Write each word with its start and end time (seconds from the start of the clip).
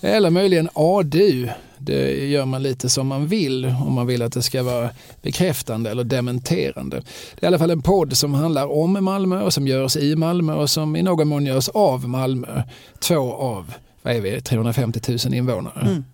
Eller 0.00 0.30
möjligen 0.30 0.68
adu. 0.74 1.48
Det 1.78 2.26
gör 2.26 2.44
man 2.44 2.62
lite 2.62 2.88
som 2.88 3.06
man 3.06 3.26
vill 3.26 3.64
om 3.64 3.92
man 3.92 4.06
vill 4.06 4.22
att 4.22 4.32
det 4.32 4.42
ska 4.42 4.62
vara 4.62 4.90
bekräftande 5.22 5.90
eller 5.90 6.04
dementerande. 6.04 6.96
Det 7.34 7.40
är 7.40 7.44
i 7.44 7.46
alla 7.46 7.58
fall 7.58 7.70
en 7.70 7.82
podd 7.82 8.16
som 8.16 8.34
handlar 8.34 8.72
om 8.72 9.04
Malmö 9.04 9.42
och 9.42 9.54
som 9.54 9.66
görs 9.66 9.96
i 9.96 10.16
Malmö 10.16 10.54
och 10.54 10.70
som 10.70 10.96
i 10.96 11.02
någon 11.02 11.28
mån 11.28 11.46
görs 11.46 11.68
av 11.68 12.08
Malmö. 12.08 12.62
Två 12.98 13.32
av, 13.32 13.74
vad 14.02 14.16
är 14.16 14.20
vi, 14.20 14.40
350 14.40 15.00
000 15.08 15.34
invånare. 15.34 15.80
Mm. 15.80 16.04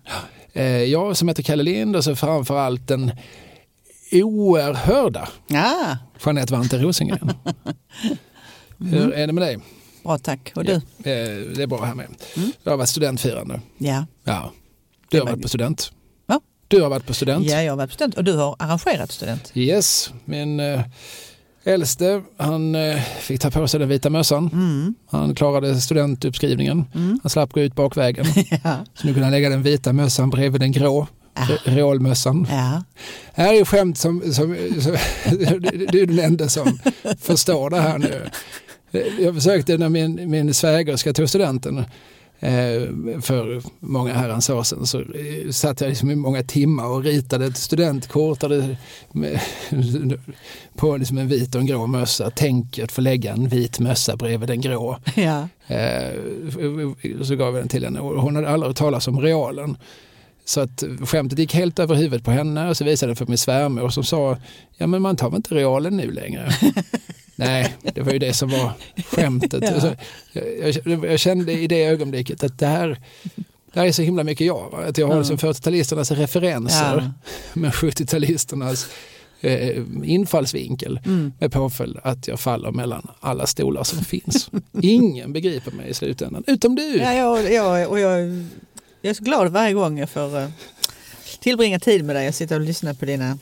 Eh, 0.53 0.83
jag 0.83 1.17
som 1.17 1.27
heter 1.27 1.43
Kalle 1.43 1.63
Lind 1.63 1.95
och 1.95 2.03
så 2.03 2.15
framförallt 2.15 2.87
den 2.87 3.11
oerhörda 4.11 5.29
ah. 5.53 5.95
Jeanette 6.25 6.53
Vante 6.53 6.77
Rosengren. 6.77 7.31
Hur 8.77 9.13
är 9.13 9.27
det 9.27 9.33
med 9.33 9.43
dig? 9.43 9.59
Bra 10.03 10.17
tack. 10.17 10.51
Och 10.55 10.65
du? 10.65 10.71
Ja, 10.71 10.81
det 11.55 11.63
är 11.63 11.67
bra 11.67 11.85
här 11.85 11.95
med. 11.95 12.07
Mm. 12.35 12.51
Jag 12.63 12.71
har 12.71 12.77
varit 12.77 12.89
studentfirande. 12.89 13.61
Ja. 13.77 14.05
ja. 14.23 14.51
Du 15.09 15.19
har 15.19 15.25
varit 15.25 15.41
på 15.41 15.47
student. 15.47 15.91
Va? 16.25 16.39
Du 16.67 16.81
har 16.81 16.89
varit 16.89 17.05
på 17.05 17.13
student. 17.13 17.49
Ja, 17.49 17.61
jag 17.61 17.71
har 17.71 17.77
varit 17.77 17.89
på 17.89 17.93
student 17.93 18.15
och 18.15 18.23
du 18.23 18.33
har 18.33 18.55
arrangerat 18.59 19.11
student. 19.11 19.51
Yes, 19.53 20.13
min 20.25 20.59
äh, 20.59 20.81
äldste 21.63 22.21
han 22.37 22.75
äh, 22.75 23.01
fick 23.19 23.41
ta 23.41 23.51
på 23.51 23.67
sig 23.67 23.79
den 23.79 23.89
vita 23.89 24.09
mössan. 24.09 24.49
Mm. 24.53 24.95
Han 25.09 25.35
klarade 25.35 25.81
studentuppskrivningen. 25.81 26.85
Mm. 26.95 27.19
Han 27.23 27.29
slapp 27.29 27.51
gå 27.51 27.61
ut 27.61 27.75
bakvägen. 27.75 28.25
ja. 28.63 28.85
Så 28.93 29.07
nu 29.07 29.13
kunde 29.13 29.25
han 29.25 29.31
lägga 29.31 29.49
den 29.49 29.63
vita 29.63 29.93
mössan 29.93 30.29
bredvid 30.29 30.61
den 30.61 30.71
grå. 30.71 31.07
Ah. 31.35 31.47
Realmössan. 31.63 32.47
Ja. 32.49 32.83
Det 33.35 33.41
här 33.41 33.53
är 33.53 33.57
ju 33.57 33.65
skämt 33.65 33.97
som, 33.97 34.21
som, 34.21 34.55
som 34.81 34.91
du 35.91 36.01
är 36.01 36.05
den 36.05 36.19
enda 36.19 36.49
som 36.49 36.79
förstår 37.19 37.69
det 37.69 37.81
här 37.81 37.97
nu. 37.97 38.29
Jag 39.19 39.35
försökte 39.35 39.77
när 39.77 39.89
min, 39.89 40.29
min 40.29 40.53
svägerska 40.53 41.13
tog 41.13 41.29
studenten 41.29 41.77
eh, 42.39 42.81
för 43.21 43.61
många 43.79 44.13
herrans 44.13 44.49
år 44.49 44.63
sedan 44.63 44.85
så 44.85 44.99
eh, 44.99 45.49
satt 45.51 45.81
jag 45.81 45.89
liksom 45.89 46.11
i 46.11 46.15
många 46.15 46.43
timmar 46.43 46.87
och 46.87 47.03
ritade 47.03 47.45
ett 47.45 47.57
studentkort 47.57 48.43
med, 49.11 49.39
på 50.75 50.97
liksom 50.97 51.17
en 51.17 51.27
vit 51.27 51.55
och 51.55 51.61
en 51.61 51.67
grå 51.67 51.87
mössa. 51.87 52.31
Tänk 52.35 52.79
att 52.79 52.91
få 52.91 53.01
lägga 53.01 53.33
en 53.33 53.47
vit 53.47 53.79
mössa 53.79 54.15
bredvid 54.15 54.49
den 54.49 54.61
grå. 54.61 54.97
Ja. 55.15 55.47
Eh, 55.67 56.13
så 57.21 57.35
gav 57.35 57.53
jag 57.53 57.61
den 57.63 57.69
till 57.69 57.83
henne 57.83 57.99
och 57.99 58.21
hon 58.21 58.35
hade 58.35 58.49
aldrig 58.49 58.69
hört 58.69 58.77
talas 58.77 59.07
om 59.07 59.19
realen. 59.19 59.77
Så 60.45 60.61
att 60.61 60.83
skämtet 61.05 61.39
gick 61.39 61.53
helt 61.53 61.79
över 61.79 61.95
huvudet 61.95 62.25
på 62.25 62.31
henne 62.31 62.69
och 62.69 62.77
så 62.77 62.83
visade 62.83 63.11
det 63.11 63.15
för 63.15 63.25
min 63.25 63.37
svärmor 63.37 63.89
som 63.89 64.03
sa 64.03 64.37
ja 64.77 64.87
men 64.87 65.01
man 65.01 65.15
tar 65.15 65.29
väl 65.29 65.37
inte 65.37 65.55
realen 65.55 65.97
nu 65.97 66.11
längre. 66.11 66.51
Nej, 67.35 67.75
det 67.81 68.01
var 68.01 68.13
ju 68.13 68.19
det 68.19 68.33
som 68.33 68.49
var 68.49 68.71
skämtet. 69.11 69.63
ja. 69.67 69.73
alltså, 69.73 69.95
jag, 70.85 71.05
jag, 71.05 71.19
kände 71.19 71.53
i 71.53 71.67
det 71.67 71.83
ögonblicket 71.83 72.43
att 72.43 72.59
det 72.59 72.67
här, 72.67 72.99
det 73.73 73.79
här 73.79 73.87
är 73.87 73.91
så 73.91 74.01
himla 74.01 74.23
mycket 74.23 74.47
jag. 74.47 74.69
Va? 74.71 74.77
Att 74.87 74.97
jag 74.97 75.07
har 75.07 75.17
liksom 75.17 75.37
40-talisternas 75.37 76.15
referenser 76.15 76.95
ja. 76.97 77.11
med 77.59 77.71
70-talisternas 77.71 78.87
eh, 79.41 79.83
infallsvinkel 80.03 80.99
mm. 81.05 81.33
med 81.39 81.51
påföljd 81.51 81.97
att 82.03 82.27
jag 82.27 82.39
faller 82.39 82.71
mellan 82.71 83.07
alla 83.19 83.47
stolar 83.47 83.83
som 83.83 84.05
finns. 84.05 84.49
Ingen 84.81 85.33
begriper 85.33 85.71
mig 85.71 85.89
i 85.89 85.93
slutändan, 85.93 86.43
utom 86.47 86.75
du. 86.75 86.97
Ja, 86.97 87.13
jag, 87.13 87.53
jag, 87.53 87.89
och 87.89 87.99
jag, 87.99 88.21
jag 89.01 89.09
är 89.09 89.13
så 89.13 89.23
glad 89.23 89.51
varje 89.51 89.73
gång 89.73 89.99
jag 89.99 90.09
får 90.09 90.37
uh, 90.37 90.47
tillbringa 91.39 91.79
tid 91.79 92.05
med 92.05 92.15
dig 92.15 92.27
och 92.27 92.35
sitta 92.35 92.55
och 92.55 92.61
lyssna 92.61 92.93
på 92.93 93.05
dina 93.05 93.37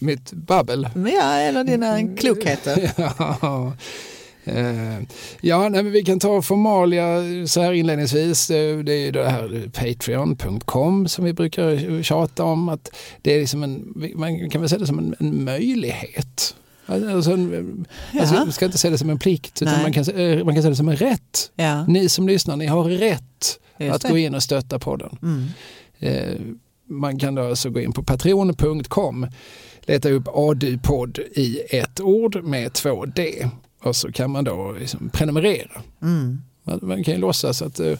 mitt 0.00 0.32
babbel. 0.32 0.88
Ja, 0.94 1.34
eller 1.34 1.64
dina 1.64 2.16
klokheter. 2.16 2.90
ja. 3.18 3.72
Uh, 4.48 5.02
ja, 5.40 5.68
nej, 5.68 5.82
vi 5.82 6.04
kan 6.04 6.20
ta 6.20 6.42
formalia 6.42 7.06
så 7.46 7.60
här 7.60 7.72
inledningsvis. 7.72 8.46
Det, 8.46 8.92
är 8.92 9.12
det 9.12 9.28
här 9.28 9.70
Patreon.com 9.74 11.08
som 11.08 11.24
vi 11.24 11.32
brukar 11.32 12.02
tjata 12.02 12.44
om. 12.44 12.68
att 12.68 12.90
det 13.22 13.34
är 13.34 13.40
liksom 13.40 13.62
en, 13.62 13.92
Man 14.14 14.50
kan 14.50 14.60
väl 14.60 14.70
säga 14.70 14.78
det 14.78 14.86
som 14.86 14.98
en, 14.98 15.14
en 15.18 15.44
möjlighet. 15.44 16.54
Alltså, 16.86 17.08
alltså, 17.08 18.34
man 18.34 18.52
ska 18.52 18.64
inte 18.64 18.78
se 18.78 18.90
det 18.90 18.98
som 18.98 19.10
en 19.10 19.18
plikt 19.18 19.62
utan 19.62 19.82
man 19.82 19.92
kan, 19.92 20.04
eh, 20.04 20.44
man 20.44 20.54
kan 20.54 20.62
se 20.62 20.68
det 20.68 20.76
som 20.76 20.88
en 20.88 20.96
rätt. 20.96 21.50
Ja. 21.56 21.86
Ni 21.86 22.08
som 22.08 22.28
lyssnar, 22.28 22.56
ni 22.56 22.66
har 22.66 22.84
rätt 22.84 23.58
Just 23.78 23.94
att 23.94 24.02
det. 24.02 24.08
gå 24.08 24.18
in 24.18 24.34
och 24.34 24.42
stötta 24.42 24.78
podden. 24.78 25.18
Mm. 25.22 25.44
Uh, 26.02 26.54
man 26.88 27.18
kan 27.18 27.34
då 27.34 27.42
alltså 27.42 27.70
gå 27.70 27.80
in 27.80 27.92
på 27.92 28.02
patreon.com, 28.02 29.26
leta 29.80 30.10
upp 30.10 30.28
ADU-podd 30.28 31.18
i 31.18 31.60
ett 31.70 32.00
ord 32.00 32.44
med 32.44 32.72
två 32.72 33.04
D 33.04 33.50
och 33.82 33.96
så 33.96 34.12
kan 34.12 34.30
man 34.30 34.44
då 34.44 34.76
liksom 34.80 35.10
prenumerera. 35.10 35.82
Mm. 36.02 36.42
Man, 36.64 36.80
man, 36.82 37.04
kan 37.04 37.14
ju 37.14 37.20
låtsas 37.20 37.62
att, 37.62 37.80
eh, 37.80 37.98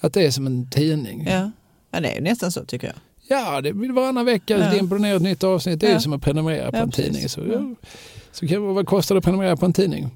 att 0.00 0.12
det 0.12 0.26
är 0.26 0.30
som 0.30 0.46
en 0.46 0.70
tidning. 0.70 1.26
Ja. 1.30 1.50
ja, 1.90 2.00
det 2.00 2.16
är 2.16 2.20
nästan 2.20 2.52
så 2.52 2.64
tycker 2.64 2.86
jag. 2.86 2.96
Ja, 3.28 3.60
det 3.60 3.72
blir 3.72 3.92
varannan 3.92 4.24
vecka 4.24 4.58
ja. 4.58 4.70
dimper 4.70 4.98
ner 4.98 5.16
ett 5.16 5.22
nytt 5.22 5.44
avsnitt. 5.44 5.80
Det 5.80 5.86
är 5.86 5.92
ja. 5.92 6.00
som 6.00 6.12
att 6.12 6.22
prenumerera 6.22 6.70
på 6.70 6.76
ja, 6.76 6.82
en 6.82 6.90
precis. 6.90 7.04
tidning. 7.04 7.28
Så, 7.28 7.40
ja. 7.52 7.88
så 8.32 8.48
kan, 8.48 8.74
vad 8.74 8.86
kostar 8.86 9.14
det 9.14 9.18
att 9.18 9.24
prenumerera 9.24 9.56
på 9.56 9.66
en 9.66 9.72
tidning? 9.72 10.10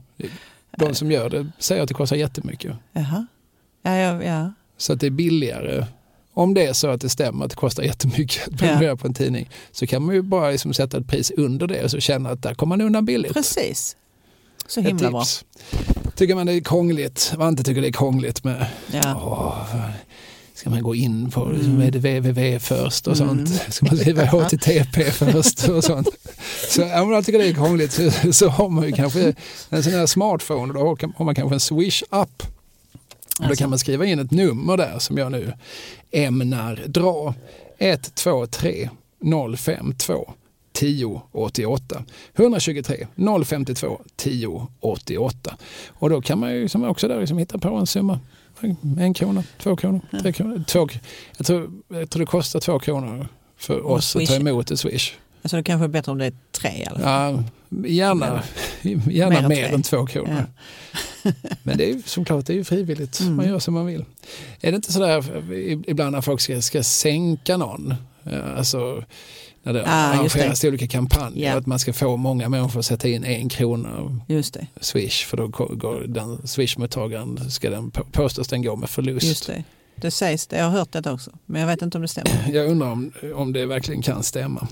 De 0.76 0.94
som 0.94 1.10
gör 1.10 1.30
det 1.30 1.46
säger 1.58 1.82
att 1.82 1.88
det 1.88 1.94
kostar 1.94 2.16
jättemycket. 2.16 2.76
Jaha. 2.92 3.26
Ja, 3.82 3.96
ja, 3.96 4.22
ja. 4.22 4.52
Så 4.76 4.92
att 4.92 5.00
det 5.00 5.06
är 5.06 5.10
billigare 5.10 5.86
om 6.34 6.54
det 6.54 6.66
är 6.66 6.72
så 6.72 6.88
att 6.88 7.00
det 7.00 7.08
stämmer 7.08 7.44
att 7.44 7.50
det 7.50 7.56
kostar 7.56 7.82
jättemycket 7.82 8.48
att 8.48 8.58
prenumerera 8.58 8.90
ja. 8.90 8.96
på 8.96 9.06
en 9.06 9.14
tidning 9.14 9.50
så 9.72 9.86
kan 9.86 10.02
man 10.02 10.14
ju 10.14 10.22
bara 10.22 10.50
liksom 10.50 10.74
sätta 10.74 10.98
ett 10.98 11.08
pris 11.08 11.30
under 11.30 11.66
det 11.66 11.84
och 11.84 11.90
så 11.90 12.00
känna 12.00 12.30
att 12.30 12.42
där 12.42 12.54
kommer 12.54 12.76
man 12.76 12.86
undan 12.86 13.04
billigt. 13.04 13.32
Precis. 13.32 13.96
Så 14.66 14.80
himla 14.80 15.10
bra. 15.10 15.24
Tycker 16.16 16.34
man 16.34 16.46
det 16.46 16.52
är 16.52 16.60
krångligt, 16.60 17.34
man 17.38 17.48
inte 17.48 17.62
tycker 17.62 17.82
det 17.82 17.88
är 17.88 17.92
krångligt 17.92 18.44
med 18.44 18.66
ja. 18.92 19.20
åh, 19.24 19.90
ska 20.54 20.70
man 20.70 20.82
gå 20.82 20.94
in 20.94 21.30
på 21.30 21.44
mm. 21.44 21.80
är 21.80 21.90
det 21.90 21.98
www 21.98 22.58
först 22.58 23.06
och 23.06 23.16
sånt. 23.16 23.48
Mm. 23.48 23.58
Ska 23.68 23.86
man 23.86 23.96
skriva 23.96 24.24
HTTP 24.24 25.10
först 25.10 25.68
och 25.68 25.84
sånt. 25.84 26.08
Så 26.68 27.00
om 27.02 27.10
man 27.10 27.24
tycker 27.24 27.38
det 27.38 27.48
är 27.48 27.54
krångligt 27.54 27.92
så, 27.92 28.32
så 28.32 28.48
har 28.48 28.68
man 28.68 28.84
ju 28.86 28.92
kanske 28.92 29.34
en 29.68 29.82
sån 29.82 29.92
här 29.92 30.06
smartphone 30.06 30.72
och 30.72 30.98
då 30.98 31.08
har 31.16 31.24
man 31.24 31.34
kanske 31.34 31.54
en 31.54 31.60
Swish-app 31.60 32.42
Alltså. 33.38 33.48
Då 33.48 33.56
kan 33.56 33.70
man 33.70 33.78
skriva 33.78 34.06
in 34.06 34.18
ett 34.18 34.30
nummer 34.30 34.76
där 34.76 34.98
som 34.98 35.18
jag 35.18 35.32
nu 35.32 35.52
ämnar 36.14 36.82
dra. 36.86 37.34
123 37.78 38.90
052 39.56 40.32
1088. 40.72 42.04
123 42.34 43.06
052 43.44 44.00
1088. 44.16 45.56
Och 45.88 46.10
då 46.10 46.20
kan 46.20 46.38
man 46.38 46.54
ju 46.54 46.62
liksom 46.62 46.84
också 46.84 47.08
där 47.08 47.20
liksom 47.20 47.38
hitta 47.38 47.58
på 47.58 47.68
en 47.68 47.86
summa. 47.86 48.20
En 48.98 49.14
krona, 49.14 49.44
två 49.58 49.76
kronor, 49.76 50.00
tre 50.22 50.32
kronor. 50.32 50.64
Två, 50.66 50.88
jag, 51.36 51.46
tror, 51.46 51.70
jag 51.88 52.10
tror 52.10 52.20
det 52.20 52.26
kostar 52.26 52.60
två 52.60 52.78
kronor 52.78 53.28
för 53.56 53.86
oss 53.86 54.16
att 54.16 54.26
ta 54.26 54.34
emot 54.34 54.70
ett 54.70 54.80
swish. 54.80 55.12
Alltså 55.42 55.56
det 55.56 55.62
kanske 55.62 55.84
är 55.84 55.88
bättre 55.88 56.12
om 56.12 56.18
det 56.18 56.26
är 56.26 56.32
tre 56.52 56.70
i 56.70 56.86
alla 56.86 56.98
fall. 56.98 57.34
Ja, 57.34 57.42
gärna, 57.86 58.42
gärna 59.10 59.40
mer, 59.40 59.48
mer 59.48 59.74
än 59.74 59.82
två 59.82 60.06
kronor. 60.06 60.46
Ja. 61.22 61.32
Men 61.62 61.78
det 61.78 61.84
är 61.84 61.94
ju 61.94 62.02
såklart 62.06 62.46
det 62.46 62.52
är 62.52 62.56
ju 62.56 62.64
frivilligt, 62.64 63.20
mm. 63.20 63.36
man 63.36 63.48
gör 63.48 63.58
som 63.58 63.74
man 63.74 63.86
vill. 63.86 64.04
Är 64.60 64.70
det 64.70 64.76
inte 64.76 64.92
sådär 64.92 65.24
ibland 65.90 66.12
när 66.12 66.20
folk 66.20 66.40
ska, 66.40 66.62
ska 66.62 66.82
sänka 66.82 67.56
någon, 67.56 67.94
alltså 68.56 69.04
när 69.64 69.72
det 69.72 69.84
ah, 69.86 69.88
arrangeras 69.88 70.64
olika 70.64 70.86
kampanjer, 70.86 71.44
yeah. 71.44 71.58
att 71.58 71.66
man 71.66 71.78
ska 71.78 71.92
få 71.92 72.16
många 72.16 72.48
människor 72.48 72.80
att 72.80 72.86
sätta 72.86 73.08
in 73.08 73.24
en 73.24 73.48
krona 73.48 74.20
just 74.28 74.54
det. 74.54 74.66
swish, 74.80 75.26
för 75.26 75.36
då 75.36 75.46
går 75.48 76.04
den 76.08 76.48
swishmottagaren, 76.48 77.50
ska 77.50 77.70
den 77.70 77.90
påstås 77.90 78.48
den 78.48 78.62
gå 78.62 78.76
med 78.76 78.90
förlust. 78.90 79.26
Just 79.26 79.46
det. 79.46 79.64
Det 79.96 80.10
sägs 80.10 80.46
det, 80.46 80.56
jag 80.56 80.64
har 80.64 80.70
hört 80.70 80.92
det 80.92 81.12
också, 81.12 81.30
men 81.46 81.60
jag 81.60 81.68
vet 81.68 81.82
inte 81.82 81.98
om 81.98 82.02
det 82.02 82.08
stämmer. 82.08 82.46
Jag 82.52 82.70
undrar 82.70 82.90
om, 82.90 83.12
om 83.34 83.52
det 83.52 83.66
verkligen 83.66 84.02
kan 84.02 84.22
stämma. 84.22 84.68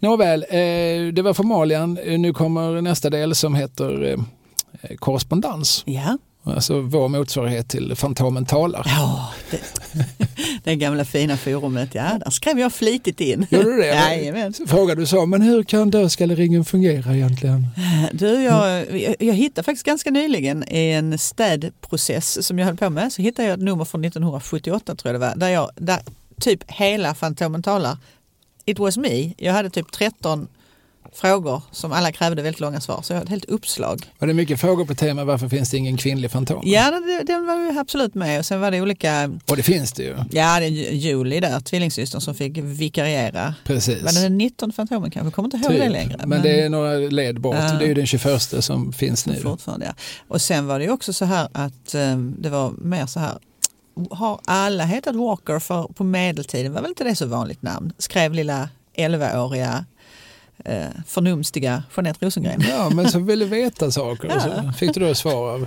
Nåväl, 0.00 0.46
eh, 0.48 1.12
det 1.12 1.22
var 1.22 1.34
formalian. 1.34 1.94
Nu 1.94 2.32
kommer 2.32 2.80
nästa 2.80 3.10
del 3.10 3.34
som 3.34 3.54
heter 3.54 4.16
eh, 4.82 4.96
korrespondens. 4.96 5.82
Ja. 5.86 6.18
Alltså 6.44 6.80
vår 6.80 7.08
motsvarighet 7.08 7.68
till 7.68 7.96
Fantomen 7.96 8.46
talar. 8.46 8.82
Ja, 8.86 9.32
det, 9.50 9.60
det 10.64 10.76
gamla 10.76 11.04
fina 11.04 11.36
forumet, 11.36 11.94
ja, 11.94 12.18
där 12.24 12.30
skrev 12.30 12.58
jag 12.58 12.72
flitigt 12.72 13.20
in. 13.20 13.46
Gjorde 13.50 13.70
du 13.70 13.76
det? 13.76 13.86
Jajamän. 13.86 14.54
Frågade 14.66 15.00
du 15.00 15.06
så, 15.06 15.26
men 15.26 15.42
hur 15.42 15.62
kan 15.62 15.90
dödskalleringen 15.90 16.64
fungera 16.64 17.14
egentligen? 17.16 17.66
Du, 18.12 18.42
jag, 18.42 18.86
jag 19.18 19.34
hittade 19.34 19.64
faktiskt 19.64 19.86
ganska 19.86 20.10
nyligen 20.10 20.64
i 20.68 20.90
en 20.90 21.18
städprocess 21.18 22.46
som 22.46 22.58
jag 22.58 22.66
höll 22.66 22.76
på 22.76 22.90
med, 22.90 23.12
så 23.12 23.22
hittade 23.22 23.48
jag 23.48 23.54
ett 23.54 23.64
nummer 23.64 23.84
från 23.84 24.04
1978 24.04 24.94
tror 24.94 25.14
jag 25.14 25.20
det 25.20 25.26
var, 25.26 25.36
där, 25.36 25.48
jag, 25.48 25.70
där 25.76 26.00
typ 26.40 26.70
hela 26.70 27.14
Fantomen 27.14 27.62
talar 27.62 27.96
It 28.70 28.78
was 28.78 28.96
me. 28.96 29.32
Jag 29.38 29.52
hade 29.52 29.70
typ 29.70 29.92
13 29.92 30.48
frågor 31.12 31.62
som 31.70 31.92
alla 31.92 32.12
krävde 32.12 32.42
väldigt 32.42 32.60
långa 32.60 32.80
svar. 32.80 33.00
Så 33.02 33.12
jag 33.12 33.18
har 33.18 33.22
ett 33.24 33.28
helt 33.28 33.44
uppslag. 33.44 34.12
Var 34.18 34.28
det 34.28 34.34
mycket 34.34 34.60
frågor 34.60 34.84
på 34.84 34.94
tema 34.94 35.24
varför 35.24 35.48
finns 35.48 35.70
det 35.70 35.76
ingen 35.76 35.96
kvinnlig 35.96 36.30
Fantomen? 36.30 36.62
Ja, 36.66 36.90
det, 36.90 37.22
den 37.32 37.46
var 37.46 37.56
ju 37.56 37.78
absolut 37.78 38.14
med 38.14 38.38
och 38.38 38.46
sen 38.46 38.60
var 38.60 38.70
det 38.70 38.80
olika, 38.80 39.30
Och 39.50 39.56
det 39.56 39.62
finns 39.62 39.92
det 39.92 40.02
ju. 40.02 40.16
ja 40.30 40.60
det 40.60 40.66
är 40.66 40.92
Julie 40.92 41.40
där, 41.40 41.60
tvillingsystern 41.60 42.20
som 42.20 42.34
fick 42.34 42.58
vikariera. 42.58 43.54
Precis. 43.64 44.02
Var 44.02 44.12
det 44.12 44.20
den 44.22 44.38
19 44.38 44.72
Fantomen 44.72 45.10
kanske? 45.10 45.26
Jag 45.26 45.34
kommer 45.34 45.46
inte 45.46 45.56
ihåg 45.56 45.70
Typ. 45.70 45.80
det 45.80 45.88
längre. 45.88 46.26
Men, 46.26 46.42
det 46.42 46.60
är 46.60 46.68
några 46.68 46.94
led 46.94 47.40
bort. 47.40 47.56
Ja. 47.58 47.72
Det 47.78 47.84
är 47.84 47.88
ju 47.88 47.94
den 47.94 48.06
21 48.06 48.64
som 48.64 48.92
finns 48.92 49.26
nu. 49.26 49.34
Fortfarande, 49.36 49.86
ja. 49.86 49.92
Och 50.28 50.40
sen 50.40 50.66
var 50.66 50.78
det 50.78 50.84
ju 50.84 50.90
också 50.90 51.12
så 51.12 51.24
här 51.24 51.48
att 51.52 51.94
eh, 51.94 52.16
det 52.16 52.48
var 52.48 52.72
mer 52.78 53.06
så 53.06 53.20
här 53.20 53.38
har 54.10 54.40
alla 54.44 54.84
hetat 54.84 55.16
Walker 55.16 55.58
för 55.58 55.82
på 55.82 56.04
medeltiden 56.04 56.72
var 56.72 56.80
väl 56.82 56.90
inte 56.90 57.04
det 57.04 57.14
så 57.16 57.26
vanligt 57.26 57.62
namn? 57.62 57.92
Skrev 57.98 58.34
lilla 58.34 58.68
11-åriga 58.96 59.84
eh, 60.64 60.86
förnumstiga 61.06 61.82
Jeanette 61.96 62.26
Rosengren. 62.26 62.64
Ja, 62.68 62.90
men 62.90 63.10
så 63.10 63.18
ville 63.18 63.44
veta 63.44 63.90
saker. 63.90 64.36
Och 64.36 64.42
så 64.42 64.48
Ja. 64.48 64.72
fick 64.72 64.94
du 64.94 65.00
då 65.00 65.14
svar 65.14 65.50
av 65.54 65.66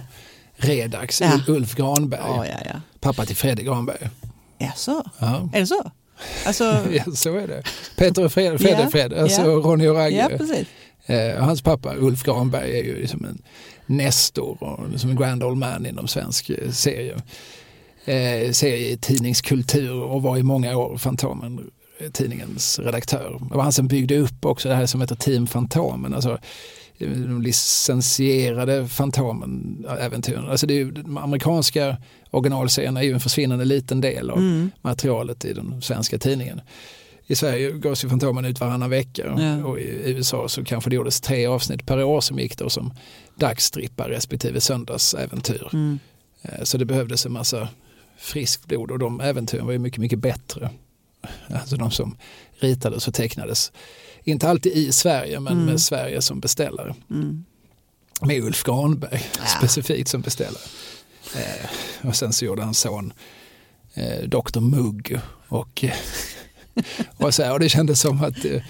Redax, 0.56 1.22
Ja. 1.22 1.40
Ulf 1.48 1.76
Granberg, 1.76 2.22
Ja, 2.24 2.46
ja, 2.48 2.58
ja. 2.66 2.82
pappa 3.00 3.26
till 3.26 3.36
Fredrik 3.36 3.66
Granberg. 3.68 4.10
Jaså, 4.58 5.04
Ja. 5.20 5.50
är 5.54 5.60
det 5.60 5.68
så? 5.68 5.92
Alltså, 6.46 6.64
ja, 6.92 7.04
så 7.16 7.38
är 7.38 7.48
det. 7.48 7.64
Peter 7.98 8.26
och 8.26 8.32
Fred, 8.34 8.62
Fred, 8.62 8.80
Ja. 8.80 8.90
Fred 8.90 9.14
alltså 9.14 9.42
Ja. 9.42 9.48
Ronny 9.48 9.88
och 9.88 9.96
ja 9.96 10.00
Ragge. 10.02 10.38
precis. 10.38 10.68
Eh, 11.06 11.44
hans 11.44 11.62
pappa 11.62 11.96
Ulf 11.96 12.24
Granberg 12.24 12.80
är 12.80 12.84
ju 12.84 12.96
liksom 13.02 13.26
en 13.26 13.42
nestor 13.86 14.64
och 14.64 15.00
som 15.00 15.10
en 15.10 15.16
grand 15.16 15.44
old 15.44 15.58
man 15.58 15.86
inom 15.86 16.08
svensk 16.08 16.50
eh, 16.50 16.72
serie. 16.72 17.16
Eh, 18.06 18.52
serietidningskultur 18.52 20.02
och 20.02 20.22
var 20.22 20.38
i 20.38 20.44
många 20.44 20.78
år 20.78 20.98
Fantomen 20.98 21.72
eh, 22.00 22.10
tidningens 22.12 22.80
redaktör. 22.80 23.40
Det 23.50 23.56
var 23.56 23.64
han 23.64 23.72
som 23.74 23.88
byggde 23.88 24.18
upp 24.18 24.46
också 24.46 24.70
det 24.70 24.76
här 24.76 24.86
som 24.86 25.02
heter 25.02 25.16
Team 25.16 25.48
Fantomen. 25.48 26.14
Alltså, 26.14 26.32
eh, 26.98 27.10
de 27.10 27.42
licensierade 27.42 28.88
Fantomen-äventyren. 28.88 30.50
Alltså 30.50 30.68
det 30.68 30.74
är 30.74 30.78
ju, 30.78 30.92
de 30.92 31.18
amerikanska 31.18 31.98
originalserierna 32.32 33.00
är 33.00 33.04
ju 33.06 33.14
en 33.14 33.20
försvinnande 33.20 33.66
liten 33.66 34.02
del 34.02 34.30
av 34.30 34.38
Mm. 34.38 34.72
materialet 34.82 35.46
i 35.46 35.54
den 35.54 35.82
svenska 35.82 36.18
tidningen. 36.18 36.62
I 37.28 37.36
Sverige 37.36 37.72
gavs 37.72 38.04
ju 38.06 38.10
Fantomen 38.10 38.46
ut 38.46 38.60
varannan 38.60 38.90
vecka 38.90 39.36
Ja. 39.38 39.66
och 39.66 39.80
i 39.80 40.02
USA 40.06 40.48
så 40.48 40.64
kanske 40.64 40.90
det 40.90 40.96
gjordes 40.96 41.22
tre 41.22 41.46
avsnitt 41.46 41.86
per 41.86 42.04
år 42.04 42.22
som 42.22 42.40
gick 42.40 42.58
då 42.58 42.70
som 42.70 42.94
dagsstrippar 43.40 44.10
respektive 44.10 44.62
söndagsäventyr. 44.62 45.70
Mm. 45.74 46.00
Eh, 46.42 46.64
Så 46.64 46.78
det 46.78 46.86
behövdes 46.86 47.26
en 47.26 47.32
massa 47.32 47.68
friskt 48.24 48.66
blod 48.66 48.92
och 48.92 49.00
de 49.00 49.22
äventyren 49.22 49.66
var 49.66 49.74
ju 49.74 49.80
mycket, 49.80 50.00
mycket 50.00 50.20
bättre. 50.20 50.70
Alltså 51.48 51.76
de 51.76 51.92
som 51.92 52.18
ritades 52.60 53.08
och 53.08 53.14
tecknades. 53.14 53.72
Inte 54.24 54.50
alltid 54.50 54.72
i 54.72 54.92
Sverige 54.92 55.40
men 55.40 55.54
Mm. 55.54 55.66
med 55.66 55.82
Sverige 55.82 56.22
som 56.22 56.40
beställare. 56.40 56.96
Mm. 57.10 57.46
Med 58.22 58.44
Ulf 58.44 58.64
Granberg 58.64 59.26
Ja. 59.40 59.46
specifikt 59.46 60.10
som 60.10 60.22
beställare. 60.22 60.64
Eh, 61.36 62.08
och 62.08 62.16
sen 62.16 62.34
så 62.34 62.46
gjorde 62.46 62.62
hans 62.64 62.80
son 62.80 63.14
eh, 63.94 64.28
Dr 64.30 64.60
Mugg 64.60 65.20
och, 65.48 65.86
och, 67.18 67.34
så 67.34 67.44
här, 67.44 67.52
och 67.54 67.60
det 67.60 67.70
kändes 67.70 68.02
som 68.02 68.24
att 68.24 68.46
eh, 68.46 68.62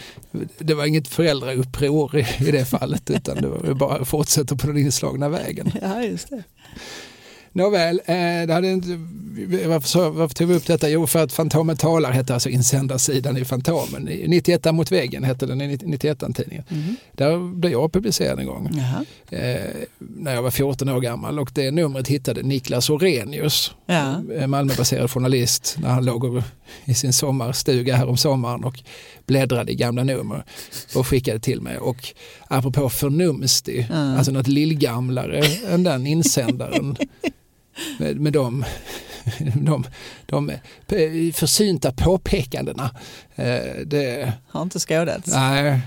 det 0.59 0.73
var 0.73 0.85
inget 0.85 1.07
föräldrauppror 1.07 2.15
i, 2.17 2.27
i 2.47 2.51
det 2.51 2.65
fallet 2.65 3.09
utan 3.09 3.35
det 3.41 3.47
var 3.47 3.73
bara 3.73 3.97
att 3.97 4.07
fortsätta 4.07 4.55
på 4.55 4.67
den 4.67 4.77
inslagna 4.77 5.29
vägen. 5.29 5.71
Ja, 5.81 6.03
just 6.03 6.29
det. 6.29 6.43
Nåväl, 7.55 8.01
eh, 8.05 8.15
det 8.47 8.53
hade 8.53 8.71
inte, 8.71 8.87
varför, 9.67 10.09
varför 10.09 10.35
tog 10.35 10.47
vi 10.47 10.55
upp 10.55 10.65
detta? 10.67 10.89
Jo, 10.89 11.07
för 11.07 11.23
att 11.23 11.33
Fantomen 11.33 11.77
talar 11.77 12.11
hette 12.11 12.33
alltså 12.33 12.49
insändarsidan 12.49 13.37
i 13.37 13.45
Fantomen. 13.45 14.07
I 14.09 14.27
91 14.27 14.71
mot 14.71 14.91
väggen 14.91 15.23
hette 15.23 15.45
den 15.45 15.61
i 15.61 15.75
91-tidningen. 15.77 16.63
Mhm. 16.69 16.95
Där 17.11 17.53
blev 17.55 17.71
jag 17.71 17.93
publicerad 17.93 18.39
en 18.39 18.45
gång 18.45 18.67
eh, 19.29 19.57
när 19.97 20.33
jag 20.35 20.41
var 20.41 20.51
14 20.51 20.89
år 20.89 20.99
gammal 21.01 21.39
och 21.39 21.51
det 21.53 21.71
numret 21.71 22.07
hittade 22.07 22.41
Niklas 22.43 22.89
Orenius, 22.89 23.71
Ja. 23.85 24.21
Malmöbaserad 24.47 25.11
journalist, 25.11 25.77
när 25.81 25.89
han 25.89 26.05
låg 26.05 26.41
i 26.85 26.93
sin 26.93 27.13
sommarstuga 27.13 27.95
här 27.95 28.07
om 28.09 28.17
sommaren 28.17 28.63
och 28.63 28.79
bläddrade 29.25 29.71
i 29.71 29.75
gamla 29.75 30.03
nummer 30.03 30.43
och 30.95 31.07
skickade 31.07 31.39
till 31.39 31.61
mig. 31.61 31.77
Och 31.77 32.13
apropå 32.47 32.89
förnumstig, 32.89 33.87
Ja. 33.89 34.17
alltså 34.17 34.31
något 34.31 34.47
lillgamlare 34.47 35.41
än 35.71 35.83
den 35.83 36.07
insändaren 36.07 36.95
med, 37.97 38.33
de, 38.33 38.65
de, 39.55 39.85
de 40.25 40.51
försynta 41.33 41.91
påpekandena. 41.91 42.91
Eh, 43.35 43.75
det, 43.85 44.33
Har 44.47 44.61
inte 44.61 44.79
skådats. 44.79 45.27
nej, 45.27 45.79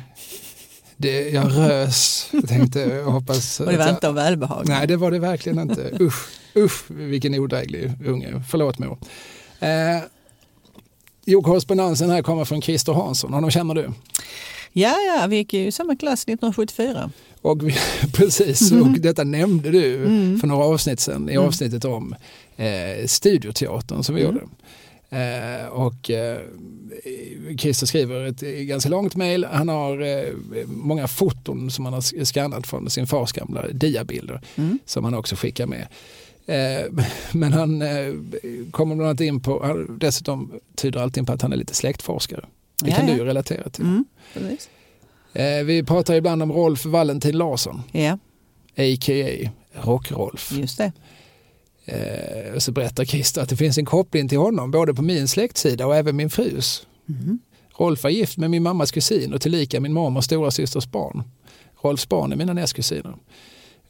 det, 0.97 1.31
jag 1.31 1.57
rös. 1.57 2.29
Jag 2.33 2.49
tänkte, 2.49 2.81
jag 2.81 3.05
hoppas... 3.05 3.61
Och 3.61 3.67
det 3.73 3.77
var 3.77 3.89
inte 3.89 4.09
av 4.09 4.15
välbehag. 4.15 4.65
Nej, 4.69 4.87
det 4.87 4.97
var 4.97 5.11
det 5.11 5.19
verkligen 5.19 5.59
inte. 5.59 5.91
Usch, 6.01 6.29
usch 6.57 6.91
vilken 6.91 7.35
odräglig 7.35 7.93
unge. 8.07 8.43
Förlåt 8.49 8.79
mor. 8.79 8.99
Eh, 9.61 9.69
jo, 11.25 11.43
korrespondensen 11.43 12.11
här 12.11 12.23
kommer 12.23 12.45
från 12.45 12.63
Christer 12.63 12.93
Hansson. 12.93 13.33
Honom 13.33 13.51
känner 13.51 13.75
du? 13.75 13.91
Ja, 14.79 14.95
ja, 15.01 15.27
vi 15.27 15.37
gick 15.37 15.53
ju 15.53 15.67
i 15.67 15.73
samma 15.73 15.97
klass 15.97 16.23
1974. 16.23 17.11
Och 17.43 17.69
vi, 17.69 17.75
precis, 18.13 18.73
och 18.73 18.89
detta 19.01 19.25
nämnde 19.25 19.71
du 19.71 19.95
Mm. 20.05 20.41
för 20.41 20.47
några 20.49 20.65
avsnitt 20.65 21.01
sedan 21.01 21.29
i 21.29 21.33
Mm. 21.33 21.47
avsnittet 21.47 21.85
om 21.85 22.15
eh, 22.57 23.07
Studioteatern 23.07 24.03
som 24.03 24.15
vi 24.15 24.23
Mm. 24.23 24.35
gjorde. 24.35 24.47
Eh, 25.11 25.67
och 25.67 26.11
eh, 26.11 26.39
Christer 27.59 27.87
skriver 27.87 28.27
ett 28.27 28.41
ganska 28.41 28.89
långt 28.91 29.17
mejl. 29.17 29.45
Han 29.45 29.69
har 29.69 30.01
eh, 30.03 30.33
många 30.67 31.09
foton 31.09 31.71
som 31.71 31.85
han 31.85 31.95
har 31.95 32.25
skannat 32.25 32.67
från 32.67 32.91
sin 32.91 33.07
fars 33.07 33.33
gamla 33.33 33.69
diabilder 33.69 34.41
Mm. 34.57 34.79
som 34.87 35.05
han 35.05 35.15
också 35.15 35.37
skickar 35.37 35.67
med. 35.67 35.87
Eh, 36.47 37.05
men 37.33 37.53
han 37.53 37.83
eh, 37.83 38.13
kommer 38.71 38.95
bland 38.95 39.09
annat 39.09 39.21
in 39.21 39.41
på, 39.41 39.63
han 39.65 39.99
dessutom 40.01 40.53
tyder 40.75 41.01
allting 41.01 41.27
på 41.27 41.33
att 41.33 41.43
han 41.43 41.53
är 41.53 41.57
lite 41.57 41.75
släktforskare. 41.75 42.45
Det 42.85 42.91
kan 42.91 43.07
du 43.07 43.25
relatera 43.25 43.69
till. 43.71 43.85
Mm. 43.85 44.05
Eh, 45.33 45.65
vi 45.65 45.83
pratar 45.83 46.15
ibland 46.15 46.43
om 46.43 46.53
Rolf 46.53 46.87
Valentin 46.87 47.39
Larsson, 47.39 47.83
Ja, 47.93 48.19
a.k.a. 48.77 49.51
Rock-Rolf. 49.73 50.53
just 50.53 50.79
det. 50.79 50.93
Eh, 51.85 52.55
och 52.55 52.63
så 52.63 52.73
berättar 52.73 53.05
Christer 53.05 53.43
att 53.43 53.49
det 53.49 53.57
finns 53.57 53.79
en 53.79 53.85
koppling 53.85 54.29
till 54.29 54.39
honom 54.39 54.71
både 54.71 54.95
på 54.95 55.03
min 55.03 55.29
släktsida 55.29 55.87
och 55.87 55.97
även 55.97 56.17
min 56.17 56.31
frus. 56.31 56.87
Mm. 57.09 57.39
Rolf 57.79 58.03
var 58.03 58.11
gift 58.11 58.37
med 58.39 58.51
min 58.51 58.63
mammas 58.63 58.91
kusin 58.93 59.35
och 59.35 59.41
tillika 59.41 59.81
min 59.81 59.93
mormors 59.93 60.25
stora 60.25 60.51
systers 60.51 60.87
barn. 60.87 61.23
Rolfs 61.83 62.09
barn 62.09 62.33
är 62.33 62.37
mina 62.37 62.53
nästkusiner. 62.53 63.15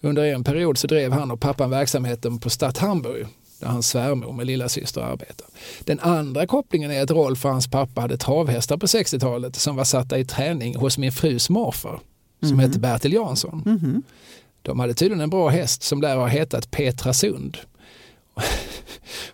Under 0.00 0.24
en 0.24 0.44
period 0.44 0.78
så 0.78 0.86
drev 0.86 1.12
han 1.12 1.30
och 1.30 1.40
pappan 1.40 1.70
verksamheten 1.70 2.38
på 2.38 2.50
Stadt 2.50 2.78
Hamburg 2.78 3.26
där 3.60 3.66
hans 3.66 3.88
svärmor 3.88 4.32
med 4.32 4.46
lilla 4.46 4.68
syster 4.68 5.00
arbetar. 5.00 5.46
Den 5.84 6.00
andra 6.00 6.46
kopplingen 6.46 6.90
är 6.90 7.02
att 7.02 7.10
Rolf 7.10 7.44
och 7.44 7.50
hans 7.50 7.66
pappa 7.70 8.00
hade 8.00 8.16
travhästar 8.16 8.76
på 8.76 8.86
60-talet 8.86 9.56
som 9.56 9.76
var 9.76 9.84
satta 9.84 10.18
i 10.18 10.24
träning 10.24 10.76
hos 10.76 10.98
min 10.98 11.12
frus 11.12 11.50
morfar 11.50 12.00
som 12.40 12.50
Mhm. 12.50 12.58
hette 12.58 12.78
Bertil 12.78 13.12
Jansson. 13.12 13.62
Mhm. 13.66 14.02
De 14.62 14.80
hade 14.80 14.94
tydligen 14.94 15.20
en 15.20 15.30
bra 15.30 15.48
häst 15.48 15.82
som 15.82 16.00
där 16.00 16.16
har 16.16 16.28
hetat 16.28 16.70
Petra 16.70 17.12
Sund. 17.12 17.56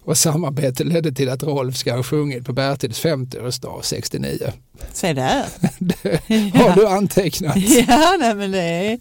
Och 0.04 0.19
samarbetet 0.19 0.86
ledde 0.86 1.12
till 1.12 1.29
att 1.29 1.43
Rolf 1.43 1.76
ska 1.76 1.96
ha 1.96 2.02
sjungit 2.02 2.44
på 2.46 2.52
Bertils 2.52 3.05
50-årsdag 3.05 3.81
69. 3.82 4.52
Se 4.93 5.12
där. 5.12 5.44
Har 6.58 6.74
du 6.76 6.86
antecknat? 6.86 7.56
Ja, 7.88 8.17
nej, 8.20 8.34
men 8.34 8.50
det 8.50 8.58
är, 8.62 8.98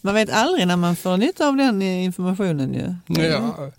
man 0.00 0.14
vet 0.14 0.30
aldrig 0.30 0.66
när 0.66 0.76
man 0.76 0.96
får 0.96 1.16
nytta 1.16 1.48
av 1.48 1.56
den 1.56 1.82
informationen 1.82 2.74
ju. 2.74 2.94
Ja. 3.22 3.70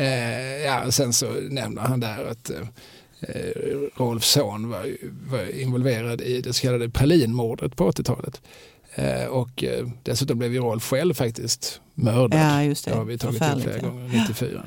Eh, 0.00 0.64
ja, 0.64 0.90
sen 0.90 1.12
så 1.12 1.30
nämner 1.30 1.82
han 1.82 2.00
där 2.00 2.24
att 2.24 2.50
eh, 2.50 2.66
Rolfs 3.96 4.30
son 4.30 4.68
var, 4.68 4.96
var 5.30 5.60
involverad 5.60 6.20
i 6.20 6.40
det 6.40 6.52
så 6.52 6.62
kallade 6.62 6.90
Pralinmordet 6.90 7.76
på 7.76 7.90
80-talet. 7.90 8.40
Eh, 8.94 9.24
och 9.24 9.64
eh, 9.64 9.88
dessutom 10.02 10.38
blev 10.38 10.52
ju 10.52 10.60
Rolf 10.60 10.84
själv 10.84 11.14
faktiskt 11.14 11.80
mördad. 11.94 12.40
Ja, 12.40 12.64
just 12.64 12.84
det. 12.84 12.90
Det 12.90 12.96
har 12.96 13.04
vi 13.04 13.18
tagit 13.18 13.42
upp 13.42 13.62
flera 13.62 13.76
ja. 13.76 13.88
gånger, 13.88 14.08
94. 14.28 14.62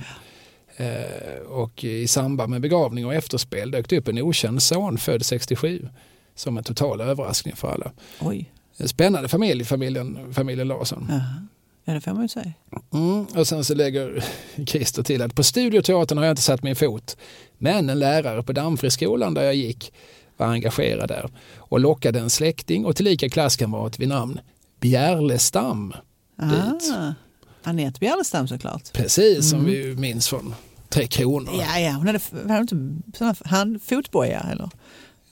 Eh, 0.77 1.41
och 1.47 1.83
i 1.83 2.07
samband 2.07 2.51
med 2.51 2.61
begravning 2.61 3.05
och 3.05 3.13
efterspel 3.13 3.71
dök 3.71 3.89
det 3.89 3.97
upp 3.97 4.07
en 4.07 4.21
okänd 4.21 4.63
son 4.63 4.97
född 4.97 5.25
67 5.25 5.87
som 6.35 6.57
en 6.57 6.63
total 6.63 7.01
överraskning 7.01 7.55
för 7.55 7.71
alla. 7.71 7.91
Oj, 8.19 8.51
spännande 8.85 9.29
familj, 9.29 9.65
familjen, 9.65 10.33
familjen 10.33 10.67
Larsson. 10.67 11.05
Jaha. 11.09 11.47
Ja 11.85 11.93
det 11.93 12.01
får 12.01 12.13
man 12.13 12.21
ju 12.21 12.27
säga. 12.27 12.51
Mm, 12.93 13.25
och 13.25 13.47
sen 13.47 13.63
så 13.63 13.73
lägger 13.75 14.23
Christer 14.65 15.03
till 15.03 15.21
att 15.21 15.35
på 15.35 15.43
Studioteatern 15.43 16.17
har 16.17 16.25
jag 16.25 16.31
inte 16.31 16.41
satt 16.41 16.63
min 16.63 16.75
fot. 16.75 17.17
Men 17.57 17.89
en 17.89 17.99
lärare 17.99 18.43
på 18.43 18.53
Dammfriskolan 18.53 19.33
där 19.33 19.43
jag 19.43 19.55
gick 19.55 19.93
var 20.37 20.47
engagerad 20.47 21.07
där 21.09 21.29
och 21.57 21.79
lockade 21.79 22.19
en 22.19 22.29
släkting 22.29 22.85
och 22.85 22.95
tillika 22.95 23.29
klasskamrat 23.29 23.99
vid 23.99 24.07
namn 24.07 24.39
Bjärlestam. 24.79 25.93
Dit. 26.41 26.93
Ah, 26.97 27.13
Anette 27.63 27.99
Bjärlestam 27.99 28.47
såklart. 28.47 28.93
Precis 28.93 29.49
som 29.49 29.59
Mm. 29.59 29.71
vi 29.71 29.83
ju 29.85 29.95
minns 29.95 30.27
från 30.27 30.55
Tre 30.89 31.07
Kronor. 31.07 31.53
Ja, 31.59 31.79
ja, 31.79 31.91
hon 31.91 32.07
hade, 32.07 32.19
hade 32.47 32.59
inte 32.59 33.17
sådana 33.17 33.35
hand, 33.45 33.81
fotboja 33.81 34.39
eller? 34.39 34.69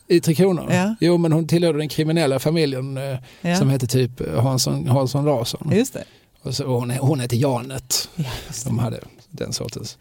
I 0.07 0.21
Tre 0.21 0.35
Kronor? 0.35 0.67
Ja. 0.71 0.95
Jo, 0.99 1.17
men 1.17 1.31
hon 1.31 1.47
tillhörde 1.47 1.77
den 1.77 1.89
kriminella 1.89 2.39
familjen 2.39 2.97
eh, 2.97 3.17
Ja. 3.41 3.55
som 3.55 3.69
hette 3.69 3.87
typ 3.87 4.35
Hansson, 4.37 4.87
Hansson 4.87 5.25
Larsson. 5.25 5.71
Just 5.75 5.93
det. 5.93 6.03
Och 6.41 6.55
så, 6.55 6.65
hon, 6.65 6.91
hon 6.91 7.19
hette 7.19 7.35
Janet. 7.35 8.09
Det. 8.15 8.25
De 8.65 8.79
hade 8.79 8.99
den 9.29 9.53
sortens 9.53 9.97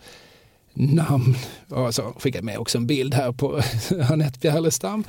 namn. 0.74 1.36
Och 1.68 1.94
så 1.94 2.02
skickade 2.02 2.44
med 2.44 2.58
också 2.58 2.78
en 2.78 2.86
bild 2.86 3.14
här 3.14 3.32
på 3.32 3.62
Anette 4.10 4.38
Bjärlestam. 4.38 5.04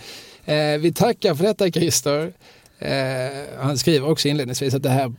Eh, 0.46 0.78
vi 0.80 0.94
tackar 0.94 1.36
för 1.36 1.44
detta 1.44 1.72
Christer. 1.72 2.34
Eh, 2.80 3.60
han 3.60 3.78
skriver 3.78 4.10
också 4.10 4.28
inledningsvis 4.28 4.74
att 4.74 4.84
det 4.84 4.90
här 4.90 5.14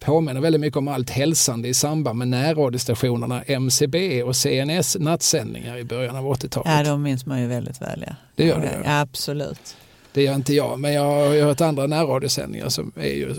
påminner 0.00 0.40
väldigt 0.40 0.60
mycket 0.60 0.76
om 0.76 0.88
allt 0.88 1.10
hälsande 1.10 1.68
i 1.68 1.74
samband 1.74 2.18
med 2.18 2.28
närradiostationerna 2.28 3.42
MCB 3.42 4.22
och 4.22 4.36
CNS 4.36 4.96
nattsändningar 5.00 5.76
i 5.78 5.84
början 5.84 6.16
av 6.16 6.24
80-talet. 6.24 6.72
Ja, 6.72 6.84
de 6.84 7.02
minns 7.02 7.26
man 7.26 7.40
ju 7.40 7.46
väldigt 7.46 7.82
väl. 7.82 8.04
Ja. 8.06 8.14
Det 8.36 8.46
gör 8.46 8.60
det. 8.60 8.82
Ja, 8.84 9.00
absolut. 9.00 9.76
Det 10.12 10.22
gör 10.22 10.34
inte 10.34 10.54
jag, 10.54 10.78
men 10.78 10.92
jag 10.92 11.04
har 11.04 11.42
hört 11.42 11.60
andra 11.60 11.86
närradiosändningar 11.86 12.68
som 12.68 12.92
är 12.96 13.12
ju 13.12 13.34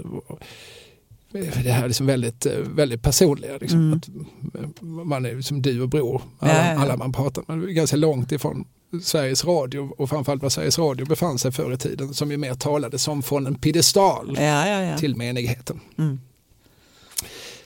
det 1.31 1.71
här 1.71 1.83
är 1.83 1.87
liksom 1.87 2.05
väldigt, 2.05 2.45
eh, 2.45 2.57
väldigt 2.57 3.01
personliga. 3.01 3.57
Liksom. 3.57 3.79
Mm. 3.79 3.93
Att 3.93 4.81
man 4.81 5.25
är 5.25 5.41
som 5.41 5.61
du 5.61 5.81
och 5.81 5.89
bror, 5.89 6.21
alla, 6.39 6.53
Ja, 6.53 6.65
ja, 6.65 6.73
ja. 6.73 6.79
alla 6.79 6.97
man 6.97 7.13
pratar 7.13 7.55
med. 7.55 7.75
Ganska 7.75 7.97
långt 7.97 8.31
ifrån 8.31 8.65
Sveriges 9.03 9.45
Radio 9.45 9.91
och 9.97 10.09
framförallt 10.09 10.41
vad 10.41 10.51
Sveriges 10.51 10.79
Radio 10.79 11.05
befann 11.05 11.39
sig 11.39 11.51
förr 11.51 11.73
i 11.73 11.77
tiden 11.77 12.13
som 12.13 12.31
ju 12.31 12.37
mer 12.37 12.53
talade 12.53 12.99
som 12.99 13.23
från 13.23 13.47
en 13.47 13.55
piedestal 13.55 14.37
ja. 14.39 14.97
till 14.97 15.15
menigheten. 15.15 15.79
Mm. 15.97 16.19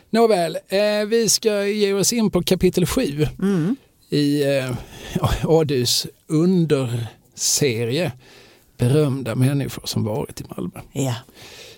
Nåväl, 0.09 0.57
eh, 0.67 1.05
vi 1.07 1.29
ska 1.29 1.65
ge 1.65 1.93
oss 1.93 2.13
in 2.13 2.31
på 2.31 2.43
kapitel 2.43 2.85
7 2.85 3.27
Mm. 3.41 3.75
i 4.09 4.43
eh, 4.57 4.71
Adus 5.43 6.07
underserie 6.27 8.11
Berömda 8.77 9.35
människor 9.35 9.83
som 9.85 10.03
varit 10.03 10.41
i 10.41 10.43
Malmö. 10.55 10.79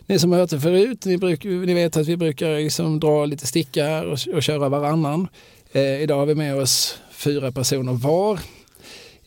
Ni 0.09 0.19
som 0.19 0.31
har 0.31 0.39
hört 0.39 0.49
det 0.49 0.59
förut, 0.59 1.05
ni, 1.05 1.17
bruk, 1.17 1.43
ni 1.43 1.73
vet 1.73 1.97
att 1.97 2.07
vi 2.07 2.17
brukar 2.17 2.55
liksom 2.59 2.99
dra 2.99 3.25
lite 3.25 3.47
stickar 3.47 4.05
och, 4.05 4.19
och 4.33 4.43
köra 4.43 4.69
varannan. 4.69 5.27
Eh, 5.71 6.01
idag 6.01 6.17
har 6.17 6.25
vi 6.25 6.35
med 6.35 6.55
oss 6.55 6.97
fyra 7.11 7.51
personer 7.51 7.93
var. 7.93 8.39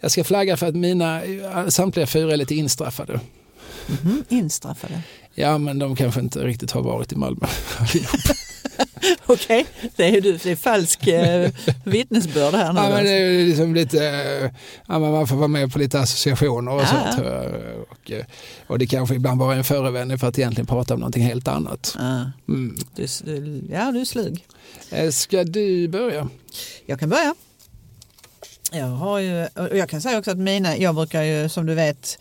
Jag 0.00 0.10
ska 0.10 0.24
flagga 0.24 0.56
för 0.56 0.66
att 0.66 0.74
mina 0.74 1.22
samtliga 1.68 2.06
fyra 2.06 2.32
är 2.32 2.36
lite 2.36 2.54
instraffade. 2.54 3.20
Mhm. 3.86 4.24
Instraffade. 4.28 5.02
Ja, 5.34 5.58
men 5.58 5.78
de 5.78 5.96
kanske 5.96 6.20
inte 6.20 6.44
riktigt 6.44 6.70
har 6.70 6.82
varit 6.82 7.12
i 7.12 7.16
Malmö. 7.16 7.46
Okej, 9.26 9.66
det 9.96 10.04
är. 10.16 10.20
Det 10.20 10.46
är 10.46 10.56
falsk 10.56 11.06
eh, 11.06 11.50
vittnesbörd 11.84 12.54
här 12.54 12.72
nu. 12.72 12.80
ja, 12.80 12.82
men 12.88 12.92
alltså. 12.92 13.04
det 13.04 13.10
är 13.12 13.46
liksom 13.46 13.74
lite, 13.74 14.06
eh, 14.06 14.50
ja, 14.88 14.98
man 14.98 15.26
får 15.26 15.36
vara 15.36 15.48
med 15.48 15.72
på 15.72 15.78
lite 15.78 16.00
associationer 16.00 16.72
och 16.72 16.80
Ja, 16.82 16.86
sånt. 16.86 17.26
ja. 17.26 17.44
eh, 17.44 17.80
Och, 17.90 18.10
eh, 18.10 18.24
och 18.66 18.78
det 18.78 18.86
kanske 18.86 19.14
ibland 19.14 19.38
bara 19.38 19.54
är 19.54 19.58
en 19.58 19.64
förevändning 19.64 20.18
för 20.18 20.26
att 20.28 20.38
egentligen 20.38 20.66
prata 20.66 20.94
om 20.94 21.00
någonting 21.00 21.22
helt 21.22 21.48
annat. 21.48 21.94
Ja, 21.98 22.30
Mm. 22.48 22.76
du, 22.94 23.06
ja, 23.70 23.92
du 23.92 24.00
är 24.00 24.04
slug. 24.04 24.44
Ska 25.12 25.44
du 25.44 25.88
börja? 25.88 26.28
Jag 26.86 27.00
kan 27.00 27.08
börja. 27.08 27.34
Jag, 28.72 28.86
har 28.86 29.18
ju, 29.18 29.44
och 29.46 29.76
jag 29.76 29.88
kan 29.88 30.00
säga 30.00 30.18
också 30.18 30.30
att 30.30 30.38
mina, 30.38 30.76
jag 30.76 30.94
brukar 30.94 31.22
ju 31.22 31.48
som 31.48 31.66
du 31.66 31.74
vet, 31.74 32.18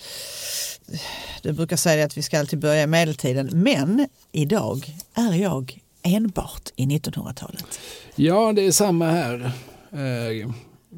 du 1.42 1.52
brukar 1.52 1.76
säga 1.78 2.06
att 2.06 2.18
vi 2.18 2.22
ska 2.22 2.40
alltid 2.40 2.60
börja 2.60 2.84
i 2.84 2.88
medeltiden, 2.88 3.50
men 3.54 4.08
idag 4.32 4.96
är 5.16 5.34
jag 5.34 5.80
enbart 6.04 6.70
i 6.76 6.86
1900-talet. 6.86 7.80
Ja, 8.16 8.54
det 8.54 8.62
är 8.68 8.72
samma 8.72 9.06
här. 9.12 9.52
Eh, 9.92 10.50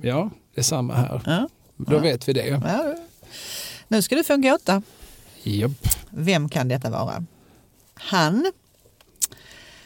Ja, 0.01 0.29
det 0.55 0.61
är 0.61 0.63
samma 0.63 0.93
här. 0.93 1.21
Ja, 1.25 1.49
Då 1.77 1.93
Ja. 1.95 1.99
vet 1.99 2.27
vi 2.29 2.33
det. 2.33 2.47
ja. 2.47 2.95
Nu 3.87 4.01
ska 4.01 4.15
du 4.15 4.23
få 4.23 4.33
en 4.33 4.41
gåta. 4.41 4.81
Japp. 5.43 5.71
Vem 6.09 6.49
kan 6.49 6.67
detta 6.67 6.89
vara? 6.89 7.25
Han. 7.93 8.51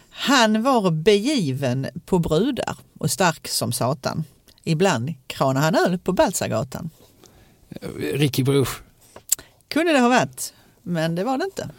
Han 0.10 0.64
var 0.64 0.92
begiven 0.92 1.88
på 2.06 2.20
brudar 2.20 2.78
och 3.00 3.12
stark 3.12 3.48
som 3.48 3.72
satan. 3.72 4.24
Ibland 4.64 5.14
kranade 5.28 5.66
han 5.66 5.76
öl 5.76 6.00
på 6.00 6.12
Balsagatan. 6.14 6.90
Ricky 8.14 8.44
Bruch. 8.44 8.70
Kunde 9.68 9.94
det 9.94 10.00
ha 10.00 10.10
varit, 10.10 10.54
men 10.82 11.16
det 11.16 11.24
var 11.24 11.38
det 11.38 11.46
inte. 11.46 11.70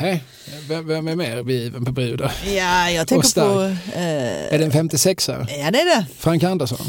Nej, 0.00 0.24
vem, 0.68 0.86
vem 0.88 1.08
är 1.08 1.16
mer 1.16 1.42
begiven 1.42 1.84
på 1.84 1.92
brudar? 1.92 2.32
Ja, 2.46 2.90
jag 2.90 3.08
tänker 3.08 3.40
på... 3.54 3.62
Eh, 3.62 4.54
Är 4.54 4.58
det 4.58 4.64
en 4.64 4.72
56 4.72 5.28
ja, 5.28 5.34
det 5.48 5.78
är 5.80 5.96
det. 5.96 6.06
Frank 6.18 6.42
Andersson? 6.42 6.86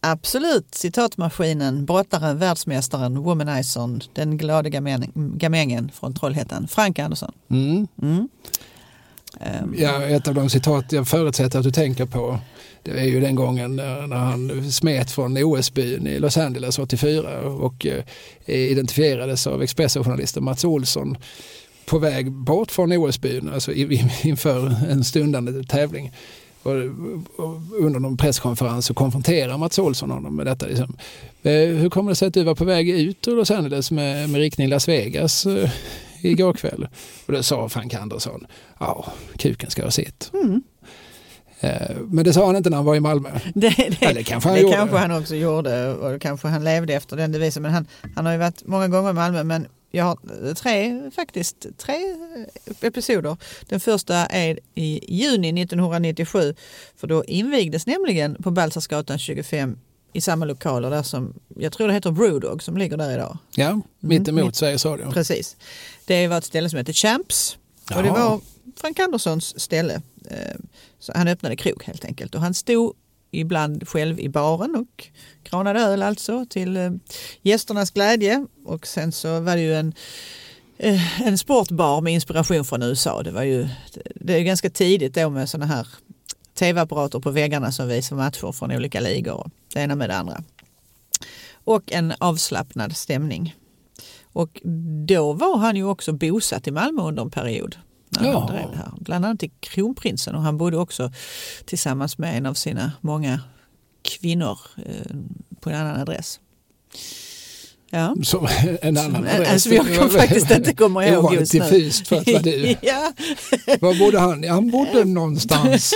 Absolut. 0.00 0.74
Citatmaskinen, 0.74 1.84
brottaren, 1.84 2.38
världsmästaren, 2.38 3.18
womanizern, 3.22 4.00
den 4.12 4.36
glada 4.38 4.68
gamäng- 4.68 5.36
gamängen 5.38 5.90
från 5.94 6.14
Trollhättan. 6.14 6.68
Frank 6.68 6.98
Andersson. 6.98 7.32
Mm. 7.50 7.86
Mm. 8.02 8.28
Ehm, 9.40 9.74
Ja, 9.78 10.02
ett 10.02 10.28
av 10.28 10.34
de 10.34 10.50
citat 10.50 10.92
jag 10.92 11.08
förutsätter 11.08 11.58
att 11.58 11.64
du 11.64 11.70
tänker 11.72 12.06
på 12.06 12.38
det 12.82 12.90
är 12.90 13.04
ju 13.04 13.20
den 13.20 13.34
gången 13.34 13.76
när 13.76 14.06
när 14.06 14.16
han 14.16 14.72
smet 14.72 15.10
från 15.10 15.36
OS-byn 15.38 16.06
i 16.06 16.18
Los 16.18 16.36
Angeles 16.36 16.78
84 16.78 17.40
och 17.40 17.86
eh, 17.86 18.04
identifierades 18.46 19.46
av 19.46 19.62
Expressen-journalisten 19.62 20.44
Mats 20.44 20.64
Olsson 20.64 21.16
på 21.86 21.98
väg 21.98 22.32
bort 22.32 22.70
från 22.70 22.92
OS-byn, 22.92 23.50
alltså 23.54 23.72
inför 24.22 24.66
en 24.90 25.04
stundande 25.04 25.64
tävling. 25.64 26.12
Och, 26.62 26.72
och 27.36 27.60
under 27.78 28.00
någon 28.00 28.16
presskonferens 28.16 28.86
så 28.86 28.94
konfronterar 28.94 29.58
Mats 29.58 29.78
Olsson 29.78 30.10
honom 30.10 30.36
med 30.36 30.46
detta. 30.46 30.66
Liksom. 30.66 30.96
Eh, 31.42 31.52
hur 31.52 31.90
kommer 31.90 32.10
det 32.10 32.16
sig 32.16 32.28
att 32.28 32.34
du 32.34 32.44
var 32.44 32.54
på 32.54 32.64
väg 32.64 32.90
ut 32.90 33.28
ur 33.28 33.36
Los 33.36 33.50
Angeles 33.50 33.90
med, 33.90 34.30
med 34.30 34.40
riktning 34.40 34.68
Las 34.68 34.88
Vegas 34.88 35.46
eh, 35.46 35.70
igår 36.22 36.52
kväll? 36.52 36.88
Och 37.26 37.32
då 37.32 37.42
sa 37.42 37.68
Frank 37.68 37.94
Andersson, 37.94 38.46
ja, 38.78 39.06
kuken 39.36 39.70
ska 39.70 39.82
ha 39.82 39.90
sitt. 39.90 40.30
Mm. 40.34 40.62
Eh, 41.64 41.96
Men 42.08 42.24
det 42.24 42.32
sa 42.32 42.46
han 42.46 42.56
inte 42.56 42.70
när 42.70 42.76
han 42.76 42.86
var 42.86 42.94
i 42.96 43.00
Malmö. 43.00 43.30
Det, 43.54 43.68
det, 44.00 44.02
Eller 44.06 44.22
kanske 44.22 44.48
han 44.48 44.56
det 44.56 44.62
gjorde. 44.62 44.74
kanske 44.76 44.96
han 44.96 45.10
också 45.10 45.34
gjorde 45.34 45.94
och 45.94 46.20
kanske 46.22 46.48
han 46.48 46.64
levde 46.64 46.94
efter 46.94 47.16
den 47.16 47.32
devisen. 47.32 47.62
Men 47.62 47.72
han, 47.72 47.86
han 48.16 48.26
har 48.26 48.32
ju 48.32 48.38
varit 48.38 48.66
många 48.66 48.88
gånger 48.88 49.10
i 49.10 49.12
Malmö. 49.12 49.44
Men 49.44 49.66
jag 49.90 50.04
har 50.04 50.54
tre, 50.54 51.10
faktiskt 51.10 51.66
tre 51.78 51.94
episoder. 52.80 53.36
Den 53.68 53.80
första 53.80 54.14
är 54.16 54.58
i 54.74 55.14
juni 55.14 55.62
1997. 55.62 56.54
För 56.96 57.06
då 57.06 57.24
invigdes 57.24 57.86
nämligen 57.86 58.34
på 58.42 58.50
Balsarsgatan 58.50 59.18
25 59.18 59.78
i 60.12 60.20
samma 60.20 60.44
lokaler 60.44 60.90
där 60.90 61.02
som, 61.02 61.34
jag 61.58 61.72
tror 61.72 61.88
det 61.88 61.94
heter 61.94 62.10
Brewdog 62.10 62.62
som 62.62 62.76
ligger 62.76 62.96
där 62.96 63.14
idag. 63.14 63.38
Ja, 63.54 63.80
mitt 64.00 64.28
emot 64.28 64.44
mitt- 64.44 64.56
Sveriges 64.56 64.84
Radio. 64.84 65.10
Precis. 65.12 65.56
Det 66.06 66.28
var 66.28 66.38
ett 66.38 66.44
ställe 66.44 66.70
som 66.70 66.76
heter 66.78 66.92
Champs. 66.92 67.56
Och 67.96 68.02
det 68.02 68.08
Jaha. 68.08 68.28
var 68.30 68.40
Frank 68.80 68.98
Anderssons 68.98 69.60
ställe. 69.60 70.02
Så 71.04 71.12
han 71.14 71.28
öppnade 71.28 71.56
krog 71.56 71.84
helt 71.84 72.04
enkelt. 72.04 72.34
Och 72.34 72.40
han 72.40 72.54
stod 72.54 72.92
ibland 73.30 73.88
själv 73.88 74.20
i 74.20 74.28
baren 74.28 74.76
och 74.76 75.08
kranade 75.42 75.80
öl 75.80 76.02
alltså 76.02 76.46
till 76.50 76.76
eh, 76.76 76.90
gästernas 77.42 77.90
glädje. 77.90 78.46
Och 78.64 78.86
sen 78.86 79.12
så 79.12 79.40
var 79.40 79.56
det 79.56 79.62
ju 79.62 79.74
en, 79.74 79.94
eh, 80.78 81.22
en 81.22 81.38
sportbar 81.38 82.00
med 82.00 82.12
inspiration 82.12 82.64
från 82.64 82.82
USA. 82.82 83.22
Det 83.22 83.30
var 83.30 83.42
ju 83.42 83.68
det 84.14 84.34
är 84.34 84.40
ganska 84.40 84.70
tidigt 84.70 85.14
då 85.14 85.30
med 85.30 85.48
sådana 85.48 85.74
här 85.74 85.88
tv-apparater 86.54 87.20
på 87.20 87.30
väggarna 87.30 87.72
som 87.72 87.88
visar 87.88 88.16
matcher 88.16 88.52
från 88.52 88.72
olika 88.72 89.00
ligor. 89.00 89.34
och 89.34 89.50
Det 89.72 89.80
ena 89.80 89.94
med 89.94 90.10
det 90.10 90.16
andra. 90.16 90.44
Och 91.64 91.92
en 91.92 92.12
avslappnad 92.18 92.96
stämning. 92.96 93.54
Och 94.22 94.60
då 95.06 95.32
var 95.32 95.58
han 95.58 95.76
ju 95.76 95.84
också 95.84 96.12
bosatt 96.12 96.66
i 96.66 96.70
Malmö 96.70 97.02
under 97.02 97.22
en 97.22 97.30
period. 97.30 97.76
När 98.08 98.28
Ja. 98.28 98.38
han 98.38 98.46
drev 98.52 98.70
det 98.70 98.76
här. 98.76 98.92
Bland 99.00 99.24
annat 99.24 99.42
i 99.42 99.50
Kronprinsen 99.60 100.34
och 100.34 100.42
han 100.42 100.58
bodde 100.58 100.76
också 100.76 101.12
tillsammans 101.64 102.18
med 102.18 102.36
en 102.38 102.46
av 102.46 102.54
sina 102.54 102.92
många 103.00 103.40
kvinnor 104.02 104.58
eh, 104.86 105.16
på 105.60 105.70
en 105.70 105.76
annan 105.76 106.00
adress. 106.00 106.40
Ja. 107.94 108.14
Som 108.22 108.48
en 108.82 108.96
annan 108.98 109.26
adress. 109.26 109.48
Alltså, 109.48 109.68
jag 109.74 109.94
kan 109.94 110.10
faktiskt 110.20 110.50
inte 110.50 110.74
komma 110.74 111.06
ihåg 111.08 111.34
just 111.34 111.54
nu. 111.54 111.60
diffust 111.60 112.08
för 112.08 112.16
att 112.16 112.26
vara 112.28 112.42
du. 112.42 112.76
ja, 112.82 113.12
Var 113.80 113.98
bodde 113.98 114.18
han? 114.18 114.44
Han 114.48 114.70
bodde 114.70 115.04
någonstans. 115.04 115.94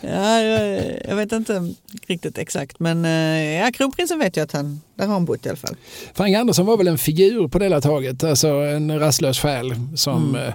ja, 0.00 0.40
jag, 0.40 0.82
jag 1.08 1.16
vet 1.16 1.32
inte 1.32 1.74
riktigt 2.06 2.38
exakt 2.38 2.80
men 2.80 3.04
eh, 3.04 3.54
ja, 3.60 3.70
Kronprinsen 3.74 4.18
vet 4.18 4.36
jag 4.36 4.44
att 4.44 4.52
han, 4.52 4.80
där 4.94 5.06
har 5.06 5.12
han 5.12 5.24
bott 5.24 5.46
i 5.46 5.48
alla 5.48 5.56
fall. 5.58 5.76
Frank 6.14 6.36
Andersson 6.36 6.66
var 6.66 6.76
väl 6.76 6.88
en 6.88 6.98
figur 6.98 7.48
på 7.48 7.58
det 7.58 7.64
hela 7.64 7.80
taget. 7.80 8.24
Alltså 8.24 8.48
en 8.48 8.98
rastlös 8.98 9.38
själ 9.38 9.74
som 9.94 10.24
Mm. 10.36 10.52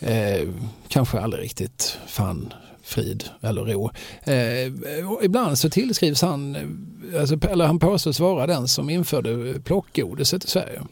eh, 0.00 0.38
eh, 0.38 0.48
kanske 0.88 1.20
aldrig 1.20 1.44
riktigt 1.44 1.98
fann 2.06 2.52
frid 2.84 3.24
eller 3.42 3.64
ro. 3.64 3.90
Eh, 4.24 4.72
ibland 5.22 5.58
så 5.58 5.70
tillskrivs 5.70 6.22
han, 6.22 6.56
eh, 6.56 7.20
alltså, 7.20 7.38
eller 7.48 7.66
han 7.66 7.78
påstås 7.78 8.20
vara 8.20 8.46
den 8.46 8.68
som 8.68 8.90
införde 8.90 9.60
plockgodiset 9.60 10.44
i 10.44 10.48
Sverige. 10.48 10.82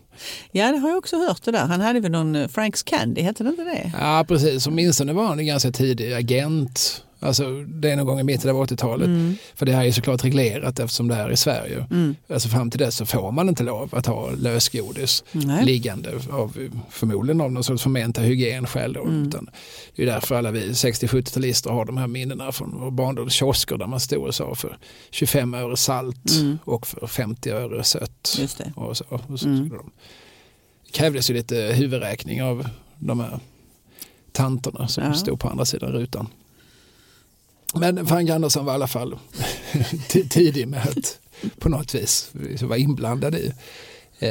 Ja, 0.52 0.72
det 0.72 0.78
har 0.78 0.88
jag 0.88 0.99
också 0.99 1.16
hört 1.16 1.42
det 1.44 1.50
där. 1.50 1.66
Han 1.66 1.80
hade 1.80 2.00
väl 2.00 2.11
någon 2.11 2.37
eh, 2.37 2.49
Franks 2.49 2.82
Candy, 2.82 3.22
hette 3.22 3.44
det 3.44 3.50
inte 3.50 3.64
det? 3.64 3.92
Ja 4.00 4.25
precis, 4.28 4.66
åtminstone 4.66 5.12
var 5.12 5.26
han 5.26 5.38
en 5.38 5.46
ganska 5.46 5.70
tidig 5.70 6.12
agent. 6.12 7.04
Alltså 7.23 7.50
det 7.62 7.91
är 7.91 7.97
någon 7.97 8.07
gång 8.07 8.21
i 8.21 8.23
mitten 8.23 8.50
av 8.50 8.67
80-talet. 8.67 9.07
Mm. 9.07 9.35
För 9.55 9.67
det 9.67 9.73
här 9.73 9.85
är 9.85 9.93
såklart 9.93 10.25
reglerat 10.25 10.79
eftersom 10.81 11.09
det 11.09 11.14
är 11.14 11.31
i 11.31 11.37
Sverige. 11.37 11.87
Mm. 11.91 12.17
Alltså 12.29 12.49
fram 12.49 12.71
till 12.71 12.79
dess 12.81 12.97
så 12.97 13.07
får 13.07 13.33
man 13.33 13.49
inte 13.49 13.62
lov 13.62 13.95
att 13.95 14.07
ha 14.07 14.31
lösgodis 14.31 15.25
Nej. 15.33 15.64
liggande 15.64 16.11
av 16.31 16.57
förmodligen 16.91 17.41
av 17.41 17.52
någon 17.52 17.64
sorts 17.64 17.83
förmenta 17.83 18.21
hygienskäl. 18.23 18.93
Då, 18.93 19.02
Mm. 19.05 19.29
utan 19.29 19.50
det 19.97 20.02
är 20.02 20.07
därför 20.07 20.35
alla 20.35 20.50
vi 20.50 20.69
60-70-talister 20.75 21.71
har 21.71 21.85
de 21.85 21.97
här 21.97 22.07
minnena 22.07 22.52
från 22.52 22.81
vår 22.81 22.91
barndoms 22.91 23.33
kiosker 23.33 23.76
där 23.76 23.87
man 23.87 24.00
stod 24.00 24.25
och 24.26 24.35
sa 24.35 24.55
för 24.55 24.79
25 25.11 25.55
öre 25.55 25.76
salt 25.76 26.31
Mm. 26.41 26.59
och 26.64 26.87
för 26.87 27.07
50 27.07 27.50
öre 27.50 27.85
sött. 27.85 28.37
Just 28.41 28.59
det. 28.59 28.73
Och 28.76 28.97
så, 28.97 29.05
och 29.09 29.41
så 29.41 29.47
Mm. 29.49 29.69
de. 29.69 29.91
Det 30.87 30.93
krävdes 30.93 31.31
ju 31.31 31.35
lite 31.35 31.57
huvudräkning 31.57 32.43
av 32.43 32.69
de 32.99 33.21
här 33.21 33.41
tanterna 34.33 34.88
som 34.88 35.05
Ja. 35.05 35.14
stod 35.14 35.41
på 35.41 35.49
andra 35.49 35.64
sidan 35.64 35.93
rutan. 35.93 36.29
Men 37.75 38.07
Frank 38.07 38.31
Andersson 38.31 38.64
var 38.64 38.73
i 38.73 38.75
alla 38.75 38.87
fall 38.87 39.19
tidig 40.31 40.69
med 40.69 40.83
att 40.88 41.19
på 41.59 41.69
något 41.69 41.95
vis 41.95 42.31
vara 42.62 42.79
inblandad 42.79 43.35
i 43.35 43.52
eh, 44.19 44.29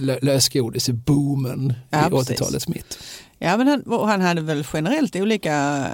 lö- 0.00 0.18
lösgodis-boomen 0.22 1.74
Ja, 1.90 2.06
i 2.06 2.10
precis. 2.10 2.40
80-talets 2.40 2.68
mitt. 2.68 2.98
Ja, 3.38 3.56
men 3.56 3.68
han, 3.68 4.08
han 4.08 4.20
hade 4.20 4.40
väl 4.40 4.66
generellt 4.72 5.16
olika... 5.16 5.86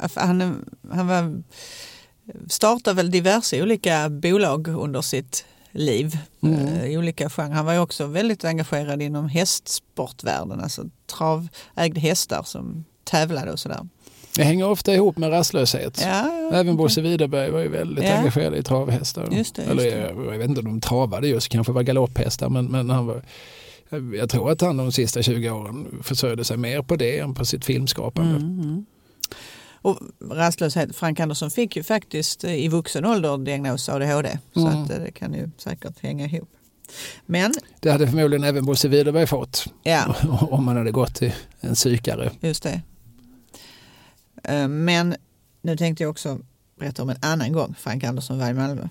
eh, 0.00 0.08
Han, 0.14 0.64
han 0.92 1.06
var, 1.06 1.42
startade 2.48 2.96
väl 2.96 3.10
diverse 3.10 3.62
olika 3.62 4.08
bolag 4.08 4.68
under 4.68 5.00
sitt 5.02 5.44
liv 5.70 6.18
Mm. 6.42 6.66
eh, 6.66 6.84
i 6.84 6.98
olika 6.98 7.30
genrer. 7.30 7.54
Han 7.54 7.64
var 7.66 7.72
ju 7.72 7.78
också 7.78 8.06
väldigt 8.06 8.44
engagerad 8.44 9.02
inom 9.02 9.28
hästsportvärlden, 9.28 10.60
alltså 10.60 10.84
trav, 11.18 11.48
ägde 11.76 12.00
hästar 12.00 12.42
som 12.42 12.84
tävlade 13.04 13.52
och 13.52 13.58
sådär. 13.60 13.88
Det 14.36 14.44
hänger 14.44 14.68
ofta 14.68 14.94
ihop 14.94 15.18
med 15.18 15.30
rastlöshet. 15.30 16.00
Ja, 16.04 16.50
Även 16.52 16.76
Bosse 16.76 17.00
Widerberg 17.00 17.50
var 17.50 17.60
ju 17.60 17.68
väldigt 17.68 18.04
Ja. 18.04 18.14
engagerad 18.14 18.54
i 18.56 18.62
travhästar. 18.62 19.28
Just 19.32 19.54
det, 19.54 19.62
just 19.62 19.70
Eller 19.72 19.82
det. 19.84 19.98
Jag, 20.16 20.34
jag 20.34 20.38
vet 20.38 20.48
inte 20.48 20.60
om 20.60 20.66
de 20.66 20.80
travade 20.80 21.28
just, 21.28 21.48
kanske 21.48 21.72
var 21.72 21.82
galopphästar 21.82 22.48
men, 22.48 22.66
men 22.66 22.90
han 22.90 23.06
var 23.06 23.22
jag 24.18 24.30
tror 24.30 24.50
att 24.50 24.60
han 24.60 24.76
de 24.76 24.92
sista 24.92 25.22
20 25.22 25.50
åren 25.50 25.86
försörjde 26.02 26.44
sig 26.44 26.56
mer 26.56 26.82
på 26.82 26.96
det 26.96 27.18
än 27.18 27.34
på 27.34 27.44
sitt 27.44 27.64
filmskapande. 27.64 28.30
Mm, 28.36 28.60
mm. 28.60 28.86
Och 29.82 29.98
rastlöshet, 30.30 30.96
Frank 30.96 31.20
Andersson 31.20 31.50
fick 31.50 31.76
ju 31.76 31.82
faktiskt 31.82 32.44
eh, 32.44 32.54
i 32.54 32.68
vuxen 32.68 33.04
ålder 33.04 33.38
diagnos 33.38 33.88
ADHD. 33.88 34.38
Så 34.54 34.60
Mm. 34.66 34.82
att 34.82 34.90
eh, 34.90 34.96
det 34.98 35.10
kan 35.12 35.34
ju 35.34 35.50
säkert 35.58 36.02
hänga 36.02 36.26
ihop. 36.26 36.48
Men, 37.26 37.52
Det 37.80 37.90
hade 37.90 38.06
förmodligen 38.06 38.44
även 38.44 38.64
Bosse 38.66 38.88
Widerberg 38.88 39.26
fått 39.26 39.64
ja, 39.82 40.14
om 40.50 40.64
man 40.64 40.76
hade 40.76 40.90
gått 40.90 41.14
till 41.14 41.32
en 41.60 41.74
psykare. 41.74 42.30
just 42.40 42.62
det. 42.62 42.80
Eh, 44.48 44.68
men 44.68 45.16
nu 45.62 45.76
tänkte 45.76 46.02
jag 46.02 46.10
också 46.10 46.38
berätta 46.78 47.02
om 47.02 47.10
en 47.10 47.18
annan 47.20 47.52
gång 47.52 47.74
Frank 47.78 48.04
Andersson 48.04 48.38
var 48.38 48.50
i 48.50 48.54
Malmö. 48.54 48.88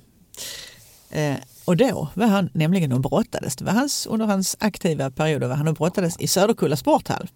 Eh, 1.09 1.35
och 1.65 1.77
då 1.77 2.07
var 2.13 2.27
han 2.27 2.49
nämligen 2.53 2.91
och 2.91 3.01
brottades. 3.01 3.55
Det 3.55 3.65
var 3.65 3.71
hans, 3.71 4.07
under 4.07 4.25
hans 4.25 4.57
aktiva 4.59 5.11
period 5.11 5.43
var 5.43 5.55
han 5.55 5.67
och 5.67 5.75
brottades 5.75 6.19
i 6.19 6.27
Söderkulla 6.27 6.75
sporthall. 6.75 7.29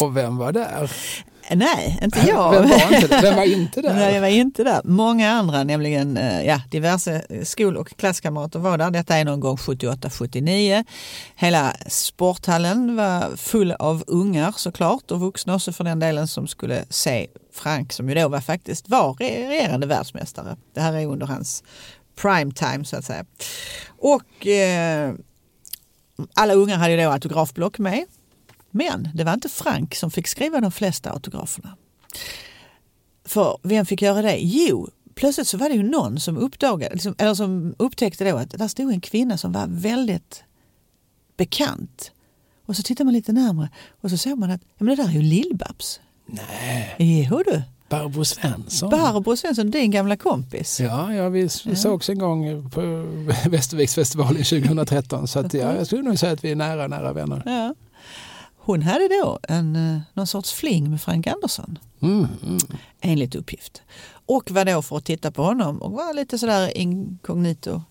Och 0.00 0.16
vem 0.16 0.36
var 0.36 0.52
där? 0.52 0.90
Nej, 1.50 1.98
inte 2.02 2.24
jag. 2.28 2.52
Vem 2.52 2.68
var 2.68 2.94
inte, 2.96 3.20
vem 3.22 3.36
var 3.36 3.44
inte 3.44 3.80
där? 3.82 3.94
Nej, 3.94 4.14
jag 4.14 4.20
var 4.20 4.28
inte 4.28 4.64
där. 4.64 4.80
Många 4.84 5.30
andra, 5.30 5.64
nämligen 5.64 6.16
eh, 6.16 6.42
ja, 6.46 6.60
diverse 6.70 7.22
skol 7.44 7.76
och 7.76 7.96
klasskamrater 7.96 8.58
var 8.58 8.78
där. 8.78 8.90
Detta 8.90 9.16
är 9.16 9.24
någon 9.24 9.40
gång 9.40 9.56
78-79. 9.56 10.84
Hela 11.36 11.74
sporthallen 11.88 12.96
var 12.96 13.36
full 13.36 13.72
av 13.72 14.04
ungar 14.06 14.54
såklart 14.56 15.10
och 15.10 15.20
vuxna 15.20 15.54
också 15.54 15.72
för 15.72 15.84
den 15.84 15.98
delen 16.00 16.28
som 16.28 16.46
skulle 16.46 16.84
se 16.90 17.26
Frank 17.52 17.92
som 17.92 18.08
ju 18.08 18.14
då 18.14 18.28
var 18.28 18.40
faktiskt 18.40 18.88
var 18.88 19.12
re- 19.14 19.48
regerande 19.48 19.86
världsmästare. 19.86 20.56
Det 20.74 20.80
här 20.80 20.92
är 20.92 21.06
under 21.06 21.26
hans 21.26 21.64
prime 22.16 22.52
time 22.52 22.84
så 22.84 22.96
att 22.96 23.04
säga. 23.04 23.24
Och 23.98 24.46
eh, 24.46 25.12
alla 26.34 26.54
ungar 26.54 26.76
hade 26.76 26.90
ju 26.94 27.02
då 27.04 27.10
autografblock 27.10 27.78
med. 27.78 28.04
Men 28.76 29.08
det 29.14 29.24
var 29.24 29.32
inte 29.34 29.48
Frank 29.48 29.94
som 29.94 30.10
fick 30.10 30.26
skriva 30.28 30.60
de 30.60 30.72
flesta 30.72 31.10
autograferna. 31.10 31.76
För 33.24 33.58
vem 33.62 33.86
fick 33.86 34.02
göra 34.02 34.22
det? 34.22 34.36
Jo, 34.40 34.88
plötsligt 35.14 35.46
så 35.48 35.56
var 35.58 35.68
det 35.68 35.74
ju 35.74 35.82
någon 35.82 36.20
som 36.20 36.36
uppdagade, 36.38 36.94
liksom, 36.94 37.14
eller 37.18 37.34
som 37.34 37.74
upptäckte 37.78 38.30
då 38.30 38.36
att 38.36 38.50
där 38.50 38.68
stod 38.68 38.90
en 38.92 39.00
kvinna 39.00 39.38
som 39.38 39.52
var 39.52 39.66
väldigt 39.68 40.44
bekant. 41.36 42.10
Och 42.66 42.76
så 42.76 42.82
tittar 42.82 43.04
man 43.04 43.14
lite 43.14 43.32
närmare 43.32 43.68
och 44.00 44.10
så 44.10 44.16
såg 44.18 44.38
man 44.38 44.50
att 44.50 44.60
ja, 44.78 44.84
men 44.84 44.96
det 44.96 45.02
där 45.02 45.08
är 45.08 45.12
ju 45.12 45.22
Lill-Babs. 45.22 46.00
Nej, 46.26 46.94
Jo 46.98 47.42
du, 47.46 47.62
Barbro 47.88 48.24
Svensson. 48.24 48.90
Barbro 48.90 49.36
Svensson, 49.36 49.70
din 49.70 49.90
gamla 49.90 50.16
kompis. 50.16 50.80
Ja, 50.80 51.14
ja 51.14 51.28
vi 51.28 51.48
Ja. 51.64 51.74
sågs 51.76 52.08
en 52.08 52.18
gång 52.18 52.70
på 52.70 52.80
Västerviksfestivalen 53.50 54.44
2013 54.44 55.28
så 55.28 55.38
att, 55.38 55.54
ja, 55.54 55.76
jag 55.76 55.86
skulle 55.86 56.02
nog 56.02 56.18
säga 56.18 56.32
att 56.32 56.44
vi 56.44 56.50
är 56.50 56.56
nära, 56.56 56.86
nära 56.88 57.12
vänner. 57.12 57.42
Ja. 57.46 57.74
Hon 58.66 58.82
hade 58.82 59.08
då 59.08 59.38
en, 59.42 59.76
eh, 59.76 60.00
någon 60.14 60.26
sorts 60.26 60.52
fling 60.52 60.90
med 60.90 61.00
Frank 61.00 61.26
Andersson. 61.26 61.78
Mm, 62.00 62.26
mm. 62.42 62.58
enligt 63.00 63.34
uppgift. 63.34 63.82
Och 64.26 64.50
var 64.50 64.64
då 64.64 64.82
för 64.82 64.96
att 64.96 65.04
titta 65.04 65.30
på 65.30 65.42
honom 65.42 65.82
och 65.82 65.92
var 65.92 66.14
lite 66.14 66.38
sådär 66.38 66.76
inkognito. 66.76 67.82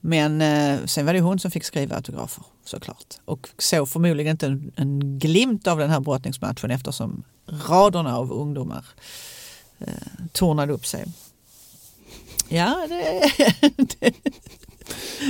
Men 0.00 0.40
eh, 0.40 0.84
sen 0.84 1.06
var 1.06 1.12
det 1.12 1.20
hon 1.20 1.38
som 1.38 1.50
fick 1.50 1.64
skriva 1.64 1.96
autografer 1.96 2.44
såklart. 2.64 3.14
Och 3.24 3.48
såg 3.58 3.88
förmodligen 3.88 4.30
inte 4.30 4.46
en, 4.46 4.72
en 4.76 5.18
glimt 5.18 5.66
av 5.66 5.78
den 5.78 5.90
här 5.90 6.00
brottningsmatchen 6.00 6.70
eftersom 6.70 7.22
raderna 7.68 8.16
av 8.16 8.32
ungdomar 8.32 8.84
eh, 9.78 9.86
tornade 10.32 10.72
upp 10.72 10.86
sig. 10.86 11.04
Ja, 12.48 12.86
det, 12.88 13.30
det, 13.76 14.14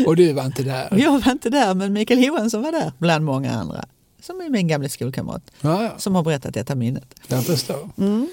Och 0.07 0.17
du 0.17 0.33
var 0.33 0.45
inte 0.45 0.63
där? 0.63 0.99
jag 0.99 1.21
var 1.21 1.33
inte 1.33 1.51
där 1.51 1.75
men 1.75 1.93
Mikael 1.93 2.25
Johansson 2.25 2.63
var 2.63 2.73
där 2.73 2.93
bland 2.99 3.25
många 3.25 3.53
andra. 3.53 3.85
Som 4.27 4.41
är 4.41 4.51
min 4.51 4.69
gamla 4.69 4.89
skolkamrat 4.89 5.43
Ja, 5.61 5.83
ja, 5.83 5.99
som 5.99 6.15
har 6.15 6.23
berättat 6.23 6.55
detta 6.55 6.75
minnet. 6.75 7.15
jag 7.29 7.45
förstår. 7.45 7.91
Mm. 7.99 8.29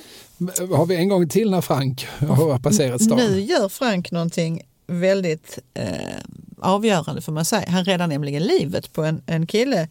Har 0.75 0.85
vi 0.85 0.95
en 0.95 1.09
gång 1.09 1.29
till 1.29 1.51
när 1.51 1.61
Frank 1.61 2.07
har 2.19 2.59
passerat 2.59 3.01
stan? 3.03 3.17
Nu 3.17 3.41
gör 3.41 3.69
Frank 3.69 4.11
någonting 4.11 4.61
väldigt 4.87 5.59
eh, 5.73 5.85
avgörande 6.61 7.21
får 7.21 7.31
man 7.31 7.45
säga. 7.45 7.69
Han 7.69 7.85
räddar 7.85 8.07
nämligen 8.07 8.43
livet 8.43 8.93
på 8.93 9.03
en, 9.03 9.21
en 9.25 9.47
kille 9.47 9.87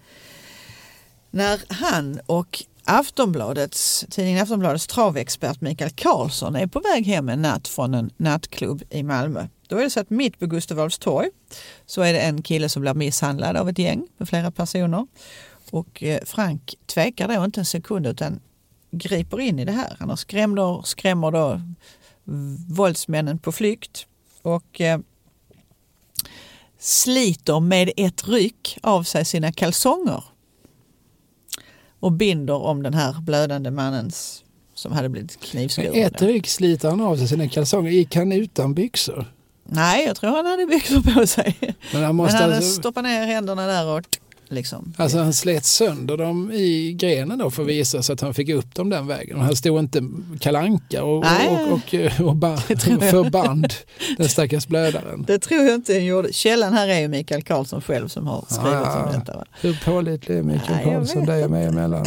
när 1.31 1.61
han 1.69 2.21
och 2.27 2.65
Aftonbladets, 2.85 4.07
tidningen 4.11 4.43
Aftonbladets 4.43 4.87
travexpert 4.87 5.61
Mikael 5.61 5.91
Karlsson 5.91 6.57
är 6.57 6.67
på 6.67 6.81
väg 6.81 7.07
hem 7.07 7.29
en 7.29 7.43
natt 7.43 7.69
från 7.69 7.95
en 7.95 8.11
nattklubb 8.17 8.83
i 8.91 9.03
Malmö. 9.03 9.47
Då 9.69 9.77
är 9.77 9.83
det 9.83 9.91
så 9.91 10.01
att 10.01 10.11
mitt 10.11 10.39
på 10.39 10.47
Gustav 10.47 10.79
Adolfs 10.79 10.99
torg 10.99 11.29
så 11.87 12.03
är 12.03 12.13
det 12.13 12.19
en 12.21 12.43
kille 12.43 12.69
som 12.69 12.83
blir 12.83 12.95
misshandlad 12.95 13.57
av 13.57 13.69
ett 13.69 13.79
gäng 13.79 14.07
med 14.19 14.29
flera 14.29 14.51
personer. 14.51 15.07
Och 15.70 16.02
eh, 16.02 16.24
Frank 16.24 16.74
tvekar 16.87 17.28
då 17.28 17.44
inte 17.44 17.61
en 17.61 17.64
sekund 17.64 18.06
utan 18.06 18.40
griper 18.90 19.40
in 19.40 19.59
i 19.59 19.64
det 19.64 19.72
här. 19.72 19.96
Han 19.98 20.09
har 20.09 20.16
skrämmer, 20.16 20.83
skrämmer 20.83 21.30
då 21.30 21.61
våldsmännen 22.68 23.38
på 23.38 23.52
flykt 23.52 24.06
och 24.42 24.80
eh, 24.80 25.00
sliter 26.78 27.61
med 27.61 27.90
ett 27.96 28.28
ryck 28.28 28.78
av 28.83 29.02
sig 29.02 29.24
sina 29.24 29.52
kalsonger 29.52 30.24
och 32.00 32.12
binder 32.12 32.54
om 32.54 32.83
den 32.83 32.94
här 32.94 33.20
blödande 33.20 33.70
mannens 33.70 34.44
som 34.74 34.92
hade 34.92 35.09
blivit 35.09 35.40
knivskuren. 35.40 35.94
ett 35.94 36.22
ryck 36.22 36.46
sliter 36.46 36.90
han 36.90 37.00
av 37.00 37.16
sig 37.16 37.28
sina 37.28 37.48
kalsonger. 37.48 37.90
Gick 37.90 38.16
han 38.16 38.33
utan 38.33 38.74
byxor? 38.74 39.35
Nej, 39.64 40.06
jag 40.06 40.16
tror 40.16 40.30
han 40.30 40.46
hade 40.46 40.66
byxor 40.66 41.14
på 41.14 41.26
sig. 41.26 41.56
Men 41.61 41.74
han 41.92 42.02
Men 42.02 42.16
måste 42.16 42.37
han 42.37 42.42
hade 42.42 42.56
alltså, 42.56 42.80
stoppat 42.80 43.04
ner 43.04 43.26
händerna 43.26 43.66
där 43.66 43.87
och 43.87 44.18
liksom. 44.51 44.95
alltså 44.97 45.19
han 45.19 45.33
slet 45.33 45.65
sönder 45.65 46.17
dem 46.17 46.53
i 46.53 46.93
grenen 46.93 47.39
då 47.39 47.51
för 47.51 47.63
att 47.63 47.69
visa 47.69 48.03
så 48.03 48.13
att 48.13 48.21
han 48.21 48.35
fick 48.35 48.49
upp 48.49 48.75
dem 48.75 48.91
den 48.91 49.07
vägen. 49.07 49.37
Och 49.37 49.43
han 49.45 49.57
stod 49.57 49.79
inte 49.79 50.03
kalanka 50.41 51.05
och, 51.05 51.25
Nej. 51.25 51.49
och, 51.49 51.73
och, 51.73 52.27
och, 52.29 52.37
ba, 52.37 52.59
Det 52.69 52.77
tror 52.77 53.03
jag. 53.03 53.11
förband 53.11 53.73
den 54.19 54.29
stackars 54.29 54.67
blödaren. 54.67 55.25
Det 55.27 55.39
tror 55.39 55.61
jag 55.63 55.75
inte 55.75 55.93
han 55.93 56.05
gjorde. 56.05 56.33
Källan 56.33 56.73
här 56.73 56.89
är 56.89 57.01
ju 57.01 57.09
Mikael 57.09 57.43
Karlsson 57.43 57.81
själv 57.83 58.09
som 58.09 58.27
har 58.27 58.45
skrivit 58.49 58.75
Ah. 58.75 59.05
om 59.07 59.13
detta. 59.13 59.37
Va? 59.37 59.45
Hur 59.61 59.79
pålitlig 59.85 60.39
är 60.39 60.43
Mikael 60.43 60.77
Nej, 60.77 60.85
Karlsson 60.85 61.25
dig 61.27 61.45
och 61.45 61.51
mig 61.51 61.67
emellan? 61.67 62.05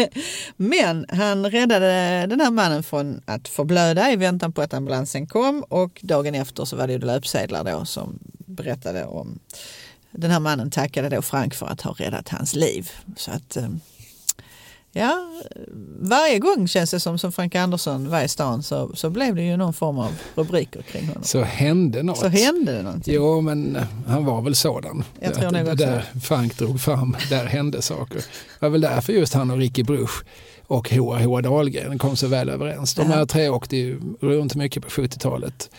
Men 0.56 1.06
han 1.08 1.50
räddade 1.50 2.26
den 2.30 2.40
här 2.40 2.50
mannen 2.50 2.82
från 2.82 3.20
att 3.24 3.48
förblöda 3.48 4.12
i 4.12 4.16
väntan 4.16 4.52
på 4.52 4.62
att 4.62 4.74
ambulansen 4.74 5.26
kom 5.26 5.64
och 5.68 6.00
dagen 6.02 6.34
efter 6.34 6.64
så 6.64 6.76
var 6.76 6.86
det 6.86 6.92
ju 6.92 6.98
löpsedlar 6.98 7.64
då 7.64 7.84
som 7.84 8.18
berättade 8.46 9.04
om 9.04 9.38
den 10.12 10.30
här 10.30 10.40
mannen 10.40 10.70
tackade 10.70 11.08
då 11.08 11.22
Frank 11.22 11.54
för 11.54 11.66
att 11.66 11.80
ha 11.80 11.92
räddat 11.92 12.28
hans 12.28 12.54
liv. 12.54 12.90
Så 13.16 13.30
att 13.30 13.56
eh, 13.56 13.68
ja, 14.92 15.30
varje 16.00 16.38
gång 16.38 16.68
känns 16.68 16.90
det 16.90 17.00
som 17.00 17.18
som 17.18 17.32
Frank 17.32 17.54
Andersson 17.54 18.10
var 18.10 18.22
i 18.22 18.28
stan 18.28 18.62
så, 18.62 18.90
så 18.94 19.10
blev 19.10 19.34
det 19.34 19.42
ju 19.42 19.56
någon 19.56 19.72
form 19.72 19.98
av 19.98 20.12
rubriker 20.34 20.82
kring 20.82 21.06
honom. 21.06 21.22
Så 21.22 21.42
hände 21.42 22.02
något. 22.02 22.18
Så 22.18 22.28
hände 22.28 22.72
det 22.72 22.82
någonting. 22.82 23.14
Jo, 23.14 23.40
men 23.40 23.78
han 24.06 24.24
var 24.24 24.42
väl 24.42 24.54
sådan. 24.54 25.04
Jag 25.20 25.34
tror 25.34 25.56
Att 25.56 25.62
också 25.62 25.74
där 25.74 26.04
Frank 26.22 26.58
drog 26.58 26.80
fram, 26.80 27.16
där 27.30 27.44
hände 27.44 27.82
saker. 27.82 28.16
Det 28.16 28.24
var 28.60 28.68
väl 28.68 28.80
därför 28.80 29.12
just 29.12 29.34
han 29.34 29.50
och 29.50 29.58
Ricky 29.58 29.82
Bruch 29.82 30.24
och 30.66 30.90
Hoa 30.90 31.42
Dahlgren 31.42 31.98
kom 31.98 32.16
så 32.16 32.26
väl 32.26 32.48
överens. 32.48 32.94
De 32.94 33.06
här 33.06 33.26
tre 33.26 33.48
åkte 33.48 33.76
ju 33.76 34.00
runt 34.20 34.54
mycket 34.54 34.82
på 34.82 34.88
70-talet 34.88 35.70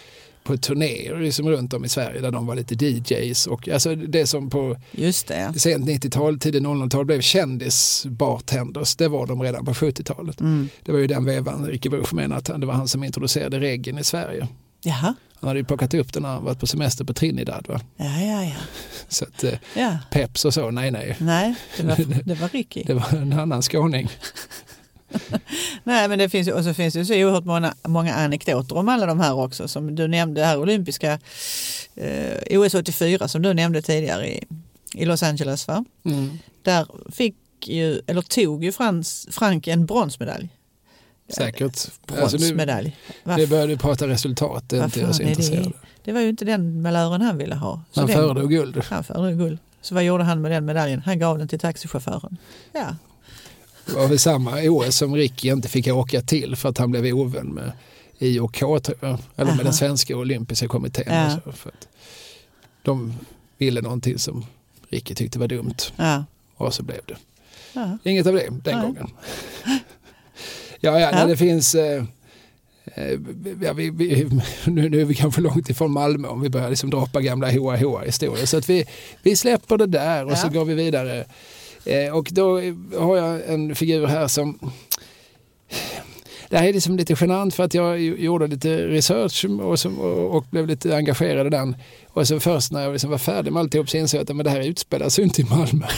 på 0.44 0.58
turnéer 0.58 1.20
liksom 1.20 1.50
runt 1.50 1.74
om 1.74 1.86
i 1.86 1.90
Sverige 1.90 2.22
där 2.22 2.32
de 2.32 2.46
var 2.46 2.56
lite 2.56 2.86
DJs 2.86 3.48
och 3.48 3.70
alltså 3.70 3.96
det 3.96 4.28
som 4.28 4.50
på 4.50 4.78
Just 4.92 5.28
det. 5.28 5.54
sent 5.60 5.86
90-tal, 5.86 6.40
tidigt 6.40 6.64
00-tal 6.64 7.06
blev 7.06 7.22
kändis-bartenders, 7.22 8.96
det 8.96 9.08
var 9.08 9.28
de 9.28 9.42
redan 9.44 9.66
på 9.66 9.74
70-talet. 9.74 10.40
Mm. 10.40 10.70
Det 10.84 10.92
var 10.92 11.00
ju 11.00 11.08
den 11.08 11.26
vevan 11.26 11.66
Ricky 11.66 11.90
Buch 11.90 12.14
menar 12.14 12.38
att 12.38 12.46
det 12.46 12.66
var 12.66 12.74
han 12.74 12.88
som 12.88 13.04
introducerade 13.04 13.60
reggae 13.60 14.00
i 14.00 14.04
Sverige. 14.04 14.48
Jaha, 14.84 15.14
Han 15.40 15.48
hade 15.48 15.60
ju 15.60 15.66
plockat 15.66 15.94
upp 15.94 16.14
den 16.14 16.24
när 16.24 16.30
han 16.30 16.44
varit 16.44 16.60
på 16.60 16.68
semester 16.68 17.06
på 17.06 17.14
Trinidad. 17.14 17.66
Va? 17.68 17.82
ja, 17.98 18.22
ja, 18.22 18.44
ja. 18.44 18.56
Så 19.08 19.26
att 19.26 19.44
eh, 19.44 19.54
ja. 19.76 19.98
Peps 20.12 20.46
och 20.46 20.54
så, 20.54 20.72
nej 20.72 20.92
nej. 20.92 21.16
Nej, 21.20 21.56
det 21.78 21.84
var, 21.84 21.96
det 22.26 22.34
var 22.34 22.50
Ricky. 22.50 22.84
Det 22.84 22.94
var 22.94 23.14
en 23.14 23.34
annan 23.34 23.62
skåning. 23.62 24.10
Nej, 25.84 26.08
men 26.08 26.20
det 26.20 26.30
finns 26.30 26.48
och 26.48 26.64
så 26.64 26.74
finns 26.74 26.94
det 26.94 27.00
ju 27.00 27.06
så 27.06 27.14
oerhört 27.14 27.46
många, 27.46 27.74
många 27.88 28.16
anekdoter 28.16 28.78
om 28.78 28.90
alla 28.90 29.06
de 29.06 29.20
här 29.20 29.34
också. 29.34 29.68
Som 29.68 29.96
du 29.96 30.08
nämnde, 30.08 30.42
det 30.42 30.46
här 30.46 30.60
olympiska 30.60 31.20
eh, 31.96 32.60
OS 32.60 32.74
84 32.74 33.28
som 33.28 33.42
du 33.42 33.54
nämnde 33.54 33.82
tidigare 33.82 34.28
i, 34.28 34.44
i 34.94 35.06
Los 35.06 35.24
Angeles. 35.24 35.68
Va? 35.68 35.86
Mm. 36.06 36.40
Där 36.62 36.88
fick 37.12 37.36
ju, 37.66 38.02
eller 38.08 38.22
tog 38.22 38.64
ju 38.64 38.72
Frans, 38.72 39.28
Frank 39.32 39.68
en 39.68 39.86
bronsmedalj. 39.86 40.50
Säkert. 41.30 41.62
Alltså 41.62 42.38
nu, 42.38 42.38
Bronsmedalj. 42.38 42.98
Va 43.24 43.38
det 43.38 43.48
började 43.48 43.78
prata 43.78 44.08
resultat, 44.08 44.70
det 44.70 44.78
är 44.78 44.86
inte 44.86 45.00
jag 45.00 45.16
så 45.16 45.22
är 45.22 45.26
det? 45.26 45.30
intresserad. 45.30 45.74
Det 46.04 46.12
var 46.12 46.22
ju 46.22 46.30
inte 46.30 46.46
den 46.46 46.82
malören 46.82 47.22
han 47.22 47.38
ville 47.38 47.56
ha. 47.56 47.84
Så 47.92 48.00
Han 48.00 48.10
föredrog 48.10 48.50
guld. 48.50 48.84
Han 48.90 49.04
föredrog 49.04 49.38
guld. 49.38 49.60
Så 49.82 49.96
vad 49.96 50.04
gjorde 50.04 50.24
han 50.24 50.42
med 50.42 50.52
den 50.52 50.66
medaljen? 50.66 51.02
Han 51.06 51.20
gav 51.20 51.38
den 51.38 51.48
till 51.48 51.60
taxichauffören. 51.60 52.38
Ja, 52.74 52.96
var 53.86 54.08
väl 54.08 54.20
samma 54.20 54.52
OS 54.64 54.96
som 54.96 55.16
Ricky 55.16 55.50
inte 55.52 55.70
fick 55.70 55.88
åka 55.88 56.22
till 56.22 56.56
för 56.56 56.70
att 56.70 56.78
han 56.78 56.92
blev 56.92 57.06
ovän 57.16 57.48
med 57.48 57.72
IOK, 58.20 58.58
tror 58.60 58.98
jag. 59.00 59.18
eller 59.36 59.56
med 59.56 59.66
den 59.66 59.74
svenska 59.74 60.18
olympiska 60.18 60.68
kommittén. 60.68 61.14
Ja. 61.14 61.40
så, 61.46 61.52
för 61.52 61.70
att 61.70 61.88
de 62.84 63.14
ville 63.58 63.82
någonting 63.82 64.20
som 64.20 64.46
Ricky 64.90 65.16
tyckte 65.16 65.40
var 65.40 65.48
dumt 65.48 65.76
ja, 65.96 66.26
och 66.58 66.74
så 66.74 66.84
blev 66.84 67.00
det. 67.06 67.18
ja. 67.74 67.98
Inget 68.04 68.28
av 68.28 68.34
det 68.34 68.40
den 68.50 68.60
Nej. 68.64 68.82
gången. 68.82 69.08
Ja, 70.84 71.00
ja, 71.00 71.12
Ja. 71.20 71.26
Det 71.26 71.38
finns... 71.38 71.76
Eh, 71.76 72.04
eh, 72.96 73.20
ja, 73.62 73.74
vi, 73.74 73.90
vi, 73.90 74.30
nu, 74.66 74.90
nu 74.90 75.02
är 75.02 75.06
vi 75.06 75.16
kanske 75.16 75.42
långt 75.42 75.70
ifrån 75.70 75.92
Malmö 75.92 76.28
om 76.28 76.42
vi 76.42 76.50
börjar 76.50 76.70
liksom 76.70 76.90
droppa 76.90 77.22
gamla 77.22 77.52
hoa 77.52 77.78
hoa 77.78 78.02
historier. 78.02 78.46
Så 78.46 78.58
att 78.58 78.70
vi, 78.70 78.86
vi 79.24 79.36
släpper 79.36 79.78
det 79.78 79.86
där 79.86 80.26
och 80.26 80.38
så 80.38 80.48
Ja. 80.48 80.52
går 80.52 80.66
vi 80.66 80.74
vidare. 80.74 81.26
Eh, 81.86 82.18
och 82.18 82.30
då 82.32 82.62
har 82.98 83.18
jag 83.18 83.42
en 83.48 83.76
figur 83.76 84.08
här 84.08 84.28
som... 84.28 84.60
Det 86.50 86.58
här 86.58 86.68
är 86.68 86.74
liksom 86.74 86.98
lite 86.98 87.16
genant 87.20 87.54
för 87.54 87.64
att 87.64 87.74
jag 87.74 88.00
gjorde 88.00 88.48
lite 88.48 88.88
research 88.88 89.46
och, 89.62 89.80
som, 89.80 90.00
och, 90.00 90.46
blev 90.52 90.68
lite 90.68 90.96
engagerad 90.96 91.48
i 91.48 91.50
den. 91.50 91.76
Och 92.08 92.28
så 92.28 92.40
först 92.40 92.72
när 92.72 92.84
jag 92.84 92.92
liksom 92.92 93.10
var 93.10 93.18
färdig 93.18 93.54
med 93.54 93.60
alltihop 93.60 93.90
så 93.90 93.98
insåg 93.98 94.18
jag 94.20 94.32
att 94.32 94.36
men 94.36 94.44
det 94.44 94.50
här 94.50 94.68
utspelar 94.68 95.10
sig 95.10 95.24
inte 95.24 95.42
i 95.42 95.46
Malmö. 95.46 95.86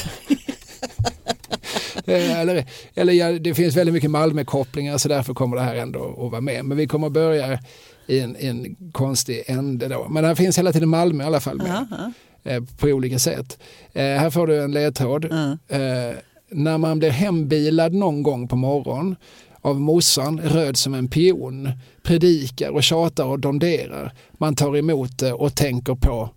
Eh, 2.05 2.39
eller, 2.39 2.65
eller 2.95 3.13
ja, 3.13 3.31
det 3.31 3.53
finns 3.53 3.75
väldigt 3.75 3.93
mycket 3.93 4.11
Malmö-kopplingar 4.11 4.97
så 4.97 5.09
därför 5.09 5.33
kommer 5.33 5.57
det 5.57 5.63
här 5.63 5.75
ändå 5.75 6.25
att 6.25 6.31
vara 6.31 6.41
med. 6.41 6.65
Men 6.65 6.77
vi 6.77 6.87
kommer 6.87 7.07
att 7.07 7.13
börja 7.13 7.59
i 8.07 8.19
en, 8.19 8.35
i 8.39 8.47
en 8.47 8.75
konstig 8.91 9.43
ände 9.47 9.87
då. 9.87 10.07
Men 10.09 10.25
här 10.25 10.35
finns 10.35 10.57
hela 10.57 10.73
tiden 10.73 10.89
Malmö 10.89 11.23
i 11.23 11.27
alla 11.27 11.39
fall 11.39 11.57
med. 11.57 11.67
Uh 11.67 11.73
-huh. 11.91 12.11
Eh, 12.43 12.63
på 12.77 12.87
olika 12.87 13.19
sätt. 13.19 13.59
Eh, 13.93 14.03
här 14.03 14.29
får 14.29 14.47
du 14.47 14.63
en 14.63 14.71
ledtråd. 14.71 15.25
Eh, 15.67 16.17
när 16.49 16.77
man 16.77 16.99
blir 16.99 17.09
hembilad 17.09 17.93
någon 17.93 18.23
gång 18.23 18.47
på 18.47 18.55
morgon 18.55 19.15
av 19.61 19.81
morsan, 19.81 20.39
röd 20.43 20.77
som 20.77 20.93
en 20.93 21.07
pion, 21.07 21.69
predikar 22.03 22.69
och 22.69 22.83
tjatar 22.83 23.25
och 23.25 23.39
domderar. 23.39 24.13
Man 24.31 24.55
tar 24.55 24.77
emot 24.77 25.17
det 25.19 25.33
och 25.33 25.55
tänker 25.55 25.95
på 25.95 26.29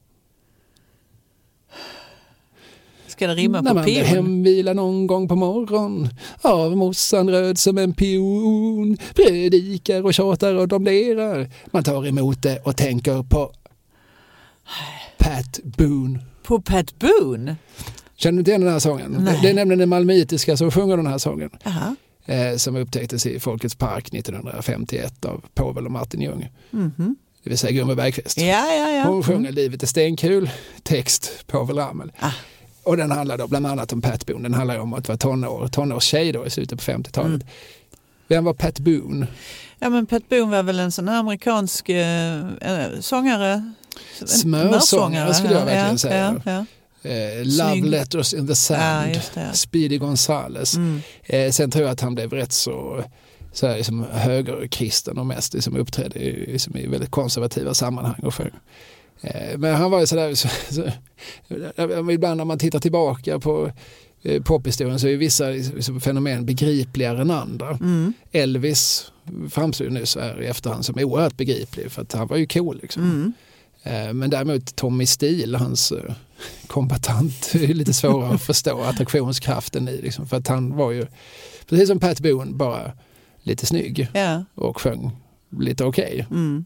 Ska 3.06 3.26
det 3.26 3.34
rimma 3.34 3.60
när 3.60 3.70
på 3.70 3.74
man 3.74 3.84
blir 3.84 4.04
pion? 4.04 4.06
hemvilad 4.06 4.76
någon 4.76 5.06
gång 5.06 5.28
på 5.28 5.36
morgon 5.36 6.08
av 6.42 6.76
morsan 6.76 7.30
röd 7.30 7.58
som 7.58 7.78
en 7.78 7.92
pion, 7.92 8.96
predikar 9.14 10.02
och 10.04 10.14
tjatar 10.14 10.54
och 10.54 10.68
domderar. 10.68 11.50
Man 11.66 11.84
tar 11.84 12.06
emot 12.06 12.42
det 12.42 12.58
och 12.58 12.76
tänker 12.76 13.22
på 13.22 13.52
Pat 15.18 15.60
Boone. 15.64 16.18
På 16.42 16.60
Pat 16.60 16.98
Boone? 16.98 17.56
Känner 18.16 18.32
du 18.36 18.38
inte 18.38 18.50
igen 18.50 18.60
den 18.60 18.72
här 18.72 18.78
sången? 18.78 19.16
Nej. 19.20 19.38
Det 19.42 19.50
är 19.50 19.54
nämligen 19.54 19.78
den 19.78 19.88
malmöitiska 19.88 20.56
som 20.56 20.70
sjunger 20.70 20.96
den 20.96 21.06
här 21.06 21.18
sången. 21.18 21.50
Jaha. 21.64 21.96
eh, 22.26 22.56
som 22.56 22.76
upptäcktes 22.76 23.26
i 23.26 23.40
Folkets 23.40 23.74
park 23.74 24.14
1951 24.14 25.24
av 25.24 25.44
Povel 25.54 25.84
och 25.86 25.92
Martin 25.92 26.20
Ljung. 26.20 26.48
Mhm. 26.70 27.16
Det 27.42 27.50
vill 27.50 27.58
säga 27.58 27.72
Gunvor 27.72 27.94
Bergqvist. 27.94 28.38
Ja, 28.38 28.72
ja, 28.72 28.90
ja. 28.90 29.04
Hon 29.04 29.22
sjunger 29.22 29.38
Mm. 29.40 29.54
Livet 29.54 29.82
är 29.82 29.86
stenkul, 29.86 30.50
text 30.82 31.32
Povel 31.46 31.76
Ramel. 31.78 32.12
Ah. 32.18 32.30
Och 32.82 32.96
den 32.96 33.10
handlar 33.10 33.38
då 33.38 33.46
bland 33.48 33.66
annat 33.66 33.92
om 33.92 34.02
Pat 34.02 34.26
Boone. 34.26 34.42
Den 34.42 34.54
handlar 34.54 34.78
om 34.78 34.94
att 34.94 35.08
vara 35.08 35.18
tonår, 35.18 35.68
tonårstjej 35.68 36.32
då 36.32 36.46
i 36.46 36.50
slutet 36.50 36.78
på 36.84 36.92
50-talet. 36.92 37.26
Mm. 37.42 37.46
Vem 38.28 38.44
var 38.44 38.54
Pat 38.54 38.78
Boone? 38.78 39.26
Ja, 39.78 39.90
men 39.90 40.06
Pat 40.06 40.28
Boone 40.28 40.50
var 40.56 40.62
väl 40.62 40.78
en 40.80 40.92
sån 40.92 41.08
här 41.08 41.18
amerikansk 41.18 41.88
eh, 41.88 42.36
eh, 42.60 43.00
sångare? 43.00 43.72
Smörsångare 44.26 45.34
skulle 45.34 45.52
jag 45.52 45.64
verkligen 45.64 45.90
ja, 45.90 45.98
säga. 45.98 46.40
Ja, 46.44 46.52
ja. 46.52 46.64
Eh. 47.10 47.44
Love 47.44 47.88
Letters 47.88 48.34
in 48.34 48.46
the 48.46 48.50
ja 48.50 48.54
Sand, 48.54 49.20
det. 49.34 49.52
Speedy 49.52 49.98
Gonzales. 49.98 50.74
Mm. 50.74 51.00
Eh, 51.24 51.50
sen 51.50 51.70
tror 51.70 51.84
jag 51.84 51.92
att 51.92 52.00
han 52.00 52.14
blev 52.14 52.32
rätt 52.32 52.52
så, 52.52 53.04
så 53.52 53.66
här, 53.66 53.76
liksom, 53.76 54.06
högerkristen 54.12 55.18
och 55.18 55.26
mest 55.26 55.54
liksom, 55.54 55.76
uppträdde 55.76 56.18
i, 56.18 56.52
liksom, 56.52 56.76
i 56.76 56.86
väldigt 56.86 57.10
konservativa 57.10 57.74
sammanhang 57.74 58.20
och 58.22 58.34
sjöng. 58.34 58.50
Eh, 59.20 59.58
men 59.58 59.74
han 59.74 59.90
var 59.90 60.00
ju 60.00 60.06
sådär, 60.06 60.34
så, 60.34 60.48
så, 60.70 60.82
ibland 62.12 62.36
när 62.36 62.44
man 62.44 62.58
tittar 62.58 62.78
tillbaka 62.78 63.40
på 63.40 63.72
eh, 64.22 64.42
pophistorien 64.42 64.98
så 64.98 65.08
är 65.08 65.16
vissa 65.16 65.48
liksom, 65.48 66.00
fenomen 66.00 66.46
begripligare 66.46 67.20
än 67.20 67.30
andra. 67.30 67.70
Mm. 67.70 68.12
Elvis 68.32 69.12
framstod 69.50 69.86
ju 69.86 69.92
nu 69.92 70.06
så 70.06 70.20
här 70.20 70.42
i 70.42 70.46
efterhand 70.46 70.84
som 70.84 70.98
oerhört 70.98 71.36
begriplig 71.36 71.92
för 71.92 72.02
att 72.02 72.12
han 72.12 72.26
var 72.26 72.36
ju 72.36 72.46
cool. 72.46 72.78
Liksom. 72.82 73.02
Mm. 73.02 73.32
Eh, 73.86 74.12
Men 74.12 74.30
däremot 74.30 74.76
Tommy 74.76 75.06
Steele, 75.06 75.58
hans 75.58 75.92
eh, 75.92 76.14
kombatant, 76.66 77.50
är 77.54 77.74
lite 77.74 77.92
svårare 77.92 78.34
att 78.34 78.42
förstå 78.42 78.82
attraktionskraften 78.82 79.88
i. 79.88 80.02
Liksom, 80.02 80.26
för 80.26 80.36
att 80.36 80.48
han 80.48 80.76
var 80.76 80.90
ju, 80.90 81.06
precis 81.68 81.88
som 81.88 82.00
Pat 82.00 82.20
Boone, 82.20 82.52
bara 82.52 82.92
lite 83.42 83.66
snygg 83.66 84.08
Ja. 84.14 84.44
och 84.54 84.80
sjöng 84.80 85.10
lite 85.58 85.84
okej. 85.84 86.26
Mm. 86.30 86.64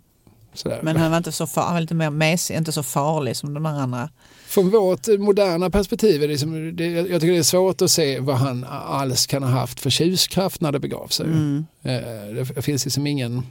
Sådär. 0.55 0.81
Men 0.83 0.97
han 0.97 1.11
var 1.11 1.19
inte 1.19 1.33
så 1.33 1.47
far, 1.47 1.63
han 1.63 1.75
var 1.75 1.81
lite 1.81 1.95
mer 1.95 2.11
mesig, 2.11 2.57
inte 2.57 2.73
så 2.73 2.83
farlig 2.83 3.37
som 3.37 3.55
de 3.55 3.67
andra. 3.67 4.09
Från 4.47 4.71
vårt 4.71 5.07
moderna 5.19 5.71
perspektiv 5.71 6.23
är 6.23 6.27
det, 6.27 6.33
liksom, 6.33 6.77
det 6.77 6.87
jag 6.87 7.21
tycker 7.21 7.33
det 7.33 7.39
är 7.39 7.43
svårt 7.43 7.83
att 7.83 7.91
se 7.91 8.21
vad 8.21 8.37
han 8.37 8.65
alls 8.71 9.27
kan 9.27 9.43
ha 9.43 9.51
haft 9.51 9.81
för 9.81 9.91
tjuskraft 9.91 10.61
när 10.61 10.73
det 10.73 10.81
begav 10.81 11.09
sig. 11.09 11.27
Mm. 11.27 11.67
Eh, 11.83 12.45
Det 12.55 12.63
finns 12.63 12.85
liksom 12.85 13.07
ingen... 13.07 13.43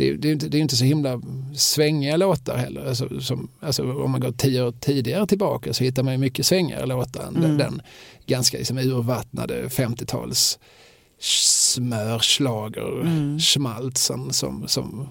Det 0.00 0.08
är, 0.08 0.14
det, 0.14 0.34
det 0.34 0.58
är 0.58 0.60
inte 0.62 0.76
så 0.76 0.84
himla 0.84 1.20
svängiga 1.54 2.16
låtar 2.16 2.56
heller. 2.56 2.86
Alltså, 2.88 3.20
som, 3.20 3.48
alltså, 3.60 3.92
om 3.92 4.10
man 4.10 4.20
går 4.20 4.32
tio 4.32 4.62
år 4.62 4.72
tidigare 4.80 5.26
tillbaka 5.26 5.72
så 5.72 5.84
hittar 5.84 6.02
man 6.02 6.12
ju 6.12 6.18
mycket 6.18 6.46
svängigare 6.46 6.86
låtar 6.86 7.22
än 7.22 7.34
den, 7.34 7.44
Mm. 7.44 7.56
den 7.58 7.82
ganska 8.26 8.58
liksom, 8.58 8.78
urvattnade 8.78 9.68
50-tals 9.68 10.58
smörslager 11.18 13.00
Mm. 13.00 13.38
schmaltsen 13.38 14.32
som, 14.32 14.68
som 14.68 15.08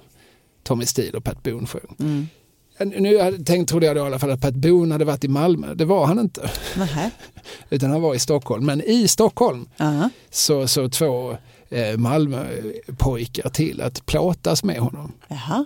Tommy 0.64 0.86
Steele 0.86 1.18
och 1.18 1.24
Pat 1.24 1.44
Boone 1.44 1.68
sjöng. 1.68 1.96
Mm. 2.00 2.28
Nu 3.02 3.38
tänkt, 3.46 3.70
trodde 3.70 3.86
jag 3.86 3.96
då 3.96 4.02
i 4.04 4.06
alla 4.06 4.20
fall 4.20 4.32
att 4.32 4.42
Pat 4.42 4.54
Boone 4.56 4.94
hade 4.94 5.06
varit 5.06 5.24
i 5.24 5.28
Malmö. 5.28 5.74
Det 5.74 5.86
var 5.86 6.06
han 6.06 6.20
inte. 6.20 6.50
Nähä. 6.78 7.12
Utan 7.70 7.92
han 7.92 8.02
var 8.02 8.16
i 8.16 8.20
Stockholm. 8.20 8.66
Men 8.66 8.82
i 8.82 9.08
Stockholm 9.08 9.70
Ja. 9.78 10.10
så, 10.30 10.68
så 10.68 10.90
två 10.90 11.38
eh, 11.70 11.98
Malmöpojkar 11.98 13.50
till 13.50 13.82
att 13.82 14.06
plåtas 14.06 14.64
med 14.64 14.80
honom. 14.80 15.12
Jaha. 15.28 15.66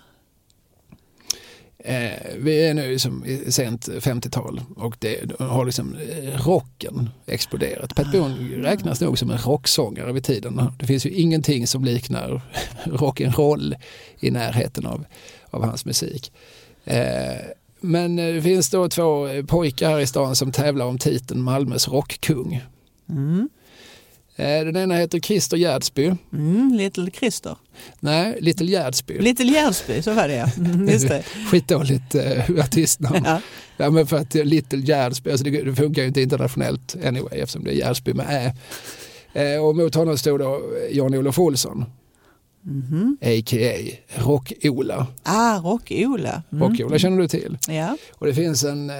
Eh, 1.86 2.36
vi 2.38 2.66
är 2.68 2.74
nu 2.74 3.00
som 3.00 3.26
i 3.26 3.52
sent 3.52 3.88
50-tal 3.88 4.62
och 4.76 4.96
det 5.00 5.39
har 5.39 5.66
liksom 5.66 5.96
eh, 5.96 6.48
rocken 6.48 7.10
exploderat. 7.26 7.96
Pat 7.96 8.12
Boone 8.12 8.68
räknas 8.70 9.02
nog 9.02 9.18
som 9.20 9.32
en 9.32 9.38
rocksångare 9.38 10.12
vid 10.12 10.24
tiden. 10.24 10.62
Det 10.80 10.86
finns 10.86 11.06
ju 11.06 11.10
ingenting 11.10 11.68
som 11.68 11.84
liknar 11.84 12.42
rock'n'roll 12.84 13.76
i 14.20 14.32
närheten 14.32 14.86
av, 14.86 15.06
av 15.50 15.63
hans 15.63 15.86
musik. 15.86 16.32
Eh, 16.84 17.38
men 17.80 18.16
det 18.16 18.42
finns 18.42 18.70
då 18.70 18.89
två 18.89 19.28
pojkar 19.48 19.89
här 19.89 20.00
i 20.00 20.08
stan 20.08 20.36
som 20.36 20.52
tävlar 20.52 20.86
om 20.86 20.98
titeln 20.98 21.42
Malmös 21.42 21.88
rockkung. 21.88 22.62
Mm. 23.10 23.50
Eh, 24.36 24.65
den 24.65 24.76
ena 24.78 24.96
heter 24.96 25.19
Christer 25.19 25.58
Gärdsby. 25.58 26.12
Mm. 26.34 26.74
Little 26.74 27.12
Christer. 27.12 27.58
Nej, 28.00 28.38
Little 28.41 28.65
Gärdsby. 28.67 29.19
Little 29.19 29.46
Gärdsby, 29.46 30.02
så 30.02 30.13
var 30.13 30.28
det 30.28 30.36
ja. 30.36 30.50
Mm, 30.58 30.88
Just 30.89 31.08
det. 31.08 31.24
Skitdåligt 31.52 32.15
eh, 32.15 32.50
artistnamn. 32.60 33.22
Ja. 33.26 33.41
Ja, 33.78 33.89
men 33.89 34.08
för 34.08 34.17
att 34.17 34.36
eh, 34.36 34.43
Little 34.43 34.80
Gärdsby, 34.80 35.32
alltså 35.32 35.43
det, 35.46 35.62
det 35.62 35.76
funkar 35.76 36.02
ju 36.02 36.08
inte 36.08 36.22
internationellt 36.22 36.96
anyway 37.06 37.39
eftersom 37.39 37.63
det 37.63 37.72
är 37.72 37.76
Gärdsby 37.76 38.13
med 38.13 38.26
ä. 38.30 38.54
Eh, 39.54 39.63
och 39.65 39.76
mot 39.76 39.96
honom 39.96 40.17
stod 40.17 40.39
då 40.39 40.62
Jan-Olof 40.91 41.39
Olsson, 41.39 41.86
Mhm. 42.65 43.17
a.k.a. 43.22 43.98
Rock-Ola. 44.15 45.08
Ah, 45.24 45.58
Rock-Ola. 45.60 46.43
Mm. 46.52 46.63
Rock-Ola 46.63 47.00
känner 47.00 47.17
du 47.22 47.28
till. 47.28 47.58
Ja. 47.67 47.98
Och 48.12 48.28
det 48.28 48.34
finns 48.34 48.63
en, 48.63 48.89
eh, 48.89 48.96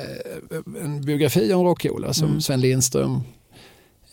en 0.84 1.02
biografi 1.02 1.54
om 1.54 1.63
Rock-Ola 1.63 2.13
som 2.13 2.28
Mm. 2.28 2.41
Sven 2.41 2.62
Lindström, 2.62 3.19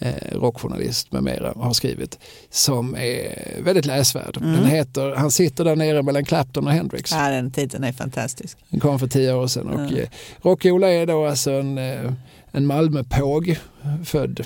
eh, 0.00 0.12
rockjournalist 0.32 1.12
med 1.12 1.22
mera, 1.22 1.52
har 1.56 1.72
skrivit 1.72 2.18
som 2.50 2.94
är 2.94 3.62
väldigt 3.62 3.86
läsvärd. 3.86 4.36
Mm. 4.36 4.52
Den 4.52 4.64
heter 4.66 5.14
Han 5.16 5.30
sitter 5.30 5.64
där 5.64 5.76
nere 5.76 6.02
mellan 6.02 6.24
Clapton 6.24 6.66
och 6.66 6.72
Hendrix. 6.72 7.12
ja, 7.12 7.28
den 7.28 7.50
titeln 7.50 7.84
är 7.84 7.92
fantastisk. 7.92 8.58
Den 8.68 8.80
kom 8.80 8.98
för 8.98 9.06
tio 9.06 9.32
år 9.34 9.46
sedan. 9.46 9.68
Och, 9.68 9.92
Ja. 9.92 9.98
eh, 9.98 10.08
Rock-Ola 10.42 10.88
är 10.90 11.06
då 11.06 11.26
alltså 11.26 11.50
en, 11.52 11.78
eh, 11.78 12.12
en 12.52 12.66
Malmöpåg 12.66 13.56
född 14.04 14.40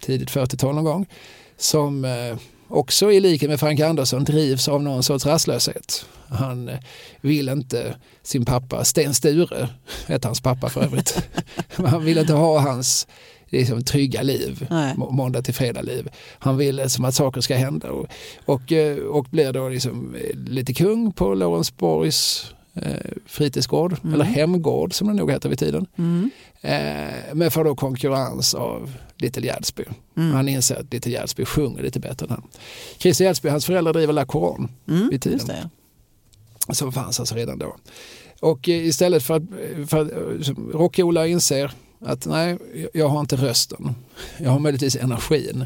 tidigt 0.00 0.30
40-tal 0.30 0.74
någon 0.74 0.84
gång 0.84 1.06
som 1.56 2.04
eh, 2.04 2.36
också 2.68 3.12
i 3.12 3.20
likhet 3.20 3.50
med 3.50 3.60
Frank 3.60 3.80
Andersson 3.80 4.24
drivs 4.24 4.68
av 4.68 4.82
någon 4.82 5.02
sorts 5.02 5.26
rastlöshet. 5.26 6.06
Han 6.28 6.70
vill 7.20 7.48
inte 7.48 7.94
sin 8.22 8.44
pappa, 8.44 8.84
Sten 8.84 9.14
Sture 9.14 9.68
hette 10.06 10.28
hans 10.28 10.40
pappa 10.40 10.68
för 10.68 10.82
övrigt, 10.82 11.22
han 11.76 12.04
vill 12.04 12.18
inte 12.18 12.32
ha 12.32 12.60
hans 12.60 13.06
liksom, 13.48 13.84
trygga 13.84 14.22
liv, 14.22 14.66
Nej. 14.70 14.94
må- 14.96 15.10
måndag 15.10 15.42
till 15.42 15.54
fredag 15.54 15.82
liv. 15.82 16.08
Han 16.38 16.56
vill 16.56 16.78
eh, 16.78 16.86
som 16.86 17.04
att 17.04 17.14
saker 17.14 17.40
ska 17.40 17.56
hända 17.56 17.90
och, 17.90 18.06
och, 18.44 18.72
eh, 18.72 18.96
och 18.98 19.24
blir 19.30 19.52
då 19.52 19.68
liksom 19.68 20.14
eh, 20.14 20.36
lite 20.36 20.74
kung 20.74 21.12
på 21.12 21.34
Lorensborgs 21.34 22.50
eh, 22.74 22.92
fritidsgård, 23.26 23.96
Mm. 24.02 24.14
eller 24.14 24.24
hemgård 24.24 24.94
som 24.94 25.08
det 25.08 25.14
nog 25.14 25.30
heter 25.30 25.48
vid 25.48 25.58
tiden. 25.58 25.86
Mm. 25.98 26.30
Eh, 26.60 27.34
men 27.34 27.50
får 27.50 27.64
då 27.64 27.74
konkurrens 27.76 28.54
av 28.54 28.92
Little 29.16 29.46
Gärdsby. 29.46 29.84
Mm. 30.16 30.32
Han 30.34 30.48
inser 30.48 30.76
att 30.76 30.92
Little 30.92 31.12
Gärdsby 31.12 31.44
sjunger 31.44 31.82
lite 31.82 32.00
bättre 32.00 32.26
än 32.26 32.30
han. 32.30 32.42
Christer 32.98 33.24
Gärdsby, 33.24 33.48
hans 33.48 33.64
föräldrar 33.66 33.92
driver 33.92 34.12
La 34.12 34.24
Couronne 34.26 34.68
Mm. 34.88 35.08
vid 35.08 35.22
tiden. 35.22 35.46
Det. 35.46 35.70
som 36.74 36.92
fanns 36.92 37.20
alltså 37.20 37.34
redan 37.34 37.58
då. 37.58 37.76
Och 38.40 38.68
istället 38.68 39.22
för 39.22 39.34
att, 39.36 39.42
för 39.90 40.02
att 40.02 40.08
Rock-Ola 40.74 41.26
inser 41.26 41.72
att 42.00 42.26
nej, 42.26 42.58
jag 42.94 43.08
har 43.08 43.20
inte 43.20 43.36
rösten. 43.36 43.94
Jag 44.38 44.50
har 44.50 44.58
möjligtvis 44.58 44.96
energin. 44.96 45.64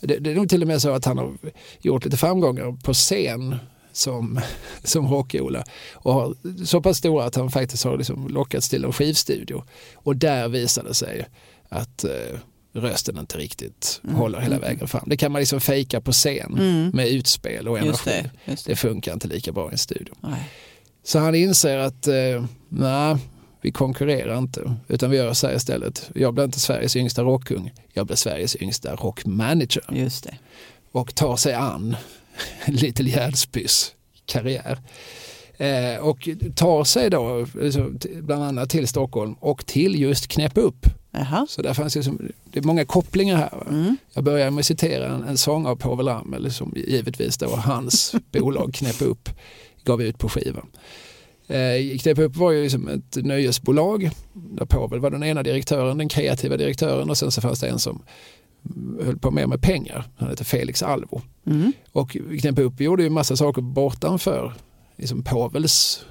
Det, 0.00 0.18
det 0.18 0.30
är 0.30 0.34
nog 0.34 0.48
till 0.48 0.62
och 0.62 0.68
med 0.68 0.82
så 0.82 0.90
att 0.90 1.04
han 1.04 1.18
har 1.18 1.32
gjort 1.80 2.04
lite 2.04 2.16
framgångar 2.16 2.82
på 2.84 2.92
scen 2.94 3.56
som, 3.92 4.40
som 4.84 5.06
Rock-Ola 5.08 5.64
och 5.94 6.14
har 6.14 6.34
så 6.64 6.80
pass 6.82 6.98
stora 6.98 7.24
att 7.24 7.34
han 7.36 7.50
faktiskt 7.50 7.84
har 7.84 7.98
liksom 7.98 8.28
lockats 8.28 8.68
till 8.68 8.84
en 8.84 8.92
skivstudio. 8.92 9.62
Och 9.94 10.16
där 10.16 10.48
visade 10.48 10.88
det 10.88 10.94
sig 10.94 11.26
att 11.68 12.04
eh, 12.04 12.38
rösten 12.74 13.18
inte 13.18 13.38
riktigt 13.38 14.00
Mm. 14.04 14.16
håller 14.16 14.40
hela 14.40 14.58
vägen 14.58 14.88
fram. 14.88 15.04
Det 15.06 15.16
kan 15.16 15.32
man 15.32 15.40
liksom 15.40 15.60
fejka 15.60 16.00
på 16.00 16.12
scen 16.12 16.54
Mm. 16.58 16.88
med 16.94 17.08
utspel 17.08 17.68
och 17.68 17.78
Just 17.84 18.06
energi. 18.06 18.28
det. 18.44 18.50
Just 18.50 18.66
det. 18.66 18.72
Det 18.72 18.76
funkar 18.76 19.12
inte 19.12 19.28
lika 19.28 19.52
bra 19.52 19.68
i 19.68 19.72
en 19.72 19.78
studio. 19.78 20.14
Nej. 20.20 20.50
Så 21.04 21.18
han 21.18 21.34
inser 21.34 21.78
att 21.78 22.06
eh, 22.08 22.44
nej, 22.68 23.16
vi 23.62 23.72
konkurrerar 23.72 24.38
inte 24.38 24.74
utan 24.88 25.10
vi 25.10 25.16
gör 25.16 25.32
så 25.32 25.46
här 25.46 25.54
istället. 25.54 26.10
Jag 26.14 26.34
blir 26.34 26.44
inte 26.44 26.60
Sveriges 26.60 26.96
yngsta 26.96 27.22
rockkung, 27.22 27.72
jag 27.92 28.06
blir 28.06 28.16
Sveriges 28.16 28.56
yngsta 28.56 28.94
rockmanager 28.96 29.82
Just 29.92 30.24
det. 30.24 30.34
och 30.92 31.14
tar 31.14 31.36
sig 31.36 31.54
an 31.54 31.96
Little 32.66 33.10
Gärdsbys 33.10 33.92
karriär. 34.26 34.78
Eh, 35.56 35.96
och 36.00 36.28
tar 36.56 36.84
sig 36.84 37.10
då 37.10 37.46
liksom, 37.60 37.98
t- 37.98 38.08
bland 38.20 38.44
annat 38.44 38.70
till 38.70 38.88
Stockholm 38.88 39.32
och 39.32 39.66
till 39.66 40.00
just 40.00 40.28
Knäpp 40.28 40.58
upp. 40.58 40.86
Jaha. 41.10 41.46
Så 41.48 41.62
där 41.62 41.74
fanns 41.74 41.96
ju 41.96 42.02
som, 42.02 42.28
det 42.44 42.58
är 42.58 42.62
många 42.62 42.84
kopplingar 42.84 43.36
här. 43.36 43.62
Mm. 43.68 43.96
Jag 44.14 44.24
börjar 44.24 44.50
med 44.50 44.60
att 44.60 44.66
citera 44.66 45.06
en, 45.14 45.22
en 45.22 45.38
sång 45.38 45.66
av 45.66 45.76
Povel 45.76 46.08
Ramel 46.08 46.52
som 46.52 46.72
givetvis 46.76 47.38
då 47.38 47.56
hans 47.56 48.14
bolag 48.32 48.74
Knäpp 48.74 49.02
upp 49.02 49.28
gav 49.84 50.02
ut 50.02 50.18
på 50.18 50.28
skivan. 50.28 50.66
Eh, 51.46 51.98
Knäpp 51.98 52.18
upp 52.18 52.36
var 52.36 52.50
ju 52.50 52.62
liksom 52.62 52.88
ett 52.88 53.16
nöjesbolag 53.24 54.10
där 54.32 54.66
Povel 54.66 55.00
var 55.00 55.10
den 55.10 55.24
ena 55.24 55.42
direktören, 55.42 55.98
den 55.98 56.08
kreativa 56.08 56.56
direktören 56.56 57.10
och 57.10 57.18
sen 57.18 57.30
så 57.30 57.40
fanns 57.40 57.60
det 57.60 57.68
en 57.68 57.78
som 57.78 58.02
höll 59.00 59.18
på 59.18 59.30
mer 59.30 59.46
med 59.46 59.62
pengar. 59.62 60.04
Han 60.16 60.28
hette 60.28 60.44
Felix 60.44 60.82
Alvo. 60.82 61.22
Mm. 61.46 61.72
Och 61.92 62.16
Knäpp 62.40 62.58
upp 62.58 62.80
gjorde 62.80 63.02
ju 63.02 63.10
massa 63.10 63.36
saker 63.36 63.62
bortanför 63.62 64.52
liksom 64.96 65.22
Povels 65.22 66.04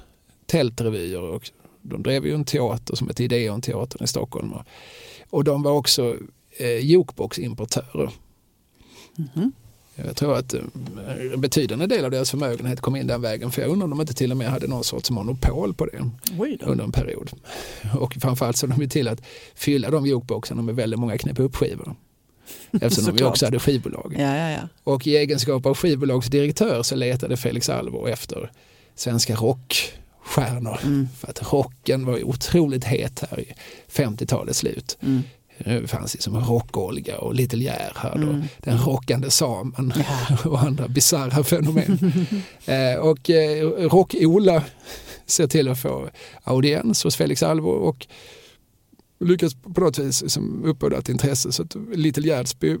tältrevyer 0.46 1.22
och 1.22 1.50
de 1.82 2.02
drev 2.02 2.26
ju 2.26 2.34
en 2.34 2.44
teater 2.44 2.96
som 2.96 3.08
hette 3.08 3.24
Ideon-teatern 3.24 4.04
i 4.04 4.06
Stockholm. 4.06 4.52
Och, 5.30 5.44
de 5.44 5.62
var 5.62 5.72
också 5.72 6.16
eh, 6.58 6.78
jukeboximportörer. 6.78 8.10
Mhm. 9.16 9.52
Jag 9.94 10.16
tror 10.16 10.36
att 10.36 10.54
eh, 10.54 10.60
en 11.34 11.40
betydande 11.40 11.86
del 11.86 12.04
av 12.04 12.10
deras 12.10 12.30
förmögenhet 12.30 12.80
kom 12.80 12.96
in 12.96 13.06
den 13.06 13.22
vägen 13.22 13.50
för 13.50 13.62
jag 13.62 13.70
undrar 13.70 13.84
om 13.84 13.90
de 13.90 14.00
inte 14.00 14.14
till 14.14 14.30
och 14.30 14.36
med 14.36 14.50
hade 14.50 14.66
någon 14.66 14.84
sorts 14.84 15.10
monopol 15.10 15.74
på 15.74 15.86
det 15.86 16.10
under 16.60 16.84
en 16.84 16.92
period. 16.92 17.30
Och 17.98 18.16
framförallt 18.20 18.56
så 18.56 18.66
de 18.66 18.80
ju 18.80 18.88
till 18.88 19.08
att 19.08 19.22
fylla 19.54 19.90
de 19.90 20.06
jukeboxarna 20.06 20.62
med 20.62 20.76
väldigt 20.76 21.00
många 21.00 21.18
knäppa 21.18 21.42
upp-skivor. 21.42 21.94
Eftersom 22.80 23.16
de 23.16 23.24
också 23.24 23.46
hade 23.46 23.58
skivbolag. 23.58 24.14
Ja, 24.18 24.36
ja, 24.36 24.50
ja. 24.50 24.68
Och 24.84 25.06
i 25.06 25.16
egenskap 25.16 25.66
av 25.66 25.74
skivbolagsdirektör 25.74 26.82
så 26.82 26.96
letade 26.96 27.36
Felix 27.36 27.68
Alvor 27.68 28.08
efter 28.08 28.50
svenska 28.94 29.34
rockstjärnor. 29.34 30.78
Mm. 30.82 31.08
För 31.18 31.30
att 31.30 31.52
rocken 31.52 32.04
var 32.04 32.24
otroligt 32.24 32.84
het 32.84 33.24
här 33.30 33.40
i 33.40 33.54
50-talets 33.92 34.58
slut. 34.58 34.98
Mm. 35.00 35.22
Det 35.64 35.88
fanns 35.90 36.14
liksom 36.14 36.36
Rock-Olga 36.36 37.18
och 37.18 37.34
Little 37.34 37.62
Gerhard 37.64 38.22
och 38.24 38.28
Mm. 38.34 38.42
den 38.58 38.78
rockande 38.78 39.30
samen 39.30 39.92
Ja. 39.96 40.36
och 40.50 40.60
andra 40.62 40.88
bisarra 40.88 41.44
fenomen. 41.44 41.98
eh, 42.66 42.94
och 43.00 43.30
eh, 43.30 43.66
Rock-Ola 43.88 44.64
ser 45.26 45.46
till 45.46 45.68
att 45.68 45.78
få 45.78 46.08
audiens 46.44 47.04
hos 47.04 47.16
Felix 47.16 47.42
Alvor 47.42 47.74
och 47.76 48.06
lyckas 49.20 49.54
på 49.54 49.80
något 49.80 49.98
vis 49.98 50.22
liksom 50.22 50.64
uppbåda 50.64 50.98
ett 50.98 51.08
intresse 51.08 51.52
så 51.52 51.62
att 51.62 51.76
Little 51.94 52.26
Gärdsby 52.28 52.76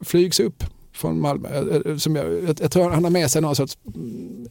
flygs 0.00 0.40
upp 0.40 0.64
från 0.92 1.20
Malmö. 1.20 1.48
Eh, 1.48 1.90
eh, 1.92 1.96
Som 1.96 2.16
jag, 2.16 2.32
jag, 2.44 2.60
jag 2.60 2.70
tror 2.70 2.90
han 2.90 3.04
har 3.04 3.10
med 3.10 3.30
sig 3.30 3.42
någon 3.42 3.56
sorts 3.56 3.78
mm, 3.94 4.46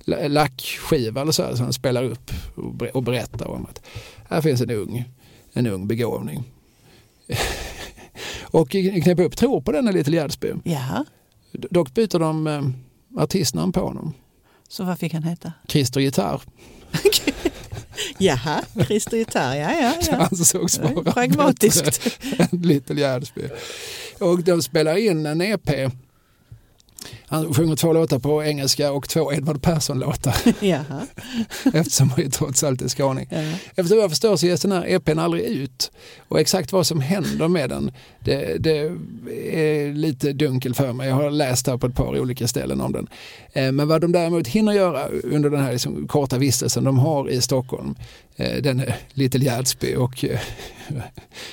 la- 0.00 0.28
lackskiva 0.28 1.20
eller 1.20 1.32
så 1.32 1.42
här, 1.42 1.54
som 1.54 1.64
han 1.64 1.72
spelar 1.72 2.04
upp 2.04 2.30
och, 2.54 2.82
och 2.82 3.02
berättar 3.02 3.46
om 3.48 3.66
att 3.66 3.82
här 4.28 4.40
finns 4.40 4.60
en 4.60 4.70
ung, 4.70 5.04
en 5.52 5.66
ung 5.66 5.88
begåvning. 5.88 6.44
och 8.42 8.70
Knäpp 8.70 9.18
upp 9.18 9.36
tror 9.36 9.60
på 9.60 9.72
denna 9.72 9.90
Little 9.90 10.16
Gärdsby. 10.16 10.52
Dock 11.52 11.94
byter 11.94 12.18
de 12.18 12.46
eh, 12.46 12.62
artistnamn 13.22 13.72
på 13.72 13.80
honom. 13.80 14.14
Så 14.68 14.84
vad 14.84 14.98
fick 14.98 15.12
han 15.14 15.22
heta? 15.22 15.52
Christer 15.68 16.00
Gitarr 16.00 16.42
Jaha, 18.18 18.62
Christer 18.86 19.16
Gitarr, 19.16 19.54
ja, 19.54 19.72
ja, 19.80 19.94
ja. 20.10 20.16
ansågs 20.16 20.76
Det 20.76 20.88
är 20.88 20.94
vara 20.94 21.12
pragmatiskt. 21.12 22.18
Little 22.52 23.00
Gärdsby. 23.00 23.48
Och 24.18 24.42
de 24.42 24.62
spelar 24.62 24.96
in 24.96 25.26
en 25.26 25.40
EP. 25.40 25.92
Han 27.26 27.54
sjunger 27.54 27.76
två 27.76 27.92
låtar 27.92 28.18
på 28.18 28.44
engelska 28.44 28.92
och 28.92 29.08
två 29.08 29.32
Edvard 29.32 29.62
Persson-låtar 29.62 30.34
eftersom 31.74 32.10
han 32.10 32.20
ju 32.20 32.30
trots 32.30 32.64
allt 32.64 32.82
är 32.82 32.88
skåning. 32.88 33.28
Ja. 33.30 33.38
Efter 33.74 33.94
vad 33.94 34.04
jag 34.04 34.10
förstår 34.10 34.36
så 34.36 34.46
ges 34.46 34.62
den 34.62 34.72
här 34.72 34.86
EPn 34.86 35.18
aldrig 35.18 35.44
ut. 35.44 35.90
Och 36.28 36.40
exakt 36.40 36.72
vad 36.72 36.86
som 36.86 37.00
händer 37.00 37.48
med 37.48 37.70
den, 37.70 37.90
det, 38.20 38.56
det 38.58 38.78
är 39.52 39.92
lite 39.92 40.32
dunkel 40.32 40.74
för 40.74 40.92
mig. 40.92 41.08
Jag 41.08 41.14
har 41.14 41.30
läst 41.30 41.66
här 41.66 41.76
på 41.76 41.86
ett 41.86 41.94
par 41.94 42.18
olika 42.18 42.48
ställen 42.48 42.80
om 42.80 42.92
den. 42.92 43.08
Eh, 43.52 43.72
Men 43.72 43.88
vad 43.88 44.00
de 44.00 44.12
däremot 44.12 44.46
hinner 44.46 44.72
göra 44.72 45.08
under 45.08 45.50
den 45.50 45.60
här 45.60 45.72
liksom 45.72 46.08
korta 46.08 46.38
vistelsen 46.38 46.84
de 46.84 46.98
har 46.98 47.30
i 47.30 47.40
Stockholm, 47.40 47.94
eh, 48.36 48.62
den 48.62 48.82
Little 49.12 49.44
Gärdsby 49.44 49.94
och, 49.94 50.24
eh, 50.24 50.40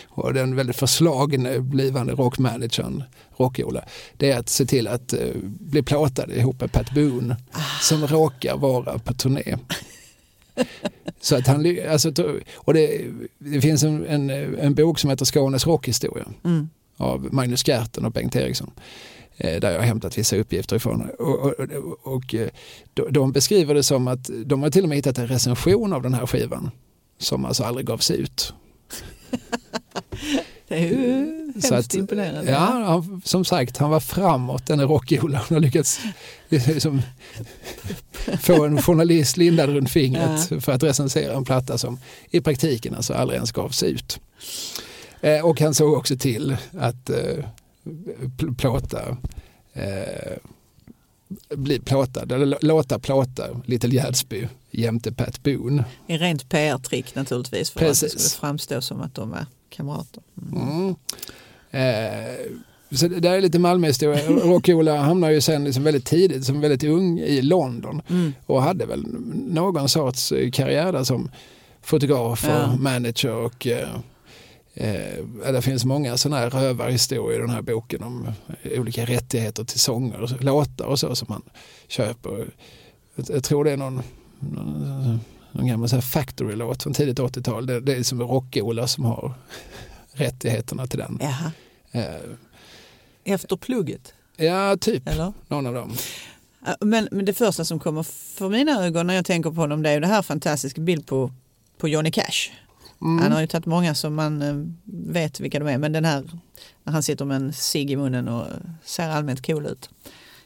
och 0.08 0.34
den 0.34 0.56
väldigt 0.56 0.76
förslagne 0.76 1.60
blivande 1.60 2.14
rockmanagern 2.14 3.04
Rock-Ola, 3.38 3.86
det 4.18 4.32
är 4.32 4.40
att 4.40 4.50
se 4.50 4.66
till 4.66 4.88
att 4.88 5.14
eh, 5.14 5.20
bli 5.44 5.84
plåtade 5.84 6.36
ihop 6.36 6.62
med 6.62 6.72
Pat 6.72 6.92
Boone 6.94 7.38
som 7.82 8.08
råkar 8.08 8.58
vara 8.58 9.00
på 9.00 9.14
turné. 9.14 9.58
Så 11.22 11.36
att 11.36 11.48
han, 11.48 11.78
alltså, 11.90 12.12
och 12.56 12.74
det, 12.74 13.06
det 13.40 13.62
finns 13.62 13.84
en, 13.84 14.06
en, 14.06 14.30
en 14.60 14.74
bok 14.76 15.00
som 15.00 15.10
heter 15.10 15.26
Skånes 15.26 15.68
rockhistoria 15.68 16.26
Mm. 16.44 16.70
av 16.98 17.34
Magnus 17.34 17.68
Gerten 17.68 18.06
och 18.06 18.12
Bengt 18.12 18.36
Eriksson. 18.36 18.72
eh, 19.38 19.60
Där 19.60 19.72
jag 19.72 19.80
har 19.80 19.86
hämtat 19.86 20.18
vissa 20.18 20.38
uppgifter 20.38 20.76
ifrån. 20.76 21.10
Och, 21.20 21.40
och, 21.40 21.54
och, 21.60 22.14
och 22.16 22.36
eh, 22.36 22.50
de, 22.94 23.14
de 23.14 23.32
beskriver 23.32 23.74
det 23.74 23.84
som 23.84 24.08
att 24.08 24.30
de 24.46 24.64
har 24.64 24.70
till 24.70 24.84
och 24.84 24.90
med 24.90 24.96
hittat 24.96 25.18
en 25.18 25.28
recension 25.28 25.94
av 25.94 26.02
den 26.02 26.14
här 26.14 26.26
skivan. 26.28 26.72
Som 27.18 27.46
alltså 27.46 27.64
aldrig 27.64 27.88
gavs 27.88 28.12
ut. 28.12 28.54
Det 30.68 30.76
är 30.76 30.80
ju 30.88 31.26
hemskt 31.54 31.68
Så 31.68 31.76
att- 31.76 31.94
imponerande. 31.96 32.52
Ja, 32.52 32.58
han, 32.58 33.22
som 33.26 33.46
sagt, 33.46 33.78
han 33.78 33.90
var 33.90 34.00
framåt 34.00 34.66
den 34.66 34.80
är 34.80 34.86
Rock-Ola. 34.88 35.38
Han 35.38 35.56
har 35.56 35.60
lyckats 35.60 36.00
liksom, 36.50 37.02
få 38.42 38.66
en 38.66 38.82
journalist 38.82 39.38
lindad 39.38 39.70
runt 39.70 39.92
fingret 39.92 40.64
för 40.64 40.72
att 40.72 40.84
recensera 40.84 41.34
en 41.34 41.46
platta 41.46 41.78
som 41.78 42.00
i 42.30 42.42
praktiken 42.42 42.96
alltså 42.96 43.14
aldrig 43.14 43.36
ens 43.36 43.52
gavs 43.52 43.84
ut. 43.84 44.20
Eh, 45.22 45.46
och 45.46 45.62
han 45.62 45.74
såg 45.74 45.94
också 45.94 46.18
till 46.18 46.58
att 46.80 47.10
eh, 47.10 47.46
pl- 48.38 48.56
plåta 48.58 49.18
eh, 49.74 50.38
bli 51.56 51.80
plåtad, 51.80 52.32
eller 52.32 52.58
låta 52.62 53.00
plåta 53.00 53.44
Little 53.66 53.90
Gatsby 53.90 54.48
jämte 54.72 55.12
Pat 55.12 55.44
Boone. 55.44 55.86
I 56.08 56.18
rent 56.18 56.50
PR-trick 56.50 57.16
naturligtvis 57.16 57.70
för 57.72 57.80
att 57.80 57.84
det 57.84 57.88
Precis. 57.90 58.12
skulle 58.12 58.40
framstå 58.42 58.82
som 58.82 59.02
att 59.02 59.16
de 59.16 59.30
var 59.30 59.46
kamrater. 59.76 60.24
Mm. 60.54 60.96
Mm. 61.72 62.62
Så 62.92 63.08
det 63.08 63.20
där 63.20 63.34
är 63.34 63.42
lite 63.42 63.60
Malmö-historia. 63.60 64.28
Rock-Ola 64.30 64.98
hamnade 64.98 65.34
ju 65.34 65.42
sen 65.42 65.64
liksom 65.64 65.84
väldigt 65.84 66.06
tidigt, 66.06 66.46
som 66.46 66.62
väldigt 66.62 66.84
ung, 66.84 67.20
i 67.20 67.42
London 67.42 68.02
Mm. 68.10 68.34
och 68.46 68.62
hade 68.62 68.86
väl 68.86 69.06
någon 69.50 69.90
sorts 69.90 70.32
eh, 70.32 70.52
karriär 70.52 70.92
där 70.92 71.04
som 71.04 71.32
fotograf 71.82 72.46
och 72.46 72.52
Ja. 72.52 72.76
manager 72.80 73.36
och 73.36 73.68
eh, 73.68 73.90
eh, 74.74 75.52
det 75.54 75.62
finns 75.62 75.86
många 75.86 76.18
sådana 76.18 76.38
här 76.42 76.50
rövarhistorier 76.50 77.38
i 77.38 77.42
den 77.42 77.50
här 77.50 77.62
boken 77.62 78.04
om 78.04 78.28
olika 78.78 79.06
rättigheter 79.06 79.64
till 79.64 79.80
sånger 79.80 80.22
och 80.22 80.44
låtar 80.44 80.86
och 80.86 81.00
så 81.00 81.16
som 81.16 81.26
man 81.30 81.42
köper. 81.88 82.48
Jag, 83.16 83.26
jag 83.30 83.44
tror 83.44 83.64
det 83.64 83.72
är 83.72 83.78
någon, 83.78 84.02
någon 85.56 85.68
gammal 85.68 85.90
så 85.90 85.96
här 85.96 86.02
factory-låt 86.02 86.84
från 86.84 86.94
tidigt 86.94 87.20
80-tal. 87.20 87.66
Det, 87.66 87.80
det 87.80 87.96
är 87.96 88.04
som 88.04 88.22
Rock-Ola 88.22 88.88
som 88.88 89.06
har 89.06 89.34
rättigheterna 90.12 90.88
till 90.88 91.00
den. 91.00 91.20
Jaha. 91.22 91.52
Eh, 91.92 92.22
Efter 93.24 93.56
plugget, 93.56 94.14
ja, 94.38 94.78
typ 94.78 95.08
eller? 95.08 95.34
någon 95.48 95.68
av 95.68 95.74
dem. 95.74 95.94
Men, 96.82 97.08
men 97.12 97.26
det 97.26 97.34
första 97.34 97.66
som 97.66 97.80
kommer 97.80 98.04
för 98.38 98.50
mina 98.50 98.86
ögon 98.86 99.08
när 99.08 99.14
jag 99.14 99.26
tänker 99.26 99.50
på 99.50 99.56
honom 99.56 99.84
det 99.84 99.90
är 99.90 99.94
ju 99.94 100.00
det 100.00 100.08
här 100.08 100.22
fantastiska 100.22 100.82
bild 100.82 101.06
på, 101.08 101.32
på 101.78 101.88
Johnny 101.88 102.12
Cash. 102.12 102.52
Mm. 103.02 103.24
Han 103.24 103.32
har 103.32 103.42
ju 103.42 103.48
tagit 103.48 103.66
många 103.66 103.96
som 103.96 104.16
man 104.16 104.42
eh, 104.42 104.56
vet 105.14 105.40
vilka 105.40 105.60
de 105.60 105.68
är 105.68 105.78
men 105.78 105.92
den 105.92 106.06
här 106.06 106.24
när 106.84 106.94
han 106.94 107.04
sitter 107.04 107.26
med 107.26 107.36
en 107.36 107.54
cigg 107.54 107.92
i 107.92 107.96
munnen 107.96 108.28
och 108.28 108.48
ser 108.84 109.10
allmänt 109.10 109.46
cool 109.46 109.66
ut. 109.66 109.90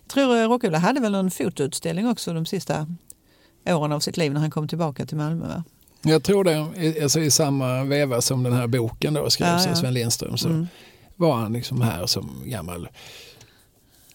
Jag 0.02 0.14
tror 0.14 0.38
eh, 0.38 0.50
Rockola 0.50 0.78
hade 0.78 1.00
väl 1.00 1.16
en 1.16 1.32
fotoutställning 1.32 2.08
också 2.08 2.34
de 2.34 2.46
sista 2.46 2.88
åren 3.76 3.92
av 3.92 4.00
sitt 4.00 4.18
liv 4.18 4.34
när 4.34 4.42
han 4.42 4.52
kom 4.52 4.68
tillbaka 4.68 5.06
till 5.06 5.18
Malmö. 5.18 5.48
Va? 5.48 5.64
Jag 6.02 6.24
tror 6.24 6.44
det, 6.44 7.04
alltså 7.04 7.20
i 7.20 7.32
samma 7.32 7.84
veva 7.84 8.22
som 8.22 8.44
den 8.44 8.54
här 8.54 8.68
boken 8.68 9.14
då 9.14 9.30
skrevs 9.30 9.50
Ja, 9.50 9.64
ja. 9.66 9.72
av 9.72 9.76
Sven 9.76 9.94
Lindström 9.94 10.38
så 10.38 10.48
Mm. 10.50 10.68
var 11.16 11.36
han 11.36 11.54
liksom 11.54 11.82
här 11.82 12.06
som 12.06 12.44
gammal, 12.46 12.88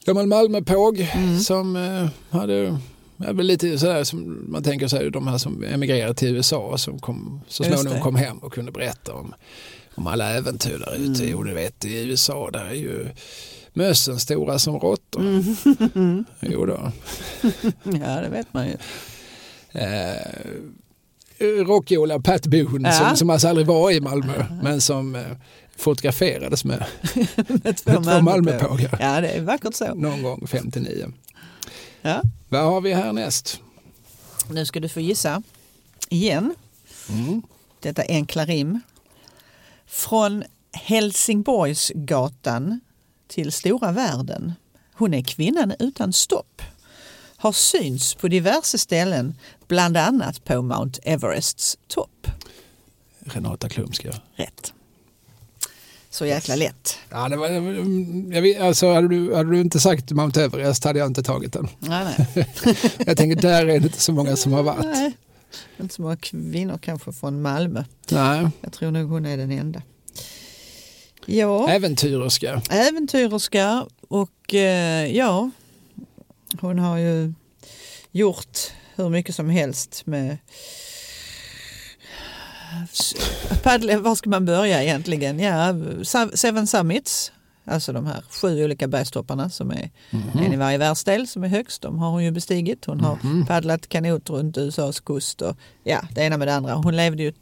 gammal 0.05 0.27
Malmöpåg 0.27 1.09
Mm. 1.15 1.39
som 1.41 1.77
eh, 1.77 2.07
hade 2.31 2.79
väl 3.17 3.47
lite 3.47 3.79
sådär 3.79 4.05
som 4.05 4.45
man 4.49 4.63
tänker 4.63 4.89
sig 4.89 5.11
de 5.11 5.27
här 5.27 5.39
som 5.39 5.65
emigrerade 5.65 6.15
till 6.15 6.29
USA 6.37 6.79
som 6.79 6.99
kom, 6.99 7.41
så 7.49 7.65
småningom 7.65 8.01
kom 8.01 8.17
hem 8.17 8.39
och 8.39 8.53
kunde 8.53 8.73
berätta 8.73 9.15
om, 9.15 9.35
om 9.95 10.07
alla 10.07 10.31
äventyr 10.31 10.79
där 10.79 10.95
ute. 10.95 11.23
Mm. 11.23 11.33
Jo, 11.33 11.43
du 11.43 11.55
vet 11.55 11.85
i 11.85 12.09
USA 12.09 12.51
där 12.51 12.65
är 12.65 12.75
ju 12.75 13.09
mössen 13.73 14.21
stora 14.21 14.59
som 14.59 14.79
råttor. 14.79 15.21
Mm. 15.95 16.25
Jo 16.41 16.67
då. 16.67 16.93
Ja 17.83 18.21
det 18.21 18.29
vet 18.33 18.55
man 18.55 18.67
ju. 18.67 18.77
Eh, 19.75 20.17
Rock-Ola 21.67 22.21
Pat 22.21 22.47
Boone 22.47 22.89
Ja. 22.89 22.95
som, 23.09 23.17
som 23.17 23.31
alltså 23.31 23.49
aldrig 23.49 23.67
var 23.67 23.91
i 23.91 24.01
Malmö 24.01 24.45
men 24.63 24.81
som 24.81 25.15
eh, 25.15 25.23
fotograferades 25.77 26.65
med, 26.65 26.85
Med 27.49 27.77
två 27.77 27.93
med 27.93 28.05
två. 28.05 28.21
Malmöpågar 28.21 28.97
Ja 29.01 29.21
det 29.21 29.29
är 29.29 29.41
vackert 29.43 29.75
så. 29.75 29.95
någon 29.95 30.23
gång 30.23 30.47
59. 30.47 31.13
Ja. 32.03 32.23
Vad 32.49 32.63
har 32.65 32.81
vi 32.81 32.93
härnäst? 32.93 33.61
Nu 34.51 34.67
ska 34.67 34.81
du 34.81 34.89
få 34.89 35.01
gissa 35.01 35.43
igen. 36.09 36.55
Mm. 37.09 37.43
Detta 37.81 38.03
enkla 38.09 38.45
rim. 38.45 38.81
Från 39.87 40.45
Helsingborgsgatan 40.73 42.81
till 43.29 43.53
stora 43.53 43.93
världen. 43.93 44.53
Hon 44.95 45.15
är 45.15 45.23
kvinnan 45.23 45.73
utan 45.79 46.13
stopp. 46.13 46.63
Har 47.37 47.53
syns 47.53 48.15
på 48.15 48.29
diverse 48.29 48.79
ställen, 48.79 49.35
bland 49.69 49.97
annat 49.97 50.45
på 50.45 50.63
Mount 50.63 51.01
Everests 51.03 51.79
topp. 51.89 52.27
Renata 53.21 53.69
Klumska. 53.69 54.15
Rätt. 54.35 54.73
Så 56.11 56.27
jäkla 56.27 56.57
lätt. 56.57 56.99
Ja, 57.11 57.29
det 57.29 57.37
var, 57.37 57.49
jag 58.35 58.43
vet, 58.43 58.61
alltså, 58.61 58.93
hade, 58.93 59.09
du, 59.09 59.35
hade 59.35 59.51
du 59.51 59.61
inte 59.61 59.81
sagt 59.81 60.11
Mount 60.11 60.43
Everest 60.45 60.85
hade 60.85 60.99
jag 60.99 61.07
inte 61.07 61.23
tagit 61.23 61.53
den. 61.53 61.69
Nej, 61.79 62.27
nej. 62.35 62.49
Jag 63.07 63.17
tänker 63.17 63.43
där 63.43 63.63
är 63.63 63.81
det 63.81 63.87
inte 63.87 64.01
så 64.01 64.13
många 64.13 64.37
som 64.37 64.53
har 64.53 64.63
varit. 64.63 64.85
nej. 64.85 65.13
Inte 65.81 65.95
så 65.95 66.03
många 66.03 66.17
kvinnor 66.17 66.79
kanske 66.83 67.13
från 67.13 67.43
Malmö. 67.43 67.85
Nej. 68.11 68.49
Jag 68.61 68.73
tror 68.73 68.91
nog 68.91 69.11
hon 69.11 69.27
är 69.27 69.37
den 69.37 69.51
enda. 69.51 69.83
Ja. 71.27 71.69
Äventyrerska. 71.69 72.63
äventyrerska 72.71 73.87
och 74.09 74.55
eh, 74.55 75.17
ja, 75.17 75.51
hon 76.61 76.79
har 76.79 76.99
ju 76.99 77.33
gjort 78.11 78.59
hur 78.97 79.09
mycket 79.09 79.35
som 79.35 79.51
helst 79.51 80.03
med 80.07 80.37
paddla, 83.63 83.99
var 83.99 84.15
ska 84.15 84.31
man 84.31 84.45
börja 84.45 84.83
egentligen? 84.83 85.39
Ja, 85.39 85.75
Seven 86.35 86.67
Summits, 86.67 87.33
alltså 87.65 87.93
de 87.93 88.07
här 88.07 88.23
sju 88.31 88.65
olika 88.65 88.89
bergstopparna 88.89 89.51
som 89.51 89.71
är 89.71 89.91
en 90.35 90.53
i 90.53 90.57
varje 90.57 90.79
världsdel 90.79 91.27
som 91.29 91.45
är 91.45 91.49
högst. 91.49 91.83
De 91.83 91.99
har 91.99 92.11
hon 92.11 92.25
ju 92.25 92.31
bestigit. 92.31 92.85
Hon 92.85 93.01
har 93.01 93.19
Mhm. 93.23 93.47
paddlat 93.47 93.89
kanot 93.89 94.31
runt 94.31 94.59
USAs 94.59 95.01
kust 95.01 95.43
och 95.43 95.57
ja, 95.85 96.01
det 96.15 96.21
ena 96.23 96.37
med 96.37 96.49
det 96.49 96.55
andra. 96.55 96.75
Hon 96.75 96.97
levde 96.97 97.23
ju 97.23 97.33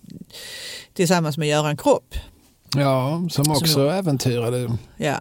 tillsammans 0.94 1.38
med 1.38 1.48
Göran 1.48 1.76
Kropp 1.76 2.14
Ja, 2.76 3.22
som 3.30 3.50
också 3.50 3.66
Som- 3.66 3.88
äventyrade. 3.88 4.76
Ja, 4.96 5.16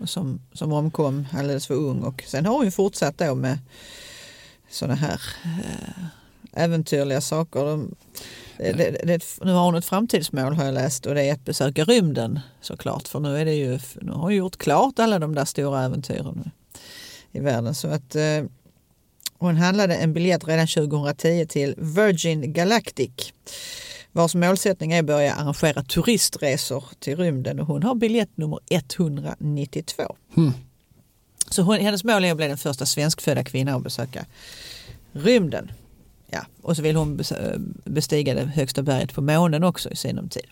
och 0.00 0.08
som, 0.08 0.40
som 0.52 0.72
omkom 0.72 1.26
alldeles 1.32 1.66
för 1.66 1.74
ung. 1.74 2.02
Och 2.02 2.24
sen 2.26 2.46
har 2.46 2.54
hon 2.54 2.64
ju 2.64 2.70
fortsatt 2.70 3.18
då 3.18 3.34
med 3.34 3.58
sådana 4.70 4.94
här 4.94 5.20
eh, 5.44 6.04
äventyrliga 6.64 7.20
saker. 7.20 7.64
De, 7.64 7.94
det, 8.58 8.72
det, 8.72 9.00
det, 9.04 9.24
nu 9.42 9.52
har 9.52 9.64
hon 9.64 9.74
ett 9.74 9.84
framtidsmål 9.84 10.54
har 10.54 10.64
jag 10.64 10.74
läst 10.74 11.06
och 11.06 11.14
det 11.14 11.22
är 11.22 11.32
att 11.32 11.44
besöka 11.44 11.84
rymden 11.84 12.40
såklart. 12.60 13.08
För 13.08 13.20
nu, 13.20 13.38
är 13.38 13.44
det 13.44 13.54
ju, 13.54 13.78
nu 14.00 14.12
har 14.12 14.20
hon 14.20 14.34
gjort 14.34 14.56
klart 14.56 14.98
alla 14.98 15.18
de 15.18 15.34
där 15.34 15.44
stora 15.44 15.84
äventyren 15.84 16.50
i 17.32 17.40
världen. 17.40 17.74
Så 17.74 17.88
att 17.88 18.14
eh, 18.14 18.44
hon 19.38 19.56
handlade 19.56 19.94
en 19.94 20.12
biljett 20.12 20.48
redan 20.48 20.66
2010 20.66 21.46
till 21.46 21.74
Virgin 21.78 22.52
Galactic 22.52 23.32
vars 24.12 24.34
målsättning 24.34 24.92
är 24.92 24.98
att 24.98 25.06
börja 25.06 25.34
arrangera 25.34 25.82
turistresor 25.82 26.84
till 26.98 27.16
rymden 27.16 27.60
och 27.60 27.66
hon 27.66 27.82
har 27.82 27.94
biljett 27.94 28.36
nummer 28.36 28.58
192. 28.70 30.16
Mm. 30.36 30.52
Så 31.50 31.62
hon, 31.62 31.76
hennes 31.76 32.04
mål 32.04 32.24
är 32.24 32.30
att 32.30 32.36
bli 32.36 32.46
den 32.48 32.58
första 32.58 32.86
svenskfödda 32.86 33.44
kvinnan 33.44 33.74
att 33.76 33.82
besöka 33.82 34.24
rymden. 35.12 35.70
Ja, 36.30 36.40
och 36.62 36.76
så 36.76 36.82
vill 36.82 36.96
hon 36.96 37.18
bes- 37.20 37.72
bestiga 37.84 38.34
det 38.34 38.44
högsta 38.44 38.82
berget 38.82 39.14
på 39.14 39.20
månen 39.22 39.64
också 39.64 39.90
i 39.90 39.96
sinom 39.96 40.28
tid. 40.28 40.42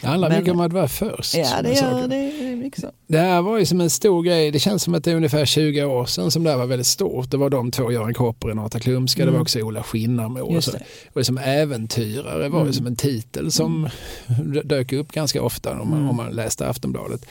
Det 0.00 0.06
handlar 0.06 0.28
Men- 0.28 0.38
mycket 0.38 0.52
om 0.54 0.60
att 0.60 0.72
vara 0.72 0.88
först. 0.88 1.34
Ja, 1.34 1.62
det 1.62 1.72
gör 1.72 2.08
det. 2.08 2.16
är 2.16 2.56
mycket 2.56 2.80
så. 2.80 2.90
Det 3.06 3.18
här 3.18 3.42
var 3.42 3.58
ju 3.58 3.66
som 3.66 3.80
en 3.80 3.90
stor 3.90 4.22
grej. 4.22 4.50
Det 4.50 4.58
känns 4.58 4.82
som 4.82 4.94
att 4.94 5.04
det 5.04 5.10
är 5.10 5.14
ungefär 5.16 5.44
20 5.44 5.84
år 5.84 6.06
sedan 6.06 6.30
som 6.30 6.44
det 6.44 6.50
här 6.50 6.56
var 6.56 6.66
väldigt 6.66 6.86
stort. 6.86 7.30
Det 7.30 7.36
var 7.36 7.50
de 7.50 7.70
två, 7.70 7.92
Göran 7.92 8.14
Kropp 8.14 8.42
och 8.44 8.48
Renata 8.48 8.80
Klumska. 8.80 9.22
Det 9.22 9.26
var 9.26 9.30
Mm. 9.32 9.42
också 9.42 9.60
Ola 9.60 9.82
Skinnarmo. 9.82 10.40
Och 10.56 10.64
så. 10.64 10.72
Och 11.12 11.26
som 11.26 11.38
äventyrare 11.38 12.48
var 12.48 12.58
Mm. 12.60 12.66
det 12.66 12.72
som 12.76 12.86
en 12.86 12.96
titel 12.96 13.52
som 13.52 13.88
dök 14.64 14.92
upp 14.92 15.12
ganska 15.12 15.42
ofta 15.42 15.70
om 15.80 15.88
man, 15.90 15.98
Mm. 15.98 16.10
om 16.10 16.16
man 16.16 16.30
läste 16.32 16.68
Aftonbladet. 16.68 17.26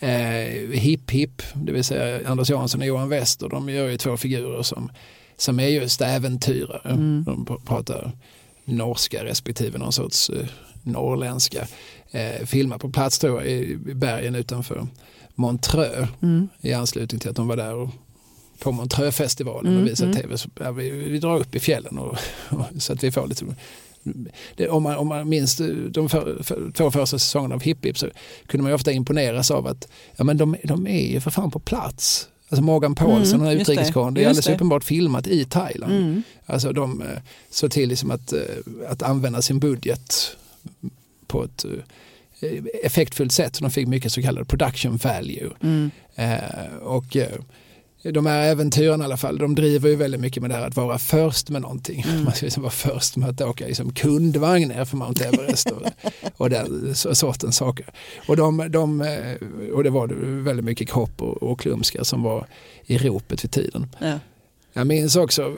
Eh, 0.00 0.70
Hipp 0.70 1.10
Hipp, 1.10 1.42
det 1.54 1.72
vill 1.72 1.84
säga 1.84 2.28
Anders 2.28 2.50
Jansson 2.50 2.80
och 2.80 2.86
Johan 2.86 3.08
Wester, 3.08 3.48
de 3.48 3.68
gör 3.68 3.88
ju 3.88 3.96
två 3.96 4.16
figurer 4.16 4.62
som, 4.62 4.90
som 5.36 5.60
är 5.60 5.68
just 5.68 6.00
äventyrare. 6.00 6.80
Mm. 6.90 7.24
De 7.26 7.46
pr- 7.46 7.66
pratar 7.66 8.12
norska 8.64 9.24
respektive 9.24 9.78
någon 9.78 9.92
sorts 9.92 10.30
eh, 10.30 10.46
norrländska. 10.82 11.66
Eh, 12.10 12.46
filmar 12.46 12.78
på 12.78 12.90
plats 12.90 13.18
tror 13.18 13.40
jag 13.42 13.50
i 13.50 13.72
i 13.72 13.94
bergen 13.94 14.34
utanför 14.34 14.86
Montreux 15.34 16.08
Mm. 16.22 16.48
i 16.60 16.72
anslutning 16.72 17.20
till 17.20 17.30
att 17.30 17.36
de 17.36 17.48
var 17.48 17.56
där 17.56 17.74
och 17.74 17.88
på 18.58 18.72
Montreux-festivalen 18.72 19.72
Mm, 19.72 19.82
och 19.82 19.88
visade 19.90 20.10
mm. 20.10 20.22
tv. 20.22 20.38
Så, 20.38 20.48
ja, 20.60 20.70
vi, 20.72 20.90
vi 20.90 21.18
drar 21.18 21.38
upp 21.38 21.54
i 21.54 21.60
fjällen 21.60 21.98
och, 21.98 22.16
och, 22.50 22.64
så 22.82 22.92
att 22.92 23.04
vi 23.04 23.10
får 23.12 23.26
lite 23.26 23.44
det, 24.56 24.68
om, 24.68 24.82
man, 24.82 24.96
om 24.96 25.08
man 25.08 25.28
minns 25.28 25.60
de 25.90 26.08
för, 26.08 26.42
för, 26.42 26.70
två 26.70 26.90
första 26.90 27.18
säsongerna 27.18 27.54
av 27.54 27.62
Hipp 27.62 27.84
Hipp 27.84 27.98
så 27.98 28.08
kunde 28.46 28.62
man 28.62 28.70
ju 28.70 28.74
ofta 28.74 28.92
imponeras 28.92 29.50
av 29.50 29.66
att 29.66 29.88
ja, 30.16 30.24
men 30.24 30.36
de, 30.36 30.56
de 30.64 30.86
är 30.86 31.12
ju 31.12 31.20
för 31.20 31.30
fan 31.30 31.50
på 31.50 31.58
plats. 31.58 32.28
Alltså 32.48 32.62
Morgan 32.62 32.94
Paulsson, 32.94 33.34
Mm, 33.34 33.38
den 33.38 33.46
här 33.46 33.52
just 33.52 33.66
det. 33.66 33.72
utrikeskorren, 33.72 34.14
det 34.14 34.20
är 34.24 34.28
alldeles 34.28 34.44
det. 34.46 34.54
uppenbart 34.54 34.84
filmat 34.84 35.26
i 35.26 35.44
Thailand. 35.44 35.92
Mm. 35.92 36.22
Alltså 36.46 36.72
de 36.72 37.02
eh, 37.02 37.08
såg 37.50 37.70
till 37.70 37.88
liksom 37.88 38.10
att, 38.10 38.32
eh, 38.32 38.40
att 38.88 39.02
använda 39.02 39.42
sin 39.42 39.58
budget 39.58 40.36
på 41.26 41.44
ett 41.44 41.64
eh, 41.64 42.50
effektfullt 42.84 43.32
sätt. 43.32 43.58
De 43.60 43.70
fick 43.70 43.88
mycket 43.88 44.12
så 44.12 44.22
kallad 44.22 44.48
production 44.48 44.96
value. 44.96 45.50
Mm. 45.62 45.90
Eh, 46.14 46.76
och 46.82 47.16
de 48.12 48.26
här 48.26 48.48
äventyren 48.48 49.00
i 49.00 49.04
alla 49.04 49.16
fall, 49.16 49.38
de 49.38 49.54
driver 49.54 49.88
ju 49.88 49.96
väldigt 49.96 50.20
mycket 50.20 50.40
med 50.40 50.50
det 50.50 50.54
här 50.54 50.66
att 50.66 50.76
vara 50.76 50.98
först 50.98 51.50
med 51.50 51.62
någonting. 51.62 52.04
Mm. 52.08 52.24
Man 52.24 52.32
ska 52.32 52.46
liksom 52.46 52.62
vara 52.62 52.72
först 52.72 53.16
med 53.16 53.28
att 53.28 53.40
åka 53.40 53.66
liksom 53.66 53.92
kundvagn 53.92 54.68
ner 54.68 54.84
för 54.84 54.96
Mount 54.96 55.24
Everest 55.24 55.70
och, 55.70 55.82
och 56.36 56.50
den 56.50 56.94
sortens 56.94 57.56
saker. 57.56 57.86
Och, 58.28 58.36
de, 58.36 58.66
de, 58.70 59.00
eh, 59.00 59.72
och 59.74 59.84
det 59.84 59.90
var 59.90 60.06
väldigt 60.42 60.64
mycket 60.64 60.88
kropp 60.88 61.22
och, 61.22 61.42
och 61.42 61.60
klumskar 61.60 62.02
som 62.02 62.22
var 62.22 62.46
i 62.86 62.98
ropet 62.98 63.44
vid 63.44 63.50
tiden. 63.50 63.86
Ja. 63.98 64.18
Jag 64.76 64.86
minns 64.86 65.16
också, 65.16 65.56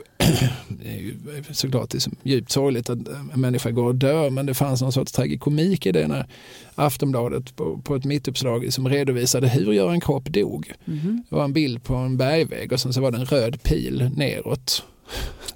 det 0.67 0.87
är 0.89 0.97
ju 0.99 1.13
såklart 1.51 1.93
liksom 1.93 2.15
djupt 2.23 2.51
sorgligt 2.51 2.89
att 2.89 3.07
en 3.33 3.41
människa 3.41 3.71
går 3.71 3.83
och 3.83 3.95
dör, 3.95 4.29
men 4.29 4.45
det 4.45 4.53
fanns 4.53 4.81
någon 4.81 4.91
sorts 4.91 5.11
tragikomik 5.11 5.85
i 5.85 5.91
det 5.91 6.07
när 6.07 6.25
Aftonbladet 6.75 7.55
på, 7.55 7.77
på 7.83 7.95
ett 7.95 8.05
mittuppslag 8.05 8.73
som 8.73 8.89
redovisade 8.89 9.47
hur 9.47 9.73
Göran 9.73 10.01
Kropp 10.01 10.25
dog. 10.29 10.73
Mhm. 10.85 11.23
Det 11.29 11.35
var 11.35 11.43
en 11.43 11.53
bild 11.53 11.83
på 11.83 11.95
en 11.95 12.17
bergvägg 12.17 12.71
och 12.73 12.79
sen 12.79 12.93
så 12.93 13.01
var 13.01 13.11
det 13.11 13.17
en 13.17 13.25
röd 13.25 13.63
pil 13.63 14.11
neråt. 14.15 14.83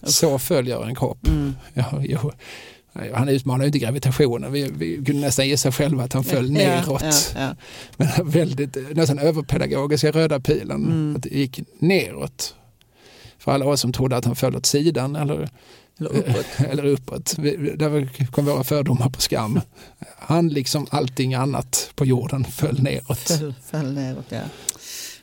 Så 0.04 0.40
föll 0.40 0.68
Göran 0.68 0.96
Kropp. 0.96 1.28
Mm. 1.28 1.54
Ja, 1.74 2.02
jo. 2.02 2.32
Han 3.14 3.30
utmanar 3.30 3.64
ju 3.64 3.66
inte 3.66 3.80
gravitationen, 3.80 4.52
vi, 4.52 4.72
vi 4.78 4.96
kunde 4.96 5.22
nästan 5.22 5.48
gissa 5.48 5.72
själva 5.72 6.04
att 6.04 6.14
han 6.14 6.24
föll 6.24 6.52
neråt. 6.52 7.02
Ja, 7.02 7.12
ja, 7.36 7.42
ja. 7.42 7.56
Men 7.98 8.30
väldigt, 8.30 8.78
nästan 8.96 9.20
överpedagogiska 9.20 10.12
röda 10.12 10.40
pilen, 10.40 10.86
Mm. 10.86 11.16
att 11.16 11.24
det 11.24 11.30
gick 11.30 11.60
neråt. 11.80 12.56
För 13.44 13.52
alla 13.52 13.66
oss 13.66 13.82
som 13.82 13.94
trodde 13.94 14.18
att 14.18 14.26
han 14.26 14.36
föll 14.36 14.56
åt 14.56 14.66
sidan 14.66 15.16
eller, 15.16 15.50
Eller 15.98 16.16
uppåt. 16.16 16.46
eller 16.70 16.86
uppåt. 16.86 17.36
Där 17.76 18.26
kom 18.32 18.46
våra 18.46 18.64
fördomar 18.64 19.10
på 19.10 19.22
skam. 19.22 19.62
Han 20.18 20.50
liksom 20.50 20.88
allting 20.90 21.34
annat 21.34 21.92
på 21.96 22.06
jorden 22.06 22.44
föll 22.44 22.84
neråt. 22.84 23.20
Föll, 23.20 23.54
föll 23.66 23.94
neråt, 23.94 24.26
ja. 24.30 24.42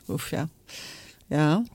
Usch, 0.09 0.33
ja. 0.33 0.47
ja. 1.27 1.65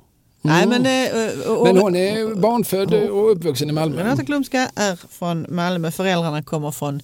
Nej, 0.42 0.66
men, 0.66 0.86
eh, 0.86 1.48
och, 1.48 1.60
och, 1.60 1.66
Men 1.66 1.76
hon 1.76 1.96
är 1.96 2.34
barnfödd 2.34 2.94
och 2.94 3.32
uppvuxen 3.32 3.70
i 3.70 3.72
Malmö. 3.72 4.02
Renata 4.02 4.24
Klumska 4.24 4.70
är 4.74 4.96
från 4.96 5.46
Malmö. 5.48 5.90
Föräldrarna 5.90 6.42
kommer 6.42 6.70
från 6.70 7.00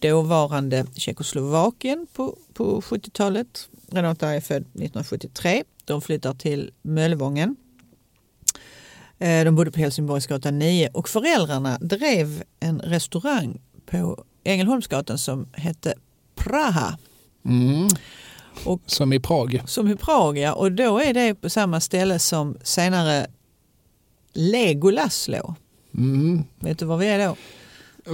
dåvarande 0.00 0.86
Tjeckoslovakien 0.94 2.06
på, 2.12 2.36
på 2.54 2.80
70-talet. 2.80 3.68
Renata 3.90 4.28
är 4.28 4.40
född 4.40 4.62
1973. 4.62 5.64
De 5.84 6.02
flyttar 6.02 6.34
till 6.34 6.70
Möllevången. 6.82 7.56
Eh, 9.22 9.44
De 9.44 9.54
bodde 9.56 9.70
på 9.70 9.78
Helsingborgsgatan 9.80 10.58
9 10.58 10.88
och 10.92 11.08
föräldrarna 11.08 11.78
drev 11.78 12.42
en 12.60 12.80
restaurang 12.80 13.60
på 13.86 14.24
Ängelholmsgatan 14.44 15.18
som 15.18 15.46
hette 15.52 15.94
Praha. 16.34 16.98
Mm. 17.44 17.88
Och- 18.64 18.80
Som 18.86 19.12
i 19.12 19.20
Prag. 19.20 19.62
Som 19.66 19.88
i 19.88 19.96
Prag 19.96 20.38
ja. 20.38 20.52
och 20.52 20.72
då 20.72 20.98
är 20.98 21.14
det 21.14 21.34
på 21.34 21.50
samma 21.50 21.80
ställe 21.80 22.18
som 22.18 22.56
senare 22.62 23.26
Legolas 24.32 25.28
låg. 25.28 25.54
Mm. 25.94 26.44
Vet 26.60 26.78
du 26.78 26.84
var 26.84 26.96
vi 26.96 27.06
är 27.06 27.26
då? 27.28 27.36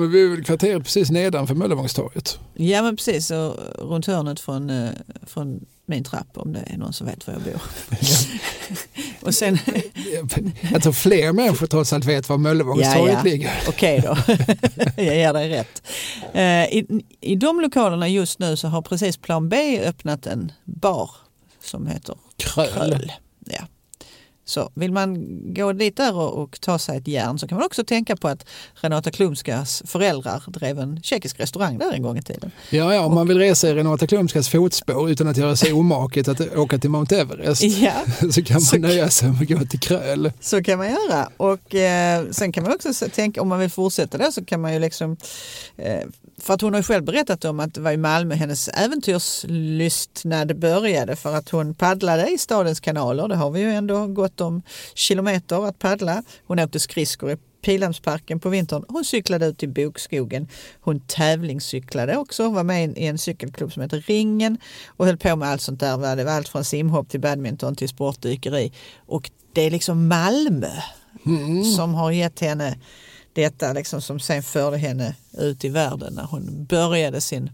Vi 0.09 0.25
är 0.25 0.29
väl 0.31 0.45
kvarteret 0.45 0.83
precis 0.85 1.11
nedanför 1.11 1.55
Möllevångstorget. 1.55 2.39
Ja 2.55 2.83
men 2.83 2.97
precis, 2.97 3.31
och 3.31 3.55
runt 3.79 4.07
hörnet 4.07 4.41
från, 4.41 4.71
eh, 4.71 4.91
från 5.27 5.67
min 5.89 6.05
trapp 6.05 6.29
om 6.39 6.53
det 6.53 6.61
är 6.67 6.77
någon 6.77 6.93
som 6.93 7.07
vet 7.07 7.27
var 7.27 7.35
jag 7.35 7.43
bor. 7.43 7.63
och 9.27 9.35
sen, 9.35 9.59
Jag 10.73 10.83
tror 10.83 10.93
fler 10.93 11.33
människor 11.33 11.67
trots 11.67 11.93
allt 11.93 12.05
vet 12.05 12.29
var 12.29 12.39
Möllevångstorget 12.39 13.13
Ja, 13.13 13.19
ja. 13.19 13.23
ligger. 13.23 13.51
okej 13.69 14.01
då, 14.05 14.17
jag 14.97 15.17
ger 15.17 15.33
dig 15.33 15.49
rätt. 15.49 15.83
Eh, 16.35 16.43
I, 16.79 16.87
I 17.21 17.35
de 17.37 17.61
lokalerna 17.61 18.09
just 18.09 18.39
nu 18.39 18.57
så 18.57 18.69
har 18.69 18.83
precis 18.83 19.17
Plan 19.17 19.49
B 19.49 19.81
öppnat 19.85 20.27
en 20.27 20.53
bar 20.65 21.11
som 21.65 21.87
heter 21.87 22.15
Kröl. 22.37 22.69
Kröl. 22.73 23.13
Så 24.49 24.71
vill 24.75 24.93
man 24.93 25.27
gå 25.55 25.73
dit 25.73 25.97
där 25.97 26.17
och, 26.17 26.43
och 26.43 26.61
ta 26.61 26.79
sig 26.79 26.97
ett 26.97 27.09
järn 27.09 27.39
så 27.39 27.49
kan 27.49 27.59
man 27.59 27.67
också 27.67 27.85
tänka 27.85 28.17
på 28.17 28.29
att 28.29 28.47
Renata 28.75 29.11
Klumskas 29.11 29.83
föräldrar 29.87 30.43
drev 30.47 30.79
en 30.79 31.03
tjeckisk 31.03 31.41
restaurang 31.41 31.79
där 31.79 31.93
en 31.93 32.03
gång 32.03 32.19
i 32.19 32.23
tiden. 32.23 32.51
Ja, 32.71 32.95
ja, 32.95 33.01
om 33.01 33.15
man 33.15 33.29
vill 33.29 33.39
resa 33.39 33.69
i 33.69 33.75
Renata 33.75 34.07
Klumskas 34.07 34.49
fotspår 34.49 35.11
utan 35.11 35.29
att 35.29 35.37
göra 35.37 35.57
sig 35.57 35.73
omaket 35.73 36.29
att 36.29 36.41
åka 36.57 36.79
till 36.79 36.91
Mount 36.91 37.17
Everest 37.21 37.63
Ja, 37.81 37.93
så 38.33 38.43
kan 38.43 38.55
man 38.55 38.61
Så- 38.61 38.79
nöja 38.79 39.11
sig 39.11 39.29
med 39.29 39.43
att 39.43 39.49
gå 39.49 39.65
till 39.65 39.81
Kröl. 39.81 40.33
Så 40.41 40.63
kan 40.63 40.79
man 40.79 40.87
göra. 40.91 41.29
Och 41.37 41.75
eh, 41.75 42.25
sen 42.31 42.53
kan 42.53 42.63
man 42.65 42.73
också 42.75 43.09
tänka, 43.15 43.43
om 43.43 43.49
man 43.49 43.59
vill 43.59 43.71
fortsätta 43.71 44.19
det 44.19 44.33
så 44.33 44.45
kan 44.45 44.61
man 44.61 44.73
ju 44.75 44.79
liksom, 44.79 45.17
eh, 45.77 46.01
för 46.39 46.55
att 46.55 46.61
hon 46.61 46.73
har 46.73 46.81
ju 46.81 46.85
själv 46.85 47.05
berättat 47.05 47.45
om 47.45 47.61
att 47.61 47.75
det 47.75 47.81
var 47.81 47.93
i 47.93 47.97
Malmö 47.97 48.35
hennes 48.35 48.69
äventyrslystnad 48.69 50.59
började 50.59 51.17
för 51.17 51.35
att 51.35 51.49
hon 51.49 51.75
paddlade 51.75 52.31
i 52.31 52.39
stadens 52.39 52.81
kanaler. 52.81 53.29
Det 53.29 53.37
har 53.37 53.51
vi 53.51 53.61
ju 53.61 53.71
ändå 53.73 54.07
gått 54.07 54.41
om 54.41 54.63
kilometer 54.95 55.69
att 55.69 55.79
paddla. 55.79 56.23
Hon 56.47 56.59
åkte 56.59 56.81
skridskor 56.81 57.31
i 57.31 57.37
Pildammsparken 57.63 58.41
på 58.41 58.49
vintern. 58.49 58.85
Hon 58.89 59.05
cyklade 59.05 59.47
ut 59.47 59.63
i 59.63 59.67
bokskogen. 59.67 60.49
Hon 60.81 61.01
tävlingscyklade 61.01 62.17
också. 62.17 62.45
Hon 62.45 62.55
var 62.55 62.65
med 62.65 62.99
i 62.99 63.07
en 63.07 63.19
cykelklubb 63.19 63.73
som 63.73 63.83
heter 63.83 64.05
Ringen 64.07 64.59
och 64.87 65.07
höll 65.07 65.17
på 65.17 65.37
med 65.37 65.49
allt 65.49 65.63
sånt 65.63 65.81
där. 65.81 66.17
Det 66.17 66.25
var 66.25 66.33
allt 66.33 66.49
från 66.49 66.65
simhopp 66.65 67.09
till 67.09 67.21
badminton 67.21 67.77
till 67.77 67.89
sportdykeri. 67.89 68.73
Och 69.07 69.31
det 69.53 69.63
är 69.63 69.71
liksom 69.71 70.09
Malmö 70.09 70.71
som 71.77 71.95
har 71.95 72.11
gett 72.11 72.41
henne 72.41 72.79
detta 73.33 73.73
liksom 73.73 74.03
som 74.03 74.21
sen 74.21 74.43
förde 74.43 74.77
henne 74.77 75.15
ut 75.39 75.65
i 75.65 75.69
världen 75.69 76.15
när 76.15 76.25
hon 76.25 76.65
började 76.65 77.21
sin 77.21 77.51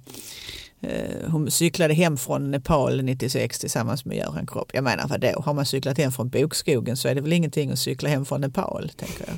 eh, 0.81 1.31
hon 1.31 1.51
cyklade 1.51 1.95
hem 1.95 2.17
från 2.17 2.51
Nepal 2.51 3.03
96 3.03 3.59
tillsammans 3.59 4.05
med 4.05 4.17
Göran 4.17 4.47
Kropp. 4.47 4.71
Jag 4.73 4.85
menar 4.85 5.09
vadå, 5.09 5.43
har 5.45 5.55
man 5.55 5.67
cyklat 5.67 5.99
hem 5.99 6.13
från 6.13 6.29
bokskogen 6.29 6.97
så 6.97 7.09
är 7.09 7.15
det 7.15 7.21
väl 7.21 7.33
ingenting 7.33 7.71
att 7.71 7.79
cykla 7.79 8.09
hem 8.09 8.25
från 8.25 8.41
Nepal, 8.41 8.91
tänker 8.97 9.25
jag. 9.29 9.37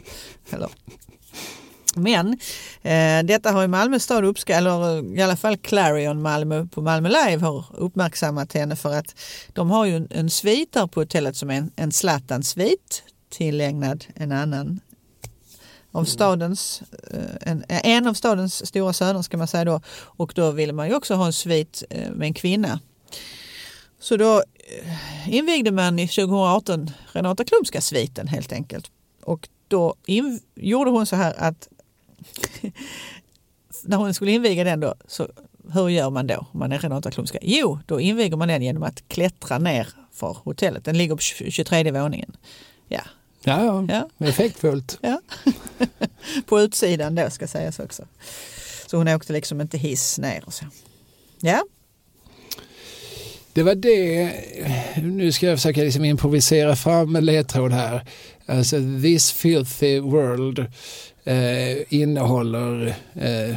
Eller? 0.55 0.69
Men 1.97 2.39
eh, 2.83 3.27
detta 3.27 3.53
har 3.53 3.63
ju 3.63 3.69
Malmö 3.69 3.99
stad 3.99 4.25
uppskattat, 4.25 4.59
eller 4.59 5.17
i 5.19 5.23
alla 5.23 5.37
fall 5.37 5.57
Clarion 5.57 6.23
Malmö 6.23 6.67
på 6.67 6.83
Malmö 6.83 7.09
Live 7.09 7.45
har 7.47 7.65
uppmärksammat 7.75 8.53
henne 8.53 8.77
för 8.77 8.95
att 8.95 9.15
de 9.53 9.71
har 9.71 9.85
ju 9.85 9.97
en, 9.97 10.09
en 10.11 10.31
svit 10.31 10.73
där 10.73 10.87
på 10.87 11.01
hotellet 11.01 11.37
som 11.37 11.51
är 11.51 11.55
en, 11.55 11.71
en 11.77 11.93
Zlatan-svit 11.93 13.03
tillägnad 13.31 14.05
en 14.15 14.33
annan 14.33 14.81
av 15.97 16.05
stadens, 16.05 16.83
eh, 17.11 17.51
en, 17.51 17.65
en 17.69 18.07
av 18.07 18.15
stadens 18.15 18.67
stora 18.67 18.93
söner 18.93 19.23
ska 19.23 19.37
man 19.37 19.49
säga 19.49 19.65
då. 19.65 19.81
Och 19.99 20.33
då 20.35 20.51
ville 20.51 20.73
man 20.73 20.89
ju 20.89 20.95
också 20.95 21.15
ha 21.15 21.27
en 21.27 21.33
svit 21.33 21.85
eh, 21.91 22.11
med 22.11 22.27
en 22.27 22.35
kvinna. 22.35 22.81
Så 24.01 24.17
då 24.17 24.43
eh, 24.83 25.35
invigde 25.35 25.71
man 25.71 25.99
i 25.99 26.09
2018 26.09 26.91
Renata 27.13 27.45
Klumska 27.45 27.81
sviten 27.81 28.29
helt 28.29 28.53
enkelt. 28.53 28.91
Och 29.23 29.49
då 29.69 29.95
in, 30.07 30.41
gjorde 30.55 30.91
hon 30.91 31.07
så 31.07 31.17
här 31.17 31.35
att 31.39 31.69
när 33.85 33.97
hon 33.97 34.15
skulle 34.15 34.31
inviga 34.31 34.65
den 34.65 34.81
då, 34.81 34.95
så 35.07 35.29
hur 35.73 35.89
gör 35.89 36.11
man 36.11 36.27
då 36.27 36.37
om 36.37 36.59
man 36.59 36.73
är 36.73 36.79
Renata 36.79 37.11
Klumska? 37.11 37.39
Jo, 37.43 37.79
då 37.87 38.01
inviger 38.01 38.37
man 38.37 38.49
den 38.49 38.63
genom 38.63 38.83
att 38.83 39.09
klättra 39.09 39.59
ner 39.59 39.89
för 40.13 40.37
hotellet. 40.45 40.85
Den 40.85 40.99
ligger 40.99 41.15
på 41.15 41.21
23 41.23 41.91
våningen. 41.91 42.37
Ja, 42.89 43.03
Ja, 43.49 43.85
ja. 43.89 44.09
effektfullt. 44.27 44.99
Ja. 45.01 45.21
på 46.47 46.61
utsidan 46.61 47.15
då 47.15 47.31
ska 47.31 47.47
sägas 47.47 47.79
också. 47.79 48.05
Så 48.87 48.97
hon 48.97 49.09
åkte 49.09 49.33
liksom 49.33 49.61
inte 49.61 49.79
hiss 49.79 50.19
ner 50.19 50.43
och 50.47 50.53
så. 50.55 50.65
Ja, 51.41 51.65
Det 53.53 53.63
var 53.63 53.75
det, 53.75 54.33
nu 55.03 55.33
ska 55.33 55.47
jag 55.47 55.59
försöka 55.59 55.81
liksom 55.81 56.05
improvisera 56.05 56.77
fram 56.77 57.17
en 57.17 57.25
ledtråd 57.25 57.73
här. 57.73 58.05
Alltså, 58.47 58.77
this 59.03 59.33
filthy 59.33 60.01
world 60.01 60.59
eh, 61.25 61.95
innehåller 61.95 62.87
eh, 63.15 63.57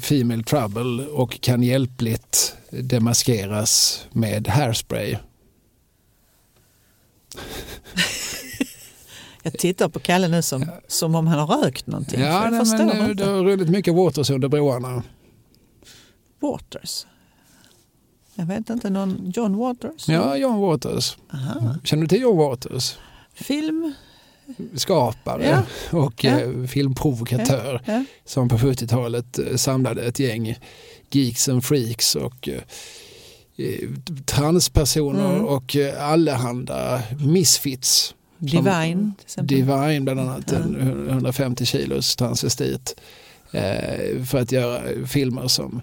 Female 0.00 0.42
Trouble 0.42 1.06
och 1.06 1.40
kan 1.40 1.62
hjälpligt 1.62 2.56
demaskeras 2.70 4.04
med 4.12 4.48
hairspray. 4.48 5.16
jag 9.52 9.58
tittar 9.58 9.88
på 9.88 9.98
Kalle 9.98 10.28
nu 10.28 10.42
som, 10.42 10.66
som 10.88 11.14
om 11.14 11.26
han 11.26 11.38
har 11.38 11.62
rökt 11.62 11.86
någonting. 11.86 12.20
Ja, 12.20 12.26
jag 12.44 12.50
nej, 12.52 12.60
förstår 12.60 12.78
men, 12.86 13.00
eh, 13.00 13.10
inte. 13.10 13.24
det 13.24 13.30
har 13.30 13.42
runnit 13.44 13.68
mycket 13.68 13.94
waters 13.94 14.30
under 14.30 14.48
broarna. 14.48 15.02
Waters. 16.40 17.06
Jag 18.34 18.46
vet 18.46 18.70
inte, 18.70 18.90
någon 18.90 19.32
John 19.34 19.56
Waters? 19.56 20.08
Ja, 20.08 20.36
John 20.36 20.60
Waters. 20.60 21.16
Aha. 21.32 21.74
Känner 21.84 22.02
du 22.02 22.08
till 22.08 22.20
John 22.20 22.36
Waters? 22.36 22.96
Film? 23.34 23.94
Skapare 24.74 25.46
Ja. 25.90 25.98
och 25.98 26.24
Ja. 26.24 26.40
eh, 26.40 26.64
filmprovokatör. 26.66 27.82
Ja. 27.86 28.04
som 28.24 28.48
på 28.48 28.56
70-talet 28.58 29.38
eh, 29.38 29.56
samlade 29.56 30.02
ett 30.02 30.18
gäng 30.18 30.58
geeks 31.10 31.48
and 31.48 31.64
freaks 31.64 32.14
och 32.16 32.48
eh, 32.48 32.60
transpersoner 34.24 35.30
Mm. 35.34 35.44
och 35.46 35.76
eh, 35.76 36.08
allehanda 36.10 37.02
misfits. 37.20 38.14
Divine 38.38 39.12
till 39.18 39.24
exempel. 39.24 39.56
Divine 39.56 40.04
bland 40.04 40.20
annat, 40.20 40.52
en 40.52 41.08
150 41.10 41.66
kilos 41.66 42.16
transvestit. 42.16 43.00
Eh, 43.50 44.24
för 44.24 44.38
att 44.38 44.52
göra 44.52 45.06
filmer 45.06 45.48
som 45.48 45.80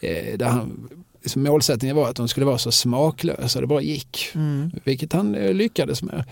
eh, 0.00 0.38
där 0.38 0.46
han, 0.46 0.88
som 1.24 1.42
målsättningen 1.42 1.96
var 1.96 2.08
att 2.08 2.16
de 2.16 2.28
skulle 2.28 2.46
vara 2.46 2.58
så 2.58 2.72
smaklösa 2.72 3.60
det 3.60 3.66
bara 3.66 3.80
gick. 3.80 4.30
Mm. 4.34 4.70
Vilket 4.84 5.12
han 5.12 5.34
eh, 5.34 5.54
lyckades 5.54 6.02
med. 6.02 6.24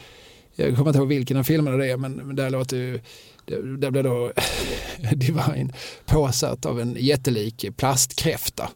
jag 0.57 0.77
kommer 0.77 0.91
inte 0.91 0.99
ihåg 0.99 1.09
vilken 1.09 1.37
av 1.37 1.45
filmerna 1.45 1.77
det 1.77 1.91
är 1.91 1.97
men, 1.97 2.13
men 2.13 2.37
där 2.37 2.51
låter 2.51 2.77
ju 2.77 3.01
där, 3.79 3.91
blir 3.91 4.03
då 4.03 4.33
Divine 5.15 5.73
påsatt 6.07 6.67
av 6.67 6.81
en 6.81 6.97
jättelik 6.99 7.65
plastkräfta. 7.77 8.71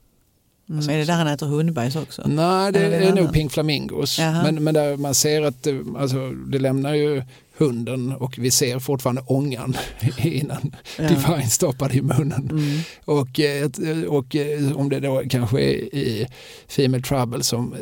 Mm, 0.70 0.88
är 0.88 0.98
det 0.98 1.04
där 1.04 1.14
han 1.14 1.26
äter 1.26 1.46
hundbajs 1.46 1.96
också? 1.96 2.22
Nej, 2.26 2.72
det 2.72 2.78
är 2.78 2.90
det 2.90 2.96
är 2.96 3.14
nog? 3.14 3.32
Pink 3.32 3.52
Flamingos. 3.52 4.18
Men, 4.18 4.64
men 4.64 4.74
där 4.74 4.96
man 4.96 5.14
ser 5.14 5.42
att 5.42 5.62
det, 5.62 5.84
alltså, 5.98 6.30
det 6.30 6.58
lämnar 6.58 6.94
ju 6.94 7.22
hunden 7.58 8.12
och 8.12 8.38
vi 8.38 8.50
ser 8.50 8.78
fortfarande 8.78 9.22
ångan 9.26 9.76
innan 10.18 10.74
Ja. 10.98 11.08
Divine 11.08 11.50
stoppar 11.50 11.96
i 11.96 12.02
munnen. 12.02 12.48
Mm. 12.50 12.80
Och, 13.04 13.40
eh, 13.40 13.70
och 14.08 14.36
eh, 14.36 14.76
om 14.76 14.88
det 14.88 15.00
då 15.00 15.22
kanske 15.30 15.60
är 15.60 15.94
i 15.94 16.26
Female 16.68 17.02
Trouble 17.02 17.42
som, 17.42 17.74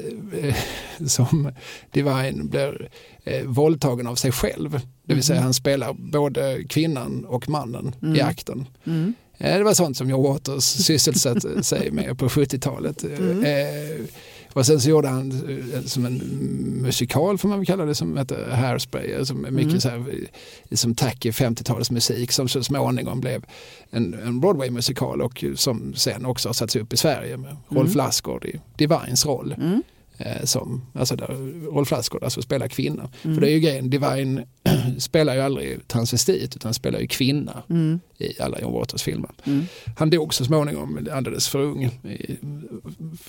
eh, 0.43 0.57
som 1.07 1.53
Divine 1.93 2.49
blir 2.49 2.89
eh, 3.25 3.45
våldtagen 3.45 4.07
av 4.07 4.15
sig 4.15 4.33
själv. 4.33 4.81
Det 5.07 5.15
vill 5.15 5.23
säga 5.23 5.41
han 5.41 5.55
spelar 5.55 5.93
både 5.93 6.65
kvinnan 6.69 7.25
och 7.25 7.49
mannen 7.49 7.95
i 8.17 8.21
akten. 8.21 8.67
Mm. 8.85 9.15
Eh, 9.39 9.59
Det 9.59 9.65
var 9.65 9.75
sånt 9.75 9.97
som 9.97 10.11
John 10.11 10.23
Waters 10.23 10.65
sysselsatte 10.65 11.63
sig 11.63 11.91
med 11.91 12.19
på 12.19 12.29
70-talet. 12.29 13.05
Mm. 13.05 13.45
Eh, 13.45 14.05
och 14.53 14.67
sen 14.67 14.81
så 14.81 14.89
gjorde 14.91 15.09
han 15.09 15.31
eh, 15.75 15.83
som 15.83 16.07
en 16.07 16.17
musikal 16.83 17.39
får 17.39 17.49
man 17.49 17.59
väl 17.59 17.67
kalla 17.67 17.85
det 17.85 17.95
som 17.95 18.17
heter 18.17 18.51
Hairspray. 18.51 19.25
Som 19.25 19.45
är 19.45 19.51
mycket 19.51 19.69
Mm. 19.71 19.81
så 19.81 19.89
här, 19.89 19.97
eh, 20.71 20.77
som 20.77 20.95
tack 20.95 21.27
i 21.27 21.31
50-talsmusik 21.31 22.31
som 22.33 22.49
så 22.49 22.63
småningom 22.63 23.21
blev 23.21 23.45
en, 23.91 24.15
en 24.15 24.41
Broadway-musikal 24.41 25.23
och 25.23 25.45
som 25.55 25.95
sen 25.95 26.27
också 26.27 26.49
har 26.49 26.55
satts 26.55 26.77
upp 26.77 26.93
i 26.93 26.97
Sverige 26.97 27.37
med 27.37 27.57
Rolf 27.69 27.95
Lassgård 27.95 28.45
i 28.45 28.61
Divines 28.77 29.27
roll. 29.27 29.55
Mm. 29.59 29.83
Eh, 30.19 30.45
som, 30.45 30.87
alltså 30.93 31.17
där 31.17 31.27
Rolf 31.73 31.91
Lassgård 31.91 32.25
alltså 32.25 32.43
spelar 32.43 32.69
kvinna. 32.69 33.09
Mm. 33.23 33.35
För 33.37 33.41
det 33.41 33.51
är 33.51 33.53
ju 33.53 33.61
grejen, 33.61 33.91
Divine 33.91 34.43
spelar 34.99 35.35
ju 35.35 35.41
aldrig 35.41 35.89
transvestit 35.89 36.57
utan 36.57 36.75
spelar 36.75 37.01
ju 37.01 37.07
kvinna 37.07 37.63
Mm. 37.71 38.01
i 38.19 38.41
alla 38.43 38.61
John 38.61 38.73
Waters 38.73 39.03
filmer. 39.03 39.31
Mm. 39.45 39.65
Han 39.97 40.11
dog 40.11 40.35
så 40.35 40.45
småningom 40.45 41.09
alldeles 41.13 41.49
för 41.49 41.59
ung. 41.59 41.85
i- 41.85 42.37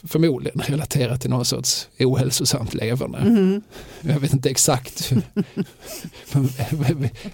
Förmodligen 0.04 0.60
relaterat 0.60 1.22
till 1.22 1.30
någon 1.30 1.46
sorts 1.46 1.88
ohälsosamt 2.00 2.74
leverne. 2.74 3.18
Mm. 3.18 3.62
Jag 4.02 4.20
vet 4.20 4.34
inte 4.34 4.50
exakt 4.50 5.12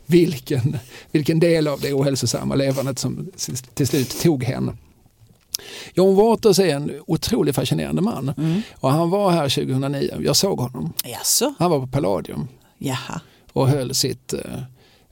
vilken, 0.05 0.77
vilken 1.11 1.39
del 1.39 1.67
av 1.67 1.79
det 1.79 1.93
ohälsosamma 1.93 2.55
levernet 2.55 2.99
som 2.99 3.31
till 3.73 3.87
slut 3.87 4.21
tog 4.21 4.43
henne. 4.43 4.73
John 5.93 6.15
Waters 6.15 6.59
är 6.59 6.75
en 6.75 6.91
otroligt 7.07 7.55
fascinerande 7.55 8.01
man 8.01 8.33
Mm. 8.37 8.61
och 8.75 8.91
han 8.91 9.09
var 9.09 9.31
här 9.31 9.49
2009. 9.49 10.17
Jag 10.19 10.35
såg 10.35 10.59
honom. 10.59 10.93
Jaså? 11.03 11.53
Han 11.59 11.71
var 11.71 11.79
på 11.79 11.87
Palladium 11.87 12.47
Jaha. 12.77 13.21
och 13.53 13.67
höll 13.67 13.95
sitt, 13.95 14.33
eh, 14.33 14.39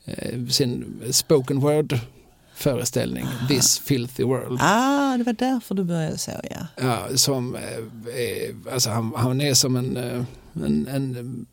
eh, 0.06 0.46
sin 0.50 1.02
spoken 1.12 1.60
word 1.60 2.00
föreställning 2.56 3.26
This 3.48 3.80
Filthy 3.80 4.24
World. 4.24 4.60
Ah, 4.62 5.18
det 5.18 5.24
var 5.24 5.34
därför 5.34 5.76
du 5.76 5.84
började 5.84 6.18
så 6.18 6.32
ja. 6.50 6.68
Ja, 6.82 7.18
som, 7.18 7.56
eh, 7.56 7.62
är, 8.22 8.72
alltså 8.74 8.90
han, 8.90 9.14
han 9.16 9.42
är 9.42 9.54
som 9.54 9.76
en, 9.76 9.98
eh, 9.98 10.24
en, 10.66 10.88
en, 10.88 11.46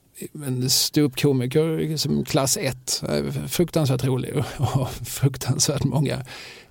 en 0.47 0.71
ståuppkomiker 0.71 1.97
som 1.97 2.25
klass 2.25 2.57
1. 2.57 3.03
Fruktansvärt 3.49 4.05
rolig 4.05 4.37
och, 4.59 4.81
och 4.81 4.91
fruktansvärt 4.91 5.85
många 5.85 6.15
eh, 6.15 6.21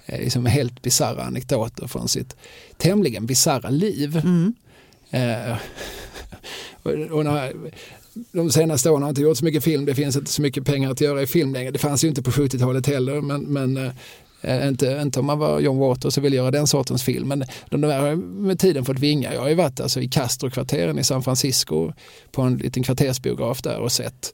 liksom 0.08 0.46
helt 0.46 0.82
bisarra 0.82 1.24
anekdoter 1.24 1.88
från 1.88 2.08
sitt 2.08 2.36
tämligen 2.78 3.26
bisarra 3.26 3.70
liv. 3.70 4.18
Mm. 4.18 4.54
Eh, 5.12 5.58
och, 6.84 6.92
och 6.92 7.26
när, 7.26 7.54
de 8.32 8.52
senaste 8.52 8.90
åren 8.90 9.02
har 9.02 9.10
jag 9.10 9.12
inte 9.12 9.22
gjort 9.22 9.38
så 9.38 9.46
mycket 9.46 9.64
film, 9.64 9.86
det 9.86 9.96
finns 9.96 10.16
inte 10.16 10.32
så 10.32 10.42
mycket 10.42 10.66
pengar 10.66 10.92
att 10.92 11.02
göra 11.02 11.22
i 11.22 11.28
film 11.28 11.54
längre. 11.54 11.72
Det 11.72 11.80
fanns 11.80 12.04
ju 12.04 12.08
inte 12.08 12.24
på 12.24 12.32
70-talet 12.32 12.88
heller, 12.88 13.22
men, 13.22 13.42
men 13.42 13.78
eh, 14.42 14.68
inte, 14.68 15.00
inte 15.02 15.20
om 15.20 15.26
man 15.26 15.40
var 15.40 15.60
John 15.60 15.78
Waters 15.78 16.18
och 16.18 16.26
ville 16.26 16.36
göra 16.36 16.52
den 16.52 16.68
sortens 16.68 17.04
film. 17.04 17.28
Men 17.28 17.44
de 17.70 17.82
där 17.82 18.00
har 18.00 18.16
med 18.16 18.60
tiden 18.60 18.86
fått 18.86 19.00
vinga. 19.00 19.34
Jag 19.34 19.42
har 19.42 19.50
ju 19.50 19.56
varit 19.56 19.80
alltså, 19.80 20.02
i 20.02 20.08
Castro-kvarteren 20.08 21.00
i 21.00 21.04
San 21.04 21.24
Francisco 21.24 21.94
på 22.32 22.42
en 22.42 22.58
liten 22.58 22.84
kvartersbiograf 22.84 23.62
där 23.62 23.78
och 23.78 23.92
sett 23.92 24.34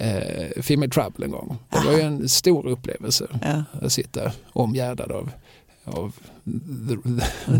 eh, 0.00 0.70
in 0.70 0.90
Trouble 0.90 1.24
en 1.24 1.30
gång. 1.30 1.58
Det 1.68 1.86
var 1.86 1.92
ju 1.92 2.00
en 2.00 2.28
stor 2.28 2.66
upplevelse 2.66 3.26
ja. 3.42 3.64
att 3.82 3.92
sitta 3.92 4.32
omgärdad 4.52 5.12
av, 5.12 5.30
av 5.84 6.14
the, 6.44 6.96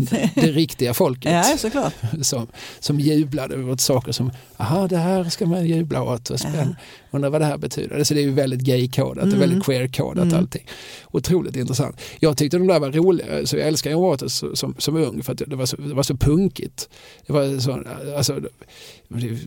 the, 0.09 0.29
det 0.41 0.51
riktiga 0.51 0.93
folket 0.93 1.31
Ja, 1.31 1.57
såklart. 1.57 1.93
som, 2.21 2.47
som 2.79 2.99
jublade 2.99 3.63
åt 3.63 3.81
saker 3.81 4.11
som, 4.11 4.31
aha 4.57 4.87
det 4.87 4.97
här 4.97 5.23
ska 5.23 5.45
man 5.45 5.65
jubla 5.67 6.03
åt 6.03 6.29
och 6.29 6.39
spänn. 6.39 6.75
Undrar 7.11 7.29
vad 7.29 7.41
det 7.41 7.45
här 7.45 7.57
betyder. 7.57 7.97
Alltså 7.97 8.13
det 8.13 8.19
är 8.19 8.23
ju 8.25 8.31
väldigt 8.33 8.59
gay-kodat, 8.61 9.29
det 9.29 9.35
är 9.35 9.39
väldigt 9.39 9.63
queer-kodat 9.63 10.23
Mm. 10.23 10.37
allting. 10.39 10.65
Otroligt 11.11 11.55
intressant. 11.55 12.01
Jag 12.19 12.37
tyckte 12.37 12.57
de 12.57 12.67
där 12.67 12.79
var 12.79 12.91
roliga, 12.91 13.45
så 13.45 13.57
jag 13.57 13.67
älskar 13.67 13.91
John 13.91 14.01
Waters 14.01 14.31
som, 14.31 14.55
som, 14.55 14.75
som 14.77 14.95
ung 14.95 15.23
för 15.23 15.33
att 15.33 15.41
det 15.47 15.55
var 15.55 15.65
så, 15.65 15.75
det 15.75 15.93
var 15.93 16.03
så 16.03 16.15
punkigt. 16.15 16.89
Det 17.27 17.33
var 17.33 17.59
så, 17.59 17.83
alltså, 18.17 18.39
de, 19.09 19.37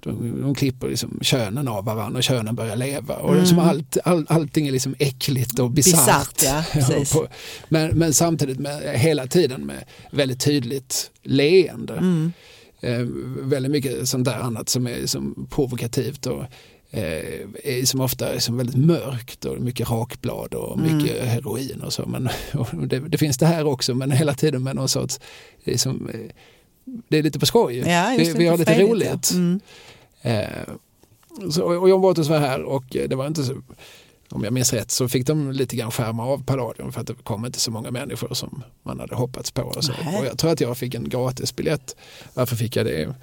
de, 0.00 0.40
de 0.42 0.54
klipper 0.54 0.88
liksom 0.88 1.18
könen 1.22 1.68
av 1.68 1.84
varandra 1.84 2.18
och 2.18 2.22
könen 2.24 2.54
börjar 2.54 2.76
leva. 2.76 3.14
Och 3.16 3.36
liksom 3.36 3.58
allt, 3.58 3.96
all, 4.04 4.26
allting 4.28 4.66
är 4.68 4.72
liksom 4.72 4.94
äckligt 4.98 5.58
och 5.58 5.70
bisarrt. 5.70 6.42
Ja, 6.44 6.62
men, 7.68 7.98
men 7.98 8.12
samtidigt 8.14 8.58
med, 8.58 8.82
hela 8.92 9.26
tiden 9.26 9.66
med 9.66 9.84
väldigt 10.12 10.40
tydligt 10.40 11.10
leende. 11.22 11.94
Mm. 11.94 12.32
Eh, 12.80 13.00
väldigt 13.40 13.72
mycket 13.72 14.08
sånt 14.08 14.24
där 14.24 14.38
annat 14.38 14.68
som 14.68 14.86
är 14.86 15.06
som 15.06 15.48
provokativt 15.50 16.26
och 16.26 16.44
eh, 16.90 17.84
som 17.84 18.00
ofta 18.00 18.34
är 18.34 18.38
som 18.38 18.56
väldigt 18.56 18.76
mörkt 18.76 19.44
och 19.44 19.60
mycket 19.60 19.90
rakblad 19.90 20.54
och 20.54 20.78
Mm. 20.78 20.96
mycket 20.96 21.24
heroin 21.24 21.80
och 21.80 21.92
så. 21.92 22.06
Men, 22.06 22.28
och 22.54 22.86
det, 22.86 22.98
det 23.00 23.18
finns 23.18 23.38
det 23.38 23.46
här 23.46 23.66
också 23.66 23.94
men 23.94 24.10
hela 24.10 24.34
tiden 24.34 24.62
med 24.62 24.76
någon 24.76 24.88
sorts, 24.88 25.20
det 25.64 25.72
är, 25.72 25.78
som, 25.78 26.08
eh, 26.08 26.20
det 27.08 27.18
är 27.18 27.22
lite 27.22 27.38
på 27.38 27.46
skoj. 27.46 27.76
Ja, 27.78 28.14
vi, 28.18 28.32
vi 28.32 28.46
har 28.46 28.58
lite 28.58 28.82
roligt. 28.82 29.30
Ja. 29.32 29.38
Mm. 29.38 29.60
Eh, 30.22 31.50
så, 31.50 31.62
och 31.64 31.88
John 31.88 32.00
Waters 32.00 32.28
var 32.28 32.38
här 32.38 32.62
och 32.62 32.84
det 32.90 33.14
var 33.14 33.26
inte 33.26 33.44
så, 33.44 33.54
om 34.34 34.44
jag 34.44 34.52
minns 34.52 34.72
rätt 34.72 34.90
så 34.90 35.08
fick 35.08 35.26
de 35.26 35.52
lite 35.52 35.76
grann 35.76 35.90
skärma 35.90 36.24
av 36.26 36.44
Palladium 36.44 36.92
för 36.92 37.00
att 37.00 37.06
det 37.06 37.14
kom 37.22 37.46
inte 37.46 37.60
så 37.60 37.70
många 37.70 37.90
människor 37.90 38.34
som 38.34 38.62
man 38.82 39.00
hade 39.00 39.14
hoppats 39.14 39.50
på. 39.50 39.62
Och, 39.62 39.84
så. 39.84 39.92
Och 39.92 40.26
jag 40.26 40.38
tror 40.38 40.50
att 40.52 40.60
jag 40.60 40.76
fick 40.78 40.94
en 40.94 41.08
gratisbiljett. 41.08 41.96
Varför 42.34 42.56
fick 42.56 42.76
jag 42.76 42.86
det? 42.86 43.14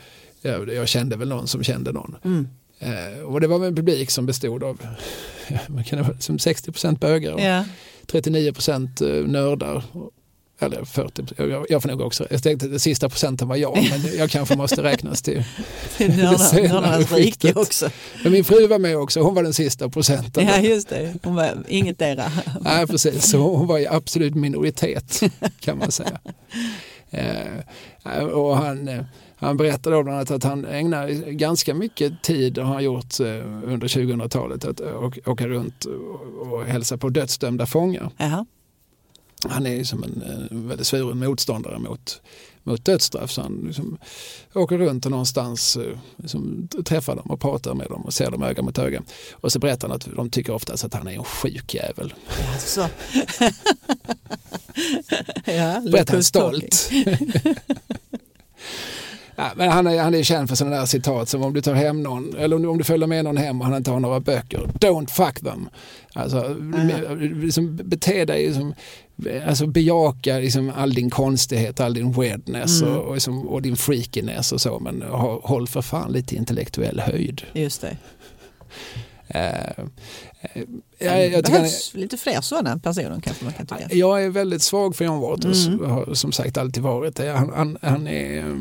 Jag, 0.42 0.74
jag 0.74 0.88
kände 0.88 1.18
väl 1.18 1.30
någon 1.30 1.48
som 1.48 1.64
kände 1.64 1.92
någon. 1.92 2.16
Mm. 2.24 2.48
Eh, 2.80 3.20
och 3.24 3.42
det 3.42 3.48
var 3.48 3.66
en 3.66 3.76
publik 3.76 4.12
som 4.12 4.26
bestod 4.26 4.64
av 4.64 4.82
vad 5.68 5.86
kan 5.86 6.22
som 6.22 6.40
60 6.40 6.96
bögar 7.00 7.34
och 7.34 7.42
Ja. 7.42 7.66
39% 8.08 9.28
nördar. 9.28 9.84
Eller 10.64 10.86
40, 10.86 11.24
jag, 11.38 11.66
jag 11.70 11.82
får 11.82 11.90
nog 11.90 12.02
också, 12.02 12.28
jag 12.30 12.44
tänkte 12.44 12.66
att 12.66 12.72
den 12.72 12.80
sista 12.80 13.10
procenten 13.10 13.48
var 13.48 13.56
jag, 13.56 13.76
men 13.90 14.18
jag 14.18 14.30
kanske 14.30 14.56
måste 14.56 14.84
räknas 14.84 15.22
till. 15.22 15.44
Nördarnas 16.00 17.12
rike 17.12 17.54
också. 17.54 17.90
Men 18.24 18.32
min 18.32 18.44
fru 18.44 18.68
var 18.68 18.80
med 18.80 18.98
också, 18.98 19.22
hon 19.22 19.34
var 19.36 19.44
den 19.44 19.54
sista 19.54 19.90
procenten. 19.90 20.48
Ja, 20.48 20.58
just 20.60 20.90
det. 20.90 21.14
Hon 21.24 21.36
var 21.36 21.58
ingetdera. 21.68 22.24
Nej, 22.62 22.88
precis. 22.88 23.30
Så 23.32 23.38
hon 23.38 23.68
var 23.68 23.80
i 23.80 23.88
absolut 23.88 24.36
minoritet 24.36 25.22
kan 25.60 25.78
man 25.78 25.92
säga. 25.92 26.20
Eh, 27.14 28.24
och 28.24 28.58
han, 28.58 28.88
eh, 28.88 29.04
han 29.36 29.58
berättade 29.58 29.96
då 29.96 30.04
bland 30.04 30.18
annat 30.18 30.32
att 30.32 30.44
han 30.44 30.66
ägnar 30.66 31.08
ganska 31.32 31.74
mycket 31.74 32.24
tid 32.24 32.58
och 32.58 32.66
har 32.66 32.74
han 32.74 32.84
gjort 32.84 33.20
eh, 33.20 33.26
under 33.66 33.88
2000-talet 33.88 34.66
att 34.66 34.82
åka- 35.26 35.48
runt 35.48 35.86
och, 36.52 36.66
hälsa 36.66 36.98
på 36.98 37.10
dödsdömda 37.10 37.66
fångar. 37.66 38.10
Jaha. 38.18 38.46
Han 39.50 39.66
är 39.66 39.84
som 39.84 40.04
en, 40.04 40.22
eh, 40.22 40.58
väldigt 40.58 40.88
svuren 40.88 41.20
motståndare 41.20 41.80
mot, 41.80 42.22
mot 42.64 42.86
dödsstraff. 42.86 43.32
Så 43.32 43.42
han 43.42 43.64
liksom 43.68 43.98
åker 44.54 44.78
runt 44.78 45.06
och 45.06 45.12
någonstans 45.12 45.78
eh, 45.78 45.98
liksom, 46.16 46.68
träffar 46.86 47.16
dem 47.16 47.32
och 47.32 47.40
pratar 47.40 47.74
med 47.74 47.88
dem 47.88 48.02
och 48.02 48.14
ser 48.14 48.32
dem 48.32 48.44
öga 48.44 48.62
mot 48.62 48.78
öga. 48.78 49.04
Och 49.32 49.52
så 49.52 49.60
berättar 49.60 49.88
han 49.88 49.96
att 49.96 50.08
de 50.16 50.30
tycker 50.30 50.54
oftast 50.54 50.84
att 50.84 50.94
han 50.94 51.08
är 51.08 51.12
en 51.12 51.24
sjuk 51.24 51.74
jävel. 51.74 52.14
Alltså. 52.54 52.90
ja, 55.46 55.82
berättar 55.92 56.14
han 56.14 56.24
stolt. 56.24 56.92
ja, 59.42 59.52
men 59.56 59.72
han, 59.72 59.88
är, 59.88 60.00
han 60.02 60.16
är 60.16 60.24
känd 60.24 60.50
för 60.50 60.56
sådana 60.56 60.76
där 60.76 60.86
citat 60.86 61.30
som 61.30 61.44
om 61.44 61.54
du 61.54 61.62
tar 61.62 61.74
hem 61.74 62.04
någon, 62.04 62.36
eller 62.38 62.66
om 62.70 62.78
du, 62.78 62.84
följer 62.84 63.08
med 63.08 63.24
någon 63.24 63.38
hem 63.38 63.62
och 63.62 63.68
han 63.68 63.76
inte 63.78 63.92
har 63.92 64.00
några 64.00 64.20
böcker, 64.20 64.60
don't 64.80 65.08
fuck 65.08 65.40
them. 65.40 65.70
Alltså, 66.14 66.56
liksom, 67.44 67.76
bete 67.84 68.26
dig 68.26 68.54
som, 68.54 68.74
alltså 69.48 69.68
bejaka 69.68 70.38
liksom, 70.40 70.72
all 70.76 70.94
din 70.94 71.10
konstighet, 71.10 71.80
all 71.80 71.94
din 71.94 72.12
weirdness 72.12 72.82
Mm. 72.82 72.94
och, 72.98 73.04
och, 73.06 73.14
liksom, 73.14 73.48
och 73.48 73.62
din 73.62 73.76
freakiness 73.78 74.52
och 74.52 74.62
så, 74.62 74.80
men 74.80 75.02
ha- 75.02 75.42
håll 75.44 75.68
för 75.68 75.82
fan 75.82 76.12
lite 76.12 76.36
intellektuell 76.36 77.00
höjd. 77.00 77.42
Just 77.54 77.82
det. 77.82 77.98
Eh, 79.28 79.84
det 80.54 81.06
jag, 81.06 81.24
jag, 81.30 81.32
tycker 81.32 81.34
han 81.34 81.44
är- 81.46 81.52
behövs 81.52 81.94
lite 81.94 82.18
fler 82.18 82.42
sådana 82.42 82.80
personer 82.80 83.20
kanske 83.24 83.44
man 83.46 83.54
kan 83.54 83.66
tycka. 83.66 83.96
jag 83.96 84.24
är 84.24 84.30
väldigt 84.30 84.62
svag 84.62 84.96
för 84.96 85.06
John 85.06 85.20
Waters, 85.20 85.68
Mm. 85.68 85.92
har 85.92 86.14
som 86.14 86.32
sagt 86.32 86.58
alltid 86.58 86.84
varit 86.84 87.16
det. 87.16 87.30
Han, 87.30 87.52
han, 87.56 87.78
han 87.82 88.08
är 88.08 88.60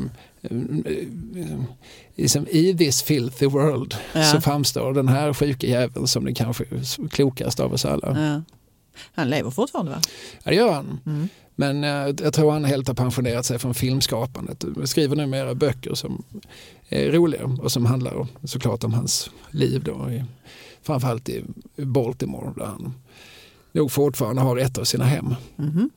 liksom, 2.15 2.47
i 2.49 2.77
this 2.77 3.01
filthy 3.01 3.45
world 3.45 3.95
Ja. 4.13 4.23
så 4.23 4.41
framstår 4.41 4.93
den 4.93 5.07
här 5.07 5.33
sjuka 5.33 5.67
jäveln 5.67 6.07
som 6.07 6.25
den 6.25 6.33
kanske 6.35 6.65
klokaste 7.11 7.63
av 7.63 7.73
oss 7.73 7.85
alla. 7.85 8.21
Ja. 8.21 8.41
Han 9.13 9.29
lever 9.29 9.51
fortfarande 9.51 9.91
va? 9.91 10.01
Ja, 10.43 10.51
det 10.51 10.55
gör 10.55 10.71
han. 10.73 10.99
Mm. 11.05 11.27
Men 11.55 11.83
eh, 11.83 12.15
jag 12.23 12.33
tror 12.33 12.51
han 12.51 12.65
helt 12.65 12.87
har 12.87 12.95
pensionerat 12.95 13.45
sig 13.45 13.59
från 13.59 13.73
filmskapandet. 13.73 14.65
Skriver 14.85 15.15
numera 15.15 15.55
böcker 15.55 15.93
som 15.93 16.23
är 16.89 17.11
roliga 17.11 17.43
och 17.45 17.71
som 17.71 17.85
handlar 17.85 18.27
såklart 18.43 18.83
om 18.83 18.93
hans 18.93 19.29
liv 19.51 19.83
då. 19.83 20.11
Framförallt 20.83 21.29
i 21.29 21.43
Baltimore 21.75 22.53
där 22.57 22.65
han 22.65 22.93
nog 23.71 23.91
fortfarande 23.91 24.41
har 24.41 24.57
ett 24.57 24.77
av 24.77 24.83
sina 24.83 25.05
hem. 25.05 25.35
Mhm. 25.55 25.89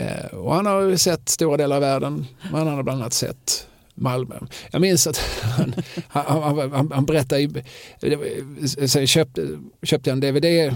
Eh, 0.00 0.38
och 0.38 0.54
han 0.54 0.66
har 0.66 0.96
sett 0.96 1.28
stora 1.28 1.56
delar 1.56 1.76
av 1.76 1.82
världen, 1.82 2.26
men 2.42 2.54
han 2.54 2.68
har 2.68 2.82
bland 2.82 3.00
annat 3.00 3.12
sett 3.12 3.66
Malmö. 3.94 4.34
Jag 4.70 4.80
minns 4.80 5.06
att 5.06 5.16
han, 5.42 5.74
han, 6.08 6.70
han, 6.72 6.92
han, 6.92 7.04
berättade, 7.06 7.64
så 8.86 8.98
jag 8.98 9.08
köpte, 9.08 9.48
köpte 9.82 10.10
en 10.10 10.20
DVD 10.20 10.74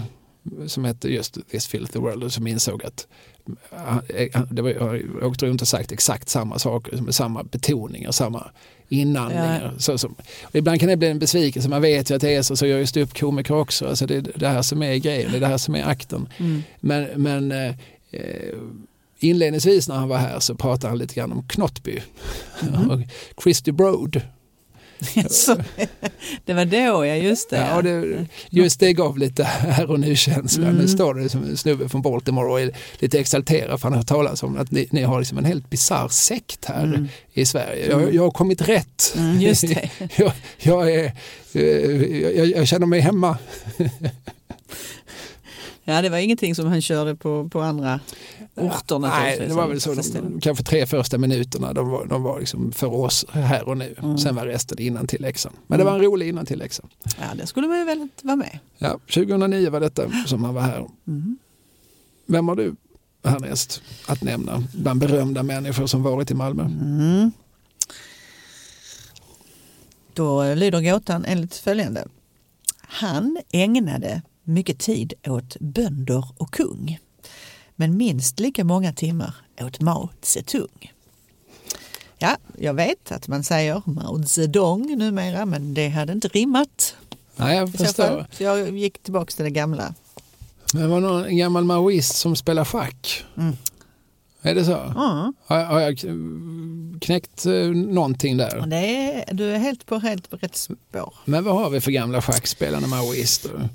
som 0.67 0.85
hette 0.85 1.07
just 1.13 1.37
This 1.51 1.67
Filthy 1.67 1.99
World 1.99 2.23
och 2.23 2.31
som 2.33 2.47
insåg 2.47 2.83
att 2.85 3.07
han- 3.71 4.01
han- 4.33 4.47
det 4.51 4.61
var, 4.61 4.69
jag 4.69 4.79
har 4.81 5.23
åkt 5.23 5.43
runt 5.43 5.61
och 5.61 5.67
sagt 5.67 5.91
exakt 5.91 6.29
samma 6.29 6.59
saker 6.59 6.97
med 7.01 7.15
samma 7.15 7.43
betoningar, 7.43 8.11
samma 8.11 8.49
inandningar. 8.89 9.73
Så, 9.77 9.97
som, 9.97 10.15
ibland 10.53 10.79
kan 10.79 10.89
det 10.89 10.97
bli 10.97 11.07
en 11.07 11.19
besvikelse, 11.19 11.69
man 11.69 11.81
vet 11.81 12.11
ju 12.11 12.15
att 12.15 12.21
det 12.21 12.35
är 12.35 12.41
så, 12.41 12.55
så 12.55 12.65
gör 12.65 12.77
ju 12.77 12.85
ståuppkomiker 12.85 13.53
också. 13.55 13.87
Alltså 13.87 14.05
det 14.05 14.15
är 14.15 14.25
det 14.35 14.47
här 14.47 14.61
som 14.61 14.83
är 14.83 14.95
grejen, 14.95 15.31
det 15.31 15.37
är 15.37 15.41
det 15.41 15.47
här 15.47 15.57
som 15.57 15.75
är 15.75 15.83
akten. 15.83 16.29
Mm. 16.37 16.63
Men, 16.79 17.07
men 17.15 17.51
eh, 17.51 17.75
eh, 18.11 18.55
inledningsvis 19.19 19.87
när 19.87 19.95
han 19.95 20.07
var 20.09 20.17
här 20.17 20.39
så 20.39 20.55
pratade 20.55 20.87
han 20.91 20.97
lite 20.97 21.13
grann 21.15 21.31
om 21.31 21.47
Knottby 21.47 22.01
Mhm. 22.61 22.89
och 22.91 22.99
Christy 23.43 23.71
Broad. 23.71 24.21
Det 26.45 26.53
var 26.53 26.65
då, 26.65 27.05
ja 27.05 27.15
just 27.15 27.49
det. 27.49 27.57
Ja, 27.57 27.75
och 27.75 27.83
det, 27.83 28.25
just 28.49 28.79
det 28.79 28.93
gav 28.93 29.17
lite 29.17 29.43
här 29.43 29.91
och 29.91 29.99
nu-känsla. 29.99 30.63
Mm. 30.67 30.75
Nu 30.81 30.87
står 30.87 31.13
det 31.13 31.29
som 31.29 31.43
en 31.43 31.57
snubbe 31.57 31.89
från 31.89 32.01
Baltimore 32.01 32.51
och 32.51 32.61
är 32.61 32.71
lite 32.99 33.19
exalterad 33.19 33.81
för 33.81 33.89
han 33.89 33.97
har 33.97 34.03
talat 34.03 34.43
om 34.43 34.57
att 34.57 34.71
ni, 34.71 34.87
ni 34.91 35.01
har 35.03 35.19
liksom 35.19 35.37
en 35.37 35.45
helt 35.45 35.69
bisarr 35.69 36.07
sekt 36.07 36.65
här 36.65 36.83
Mm. 36.83 37.07
i 37.33 37.45
Sverige. 37.45 37.89
Jag, 37.89 38.13
jag 38.13 38.23
har 38.23 38.31
kommit 38.31 38.61
rätt. 38.69 39.13
Mm, 39.17 39.41
just 39.41 39.61
det. 39.67 39.89
jag, 40.17 40.31
jag, 40.59 40.91
är, 40.95 41.11
eh, 41.53 41.61
jag, 42.37 42.47
jag 42.47 42.67
känner 42.67 42.85
mig 42.87 42.99
hemma. 42.99 43.37
Ja, 45.87 46.01
det 46.01 46.09
var 46.09 46.17
ingenting 46.17 46.55
som 46.55 46.65
han 46.67 46.81
körde 46.81 47.15
på, 47.15 47.49
på 47.49 47.61
andra 47.61 47.99
orter 48.55 48.99
Nej, 48.99 49.39
det 49.47 49.53
var 49.53 49.67
väl 49.67 49.81
så 49.81 49.93
det- 49.93 50.13
de, 50.13 50.39
kanske 50.41 50.63
tre 50.63 50.85
första 50.85 51.17
minuterna 51.17 51.73
de 51.73 51.89
var, 51.89 52.05
de 52.05 52.23
var 52.23 52.39
liksom 52.39 52.71
för 52.71 52.93
oss 52.93 53.25
här 53.31 53.67
och 53.67 53.77
nu. 53.77 53.95
Mm. 54.03 54.17
Sen 54.17 54.35
var 54.35 54.45
resten 54.45 54.79
innan 54.79 55.07
till 55.07 55.21
läxan. 55.21 55.53
Men 55.67 55.77
det 55.79 55.83
Mm. 55.83 55.93
var 55.93 55.99
en 55.99 56.05
rolig 56.05 56.29
innan 56.29 56.45
till 56.45 56.59
läxa. 56.59 56.83
Ja, 57.03 57.25
det 57.35 57.47
skulle 57.47 57.67
man 57.67 57.77
ju 57.79 57.85
väl 57.85 58.07
vara 58.21 58.35
med. 58.35 58.59
Ja, 58.77 58.99
2009 59.13 59.69
var 59.69 59.79
detta 59.79 60.03
som 60.25 60.43
han 60.43 60.53
var 60.53 60.61
här. 60.61 60.87
Mm. 61.07 61.37
Vem 62.25 62.47
har 62.47 62.55
du 62.55 62.75
härnäst 63.23 63.81
att 64.07 64.21
nämna 64.23 64.63
bland 64.73 64.99
berömda 64.99 65.43
människor 65.43 65.87
som 65.87 66.03
varit 66.03 66.31
i 66.31 66.33
Malmö? 66.33 66.63
Mm. 66.63 67.31
Då 70.13 70.53
lyder 70.53 70.81
gåtan 70.81 71.25
enligt 71.25 71.55
följande. 71.55 72.07
Han 72.81 73.37
ägnade 73.51 74.21
mycket 74.43 74.79
tid 74.79 75.13
åt 75.27 75.57
bönder 75.59 76.25
och 76.37 76.51
kung. 76.53 76.99
Men 77.75 77.97
minst 77.97 78.39
lika 78.39 78.63
många 78.63 78.93
timmar 78.93 79.35
åt 79.61 79.81
Mao 79.81 80.09
Zedong. 80.21 80.91
Ja, 82.17 82.37
jag 82.57 82.73
vet 82.73 83.11
att 83.11 83.27
man 83.27 83.43
säger 83.43 83.81
Mao 83.85 84.23
Zedong 84.23 84.97
numera, 84.97 85.45
men 85.45 85.73
det 85.73 85.89
hade 85.89 86.13
inte 86.13 86.27
rimmat. 86.27 86.95
Nej, 87.35 87.57
jag 87.57 87.71
förstår. 87.71 88.27
Så 88.31 88.43
jag 88.43 88.77
gick 88.77 89.03
tillbaka 89.03 89.31
till 89.31 89.43
det 89.43 89.51
gamla. 89.51 89.93
Men 90.73 90.81
det 90.81 90.87
var 90.87 90.99
någon 90.99 91.25
en 91.25 91.37
gammal 91.37 91.63
maoist 91.63 92.15
som 92.15 92.35
spelar 92.35 92.65
schack. 92.65 93.23
Mm. 93.37 93.55
Är 94.41 94.55
det 94.55 94.65
så? 94.65 94.71
Ja, 94.71 95.33
Har, 95.45 95.63
har 95.63 95.79
jag 95.79 95.99
knäckt 97.01 97.45
eh, 97.45 97.53
någonting 97.69 98.37
där? 98.37 98.65
det 98.67 98.77
är, 98.77 99.33
du 99.33 99.51
är 99.51 99.57
helt 99.57 99.85
på 99.85 99.97
helt 99.99 100.27
rätt 100.29 100.55
spår. 100.55 101.13
Men 101.25 101.43
vad 101.43 101.55
har 101.55 101.69
vi 101.69 101.81
för 101.81 101.91
gamla 101.91 102.21
schackspelande 102.21 102.87
maoister? 102.87 103.69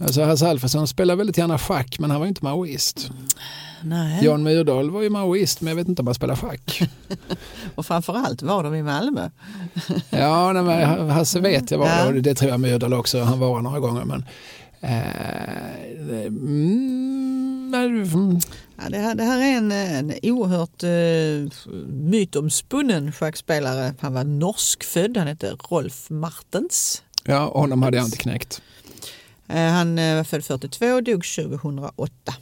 Alltså 0.00 0.22
Hasse 0.22 0.48
Alfredson 0.48 0.88
spelar 0.88 1.16
väldigt 1.16 1.38
gärna 1.38 1.58
schack 1.58 1.98
men 1.98 2.10
han 2.10 2.20
var 2.20 2.26
ju 2.26 2.28
inte 2.28 2.44
maoist. 2.44 3.10
Nej. 3.82 4.24
Jan 4.24 4.42
Myrdal 4.42 4.90
var 4.90 5.02
ju 5.02 5.10
maoist 5.10 5.60
men 5.60 5.68
jag 5.70 5.76
vet 5.76 5.88
inte 5.88 6.02
om 6.02 6.06
han 6.06 6.14
spelar 6.14 6.36
schack. 6.36 6.82
Och 7.74 7.86
framförallt 7.86 8.42
var 8.42 8.62
de 8.64 8.74
i 8.74 8.82
Malmö. 8.82 9.30
Ja, 10.10 10.52
nej, 10.52 10.62
men 10.62 11.10
Hasse 11.10 11.40
vet 11.40 11.70
jag 11.70 11.78
var 11.78 11.86
Ja. 11.86 12.06
och 12.06 12.12
det 12.14 12.34
tror 12.34 12.50
jag 12.50 12.60
Myrdal 12.60 12.94
också, 12.94 13.20
han 13.22 13.38
var 13.38 13.60
några 13.60 13.80
gånger. 13.80 14.04
Men, 14.04 14.24
eh, 14.80 16.26
mm, 16.26 17.74
mm, 17.74 18.40
Ja, 18.82 18.88
det, 18.88 18.98
här, 18.98 19.14
det 19.14 19.22
här 19.24 19.38
är 19.38 19.56
en, 19.56 19.72
en 19.72 20.12
oerhört 20.22 20.82
eh, 20.82 21.70
mytomspunnen 21.88 23.12
schackspelare. 23.12 23.94
Han 24.00 24.14
var 24.14 24.24
norskfödd, 24.24 25.16
han 25.16 25.26
hette 25.26 25.56
Rolf 25.70 26.10
Martens. 26.10 27.02
ja, 27.24 27.50
honom 27.54 27.82
hade 27.82 27.96
jag 27.96 28.06
inte 28.06 28.16
knäckt. 28.16 28.62
Eh, 29.48 29.70
han 29.70 29.98
eh, 29.98 30.16
var 30.16 30.24
född 30.24 30.44
42 30.44 30.86
och 30.86 31.02
dog 31.02 31.24
2008. 31.24 32.34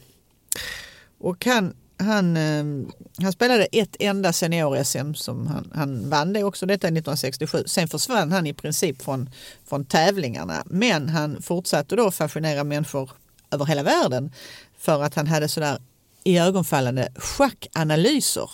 Och 1.18 1.44
han, 1.46 1.74
han, 1.98 2.36
ehm, 2.36 2.90
han 3.22 3.32
spelade 3.32 3.64
ett 3.64 3.96
enda 3.98 4.32
senior-SM 4.32 5.14
som 5.14 5.46
han, 5.46 5.70
han 5.74 6.10
vann 6.10 6.32
det 6.32 6.44
också, 6.44 6.66
detta 6.66 6.86
1967. 6.86 7.64
Sen 7.66 7.88
försvann 7.88 8.32
han 8.32 8.46
i 8.46 8.54
princip 8.54 9.02
från, 9.02 9.30
från 9.66 9.84
tävlingarna. 9.84 10.62
Men 10.66 11.08
han 11.08 11.42
fortsatte 11.42 11.96
då 11.96 12.10
fascinera 12.10 12.64
människor 12.64 13.10
över 13.50 13.64
hela 13.64 13.82
världen 13.82 14.32
för 14.78 15.02
att 15.02 15.14
han 15.14 15.26
hade 15.26 15.48
sådär 15.48 15.78
iögonfallande 16.24 17.08
schackanalyser. 17.16 18.50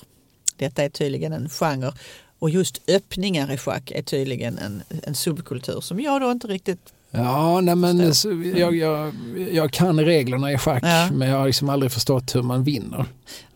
Detta 0.57 0.83
är 0.83 0.89
tydligen 0.89 1.33
en 1.33 1.49
genre 1.49 1.93
och 2.39 2.51
just 2.51 2.91
öppningar 2.91 3.53
i 3.53 3.59
schack 3.59 3.91
är 3.91 4.03
tydligen 4.03 4.59
en, 4.59 4.83
en 5.03 5.15
subkultur 5.15 5.81
som 5.81 6.01
jag 6.01 6.21
då 6.21 6.31
inte 6.31 6.47
riktigt 6.47 6.93
Ja, 7.11 7.61
nej, 7.61 7.75
men 7.77 7.99
Förstår. 7.99 8.53
så, 8.53 8.59
jag, 8.59 8.77
jag, 8.77 9.13
jag 9.53 9.73
kan 9.73 10.01
reglerna 10.01 10.53
i 10.53 10.59
schack 10.59 10.83
Ja. 10.85 11.09
men 11.13 11.29
jag 11.29 11.39
har 11.39 11.47
liksom 11.47 11.69
aldrig 11.69 11.93
förstått 11.93 12.35
hur 12.35 12.43
man 12.43 12.65
vinner. 12.65 13.05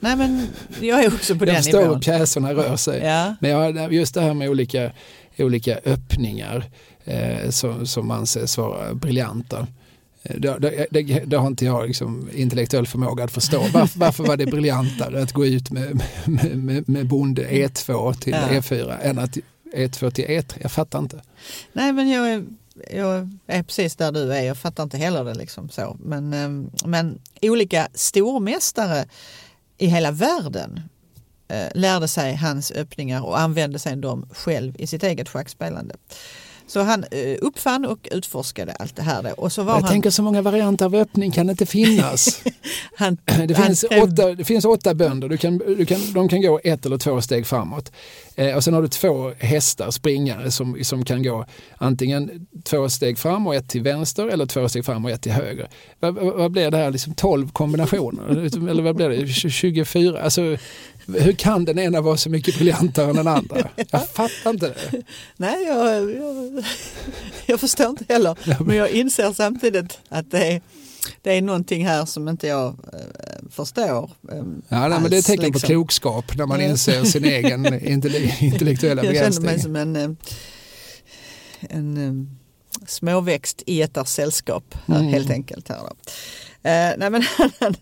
Nej 0.01 0.17
men 0.17 0.47
jag 0.81 1.05
är 1.05 1.15
också 1.15 1.35
på 1.35 1.45
jag 1.45 1.55
den 1.55 1.63
förstår 1.63 1.81
nivån. 1.81 1.95
hur 1.95 2.01
pjäserna 2.01 2.55
rör 2.55 2.77
sig. 2.77 3.01
Ja. 3.05 3.35
Men 3.41 3.51
jag, 3.51 3.93
just 3.93 4.15
det 4.15 4.21
här 4.21 4.35
med 4.35 4.49
olika, 4.51 4.91
olika 5.39 5.79
öppningar 5.85 6.65
eh, 7.05 7.51
som, 7.51 7.87
som 7.87 8.11
anses 8.11 8.59
vara 8.59 8.95
briljanta. 8.95 9.67
eh, 10.23 10.37
Det, 10.39 10.59
det, 10.59 10.87
det, 10.91 11.03
det 11.27 11.37
har 11.37 11.47
inte 11.47 11.65
jag 11.65 11.87
liksom 11.87 12.29
intellektuell 12.35 12.87
förmåga 12.87 13.25
att 13.25 13.33
förstå. 13.33 13.59
Varför, 13.73 13.99
varför 13.99 14.25
var 14.25 14.37
det 14.37 14.47
briljantare 14.47 15.23
att 15.23 15.33
gå 15.33 15.47
ut 15.47 15.71
med, 15.71 16.03
med, 16.25 16.57
med, 16.57 16.89
med 16.89 17.07
bonde 17.07 17.43
E2 17.49 18.15
till 18.15 18.33
Ja. 18.33 18.49
E4 18.61 18.97
än 19.03 19.19
att 19.19 19.37
E2 19.77 20.11
till 20.11 20.25
E3? 20.25 20.45
Jag 20.61 20.73
fattar 20.73 20.99
inte. 20.99 21.21
Nej 21.73 21.93
men 21.93 22.09
jag 22.09 22.45
jag 22.91 23.17
är 23.47 23.59
eh, 23.59 23.63
precis 23.63 23.97
där 23.97 24.13
du 24.13 24.33
är. 24.35 24.43
Jag 24.43 24.57
fattar 24.57 24.83
inte 24.83 24.99
heller 24.99 25.25
det 25.25 25.35
liksom 25.35 25.69
så. 25.69 25.97
Men, 26.01 26.33
eh, 26.33 26.71
men 26.89 27.21
olika 27.43 27.89
stormästare 27.95 29.05
i 29.79 29.87
hela 29.87 30.11
världen 30.11 30.81
eh, 31.49 31.69
lärde 31.75 32.09
sig 32.09 32.35
hans 32.35 32.71
öppningar 32.71 33.23
och 33.25 33.41
använde 33.41 33.79
sig 33.79 33.97
dem 33.97 34.29
själv 34.33 34.75
i 34.79 34.87
sitt 34.87 35.03
eget 35.03 35.29
schackspelande. 35.29 35.95
Så 36.75 36.81
han 36.83 37.05
eh, 37.11 37.37
uppfann 37.41 37.85
och 37.85 38.09
utforskade 38.11 38.73
allt 38.73 38.97
det 38.97 39.03
här. 39.03 39.41
Och 39.41 39.53
så 39.53 39.63
var 39.63 39.75
Jag 39.75 39.81
han, 39.81 39.91
tänker 39.91 40.11
så 40.11 40.23
många 40.23 40.43
varianter 40.43 40.85
av 40.87 40.95
öppning 40.95 41.31
kan 41.31 41.47
det 41.47 41.51
inte 41.51 41.67
finnas. 41.67 42.43
han, 42.97 43.17
Det 43.49 43.55
han 43.57 43.67
finns, 43.67 43.81
skrev- 43.85 44.03
åtta, 44.03 44.35
det 44.35 44.45
finns 44.45 44.65
åtta 44.65 44.95
bönder, 44.95 45.29
du 45.29 45.37
kan, 45.37 45.59
du 45.59 45.87
kan, 45.87 46.01
de 46.15 46.29
kan 46.29 46.43
gå 46.43 46.61
ett 46.65 46.87
eller 46.87 46.99
två 46.99 47.21
steg 47.21 47.47
framåt. 47.47 47.93
Eh, 48.37 48.57
och 48.57 48.65
sen 48.65 48.75
har 48.75 48.83
du 48.83 48.89
två 48.89 49.33
hästar, 49.39 49.91
springare, 49.91 50.51
som, 50.51 50.79
som 50.85 51.05
kan 51.05 51.23
gå 51.23 51.45
antingen 51.79 52.47
två 52.65 52.89
steg 52.89 53.19
fram 53.19 53.47
och 53.47 53.55
ett 53.55 53.69
till 53.69 53.83
vänster 53.83 54.27
eller 54.27 54.47
två 54.47 54.69
steg 54.69 54.85
fram 54.85 55.05
och 55.05 55.11
ett 55.11 55.23
till 55.23 55.33
höger. 55.33 55.69
Vad, 56.01 56.15
vad, 56.15 56.51
blir 56.53 56.71
det 56.71 56.77
här, 56.77 56.91
liksom 56.91 57.15
12 57.15 57.49
kombinationer? 57.49 58.69
eller 58.71 58.83
vad 58.83 58.97
blir 58.97 59.09
det, 59.09 59.17
Tj- 59.17 59.49
24? 59.49 60.23
Alltså, 60.23 60.57
hur 61.07 61.33
kan 61.33 61.65
den 61.65 61.79
ena 61.79 62.01
vara 62.01 62.17
så 62.17 62.31
mycket 62.31 62.55
briljantare 62.59 63.11
än 63.11 63.17
den 63.17 63.27
andra? 63.29 63.69
Jag 63.91 64.09
fattar 64.11 64.51
inte 64.51 64.67
det. 64.69 65.03
Nej, 65.37 65.65
jag, 65.67 66.11
jag, 66.15 66.65
jag 67.47 67.61
förstår 67.61 67.87
inte 67.91 68.05
heller. 68.09 68.63
Men 68.65 68.77
jag 68.77 68.91
inser 68.91 69.33
samtidigt 69.33 69.99
att 70.09 70.31
det 70.31 70.47
är, 70.53 70.63
det 71.23 71.31
är 71.39 71.43
någonting 71.43 71.87
här 71.87 72.05
som 72.05 72.29
inte 72.29 72.47
jag 72.47 72.67
eh, 72.93 73.49
förstår. 73.51 74.11
eh, 74.33 74.37
Ja, 74.69 74.89
nej, 74.89 75.01
men 75.01 75.11
det 75.11 75.17
är 75.17 75.19
ett 75.19 75.27
tecken 75.27 75.43
på 75.53 75.59
liksom. 75.59 75.69
klokskap 75.69 76.37
när 76.37 76.47
man 76.47 76.61
inser 76.61 77.05
sin 77.05 77.25
egen 77.35 77.67
intelle- 77.67 78.45
intellektuella 78.45 79.05
Jag 79.05 79.15
känner 79.15 79.41
mig 79.41 79.57
begränsning. 79.57 79.63
som 79.63 79.77
en, 79.77 79.97
eh, 79.97 80.11
en 81.61 81.97
eh, 81.97 82.87
småväxt 82.87 83.63
i 83.67 83.83
ett 83.83 84.09
sällskap 84.09 84.75
här, 84.87 84.99
Mm. 84.99 85.13
helt 85.13 85.31
enkelt. 85.31 85.69
Här 85.69 85.79
då. 85.79 85.93
Eh, 86.65 86.93
nej, 86.97 87.11
men 87.11 87.23
han, 87.61 87.75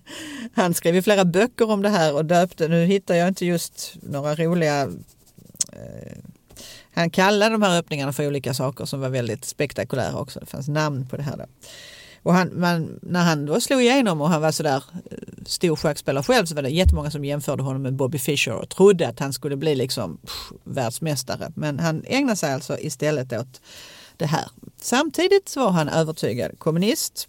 han, 0.55 0.75
skrev 0.75 0.95
ju 0.95 1.03
flera 1.03 1.25
böcker 1.25 1.71
om 1.71 1.83
det 1.83 1.89
här 1.89 2.15
och 2.15 2.25
döpte, 2.25 2.69
nu 2.69 2.85
hittar 2.85 3.15
jag 3.15 3.29
inte 3.29 3.47
just 3.47 3.95
några 4.03 4.35
roliga 4.35 4.83
eh, 5.73 6.19
han 6.95 7.11
kallade 7.11 7.55
de 7.55 7.63
här 7.63 7.79
öppningarna 7.79 8.13
för 8.13 8.27
olika 8.27 8.55
saker 8.55 8.85
som 8.85 9.01
var 9.01 9.09
väldigt 9.09 9.45
spektakulära 9.45 10.19
också. 10.19 10.41
Det 10.41 10.47
fanns 10.47 10.69
namn 10.69 11.07
på 11.07 11.17
det 11.17 11.23
här. 11.23 11.37
Då. 11.37 11.45
Och 12.23 12.35
han, 12.35 12.61
man, 12.61 12.99
när 13.03 13.25
han 13.25 13.47
då 13.47 13.61
slog 13.61 13.83
igenom 13.83 14.21
och 14.21 14.29
han 14.29 14.41
var 14.41 14.53
sådär 14.53 14.85
eh, 15.11 15.19
stor 15.47 15.77
schackspelare 15.77 16.25
själv 16.25 16.47
så 16.47 16.55
var 16.55 16.63
det 16.63 16.71
jättemånga 16.71 17.11
som 17.11 17.25
jämförde 17.25 17.63
honom 17.63 17.83
med 17.83 17.95
Bobby 17.95 18.19
Fischer 18.19 18.53
och 18.53 18.69
trodde 18.69 19.09
att 19.09 19.21
han 19.21 19.33
skulle 19.33 19.57
bli 19.57 19.75
liksom 19.75 20.17
pff, 20.17 20.53
världsmästare. 20.65 21.53
Men 21.55 21.79
han 21.79 22.05
ägnade 22.07 22.37
sig 22.37 22.53
alltså 22.53 22.79
istället 22.79 23.33
åt 23.33 23.61
det 24.17 24.27
här. 24.27 24.45
Samtidigt 24.81 25.57
var 25.57 25.71
han 25.71 25.89
övertygad 25.89 26.59
kommunist, 26.59 27.29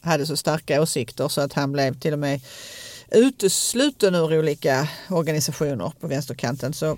hade 0.00 0.26
så 0.26 0.36
starka 0.36 0.82
åsikter 0.82 1.28
så 1.28 1.40
att 1.40 1.52
han 1.52 1.72
blev 1.72 1.98
till 1.98 2.12
och 2.12 2.18
med 2.18 2.40
utesluten 3.10 4.14
ur 4.14 4.38
olika 4.38 4.88
organisationer 5.08 5.92
på 6.00 6.06
vänsterkanten. 6.06 6.72
Så 6.72 6.96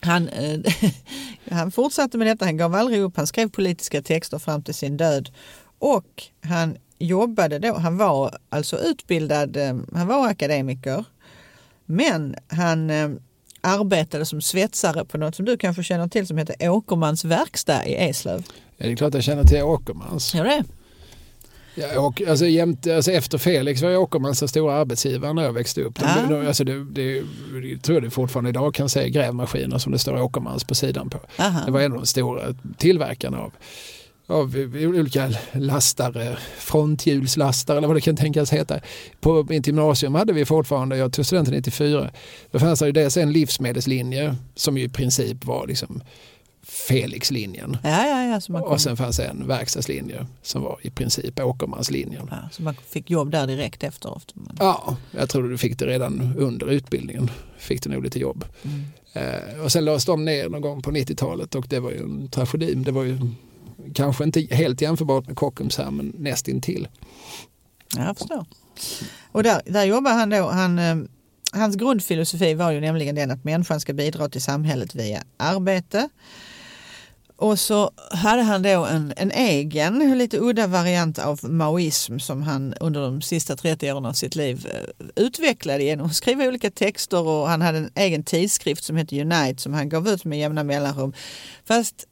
han, 0.00 0.28
eh, 0.28 0.60
han 1.50 1.70
fortsatte 1.70 2.18
med 2.18 2.26
detta, 2.26 2.44
han 2.44 2.56
gav 2.56 2.74
aldrig 2.74 3.00
upp, 3.00 3.16
han 3.16 3.26
skrev 3.26 3.48
politiska 3.48 4.02
texter 4.02 4.38
fram 4.38 4.62
till 4.62 4.74
sin 4.74 4.96
död 4.96 5.30
och 5.78 6.22
han 6.40 6.76
jobbade 6.98 7.58
då, 7.58 7.74
han 7.74 7.96
var 7.96 8.38
alltså 8.48 8.78
utbildad, 8.78 9.56
eh, 9.56 9.76
han 9.94 10.06
var 10.06 10.28
akademiker, 10.28 11.04
men 11.86 12.36
han 12.48 12.90
eh, 12.90 13.10
arbetade 13.60 14.26
som 14.26 14.40
svetsare 14.40 15.04
på 15.04 15.18
något 15.18 15.36
som 15.36 15.44
du 15.44 15.56
kanske 15.56 15.82
känner 15.82 16.08
till 16.08 16.26
som 16.26 16.38
heter 16.38 16.68
Åkermans 16.68 17.24
verkstad 17.24 17.86
i 17.86 17.94
Eslöv. 17.94 18.44
Ja, 18.76 18.86
det 18.86 18.92
är 18.92 18.96
klart 18.96 19.14
jag 19.14 19.22
känner 19.22 19.44
till 19.44 19.62
Åkermans. 19.62 20.34
Ja, 20.34 20.42
det. 20.42 20.64
Ja, 21.74 22.00
och, 22.00 22.22
alltså, 22.28 22.46
jämte, 22.46 22.96
alltså, 22.96 23.12
efter 23.12 23.38
Felix 23.38 23.82
var 23.82 23.90
jag 23.90 24.02
Åkermans 24.02 24.38
den 24.38 24.48
stora 24.48 24.74
arbetsgivaren 24.74 25.36
när 25.36 25.42
jag 25.42 25.52
växte 25.52 25.82
upp. 25.82 25.98
De, 25.98 26.04
Ah. 26.04 26.26
de, 26.28 26.46
alltså, 26.46 26.64
det, 26.64 26.84
det, 26.84 27.22
jag 27.70 27.82
tror 27.82 28.00
det 28.00 28.10
fortfarande 28.10 28.50
idag 28.50 28.74
kan 28.74 28.88
se 28.88 29.10
grävmaskiner 29.10 29.78
som 29.78 29.92
det 29.92 29.98
står 29.98 30.22
Åkermans 30.22 30.64
på 30.64 30.74
sidan 30.74 31.10
på. 31.10 31.18
Aha. 31.38 31.60
Det 31.66 31.72
var 31.72 31.80
en 31.80 31.92
av 31.92 31.98
de 31.98 32.06
stora 32.06 32.42
tillverkarna 32.78 33.38
av, 33.40 33.52
av 34.26 34.56
olika 34.74 35.30
lastare, 35.52 36.36
fronthjulslastare 36.58 37.78
eller 37.78 37.88
vad 37.88 37.96
det 37.96 38.00
kan 38.00 38.16
tänkas 38.16 38.52
heta. 38.52 38.80
På 39.20 39.46
mitt 39.48 39.66
gymnasium 39.66 40.14
hade 40.14 40.32
vi 40.32 40.44
fortfarande, 40.44 40.96
jag 40.96 41.12
tog 41.12 41.26
studenten 41.26 41.54
94, 41.54 42.10
då 42.50 42.58
fanns 42.58 42.78
det 42.80 42.86
ju 42.86 42.92
dels 42.92 43.16
en 43.16 43.32
livsmedelslinje 43.32 44.36
som 44.54 44.78
ju 44.78 44.84
i 44.84 44.88
princip 44.88 45.44
var 45.44 45.66
liksom 45.66 46.02
Felix-linjen. 46.88 47.76
Ja, 47.82 48.06
ja, 48.06 48.24
ja. 48.24 48.40
Så 48.40 48.52
man, 48.52 48.62
kom, 48.62 48.72
Och 48.72 48.80
sen 48.80 48.96
fanns 48.96 49.18
en 49.18 49.46
verkstadslinje 49.46 50.26
som 50.42 50.62
var 50.62 50.78
i 50.82 50.90
princip 50.90 51.40
Åkermanslinjen. 51.40 52.28
ja, 52.30 52.36
så 52.52 52.62
man 52.62 52.74
fick 52.74 53.10
jobb 53.10 53.30
där 53.30 53.46
direkt 53.46 53.84
efter. 53.84 54.16
efter 54.16 54.38
man, 54.38 54.56
Ja, 54.58 54.96
jag 55.10 55.28
tror 55.28 55.48
du 55.48 55.58
fick 55.58 55.78
det 55.78 55.86
redan 55.86 56.34
under 56.38 56.70
utbildningen. 56.70 57.30
Fick 57.58 57.82
du 57.82 57.90
nog 57.90 58.04
lite 58.04 58.18
jobb. 58.18 58.44
mm. 58.62 58.84
Eh, 59.14 59.64
och 59.64 59.72
sen 59.72 59.84
lades 59.84 60.04
de 60.04 60.24
ner 60.24 60.48
någon 60.48 60.60
gång 60.60 60.82
på 60.82 60.90
90-talet 60.90 61.54
och 61.54 61.66
det 61.68 61.80
var 61.80 61.90
ju 61.90 61.98
en 61.98 62.28
tragedi. 62.28 62.74
Det 62.74 62.92
var 62.92 63.02
ju 63.04 63.18
kanske 63.94 64.24
inte 64.24 64.40
helt 64.50 64.80
jämförbart 64.80 65.26
med 65.26 65.36
Kockums 65.36 65.78
här 65.78 65.90
men 65.90 66.12
nästintill. 66.18 66.88
Ja, 67.96 68.04
jag 68.04 68.18
förstår. 68.18 68.46
Och 69.32 69.42
där, 69.42 69.62
där 69.66 69.84
jobbar 69.84 70.10
han 70.12 70.30
då. 70.30 70.48
Han, 70.50 70.78
eh, 70.78 70.96
hans 71.52 71.76
grundfilosofi 71.76 72.54
var 72.54 72.70
ju 72.70 72.80
nämligen 72.80 73.14
den 73.14 73.30
att 73.30 73.44
människan 73.44 73.80
ska 73.80 73.92
bidra 73.92 74.28
till 74.28 74.42
samhället 74.42 74.94
via 74.94 75.22
arbete. 75.36 76.08
Och 77.42 77.58
så 77.60 77.90
hade 78.10 78.42
han 78.42 78.62
då 78.62 78.84
en, 78.84 79.12
en 79.16 79.30
egen, 79.30 80.18
lite 80.18 80.38
udda 80.38 80.66
variant 80.66 81.18
av 81.18 81.40
maoism 81.42 82.18
som 82.18 82.42
han 82.42 82.74
under 82.80 83.00
de 83.00 83.22
sista 83.22 83.56
30 83.56 83.92
åren 83.92 84.06
av 84.06 84.12
sitt 84.12 84.34
liv 84.34 84.66
eh, 84.70 85.06
utvecklade 85.24 85.84
genom 85.84 86.06
att 86.06 86.14
skriva 86.14 86.44
olika 86.44 86.70
texter 86.70 87.28
och 87.28 87.48
han 87.48 87.62
hade 87.62 87.78
en 87.78 87.90
egen 87.94 88.24
tidskrift 88.24 88.84
som 88.84 88.96
hette 88.96 89.20
Unite 89.20 89.62
som 89.62 89.74
han 89.74 89.88
gav 89.88 90.08
ut 90.08 90.24
med 90.24 90.38
jämna 90.38 90.64
mellanrum. 90.64 91.12
Fast 91.64 92.06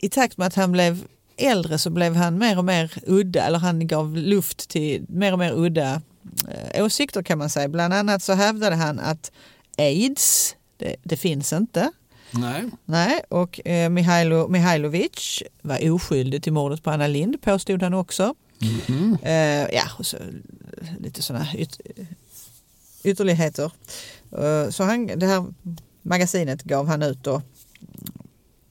i 0.00 0.08
takt 0.08 0.36
med 0.38 0.46
att 0.46 0.54
han 0.54 0.72
blev 0.72 1.04
äldre 1.36 1.78
så 1.78 1.90
blev 1.90 2.14
han 2.14 2.38
mer 2.38 2.58
och 2.58 2.64
mer 2.64 2.92
udda, 3.06 3.46
eller 3.46 3.58
han 3.58 3.86
gav 3.86 4.16
luft 4.16 4.68
till 4.68 5.04
mer 5.08 5.32
och 5.32 5.38
mer 5.38 5.52
udda 5.52 6.02
eh, 6.48 6.84
åsikter 6.84 7.22
kan 7.22 7.38
man 7.38 7.50
säga. 7.50 7.68
Bland 7.68 7.94
annat 7.94 8.22
så 8.22 8.32
hävdade 8.32 8.76
han 8.76 9.00
att 9.00 9.32
aids, 9.78 10.56
det, 10.76 10.96
det 11.02 11.16
finns 11.16 11.52
inte. 11.52 11.92
Nej. 12.34 12.64
Nej, 12.84 13.20
och 13.28 13.66
eh, 13.66 13.90
Mihailo, 13.90 14.48
Mihailovic 14.48 15.42
var 15.62 15.90
oskyldig 15.90 16.42
till 16.42 16.52
mordet 16.52 16.82
på 16.82 16.90
Anna 16.90 17.06
Lind 17.06 17.42
påstod 17.42 17.82
han 17.82 17.94
också. 17.94 18.34
Mhm. 18.88 19.16
Eh, 19.22 19.74
ja, 19.74 19.82
och 19.98 20.06
så, 20.06 20.16
eh, 20.16 20.22
lite 20.98 21.22
sådana 21.22 21.46
yt, 21.56 21.80
ytterligheter. 23.04 23.72
Eh, 24.38 24.70
så 24.70 24.84
han, 24.84 25.06
det 25.06 25.26
här 25.26 25.44
magasinet 26.02 26.62
gav 26.62 26.86
han 26.86 27.02
ut 27.02 27.24
då. 27.24 27.42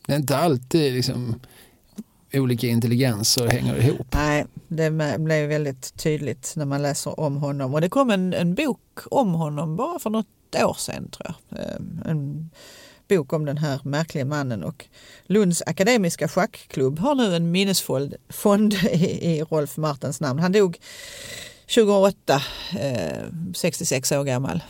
Det 0.05 0.13
är 0.13 0.17
inte 0.17 0.37
alltid 0.37 0.93
liksom 0.93 1.39
olika 2.33 2.67
intelligenser 2.67 3.47
hänger 3.47 3.75
ihop. 3.75 4.07
Nej, 4.13 4.45
det 4.67 4.91
blev 5.19 5.49
väldigt 5.49 5.93
tydligt 5.97 6.53
när 6.55 6.65
man 6.65 6.81
läser 6.81 7.19
om 7.19 7.37
honom. 7.37 7.73
Och 7.73 7.81
det 7.81 7.89
kom 7.89 8.09
en, 8.11 8.33
en 8.33 8.55
bok 8.55 8.99
om 9.11 9.33
honom 9.33 9.75
bara 9.75 9.99
för 9.99 10.09
något 10.09 10.27
år 10.55 10.75
sedan 10.79 11.09
tror 11.09 11.35
jag. 11.49 11.59
Eh, 11.59 11.75
En 12.05 12.49
bok 13.15 13.33
om 13.33 13.45
den 13.45 13.57
här 13.57 13.79
märkliga 13.83 14.25
mannen 14.25 14.63
och 14.63 14.85
Lunds 15.25 15.63
akademiska 15.65 16.27
schackklubb 16.27 16.99
har 16.99 17.15
nu 17.15 17.35
en 17.35 17.51
minnesfond 17.51 18.15
fond 18.29 18.73
i, 18.91 19.27
i 19.31 19.43
Rolf 19.43 19.77
Martens 19.77 20.19
namn. 20.21 20.39
Han 20.39 20.51
dog 20.51 20.77
2008, 21.75 22.41
eh, 22.79 23.25
66 23.55 24.11
år 24.11 24.23
gammal. 24.23 24.63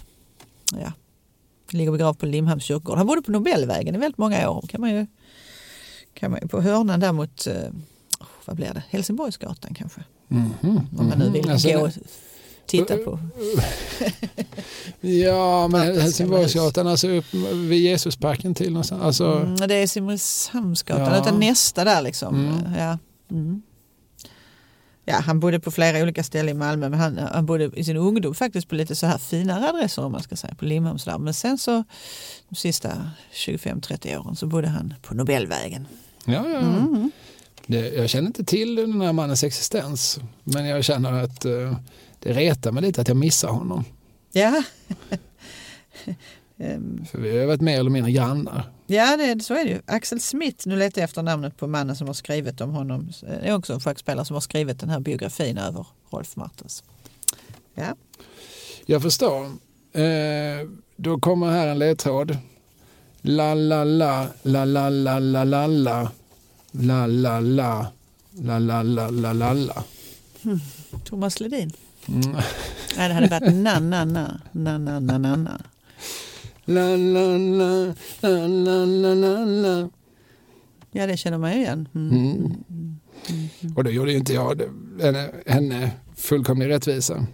Ja. 0.71 0.91
Ligger 1.71 1.91
begravd 1.91 2.19
på 2.19 2.25
Limhamns 2.25 2.63
kyrkogård. 2.63 2.97
Han 2.97 3.07
bodde 3.07 3.21
på 3.21 3.31
Nobelvägen 3.31 3.95
i 3.95 3.97
väldigt 3.97 4.17
många 4.17 4.49
år. 4.49 4.65
Kan 4.69 4.81
man 4.81 4.89
ju, 4.89 5.05
kan 6.13 6.31
man, 6.31 6.47
på 6.47 6.61
hörnan 6.61 6.99
där 6.99 7.11
mot, 7.11 7.47
eh, 7.47 7.55
vad 8.45 8.55
blir 8.55 8.73
det, 8.73 8.83
Helsingborgsgatan 8.89 9.73
kanske. 9.73 10.01
Mhm, 10.27 10.87
Om 10.97 11.07
man 11.07 11.19
nu 11.19 11.29
vill 11.29 11.49
Alltså, 11.49 11.69
gå 11.69 11.89
titta 12.71 12.97
på. 12.97 13.19
Ja, 15.01 15.67
men 15.67 15.81
Helsingborgsgatan, 16.01 16.87
alltså 16.87 17.09
upp 17.09 17.33
vid 17.53 17.81
Jesusparken 17.81 18.55
till 18.55 18.71
någonstans. 18.73 19.01
Alltså, 19.03 19.25
Mm, 19.33 19.55
det 19.55 19.75
är 19.75 19.87
Simrishamnsgatan, 19.87 21.13
Ja. 21.13 21.21
utan 21.21 21.39
nästa 21.39 21.83
där 21.83 22.01
liksom. 22.01 22.35
Mm. 22.35 22.73
Ja. 22.79 22.97
Mm. 23.31 23.61
ja, 25.05 25.13
han 25.19 25.39
bodde 25.39 25.59
på 25.59 25.71
flera 25.71 26.01
olika 26.03 26.23
ställen 26.23 26.55
i 26.55 26.59
Malmö 26.59 26.89
men 26.89 26.99
han, 26.99 27.17
han 27.17 27.45
bodde 27.45 27.71
i 27.75 27.83
sin 27.83 27.97
ungdom 27.97 28.35
faktiskt 28.35 28.69
på 28.69 28.75
lite 28.75 28.95
så 28.95 29.05
här 29.05 29.17
finare 29.17 29.69
adresser 29.69 30.05
om 30.05 30.11
man 30.11 30.23
ska 30.23 30.35
säga, 30.35 30.55
på 30.55 30.65
Limhamns 30.65 31.03
där. 31.05 31.17
Men 31.17 31.33
sen 31.33 31.57
så 31.57 31.83
de 32.49 32.55
sista 32.55 33.09
25-30 33.33 34.17
åren 34.19 34.35
så 34.35 34.47
bodde 34.47 34.67
han 34.67 34.93
på 35.01 35.13
Nobelvägen. 35.15 35.87
ja, 36.25 36.33
ja. 36.49 36.59
Mm. 36.59 37.11
Det, 37.67 37.89
jag 37.89 38.09
känner 38.09 38.27
inte 38.27 38.43
till 38.43 38.75
den 38.75 39.01
här 39.01 39.13
mannens 39.13 39.43
existens. 39.43 40.19
Men 40.43 40.65
jag 40.65 40.83
känner 40.83 41.23
att 41.23 41.45
eh, 41.45 41.75
det 42.23 42.33
retar 42.33 42.71
mig 42.71 42.83
lite 42.83 43.01
att 43.01 43.07
jag 43.07 43.17
missar 43.17 43.49
honom. 43.49 43.83
Ja. 44.31 44.63
Ehm, 46.57 47.05
För 47.11 47.17
vi 47.17 47.39
har 47.39 47.45
varit 47.45 47.61
mer 47.61 47.79
eller 47.79 47.89
mindre 47.89 48.11
grannar. 48.11 48.71
Ja, 48.87 49.17
det, 49.17 49.43
så 49.43 49.53
är 49.53 49.65
det 49.65 49.71
ju. 49.71 49.81
Axel 49.85 50.21
Smith, 50.21 50.67
nu 50.67 50.75
letar 50.75 51.01
jag 51.01 51.05
efter 51.05 51.23
namnet 51.23 51.57
på 51.57 51.67
mannen 51.67 51.95
som 51.95 52.07
har 52.07 52.13
skrivit 52.13 52.61
om 52.61 52.69
honom. 52.71 53.11
Det 53.21 53.27
är 53.27 53.55
också 53.55 53.73
en 53.73 53.79
schackspelare 53.79 54.25
som 54.25 54.33
har 54.33 54.41
skrivit 54.41 54.79
den 54.79 54.89
här 54.89 54.99
biografin 54.99 55.57
över 55.57 55.87
Rolf 56.09 56.35
Martens. 56.35 56.83
Ja, 57.75 57.95
Jag 58.85 59.01
förstår. 59.01 59.45
Eh, 59.93 60.67
då 60.95 61.19
kommer 61.19 61.49
här 61.51 61.67
en 61.67 61.79
ledtråd. 61.79 62.37
La 63.21 63.53
la 63.53 63.83
la, 63.83 64.27
la 64.43 64.65
la 64.65 64.89
la 64.89 65.19
la 65.19 65.43
la 65.43 65.67
la. 65.67 66.11
La 66.71 67.05
la 67.07 67.39
la, 67.39 67.87
la 68.31 68.59
la 68.59 68.83
la 68.83 69.09
la 69.09 69.33
la 69.33 69.53
la. 69.53 69.83
Thomas 71.05 71.39
Ledin. 71.39 71.71
Mm. 72.11 72.35
Nej, 72.97 73.07
det 73.07 73.13
hade 73.13 73.27
varit 73.27 73.53
na-na-na, 73.53 74.41
na-na-na-na-na. 74.51 75.61
La-la-la, 76.65 77.93
la-la-la-la. 78.21 79.89
Ja, 80.91 81.07
det 81.07 81.17
känner 81.17 81.37
man 81.37 81.51
ju 81.53 81.57
igen. 81.57 81.87
Mm. 81.95 82.11
Mm. 82.11 82.35
mm, 82.35 82.55
mm, 82.69 83.49
mm. 83.61 83.77
Och 83.77 83.83
det 83.83 83.91
gjorde 83.91 84.11
ju 84.11 84.17
inte 84.17 84.33
jag 84.33 84.61
henne, 85.01 85.29
henne 85.45 85.91
fullkomlig 86.15 86.69
rättvisa. 86.69 87.25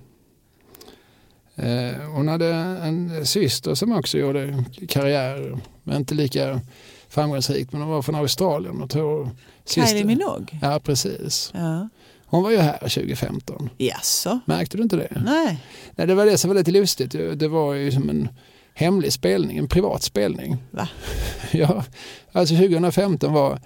Eh, 1.55 2.01
hon 2.15 2.27
hade 2.27 2.55
en 2.55 3.25
syster 3.25 3.75
som 3.75 3.91
också 3.91 4.17
gjorde 4.17 4.63
karriär, 4.87 5.59
men 5.83 5.97
inte 5.97 6.15
lika 6.15 6.61
framgångsrikt, 7.09 7.71
men 7.71 7.81
hon 7.81 7.91
var 7.91 8.01
från 8.01 8.15
Australien. 8.15 8.81
Och 8.81 8.89
tog 8.89 9.29
Kylie 9.65 10.05
Minogue? 10.05 10.59
Ja, 10.61 10.79
precis. 10.83 11.51
Ja. 11.53 11.89
Hon 12.29 12.43
var 12.43 12.51
ju 12.51 12.57
här 12.57 12.77
2015. 12.79 13.69
Jaså? 13.77 14.39
Märkte 14.45 14.77
du 14.77 14.83
inte 14.83 14.95
det? 14.95 15.21
Nej. 15.25 15.63
Nej, 15.95 16.07
det 16.07 16.15
var 16.15 16.25
det 16.25 16.37
som 16.37 16.47
var 16.49 16.55
lite 16.55 16.71
lustigt. 16.71 17.11
Det 17.35 17.47
var 17.47 17.73
ju 17.73 17.91
som 17.91 18.09
en 18.09 18.29
hemlig 18.73 19.13
spelning, 19.13 19.57
en 19.57 19.67
privat 19.67 20.03
spelning. 20.03 20.57
Va? 20.71 20.89
Ja, 21.51 21.83
alltså 22.31 22.55
2015 22.55 23.33
var 23.33 23.59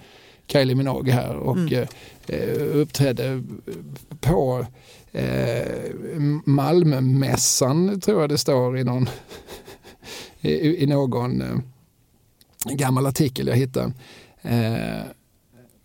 Kylie 0.46 0.74
Minogue 0.74 1.12
här 1.12 1.34
och 1.36 1.56
Mm. 1.56 1.86
eh, 2.26 2.48
uppträdde 2.74 3.42
på 4.20 4.66
eh, 5.12 6.20
Malmömässan, 6.44 8.00
tror 8.00 8.20
jag 8.20 8.30
det 8.30 8.38
står 8.38 8.78
i 8.78 8.84
någon, 8.84 9.08
i, 10.40 10.82
i 10.82 10.86
någon 10.86 11.42
eh, 11.42 11.58
gammal 12.74 13.06
artikel 13.06 13.46
jag 13.46 13.56
hittade. 13.56 13.92
Eh, 14.42 15.02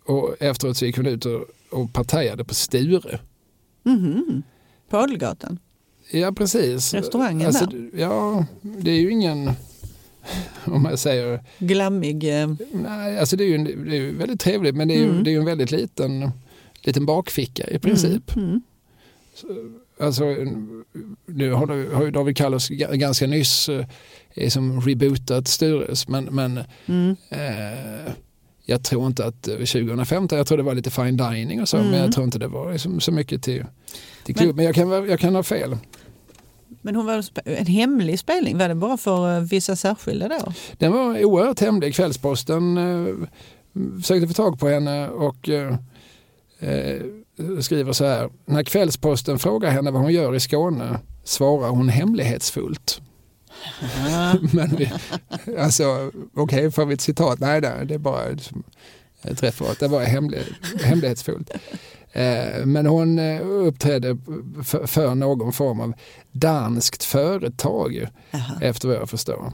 och 0.04 0.36
efteråt 0.40 0.76
så 0.76 0.86
gick 0.86 0.96
hon 0.96 1.06
ut 1.06 1.24
och, 1.26 1.44
och 1.70 1.92
partajade 1.92 2.44
på 2.44 2.54
Sture. 2.54 3.18
Mhm. 3.82 4.42
På 4.88 4.96
Adelgatan? 4.96 5.58
Ja 6.12 6.32
precis. 6.32 6.94
Restaurangen 6.94 7.46
alltså, 7.46 7.66
där? 7.66 7.90
Ja, 7.96 8.46
det 8.62 8.90
är 8.90 9.00
ju 9.00 9.10
ingen, 9.10 9.50
om 10.64 10.82
man 10.82 10.98
säger, 10.98 11.44
Glammig? 11.58 12.40
Eh, 12.42 12.50
nej, 12.72 13.18
alltså 13.18 13.36
det 13.36 13.44
är 13.44 13.48
ju, 13.48 13.54
en- 13.54 13.64
det 13.88 13.96
är 13.96 14.00
ju 14.00 14.14
väldigt 14.16 14.40
trevligt 14.40 14.74
men 14.74 14.88
det 14.88 14.94
är 14.94 14.98
ju, 14.98 15.10
Mm. 15.10 15.24
det 15.24 15.30
är 15.30 15.32
ju 15.32 15.38
en 15.38 15.44
väldigt 15.44 15.70
liten, 15.70 16.30
liten 16.82 17.06
bakficka 17.06 17.66
i 17.70 17.78
princip. 17.78 18.36
Mm. 18.36 18.48
Mm. 18.48 19.74
Alltså, 20.00 20.24
nu 21.26 21.52
har, 21.52 21.66
du- 21.66 21.90
har 21.94 22.04
ju 22.04 22.10
David 22.10 22.36
Kallos 22.36 22.70
ga- 22.70 22.96
ganska 22.96 23.26
nyss 23.26 23.68
eh, 23.68 23.86
är 24.34 24.50
som 24.50 24.80
rebootat 24.80 25.48
Stures 25.48 26.08
men, 26.08 26.24
men 26.24 26.60
Mm. 26.86 27.16
eh, 27.30 28.12
jag 28.70 28.82
tror 28.82 29.06
inte 29.06 29.24
att 29.26 29.48
eh, 29.48 29.54
2015, 29.54 30.38
jag 30.38 30.46
tror 30.46 30.56
det 30.58 30.64
var 30.64 30.74
lite 30.74 30.90
fine 30.90 31.16
dining 31.16 31.60
och 31.62 31.68
så 31.68 31.76
Mm. 31.76 31.90
men 31.90 32.00
jag 32.00 32.12
tror 32.12 32.24
inte 32.24 32.38
det 32.38 32.48
var 32.48 32.72
liksom 32.72 33.00
så 33.00 33.12
mycket 33.12 33.42
till, 33.42 33.64
till 34.24 34.34
Men- 34.36 34.44
klubb. 34.44 34.56
Men, 34.56 34.64
jag, 34.64 34.74
kan, 34.74 34.88
jag 34.90 35.20
kan 35.20 35.34
ha 35.34 35.42
fel. 35.42 35.76
Men 36.82 36.96
hon 36.96 37.06
var 37.06 37.24
en 37.44 37.66
hemlig 37.66 38.18
spelning, 38.18 38.58
var 38.58 38.68
det 38.68 38.74
bara 38.74 38.96
för 38.96 39.36
eh, 39.36 39.40
vissa 39.42 39.76
särskilda 39.76 40.28
då? 40.28 40.52
Den 40.78 40.92
var 40.92 41.24
oerhört 41.24 41.60
hemlig. 41.60 41.94
Kvällsposten 41.94 42.78
eh, 42.78 43.14
försökte 44.02 44.26
få 44.28 44.34
tag 44.34 44.60
på 44.60 44.68
henne 44.68 45.08
och 45.08 45.48
eh, 45.48 45.74
eh, 46.58 47.02
skriver 47.60 47.92
så 47.92 48.04
här. 48.04 48.30
När 48.44 48.62
Kvällsposten 48.62 49.38
frågar 49.38 49.70
henne 49.70 49.90
vad 49.90 50.02
hon 50.02 50.12
gör 50.12 50.34
i 50.34 50.40
Skåne 50.40 50.98
svarar 51.24 51.68
hon 51.70 51.88
hemlighetsfullt. 51.88 53.00
Men 54.52 54.76
vi, 54.76 54.90
alltså, 55.58 56.10
okej, 56.34 56.70
får 56.70 56.86
vi 56.86 56.94
ett 56.94 57.00
citat? 57.00 57.40
Nej, 57.40 57.60
nej, 57.60 57.86
det 57.86 57.94
är 57.94 57.98
bara 57.98 58.28
liksom 58.28 58.62
ett 59.22 59.42
referat. 59.42 59.80
Det 59.80 59.88
var 59.88 60.00
hemlig, 60.04 60.42
hemlighetsfullt. 60.82 61.50
Eh, 62.12 62.64
Men 62.66 62.86
hon 62.86 63.18
eh, 63.18 63.40
uppträdde 63.46 64.18
för, 64.86 65.14
någon 65.14 65.52
form 65.52 65.80
av 65.80 65.92
danskt 66.32 67.04
företag 67.04 68.06
Jaha. 68.30 68.58
efter 68.60 68.88
vad 68.88 68.96
jag 68.96 69.10
förstår. 69.10 69.52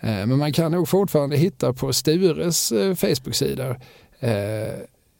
Eh, 0.00 0.26
Men 0.26 0.38
man 0.38 0.52
kan 0.52 0.72
nog 0.72 0.88
fortfarande 0.88 1.36
hitta 1.36 1.72
på 1.72 1.92
Stures 1.92 2.68
Facebook-sida 2.96 3.76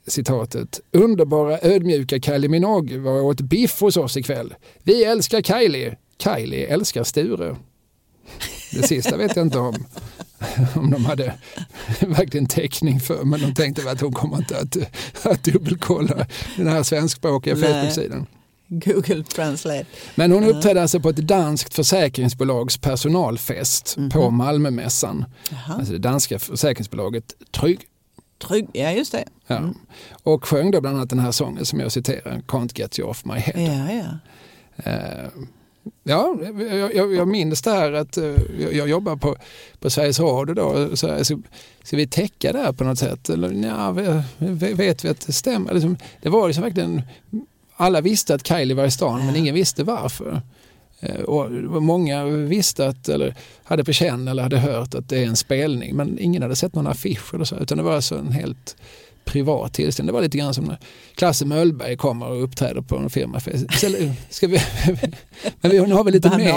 citatet 0.07 0.81
Underbara 0.93 1.59
ödmjuka 1.62 2.20
Kylie 2.20 2.49
Minogue 2.49 2.99
var 2.99 3.20
åt 3.20 3.41
biff 3.41 3.81
hos 3.81 3.97
oss 3.97 4.16
ikväll. 4.16 4.55
Vi 4.83 5.05
älskar 5.05 5.43
Kylie. 5.43 5.97
Kylie 6.18 6.66
älskar 6.66 7.05
Sture. 7.05 7.57
Det 8.72 8.83
sista 8.89 9.16
vet 9.16 9.37
jag 9.37 9.47
inte 9.47 9.59
om, 9.59 9.85
om 10.74 10.91
de 10.91 11.05
hade 11.05 11.35
verkligen 12.01 12.47
täckning 12.47 13.01
för 13.01 13.24
men 13.24 13.41
de 13.41 13.55
tänkte 13.55 13.91
att 13.91 14.01
hon 14.01 14.12
kommer 14.12 14.37
inte 14.37 14.59
att, 14.59 14.77
att 15.27 15.45
dubbelkolla 15.45 16.27
den 16.57 16.66
här 16.66 16.83
svenskspråkiga. 16.83 17.57
Facebook-sidan. 17.57 18.27
Google 18.68 19.24
Translate. 19.24 19.85
Men 20.14 20.33
hon 20.33 20.45
uppträdde 20.45 20.83
alltså 20.83 21.01
på 21.01 21.09
ett 21.09 21.16
danskt 21.16 21.74
försäkringsbolags 21.74 22.79
personalfest 22.79 23.97
Mhm. 23.97 24.11
på 24.11 24.31
Malmömässan. 24.31 25.24
Jaha. 25.51 25.74
Alltså 25.79 25.93
det 25.93 25.99
danska 25.99 26.39
försäkringsbolaget 26.39 27.24
Trygg. 27.61 27.81
Trygg, 28.49 28.68
ja 28.72 28.91
just 28.93 29.12
det. 29.12 29.24
Ja. 29.47 29.57
Mm. 29.57 29.74
Och 30.22 30.45
sjöng 30.49 30.70
då 30.70 30.81
bland 30.81 30.97
annat 30.97 31.11
den 31.11 31.18
här 31.18 31.33
sången 31.33 31.66
som 31.66 31.81
jag 31.81 31.93
citerar, 31.93 32.43
Can't 32.47 32.79
get 32.79 32.99
you 32.99 33.09
off 33.09 33.24
my 33.24 33.35
head. 33.35 33.61
Ja, 33.62 33.93
ja. 33.93 34.05
Ja, 36.05 36.37
jag, 36.70 36.95
jag, 36.95 37.14
jag 37.14 37.28
minns 37.28 37.62
det 37.62 37.70
här 37.70 37.93
att 37.93 38.16
eh, 38.16 38.24
jag, 38.61 38.74
jag 38.74 38.89
jobbar 38.89 39.16
på, 39.16 39.37
på 39.80 39.91
Sveriges 39.91 40.20
Radio 40.20 40.55
då. 40.55 40.97
Så, 40.97 41.09
här, 41.09 41.22
ska, 41.22 41.39
ska 41.82 41.97
vi 41.97 42.07
täcka 42.07 42.53
det 42.53 42.59
här 42.59 42.72
på 42.72 42.84
något 42.84 42.99
sätt? 42.99 43.28
Eller 43.28 43.53
ja, 43.68 43.91
vet 44.76 45.05
vi 45.05 45.09
att 45.09 45.26
det 45.26 45.32
stämmer? 45.32 45.74
Liksom, 45.74 45.97
det 46.22 46.28
var 46.28 46.47
liksom 46.47 46.62
verkligen, 46.64 47.03
alla 47.76 48.01
visste 48.01 48.34
att 48.34 48.47
Kylie 48.47 48.74
var 48.74 48.84
i 48.84 48.91
stan 48.91 49.26
men 49.26 49.37
ingen 49.37 49.55
visste 49.55 49.84
varför. 49.84 50.43
Eh, 51.01 51.20
Och 51.20 51.53
många 51.82 52.24
visste 52.24 52.87
att, 52.89 53.09
eller 53.09 53.34
hade 53.64 53.84
på 53.84 53.93
känn 53.93 54.28
eller 54.28 54.43
hade 54.43 54.59
hört 54.59 54.95
att 54.95 55.09
det 55.09 55.22
är 55.22 55.26
en 55.26 55.37
spelning 55.37 55.97
men 55.97 56.18
ingen 56.18 56.43
hade 56.43 56.57
sett 56.57 56.74
någon 56.74 56.87
affisch 56.87 57.34
eller 57.34 57.45
så 57.45 57.57
utan 57.57 57.78
det 57.78 57.84
var 57.84 57.95
alltså 57.95 58.18
en 58.18 58.32
helt 58.32 58.76
privat 59.27 59.72
tillställning. 59.74 60.07
Det 60.07 60.12
var 60.12 60.22
lite 60.22 60.39
grann 60.39 60.55
som 60.55 60.64
när 60.64 60.79
Klasse 61.14 61.45
Möllberg 61.45 61.97
kommer 61.97 62.27
och 62.29 62.43
uppträder 62.45 62.81
på 62.81 62.97
en 62.97 63.11
firmafest. 63.11 63.66
Ska 64.31 64.47
vi, 64.49 64.59
men 65.61 65.70
vi 65.70 65.79
har 65.79 66.05
väl 66.05 66.12
lite 66.14 66.37
mer. 66.39 66.49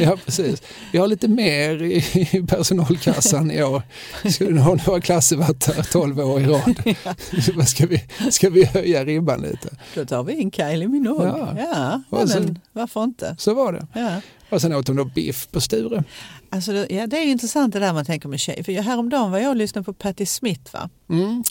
Ja, 0.00 0.16
precis. 0.24 0.62
Vi 0.92 0.98
har 0.98 1.06
lite 1.06 1.28
mer 1.28 1.82
i 1.82 1.96
i 2.32 2.42
personalkassan 2.48 3.50
i 3.50 3.62
år. 3.62 3.82
Ska, 4.30 4.44
nu 4.44 4.58
har 4.60 4.80
några 4.86 5.00
klasser 5.00 5.36
varit 5.36 5.66
här 5.66 5.82
12 5.82 6.20
år 6.20 6.40
i 6.40 6.44
rad. 6.46 6.94
Så 7.44 7.52
vad 7.52 7.68
Ska 7.68 7.86
vi, 7.86 8.02
ska 8.30 8.50
vi 8.50 8.64
höja 8.64 9.04
ribban 9.04 9.40
lite? 9.42 9.68
Då 9.94 10.04
tar 10.04 10.22
vi 10.24 10.32
in 10.34 10.50
Kylie 10.50 10.88
Minogue. 10.88 11.26
Ja. 11.28 11.54
Ja, 11.58 12.02
ja 12.10 12.26
sen- 12.26 12.44
men 12.44 12.60
varför 12.72 13.04
inte? 13.04 13.36
Så 13.38 13.54
var 13.54 13.72
det. 13.72 13.86
Ja. 13.94 14.20
Och 14.50 14.60
sen 14.60 14.74
åt 14.74 14.88
hon 14.88 14.96
då 14.96 15.04
biff 15.04 15.48
på 15.50 15.60
Sture. 15.60 16.04
Alltså, 16.50 16.72
ja, 16.72 17.06
det 17.06 17.16
är 17.18 17.24
intressant 17.26 17.72
det 17.72 17.78
där 17.78 17.92
man 17.92 18.04
tänker 18.04 18.28
med 18.28 18.40
tjej. 18.40 18.64
För 18.64 18.72
jag- 18.72 18.82
häromdagen 18.82 19.30
var 19.30 19.38
jag 19.38 19.50
och 19.50 19.56
lyssnade 19.56 19.84
på 19.84 19.92
Patti 19.92 20.26
Smith. 20.26 20.72
Va? 20.72 20.88
Mm. 21.10 21.44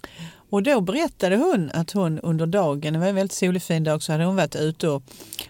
Och 0.49 0.63
då 0.63 0.81
berättade 0.81 1.35
hon 1.35 1.71
att 1.73 1.91
hon 1.91 2.19
under 2.19 2.45
dagen, 2.45 2.93
det 2.93 2.99
var 2.99 3.07
en 3.07 3.15
väldigt 3.15 3.37
solig 3.37 3.61
fin 3.61 3.83
dag, 3.83 4.03
så 4.03 4.11
hade 4.11 4.25
hon 4.25 4.35
varit 4.35 4.55
ute 4.55 4.89
och 4.89 5.03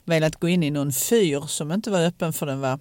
velat 0.06 0.36
gå 0.36 0.48
in 0.48 0.64
i 0.64 0.72
någon 0.72 0.94
fyr 0.94 1.44
som 1.48 1.72
inte 1.72 1.92
var 1.92 2.06
öppen 2.06 2.34
för 2.34 2.46
den. 2.46 2.62
Va? 2.62 2.80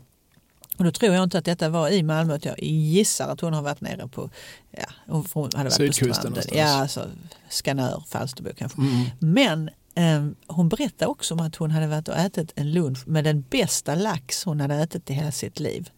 Och 0.79 0.85
då 0.85 0.91
tror 0.91 1.15
jag 1.15 1.25
inte 1.25 1.39
att 1.39 1.45
detta 1.45 1.69
var 1.69 1.89
i 1.89 2.03
Malmö, 2.03 2.37
utan 2.37 2.53
jag 2.57 2.63
gissar 2.63 3.29
att 3.29 3.41
hon 3.41 3.53
har 3.53 3.63
varit 3.63 3.81
nere 3.81 4.09
på, 4.09 4.31
ja, 4.71 4.87
hon 5.07 5.51
hade 5.55 5.65
varit 5.65 5.73
Sydkusten 5.73 6.09
på 6.09 6.15
stranden. 6.15 6.31
någonstans. 6.31 6.59
Ja, 6.59 6.81
alltså 6.81 7.07
Skanör, 7.49 8.03
Falsterbo 8.09 8.51
kanske. 8.59 8.81
Mm. 8.81 9.05
Men 9.19 9.71
eh, 9.95 10.33
hon 10.47 10.69
berättade 10.69 11.11
också 11.11 11.35
om 11.35 11.41
att 11.41 11.57
hon 11.57 11.71
hade 11.71 11.87
varit 11.87 12.09
och 12.09 12.17
ätit 12.17 12.53
en 12.55 12.73
lunch 12.73 13.09
med 13.09 13.25
den 13.25 13.45
bästa 13.51 13.95
lax 13.95 14.45
hon 14.45 14.61
hade 14.61 14.75
ätit 14.75 15.11
i 15.11 15.13
hela 15.13 15.33
sitt 15.33 15.61
liv. 15.61 15.91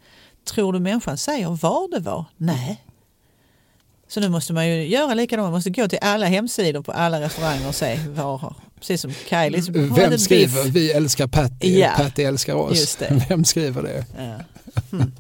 Tror 0.45 0.73
du 0.73 0.81
människan 0.81 1.18
säger 1.18 1.49
var 1.49 1.91
det 1.91 2.01
var? 2.01 2.25
Nej. 2.37 2.85
Så 4.11 4.21
nu 4.21 4.29
måste 4.29 4.53
man 4.53 4.69
ju 4.69 4.87
göra 4.87 5.15
likadant. 5.15 5.45
Man 5.45 5.53
måste 5.53 5.71
gå 5.71 5.89
till 5.89 5.99
alla 6.03 6.27
hemsidor 6.27 6.83
på 6.83 6.93
alla 6.93 7.21
restauranger 7.21 7.69
och 7.69 7.75
se 7.75 7.99
var 8.15 8.39
har. 8.39 8.55
Precis 8.79 9.01
som 9.01 9.13
Kylie. 9.13 9.63
som 9.63 9.95
Vem 9.95 10.19
skriver 10.19 10.65
biff. 10.65 10.75
vi 10.75 10.93
älskar 10.93 11.27
Patty, 11.27 11.79
Ja. 11.79 11.93
Patty 11.97 12.23
älskar 12.23 12.55
oss? 12.55 12.99
Vem 13.29 13.45
skriver 13.45 13.83
det? 13.83 14.05
Ja. 14.19 14.23
Mm. 14.93 15.13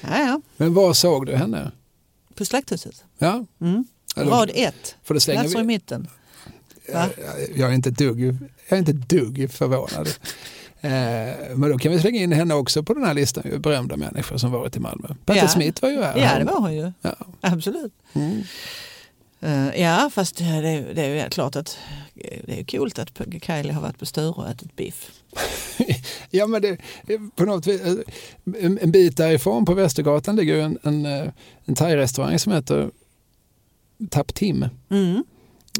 Ja, 0.00 0.18
ja. 0.18 0.40
Men 0.56 0.74
var 0.74 0.92
såg 0.92 1.26
du 1.26 1.36
henne? 1.36 1.70
På 2.34 2.44
Slakthuset. 2.44 3.04
Ja, 3.18 3.44
Mm. 3.60 3.84
Eller- 4.16 4.30
Rad 4.30 4.50
ett. 4.54 4.94
för 5.04 5.14
det 5.14 5.20
slänger 5.20 5.40
Platser 5.42 5.60
i 5.60 5.64
mitten. 5.64 6.08
Jag, 6.92 7.08
jag 7.56 7.70
är 7.70 7.74
inte 7.74 7.90
dugg, 7.90 8.20
jag 8.68 8.76
är 8.76 8.78
inte 8.78 8.92
dugg 8.92 9.50
förvånad. 9.52 10.08
Eh, 10.86 11.56
men 11.56 11.70
då 11.70 11.78
kan 11.78 11.92
vi 11.92 12.00
slänga 12.00 12.20
in 12.20 12.32
henne 12.32 12.54
också 12.54 12.82
på 12.82 12.94
den 12.94 13.04
här 13.04 13.14
listan, 13.14 13.44
ju 13.46 13.58
berömda 13.58 13.96
människor 13.96 14.36
som 14.36 14.50
varit 14.50 14.76
i 14.76 14.80
Malmö. 14.80 15.08
Patti 15.24 15.38
Ja. 15.38 15.48
Smith 15.48 15.82
var 15.82 15.90
ju 15.90 16.02
här. 16.02 16.18
Ja, 16.18 16.38
det 16.38 16.44
var 16.44 16.60
hon 16.60 16.74
ju. 16.74 16.92
Ja. 17.02 17.14
Absolut. 17.40 17.92
Mm. 18.12 18.42
Eh, 19.40 19.82
ja, 19.82 20.10
fast 20.12 20.36
det 20.36 20.44
är, 20.44 20.94
det 20.94 21.02
är 21.02 21.28
klart 21.28 21.56
att 21.56 21.78
eh, 22.14 22.40
det 22.46 22.60
är 22.60 22.64
coolt 22.64 22.98
att 22.98 23.20
Kylie 23.42 23.72
har 23.72 23.82
varit 23.82 23.98
på 23.98 24.06
Sture 24.06 24.28
och 24.28 24.48
ätit 24.48 24.76
biff. 24.76 25.10
Ja 26.30 26.46
men 26.46 26.62
det, 26.62 26.78
på 27.36 27.44
något 27.44 27.66
vis, 27.66 27.80
eh, 27.80 27.94
en, 28.60 28.90
bit 28.90 29.16
därifrån 29.16 29.64
på 29.64 29.74
Västergatan 29.74 30.36
ligger 30.36 30.54
ju 30.54 30.60
en, 30.60 30.78
en, 30.82 31.06
eh, 31.06 31.32
en 31.64 31.74
thai-restaurang 31.74 32.38
som 32.38 32.52
heter 32.52 32.90
Tap 34.10 34.34
Tim. 34.34 34.66
Mm. 34.90 35.24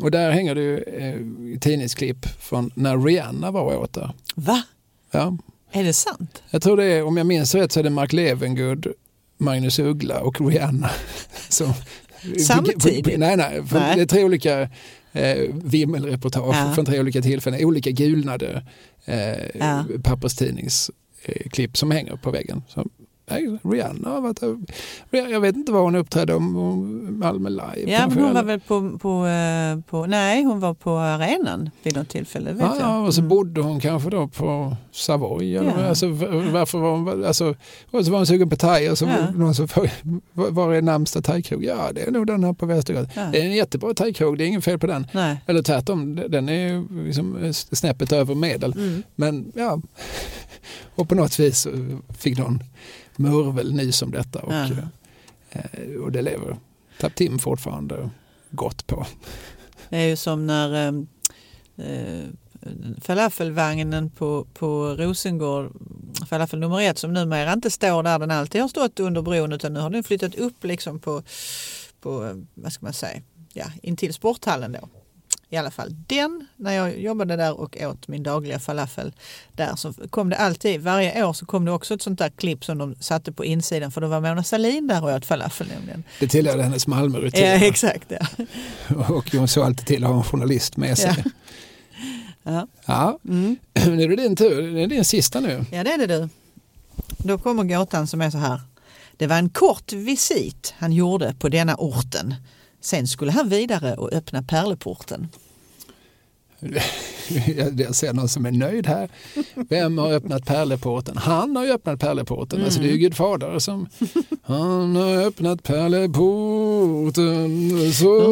Och 0.00 0.10
där 0.10 0.30
hänger 0.30 0.54
det 0.54 0.60
ju 0.60 0.78
eh, 0.78 1.58
tidningsklipp 1.58 2.26
från 2.26 2.70
när 2.74 2.98
Rihanna 2.98 3.50
var 3.50 3.62
och 3.62 3.82
åt 3.82 3.92
där. 3.92 4.10
Va? 4.34 4.62
Ja. 5.16 5.36
Är 5.72 5.84
det 5.84 5.92
sant? 5.92 6.42
Jag 6.50 6.62
tror 6.62 6.76
det 6.76 6.84
är, 6.84 7.02
om 7.04 7.16
jag 7.16 7.26
minns 7.26 7.54
rätt 7.54 7.72
så 7.72 7.80
är 7.80 7.84
det 7.84 7.90
Mark 7.90 8.12
Levengood, 8.12 8.86
Magnus 9.38 9.78
Uggla 9.78 10.20
och 10.20 10.40
Rihanna. 10.50 10.90
Som, 11.48 11.72
Samtidigt? 12.46 13.18
Nej, 13.18 13.36
nej, 13.36 13.62
Nej. 13.72 13.96
det 13.96 14.02
är 14.02 14.06
tre 14.06 14.24
olika 14.24 14.60
eh, 15.12 15.36
vimmelreportage 15.52 16.56
Ja. 16.56 16.72
från 16.74 16.84
tre 16.84 17.00
olika 17.00 17.22
tillfällen. 17.22 17.64
Olika 17.64 17.90
gulnade 17.90 18.66
eh, 19.04 19.46
Ja. 19.58 19.84
papperstidningsklipp 20.02 21.76
som 21.76 21.90
hänger 21.90 22.16
på 22.16 22.30
väggen. 22.30 22.62
Så, 22.68 22.86
nej, 23.30 23.58
Rihanna 23.62 24.08
har 24.08 24.20
varit. 24.20 24.42
Jag 25.10 25.40
vet 25.40 25.56
inte 25.56 25.72
vad 25.72 25.82
hon 25.82 25.94
uppträdde 25.96 26.34
om, 26.34 27.18
Malmö 27.18 27.48
Live. 27.48 27.90
Ja, 27.92 28.08
hon 28.14 28.34
var 28.34 28.42
väl 28.42 28.60
på, 28.60 28.98
på, 28.98 29.26
eh, 29.26 29.80
på, 29.90 30.06
nej 30.06 30.44
hon 30.44 30.60
var 30.60 30.74
på 30.74 30.90
arenan 30.96 31.70
vid 31.82 31.96
något 31.96 32.08
tillfälle, 32.08 32.52
vet 32.52 32.60
Ja, 32.62 32.74
jag. 32.80 32.88
ja, 32.88 33.06
och 33.06 33.14
så 33.14 33.20
Mm. 33.20 33.28
bodde 33.28 33.60
hon 33.60 33.80
kanske 33.80 34.10
då 34.10 34.28
på 34.28 34.76
Savoy. 34.92 35.56
Eller, 35.56 35.80
Ja. 35.80 35.88
alltså, 35.88 36.08
varför 36.52 36.78
var 36.78 36.90
hon, 36.96 37.24
alltså, 37.24 37.54
och 37.90 38.04
så 38.04 38.10
var 38.10 38.18
hon 38.18 38.26
sugen 38.26 38.50
på 38.50 38.56
thai 38.56 38.88
och 38.90 38.98
så 38.98 39.04
Ja. 39.04 39.10
var 39.10 39.32
någon 39.38 39.54
som 39.54 39.68
var 40.32 40.50
var 40.50 40.74
är 40.74 40.82
närmsta 40.82 41.22
thaikrog? 41.22 41.64
Ja, 41.64 41.90
det 41.94 42.00
är 42.02 42.10
nog 42.10 42.26
den 42.26 42.44
här 42.44 42.52
på 42.52 42.66
Västergatan. 42.66 43.10
Ja. 43.14 43.28
Det 43.32 43.40
är 43.40 43.44
en 43.44 43.52
jättebra 43.52 43.94
thaikrog, 43.94 44.38
det 44.38 44.44
är 44.44 44.46
inget 44.48 44.64
fel 44.64 44.78
på 44.78 44.86
den. 44.86 45.06
Nej. 45.12 45.36
Eller 45.46 45.62
tvärtom, 45.62 46.20
den 46.28 46.48
är 46.48 46.84
liksom 47.06 47.52
snäppet 47.52 48.12
över 48.12 48.34
medel. 48.34 48.72
Mm. 48.72 49.02
Men 49.14 49.52
ja, 49.54 49.80
och 50.94 51.08
på 51.08 51.14
något 51.14 51.38
vis 51.40 51.66
fick 52.18 52.38
någon 52.38 52.62
murvel 53.18 53.74
nys 53.74 54.02
om 54.02 54.10
detta. 54.10 54.42
Och, 54.42 54.52
Ja. 54.52 54.68
Eh, 55.50 55.94
och 56.02 56.12
det 56.12 56.22
lever 56.22 56.56
Taptim 57.00 57.38
fortfarande 57.38 58.10
gott 58.50 58.86
på. 58.86 59.06
Det 59.88 59.96
är 59.96 60.06
ju 60.06 60.16
som 60.16 60.46
när 60.46 60.74
eh, 60.74 60.94
eh 61.86 62.24
falafelvagnen 63.00 64.10
på, 64.10 64.46
på 64.54 64.94
Rosengård, 64.94 65.72
falafel 66.28 66.58
nummer 66.58 66.80
ett 66.80 66.98
som 66.98 67.12
numera 67.12 67.52
inte 67.52 67.70
står 67.70 68.02
där 68.02 68.18
den 68.18 68.30
alltid 68.30 68.60
har 68.60 68.68
stått 68.68 69.00
under 69.00 69.22
bron 69.22 69.52
utan 69.52 69.72
nu 69.72 69.80
har 69.80 69.90
den 69.90 70.04
flyttat 70.04 70.34
upp 70.34 70.64
liksom 70.64 70.98
på, 70.98 71.22
på 72.00 72.24
eh, 72.24 72.34
vad 72.54 72.72
ska 72.72 72.86
man 72.86 72.92
säga, 72.92 73.22
ja, 73.52 73.66
intill 73.82 74.14
sporthallen 74.14 74.72
då. 74.72 74.88
I 75.50 75.56
alla 75.56 75.70
fall 75.70 75.96
den, 76.06 76.46
när 76.56 76.72
jag 76.72 77.00
jobbade 77.00 77.36
där 77.36 77.60
och 77.60 77.76
åt 77.82 78.08
min 78.08 78.22
dagliga 78.22 78.58
falafel 78.58 79.12
där 79.52 79.76
så 79.76 79.92
kom 80.10 80.30
det 80.30 80.36
alltid, 80.36 80.80
varje 80.80 81.24
år 81.24 81.32
så 81.32 81.46
kom 81.46 81.64
det 81.64 81.72
också 81.72 81.94
ett 81.94 82.02
sånt 82.02 82.18
där 82.18 82.28
klipp 82.28 82.64
som 82.64 82.78
de 82.78 82.94
satte 83.00 83.32
på 83.32 83.44
insidan 83.44 83.90
för 83.90 84.00
då 84.00 84.06
var 84.06 84.20
Mona 84.20 84.44
Sahlin 84.44 84.86
där 84.86 85.04
och 85.04 85.10
åt 85.10 85.26
falafel 85.26 85.66
nämligen. 85.68 86.04
Det 86.20 86.28
tillhörde 86.28 86.62
hennes 86.62 86.86
Malmörutin. 86.86 87.44
Ja 87.44 87.66
exakt. 87.66 88.06
Ja. 88.08 88.44
och 89.14 89.30
hon 89.32 89.48
såg 89.48 89.64
alltid 89.64 89.86
till 89.86 90.04
att 90.04 90.10
ha 90.10 90.16
en 90.16 90.24
journalist 90.24 90.76
med 90.76 90.98
sig. 90.98 91.14
Ja. 91.24 91.30
Ja. 92.48 92.68
ja. 92.86 93.18
Mm. 93.24 93.56
Nu 93.74 94.02
är 94.02 94.08
det 94.08 94.16
din 94.16 94.36
tur, 94.36 94.74
det 94.74 94.82
är 94.82 94.86
din 94.86 95.04
sista 95.04 95.40
nu. 95.40 95.64
Ja 95.72 95.84
det 95.84 95.92
är 95.92 95.98
det 95.98 96.06
du. 96.06 96.28
Då 97.18 97.38
kommer 97.38 97.64
gåtan 97.64 98.06
som 98.06 98.20
är 98.20 98.30
så 98.30 98.38
här. 98.38 98.60
Det 99.16 99.26
var 99.26 99.36
en 99.36 99.48
kort 99.48 99.92
visit 99.92 100.74
han 100.78 100.92
gjorde 100.92 101.34
på 101.38 101.48
denna 101.48 101.76
orten. 101.76 102.34
Sen 102.86 103.06
skulle 103.06 103.32
han 103.32 103.48
vidare 103.48 103.94
och 103.94 104.12
öppna 104.12 104.42
pärleporten. 104.42 105.28
Jag 107.76 107.94
ser 107.94 108.12
någon 108.12 108.28
som 108.28 108.46
är 108.46 108.50
nöjd 108.50 108.86
här. 108.86 109.08
Vem 109.54 109.98
har 109.98 110.12
öppnat 110.12 110.46
pärleporten? 110.46 111.16
Han 111.16 111.56
har 111.56 111.64
ju 111.64 111.72
öppnat 111.72 112.00
pärleporten. 112.00 112.58
Mm. 112.58 112.64
Alltså 112.64 112.80
det 112.80 112.88
är 112.88 112.90
ju 112.90 112.98
Gud 112.98 113.16
fader 113.16 113.58
som 113.58 113.88
Han 114.42 114.96
har 114.96 115.16
öppnat 115.16 115.62
pärleporten 115.62 117.12
så 117.92 118.22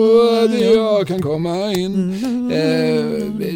att 0.44 0.60
jag 0.60 1.08
kan 1.08 1.22
komma 1.22 1.72
in. 1.72 2.12
Eh, 2.52 3.04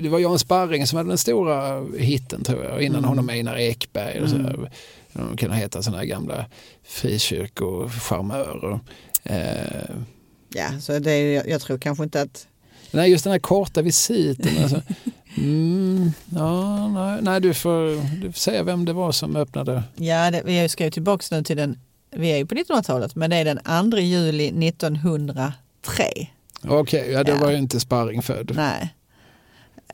det 0.02 0.08
var 0.08 0.18
Jan 0.18 0.38
Sparring 0.38 0.86
som 0.86 0.96
hade 0.96 1.10
den 1.10 1.18
stora 1.18 1.84
hitten 1.98 2.44
tror 2.44 2.64
jag. 2.64 2.82
Innan 2.82 2.98
mm. 2.98 3.08
honom 3.08 3.28
Einar 3.28 3.58
Ekberg. 3.58 4.20
Och 4.20 4.28
så 4.28 4.36
här. 4.36 4.70
De 5.12 5.36
kan 5.36 5.52
heta 5.52 5.82
sådana 5.82 5.98
här 5.98 6.06
gamla 6.06 6.46
frikyrkocharmörer. 6.84 8.80
Eh, 9.24 9.96
Ja, 10.48 10.80
så 10.80 10.98
det 10.98 11.12
är, 11.12 11.48
jag 11.48 11.60
tror 11.60 11.78
kanske 11.78 12.04
inte 12.04 12.22
att... 12.22 12.46
Nej, 12.90 13.10
just 13.10 13.24
den 13.24 13.30
här 13.30 13.38
korta 13.38 13.82
visiten. 13.82 14.62
Alltså. 14.62 14.82
Mm, 15.36 16.12
ja, 16.34 16.88
nej, 16.88 17.18
nej, 17.22 17.40
du, 17.40 17.54
får, 17.54 18.16
du 18.20 18.32
får 18.32 18.38
säga 18.38 18.62
vem 18.62 18.84
det 18.84 18.92
var 18.92 19.12
som 19.12 19.36
öppnade. 19.36 19.82
Ja, 19.96 20.30
det, 20.30 20.42
vi 20.44 20.68
ska 20.68 20.84
ju 20.84 20.90
tillbaka 20.90 21.36
nu 21.36 21.42
till 21.42 21.56
den, 21.56 21.78
vi 22.10 22.32
är 22.32 22.36
ju 22.36 22.46
på 22.46 22.54
1900-talet, 22.54 23.14
men 23.14 23.30
det 23.30 23.36
är 23.36 23.44
den 23.44 23.90
2 23.90 23.98
juli 23.98 24.68
1903. 24.68 25.48
Okej, 25.88 26.30
okay, 26.68 27.10
ja, 27.12 27.24
då 27.24 27.32
ja. 27.32 27.38
var 27.38 27.50
ju 27.50 27.58
inte 27.58 27.80
Sparring 27.80 28.22
född. 28.22 28.52
Nej. 28.54 28.94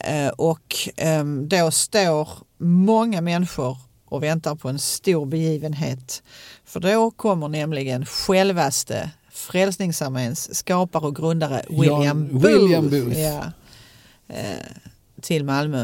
Eh, 0.01 0.29
och 0.29 0.75
ehm, 0.97 1.49
då 1.49 1.71
står 1.71 2.29
många 2.59 3.21
människor 3.21 3.77
och 4.05 4.23
väntar 4.23 4.55
på 4.55 4.69
en 4.69 4.79
stor 4.79 5.27
begivenhet. 5.27 6.23
För 6.65 6.81
då 6.81 7.11
kommer 7.11 7.49
nämligen 7.49 8.07
självaste 8.07 9.11
Frälsningsarméns 9.35 10.55
skapare 10.55 11.07
och 11.07 11.17
grundare 11.17 11.63
William 11.69 12.29
Booth, 12.29 12.47
William 12.47 12.91
Booth. 12.91 13.21
Ja, 13.21 13.53
eh, 14.29 14.37
till 15.21 15.45
Malmö 15.45 15.81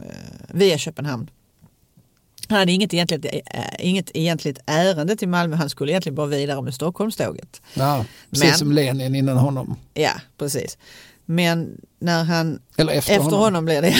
eh, 0.00 0.06
via 0.48 0.78
Köpenhamn. 0.78 1.30
Han 2.48 2.58
hade 2.58 2.72
inget 2.72 2.94
egentligt, 2.94 3.24
äh, 3.24 3.60
inget 3.78 4.10
egentligt 4.14 4.58
ärende 4.66 5.16
till 5.16 5.28
Malmö, 5.28 5.56
han 5.56 5.70
skulle 5.70 5.92
egentligen 5.92 6.14
bara 6.14 6.26
vidare 6.26 6.62
med 6.62 6.74
Stockholmståget. 6.74 7.62
Ja, 7.74 8.04
precis 8.30 8.48
Men, 8.48 8.58
som 8.58 8.72
Lenin 8.72 9.14
innan 9.14 9.36
honom. 9.36 9.76
Ja, 9.94 10.12
precis. 10.38 10.78
Men 11.24 11.80
när 11.98 12.24
han, 12.24 12.60
Eller 12.76 12.92
efter, 12.92 13.12
efter 13.12 13.24
honom. 13.24 13.40
honom 13.40 13.64
blir 13.64 13.82
det. 13.82 13.94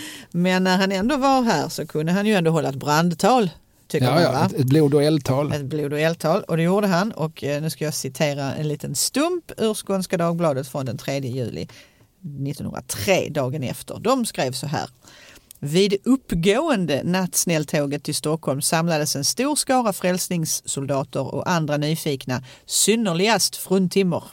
Men 0.30 0.64
när 0.64 0.76
han 0.76 0.92
ändå 0.92 1.16
var 1.16 1.42
här 1.42 1.68
så 1.68 1.86
kunde 1.86 2.12
han 2.12 2.26
ju 2.26 2.34
ändå 2.34 2.50
hålla 2.50 2.68
ett 2.68 2.74
brandtal 2.74 3.50
Tycker 3.94 4.06
ja, 4.06 4.20
ja, 4.20 4.46
ett, 4.46 4.52
ett 4.52 4.66
blod 4.66 4.94
och 4.94 5.02
eldtal. 5.02 5.52
Ett 5.52 5.64
blod 5.64 5.92
och 5.92 6.00
eldtal 6.00 6.42
och 6.42 6.56
det 6.56 6.62
gjorde 6.62 6.86
han 6.86 7.12
och 7.12 7.44
eh, 7.44 7.62
nu 7.62 7.70
ska 7.70 7.84
jag 7.84 7.94
citera 7.94 8.54
en 8.54 8.68
liten 8.68 8.94
stump 8.94 9.52
ur 9.56 9.74
Skånska 9.74 10.16
Dagbladet 10.16 10.68
från 10.68 10.86
den 10.86 10.98
3 10.98 11.18
juli 11.18 11.62
1903, 11.62 13.28
dagen 13.30 13.62
efter. 13.62 13.98
De 13.98 14.26
skrev 14.26 14.52
så 14.52 14.66
här. 14.66 14.88
Vid 15.58 15.94
uppgående 16.04 17.02
nattsnälltåget 17.04 18.02
till 18.02 18.14
Stockholm 18.14 18.62
samlades 18.62 19.16
en 19.16 19.24
stor 19.24 19.56
skara 19.56 19.92
frälsningssoldater 19.92 21.34
och 21.34 21.50
andra 21.50 21.76
nyfikna, 21.76 22.42
synnerligast 22.66 23.56
fruntimmer. 23.56 24.24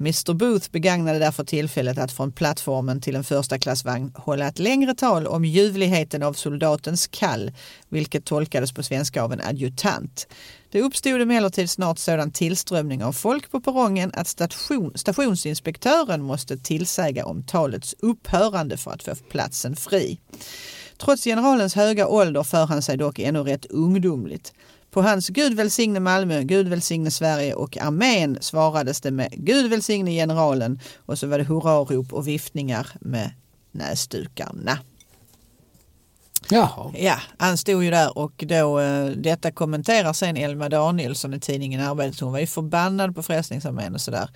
Mr 0.00 0.34
Booth 0.34 0.70
begagnade 0.70 1.18
därför 1.18 1.44
tillfället 1.44 1.98
att 1.98 2.12
från 2.12 2.32
plattformen 2.32 3.00
till 3.00 3.16
en 3.16 3.24
första 3.24 3.58
klassvagn 3.58 4.12
hålla 4.14 4.48
ett 4.48 4.58
längre 4.58 4.94
tal 4.94 5.26
om 5.26 5.44
ljuvligheten 5.44 6.22
av 6.22 6.32
soldatens 6.32 7.06
kall, 7.06 7.52
vilket 7.88 8.24
tolkades 8.24 8.72
på 8.72 8.82
svenska 8.82 9.22
av 9.22 9.32
en 9.32 9.40
adjutant. 9.40 10.26
Det 10.70 10.82
uppstod 10.82 11.20
emellertid 11.20 11.70
snart 11.70 11.98
sådan 11.98 12.30
tillströmning 12.30 13.04
av 13.04 13.12
folk 13.12 13.50
på 13.50 13.60
perrongen 13.60 14.10
att 14.14 14.28
station, 14.28 14.92
stationsinspektören 14.94 16.22
måste 16.22 16.58
tillsäga 16.58 17.26
om 17.26 17.42
talets 17.42 17.94
upphörande 17.98 18.76
för 18.76 18.90
att 18.90 19.02
få 19.02 19.14
platsen 19.14 19.76
fri. 19.76 20.18
Trots 20.98 21.24
generalens 21.24 21.74
höga 21.74 22.08
ålder 22.08 22.42
för 22.42 22.66
han 22.66 22.82
sig 22.82 22.96
dock 22.96 23.18
ännu 23.18 23.38
rätt 23.38 23.66
ungdomligt. 23.66 24.52
På 24.94 25.02
hans 25.02 25.28
Gud 25.28 25.54
välsigne 25.54 26.00
Malmö, 26.00 26.42
Gud 26.42 26.68
välsigne 26.68 27.10
Sverige 27.10 27.54
och 27.54 27.78
armén 27.78 28.38
svarades 28.40 29.00
det 29.00 29.10
med 29.10 29.28
Gud 29.32 29.70
välsigne 29.70 30.10
generalen 30.10 30.80
och 30.96 31.18
så 31.18 31.26
var 31.26 31.38
det 31.38 31.44
hurrarop 31.44 32.12
och 32.12 32.28
viftningar 32.28 32.86
med 33.00 33.30
näsdukarna. 33.72 34.78
Jaha. 36.50 36.92
Ja, 36.96 37.18
han 37.38 37.58
stod 37.58 37.84
ju 37.84 37.90
där 37.90 38.18
och 38.18 38.44
då, 38.46 38.80
eh, 38.80 39.06
detta 39.06 39.50
kommenterar 39.52 40.12
sen 40.12 40.36
Elma 40.36 40.68
Danielsson 40.68 41.34
i 41.34 41.40
tidningen 41.40 41.80
Arbetet. 41.80 42.20
Hon 42.20 42.32
var 42.32 42.40
ju 42.40 42.46
förbannad 42.46 43.14
på 43.14 43.22
Frälsningsarmén 43.22 43.94
och 43.94 44.00
sådär 44.00 44.28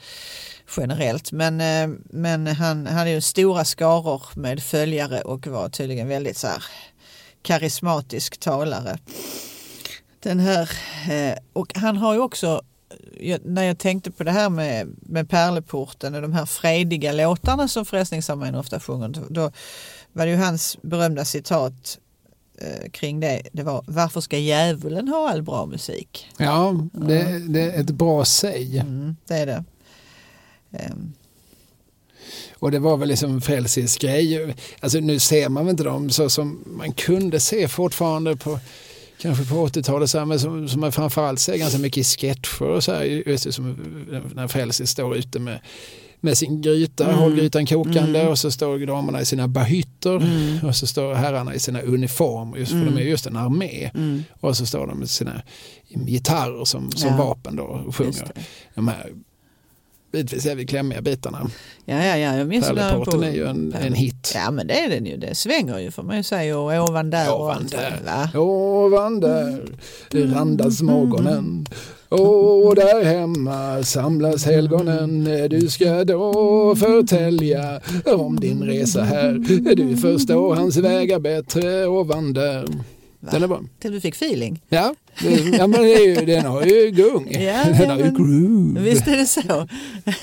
generellt. 0.76 1.32
Men, 1.32 1.61
eh, 1.61 1.98
men 2.11 2.46
han 2.46 2.86
hade 2.86 3.11
ju 3.11 3.20
stora 3.20 3.64
skaror 3.64 4.22
med 4.34 4.62
följare 4.62 5.20
och 5.20 5.46
var 5.46 5.68
tydligen 5.68 6.09
väldigt 6.09 6.36
så 6.36 6.46
här 6.46 6.64
karismatisk 7.42 8.40
talare. 8.40 8.98
Den 10.20 10.40
här, 10.40 10.70
eh, 11.10 11.38
och 11.52 11.72
han 11.74 11.96
har 11.96 12.14
ju 12.14 12.20
också, 12.20 12.62
när 13.42 13.62
jag 13.62 13.78
tänkte 13.78 14.10
på 14.10 14.24
det 14.24 14.30
här 14.30 14.50
med, 14.50 14.96
med 15.00 15.30
Pärleporten 15.30 16.14
och 16.14 16.22
de 16.22 16.32
här 16.32 16.46
frediga 16.46 17.12
låtarna 17.12 17.68
som 17.68 17.84
Frälsningsarmén 17.84 18.54
ofta 18.54 18.80
sjunger, 18.80 19.08
då 19.30 19.50
var 20.12 20.26
det 20.26 20.30
ju 20.32 20.36
hans 20.36 20.78
berömda 20.82 21.24
citat 21.24 21.98
eh, 22.58 22.90
kring 22.90 23.20
det. 23.20 23.42
Det 23.52 23.62
var 23.62 23.84
varför 23.86 24.20
ska 24.20 24.38
djävulen 24.38 25.08
ha 25.08 25.30
all 25.30 25.42
bra 25.42 25.66
musik? 25.66 26.28
Ja, 26.36 26.88
det, 26.92 27.38
det 27.48 27.60
är 27.60 27.80
ett 27.80 27.90
bra 27.90 28.24
säg. 28.24 28.78
Mm, 28.78 29.16
det 29.26 29.34
är 29.34 29.46
det. 29.46 29.64
Um. 30.70 31.12
Och 32.60 32.70
det 32.70 32.78
var 32.78 32.96
väl 32.96 33.08
liksom 33.08 33.40
Frälsis 33.40 33.96
grej. 33.96 34.54
Alltså 34.80 35.00
nu 35.00 35.18
ser 35.18 35.48
man 35.48 35.64
väl 35.64 35.70
inte 35.70 35.82
dem 35.82 36.10
så 36.10 36.30
som 36.30 36.64
man 36.66 36.92
kunde 36.92 37.40
se 37.40 37.68
fortfarande 37.68 38.36
på 38.36 38.60
kanske 39.20 39.44
på 39.44 39.66
80-talet, 39.66 40.10
så 40.10 40.18
här, 40.18 40.24
men 40.24 40.40
som, 40.40 40.68
som 40.68 40.80
man 40.80 40.92
framförallt 40.92 41.40
ser 41.40 41.56
ganska 41.56 41.78
mycket 41.78 41.98
i 41.98 42.04
sketcher 42.04 42.62
och 42.62 42.84
så 42.84 42.92
här, 42.92 43.04
just 43.04 43.54
som 43.54 43.76
när 44.34 44.48
Frälsis 44.48 44.90
står 44.90 45.16
ute 45.16 45.38
med 45.38 45.60
med 46.20 46.38
sin 46.38 46.62
gryta, 46.62 47.04
mm. 47.04 47.18
håller 47.18 47.36
grytan 47.36 47.66
kokande 47.66 48.20
mm. 48.20 48.32
och 48.32 48.38
så 48.38 48.50
står 48.50 48.86
damerna 48.86 49.20
i 49.20 49.24
sina 49.24 49.48
bahytter 49.48 50.16
mm. 50.16 50.58
och 50.64 50.76
så 50.76 50.86
står 50.86 51.14
herrarna 51.14 51.54
i 51.54 51.58
sina 51.58 51.80
uniformer, 51.80 52.56
just 52.58 52.72
för 52.72 52.78
mm. 52.78 52.94
de 52.94 53.00
är 53.00 53.04
just 53.04 53.26
en 53.26 53.36
armé. 53.36 53.90
Mm. 53.94 54.24
Och 54.40 54.56
så 54.56 54.66
står 54.66 54.86
de 54.86 54.98
med 54.98 55.10
sina 55.10 55.42
gitarrer 55.88 56.64
som, 56.64 56.92
som 56.92 57.10
ja. 57.10 57.16
vapen 57.16 57.56
då 57.56 57.62
och 57.62 57.96
sjunger 57.96 58.32
de 58.74 58.88
här 58.88 59.12
bitvis 60.12 60.46
är 60.46 60.54
vi 60.54 60.66
klämmiga 60.66 61.02
bitarna. 61.02 61.50
Ja, 61.84 62.04
ja, 62.04 62.16
ja. 62.16 62.36
Jag 62.36 62.48
minns 62.48 62.66
Pärleporten 62.66 63.22
är 63.22 63.32
ju 63.32 63.46
en, 63.46 63.74
en, 63.74 63.92
hit. 63.92 64.32
Ja, 64.34 64.50
men 64.50 64.66
det 64.66 64.80
är 64.80 64.88
den 64.88 65.06
ju. 65.06 65.16
Det 65.16 65.34
svänger 65.34 65.78
ju 65.78 65.90
får 65.90 66.02
man 66.02 66.16
ju 66.16 66.22
säga. 66.22 66.59
Och 66.59 66.88
ovan 66.88 67.11
där. 67.11 67.34
Ovan 67.34 67.66
där. 67.66 68.00
Va? 68.04 68.40
Ovan 68.40 69.20
där 69.20 69.66
randas 70.12 70.82
morgonen. 70.82 71.66
Och 72.09 72.74
där 72.74 73.04
hemma 73.04 73.82
samlas 73.82 74.44
helgonen. 74.44 75.24
Du 75.50 75.68
ska 75.68 76.04
då 76.04 76.76
förtälja 76.76 77.80
om 78.04 78.40
din 78.40 78.62
resa 78.62 79.02
här. 79.02 79.32
Du 79.74 79.96
förstår 79.96 80.54
hans 80.54 80.76
vägar 80.76 81.18
bättre 81.18 81.86
ovan 81.86 82.32
där. 82.32 82.62
Va? 83.20 83.30
Den 83.32 83.42
är 83.42 83.46
bra. 83.46 83.61
Till 83.78 83.92
du 83.92 84.00
fick 84.00 84.14
feeling? 84.14 84.62
Ja, 84.68 84.94
det, 85.20 85.56
ja 85.56 85.66
men 85.66 85.82
det 85.82 85.94
är 85.94 86.06
ju, 86.06 86.26
den 86.26 86.46
har 86.46 86.62
ju 86.62 86.90
gung. 86.90 87.28
Ja, 87.30 87.64
den 87.78 87.90
har 87.90 87.98
ju 87.98 88.10
groove. 88.10 88.80
Visst 88.80 89.08
är 89.08 89.16
det 89.16 89.26
så. 89.26 89.68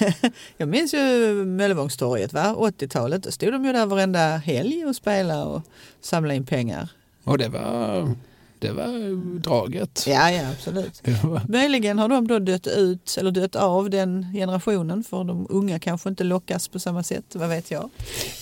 Jag 0.57 0.69
minns 0.69 0.93
ju 0.93 1.33
Möllevångstorget, 1.45 2.33
80-talet. 2.33 3.23
Då 3.23 3.31
stod 3.31 3.51
de 3.51 3.65
ju 3.65 3.73
där 3.73 3.85
varenda 3.85 4.37
helg 4.37 4.85
och 4.85 4.95
spelade 4.95 5.43
och 5.43 5.61
samlade 6.01 6.35
in 6.35 6.45
pengar. 6.45 6.89
Och 7.23 7.37
det 7.37 7.49
var 7.49 8.15
det 8.59 8.71
var 8.71 9.15
draget. 9.39 10.03
Ja, 10.07 10.31
ja 10.31 10.51
absolut. 10.51 11.01
Var... 11.23 11.41
Möjligen 11.47 11.99
har 11.99 12.09
de 12.09 12.27
då 12.27 12.39
dött 12.39 12.67
ut 12.67 13.15
eller 13.19 13.31
dött 13.31 13.55
av 13.55 13.89
den 13.89 14.33
generationen 14.33 15.03
för 15.03 15.23
de 15.23 15.47
unga 15.49 15.79
kanske 15.79 16.09
inte 16.09 16.23
lockas 16.23 16.67
på 16.67 16.79
samma 16.79 17.03
sätt, 17.03 17.25
vad 17.33 17.49
vet 17.49 17.71
jag? 17.71 17.89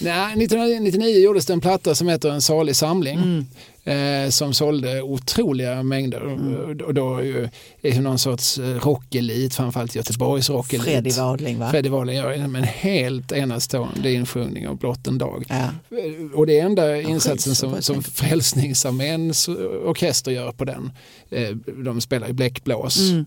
Nej, 0.02 0.44
1999 0.44 1.24
gjordes 1.24 1.46
det 1.46 1.54
en 1.54 1.62
platta 1.62 1.96
som 1.96 2.08
heter 2.08 2.30
En 2.30 2.42
salig 2.42 2.76
samling. 2.76 3.18
Mm 3.18 3.46
eh, 3.84 4.30
som 4.30 4.54
sålde 4.54 5.02
otroliga 5.02 5.84
mängder. 5.84 6.22
Mm. 6.22 6.80
Och 6.86 6.94
då 6.94 7.18
är 7.18 7.50
det 7.82 8.02
någon 8.02 8.20
sorts 8.20 8.58
eh, 8.58 8.80
rockelit, 8.80 9.56
framförallt 9.56 9.96
Göteborgs 9.96 10.50
rockelit. 10.50 10.86
Freddy 10.86 11.12
Wadling 11.12 11.60
va? 11.60 11.72
Freddy 11.72 11.90
Wadling 11.90 12.16
gör 12.16 12.32
en 12.32 12.56
helt 12.64 13.32
enastående 13.32 14.14
insjungning 14.14 14.68
av 14.68 14.78
Blott 14.78 15.08
en 15.08 15.18
dag. 15.18 15.46
Ja. 15.50 15.56
Eh, 15.56 16.32
och 16.34 16.48
det 16.48 16.60
är 16.60 16.66
enda 16.66 16.98
ja, 16.98 17.10
insatsen 17.10 17.56
som, 17.56 17.82
som 17.82 18.04
Frälsningsarméns 18.04 19.48
orkester 19.86 20.32
gör 20.32 20.52
på 20.52 20.66
den. 20.66 20.92
Eh, 21.30 21.50
de 21.84 22.02
spelar 22.02 22.30
i 22.30 22.34
bläckblås. 22.34 23.00
Mm. 23.00 23.26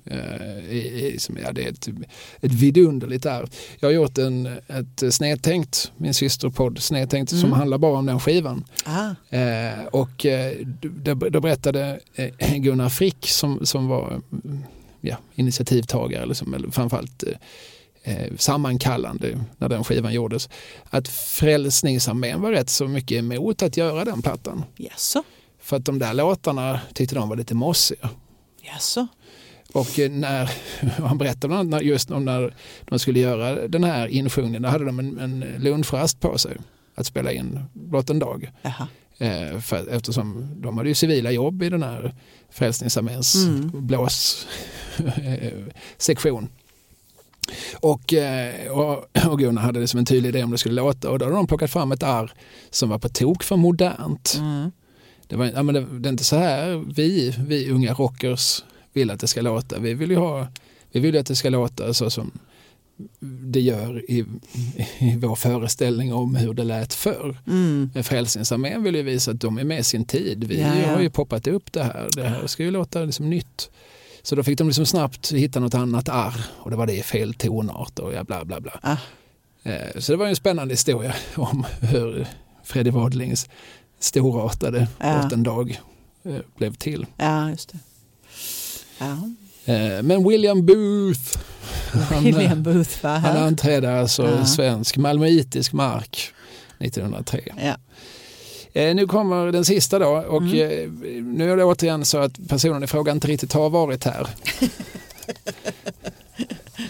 I, 0.70 1.16
som, 1.18 1.38
ja, 1.44 1.52
det 1.52 1.64
är 1.64 1.68
ett, 1.68 1.88
ett 2.40 2.52
vidunderligt 2.52 3.26
arv. 3.26 3.50
Jag 3.80 3.88
har 3.88 3.92
gjort 3.94 4.18
en, 4.18 4.46
ett 4.46 5.14
snedtänkt, 5.14 5.92
min 5.96 6.14
systerpodd 6.14 6.78
Snedtänkt, 6.78 7.32
mm. 7.32 7.40
som 7.40 7.52
handlar 7.52 7.78
bara 7.78 7.98
om 7.98 8.06
den 8.06 8.20
skivan. 8.20 8.64
Ah. 8.84 9.36
Eh, 9.36 9.84
och 9.90 10.26
då, 10.80 11.14
då 11.14 11.40
berättade 11.40 12.00
eh, 12.14 12.56
Gunnar 12.56 12.88
Frick 12.88 13.28
som, 13.28 13.66
som 13.66 13.88
var 13.88 14.22
ja, 15.00 15.16
initiativtagare, 15.34 16.22
eller, 16.22 16.34
som, 16.34 16.54
eller 16.54 16.70
framförallt 16.70 17.24
eh, 18.02 18.36
sammankallande 18.36 19.44
när 19.58 19.68
den 19.68 19.84
skivan 19.84 20.14
gjordes, 20.14 20.48
att 20.90 21.08
Frälsningsarmén 21.08 22.40
var 22.40 22.52
rätt 22.52 22.70
så 22.70 22.88
mycket 22.88 23.18
emot 23.18 23.62
att 23.62 23.76
göra 23.76 24.04
den 24.04 24.22
plattan. 24.22 24.64
Yes. 24.78 25.16
För 25.60 25.76
att 25.76 25.84
de 25.84 25.98
där 25.98 26.14
låtarna 26.14 26.80
tyckte 26.94 27.14
de 27.14 27.28
var 27.28 27.36
lite 27.36 27.54
mossiga. 27.54 28.10
Yes. 28.64 28.98
Och 29.72 29.98
eh, 29.98 30.10
när 30.10 30.50
han 31.06 31.18
berättade 31.18 31.84
just 31.84 32.10
om 32.10 32.24
när 32.24 32.54
de 32.84 32.98
skulle 32.98 33.20
göra 33.20 33.68
den 33.68 33.84
här 33.84 34.08
insjungningen, 34.08 34.62
då 34.62 34.68
hade 34.68 34.84
de 34.84 34.98
en, 34.98 35.18
en 35.18 35.40
lunchrast 35.58 36.20
på 36.20 36.38
sig 36.38 36.56
att 36.94 37.06
spela 37.06 37.32
in 37.32 37.60
blott 37.72 38.10
en 38.10 38.18
dag. 38.18 38.52
Aha. 38.64 38.86
Eh, 39.18 39.60
för, 39.60 39.88
eftersom 39.88 40.48
de 40.62 40.76
hade 40.76 40.88
ju 40.88 40.94
civila 40.94 41.30
jobb 41.30 41.62
i 41.62 41.68
den 41.68 41.82
här 41.82 42.14
Frälsningsarméns 42.50 43.34
mm. 43.34 43.86
blåssektion. 43.86 46.48
Och, 47.80 48.12
eh, 48.12 48.70
och, 48.70 49.16
och 49.26 49.38
Gunnar 49.38 49.62
hade 49.62 49.80
liksom 49.80 49.98
en 49.98 50.04
tydlig 50.04 50.28
idé 50.28 50.44
om 50.44 50.50
det 50.50 50.58
skulle 50.58 50.74
låta 50.74 51.10
och 51.10 51.18
då 51.18 51.24
hade 51.24 51.36
de 51.36 51.46
plockat 51.46 51.70
fram 51.70 51.92
ett 51.92 52.02
arr 52.02 52.32
som 52.70 52.88
var 52.88 52.98
på 52.98 53.08
tok 53.08 53.42
för 53.42 53.56
modernt. 53.56 54.34
Mm. 54.38 54.72
Det, 55.26 55.36
var, 55.36 55.46
ja, 55.46 55.62
men 55.62 55.74
det, 55.74 55.98
det, 55.98 56.08
är 56.08 56.10
inte 56.10 56.24
så 56.24 56.36
här 56.36 56.84
vi, 56.94 57.34
vi 57.38 57.70
unga 57.70 57.94
rockers 57.94 58.64
vill 58.92 59.10
att 59.10 59.20
det 59.20 59.26
ska 59.26 59.40
låta. 59.40 59.78
Vi 59.78 59.94
vill 59.94 60.10
ju 60.10 60.16
ha, 60.16 60.46
vi 60.92 61.00
vill 61.00 61.18
att 61.18 61.26
det 61.26 61.36
ska 61.36 61.50
låta 61.50 61.94
så 61.94 62.10
som 62.10 62.30
det 63.20 63.60
gör 63.60 64.10
i, 64.10 64.24
i 64.98 65.16
vår 65.16 65.34
föreställning 65.34 66.14
om 66.14 66.34
hur 66.34 66.54
det 66.54 66.64
lät 66.64 66.94
förr. 66.94 67.36
Mm. 67.46 67.90
Frälsningsarmén 68.02 68.82
vill 68.82 68.94
ju 68.94 69.02
visa 69.02 69.30
att 69.30 69.40
de 69.40 69.58
är 69.58 69.64
med 69.64 69.86
sin 69.86 70.04
tid. 70.04 70.44
Vi 70.44 70.60
ja, 70.60 70.74
ja. 70.74 70.94
har 70.94 71.00
ju 71.00 71.10
poppat 71.10 71.46
upp 71.46 71.72
det 71.72 71.82
här. 71.82 72.08
Det 72.16 72.28
här 72.28 72.46
ska 72.46 72.62
ju 72.62 72.70
låta 72.70 73.04
liksom 73.04 73.30
nytt. 73.30 73.70
Så 74.22 74.36
då 74.36 74.42
fick 74.42 74.58
de 74.58 74.66
liksom 74.66 74.86
snabbt 74.86 75.32
hitta 75.32 75.60
något 75.60 75.74
annat 75.74 76.08
arr 76.08 76.46
och 76.56 76.70
det 76.70 76.76
var 76.76 76.86
det 76.86 76.96
i 76.96 77.02
fel 77.02 77.34
tonart 77.34 77.98
och 77.98 78.14
ja, 78.14 78.24
bla 78.24 78.44
bla 78.44 78.60
bla. 78.60 78.80
Ah. 78.82 78.96
Eh, 79.62 79.98
så 79.98 80.12
det 80.12 80.18
var 80.18 80.26
en 80.26 80.36
spännande 80.36 80.74
historia 80.74 81.14
om 81.34 81.66
hur 81.80 82.26
Freddy 82.64 82.90
Wadlings 82.90 83.48
storartade 83.98 84.88
ja. 84.98 85.30
en 85.32 85.42
dag 85.42 85.80
eh, 86.22 86.36
blev 86.56 86.74
till. 86.74 87.06
Ja, 87.16 87.50
just 87.50 87.72
det. 87.72 87.78
Ja. 88.98 89.30
Eh, 89.74 90.02
men 90.02 90.28
William 90.28 90.66
Booth 90.66 91.38
William 92.22 92.62
Booth 92.62 93.04
var 93.04 93.18
här. 93.18 93.32
Han 93.32 93.42
anträdde 93.42 94.00
alltså 94.00 94.24
ja. 94.24 94.46
svensk 94.46 94.96
malmöitisk 94.96 95.72
mark 95.72 96.32
1903. 96.78 97.40
Ja. 97.62 97.76
Eh, 98.80 98.94
nu 98.94 99.06
kommer 99.06 99.52
den 99.52 99.64
sista 99.64 99.98
då 99.98 100.08
och 100.08 100.42
mm. 100.42 100.54
eh, 100.54 100.88
nu 101.22 101.52
är 101.52 101.56
det 101.56 101.64
återigen 101.64 102.04
så 102.04 102.18
att 102.18 102.48
personen 102.48 102.84
i 102.84 102.86
fråga 102.86 103.12
inte 103.12 103.28
riktigt 103.28 103.52
har 103.52 103.70
varit 103.70 104.04
här. 104.04 104.26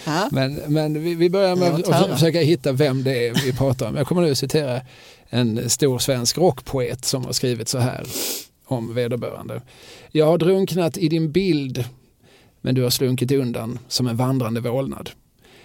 men, 0.31 0.55
men 0.55 1.03
vi, 1.03 1.15
vi 1.15 1.31
börjar 1.31 1.57
med 1.57 1.75
att 1.75 2.11
försöka 2.11 2.41
hitta 2.41 2.73
vem 2.73 3.05
det 3.05 3.29
är 3.29 3.35
vi 3.45 3.53
pratar 3.53 3.89
om. 3.89 3.97
Jag 3.97 4.07
kommer 4.07 4.23
nu 4.23 4.31
att 4.31 4.39
citera 4.39 4.81
en 5.29 5.71
stor 5.71 5.99
svensk 5.99 6.39
rockpoet 6.39 7.05
som 7.05 7.25
har 7.25 7.33
skrivit 7.33 7.69
så 7.69 7.79
här 7.79 8.07
om 8.67 8.95
vederbörande. 8.95 9.61
Jag 10.11 10.27
har 10.27 10.39
drunknat 10.39 10.97
i 10.97 11.09
din 11.09 11.33
bild 11.33 11.85
men 12.61 12.75
du 12.75 12.83
har 12.83 12.91
slunkit 12.91 13.33
undan 13.33 13.79
som 13.89 14.07
en 14.07 14.17
vandrande 14.17 14.61
vålnad. 14.61 15.11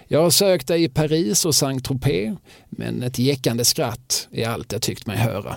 Jag 0.07 0.21
har 0.21 0.29
sökt 0.29 0.67
dig 0.67 0.83
i 0.83 0.89
Paris 0.89 1.45
och 1.45 1.55
Saint-Tropez, 1.55 2.37
men 2.69 3.03
ett 3.03 3.19
jäckande 3.19 3.65
skratt 3.65 4.27
är 4.31 4.47
allt 4.47 4.71
jag 4.71 4.81
tyckt 4.81 5.07
mig 5.07 5.17
höra. 5.17 5.55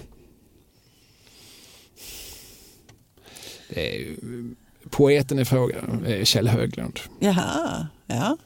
Det 3.69 3.97
är 3.97 4.17
poeten 4.91 5.39
i 5.39 5.45
fråga 5.45 5.77
är 6.07 6.25
Kjell 6.25 6.49
Höglund. 6.49 7.01
Jaha, 7.19 7.87
ja. 8.07 8.37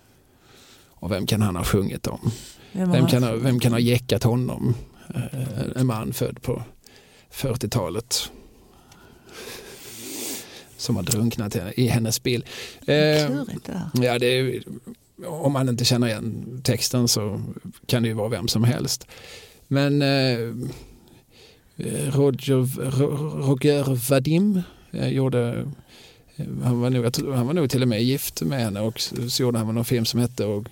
Och 0.89 1.11
vem 1.11 1.27
kan 1.27 1.43
han 1.43 1.57
ha 1.57 1.65
sjungit 1.65 2.07
om? 2.07 2.31
Vem 2.73 3.07
kan 3.07 3.23
ha, 3.23 3.33
vem 3.33 3.61
kan 3.61 3.73
ha 3.73 3.79
jäckat 3.79 4.23
honom? 4.23 4.75
Eh, 5.15 5.65
en 5.77 5.87
man 5.87 6.13
född 6.13 6.43
på 6.43 6.63
40-talet 7.33 8.31
som 10.79 10.97
har 10.97 11.03
drunknat 11.03 11.57
i 11.77 11.87
hennes 11.87 12.23
bil. 12.23 12.45
Eh, 12.87 12.97
ja, 13.93 14.19
det 14.19 14.27
är, 14.27 14.63
om 15.27 15.53
man 15.53 15.69
inte 15.69 15.85
känner 15.85 16.07
igen 16.07 16.61
texten 16.65 17.09
så 17.09 17.41
kan 17.87 18.03
det 18.03 18.09
ju 18.09 18.15
vara 18.15 18.29
vem 18.29 18.49
som 18.49 18.65
helst. 18.65 19.07
Men 19.69 20.03
eh, 20.03 20.39
Roger, 22.11 22.91
Roger 23.47 24.11
Vadim 24.11 24.63
eh, 24.91 25.09
gjorde 25.09 25.67
han 26.63 26.81
var, 26.81 26.91
nog, 26.91 27.35
han 27.35 27.47
var 27.47 27.55
nog 27.55 27.71
till 27.71 27.83
och 27.83 27.89
med 27.89 28.03
gift 28.03 28.43
med 28.43 28.61
henne 28.61 28.81
och 28.81 29.01
så 29.01 29.43
gjorde 29.43 29.59
han 29.59 29.75
någon 29.75 29.85
film 29.85 30.05
som 30.05 30.21
hette 30.21 30.45
och, 30.45 30.67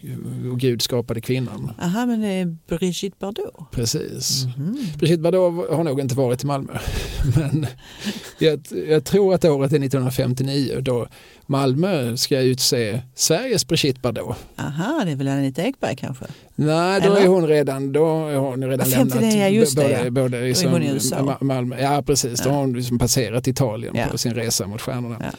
och 0.52 0.60
Gud 0.60 0.82
skapade 0.82 1.20
kvinnan. 1.20 1.70
Aha, 1.78 2.06
men 2.06 2.20
det 2.20 2.28
är 2.28 2.56
Brigitte 2.68 3.16
Bardot? 3.20 3.70
Precis. 3.72 4.44
Mm 4.44 4.74
-hmm. 4.74 4.98
Brigitte 4.98 5.22
Bardot 5.22 5.70
har 5.70 5.84
nog 5.84 6.00
inte 6.00 6.14
varit 6.14 6.42
i 6.42 6.46
Malmö. 6.46 6.78
Men 7.36 7.66
jag, 8.38 8.60
jag, 8.88 9.04
tror 9.04 9.34
att 9.34 9.44
året 9.44 9.72
är 9.72 9.76
1959 9.76 10.80
då 10.80 11.06
Malmö 11.46 12.16
ska 12.16 12.40
utse 12.40 13.02
Sveriges 13.14 13.66
Brigitte 13.66 14.00
Bardot. 14.00 14.36
Aha, 14.56 15.02
det 15.04 15.10
är 15.10 15.16
väl 15.16 15.28
Anita 15.28 15.62
Ekberg 15.62 15.96
kanske? 15.96 16.24
Nej, 16.54 17.00
då 17.00 17.14
är 17.14 17.26
hon 17.26 17.46
redan, 17.48 17.92
då 17.92 18.28
är 18.28 18.36
hon 18.36 18.64
redan 18.64 18.90
lämnat 18.90 19.20
det, 19.20 19.48
just 19.48 19.76
både, 19.76 20.04
det, 20.04 20.10
både 20.10 20.40
liksom, 20.40 20.82
i 20.82 20.88
USA. 20.88 21.38
Malmö, 21.40 21.80
ja 21.80 22.02
precis, 22.02 22.40
då 22.40 22.48
ja. 22.48 22.52
har 22.52 22.60
hon 22.60 22.72
liksom 22.72 22.98
passerat 22.98 23.48
Italien 23.48 23.94
ja. 23.96 24.06
på 24.10 24.18
sin 24.18 24.34
resa 24.34 24.66
mot 24.66 24.80
stjärnorna. 24.80 25.16
Ja. 25.20 25.38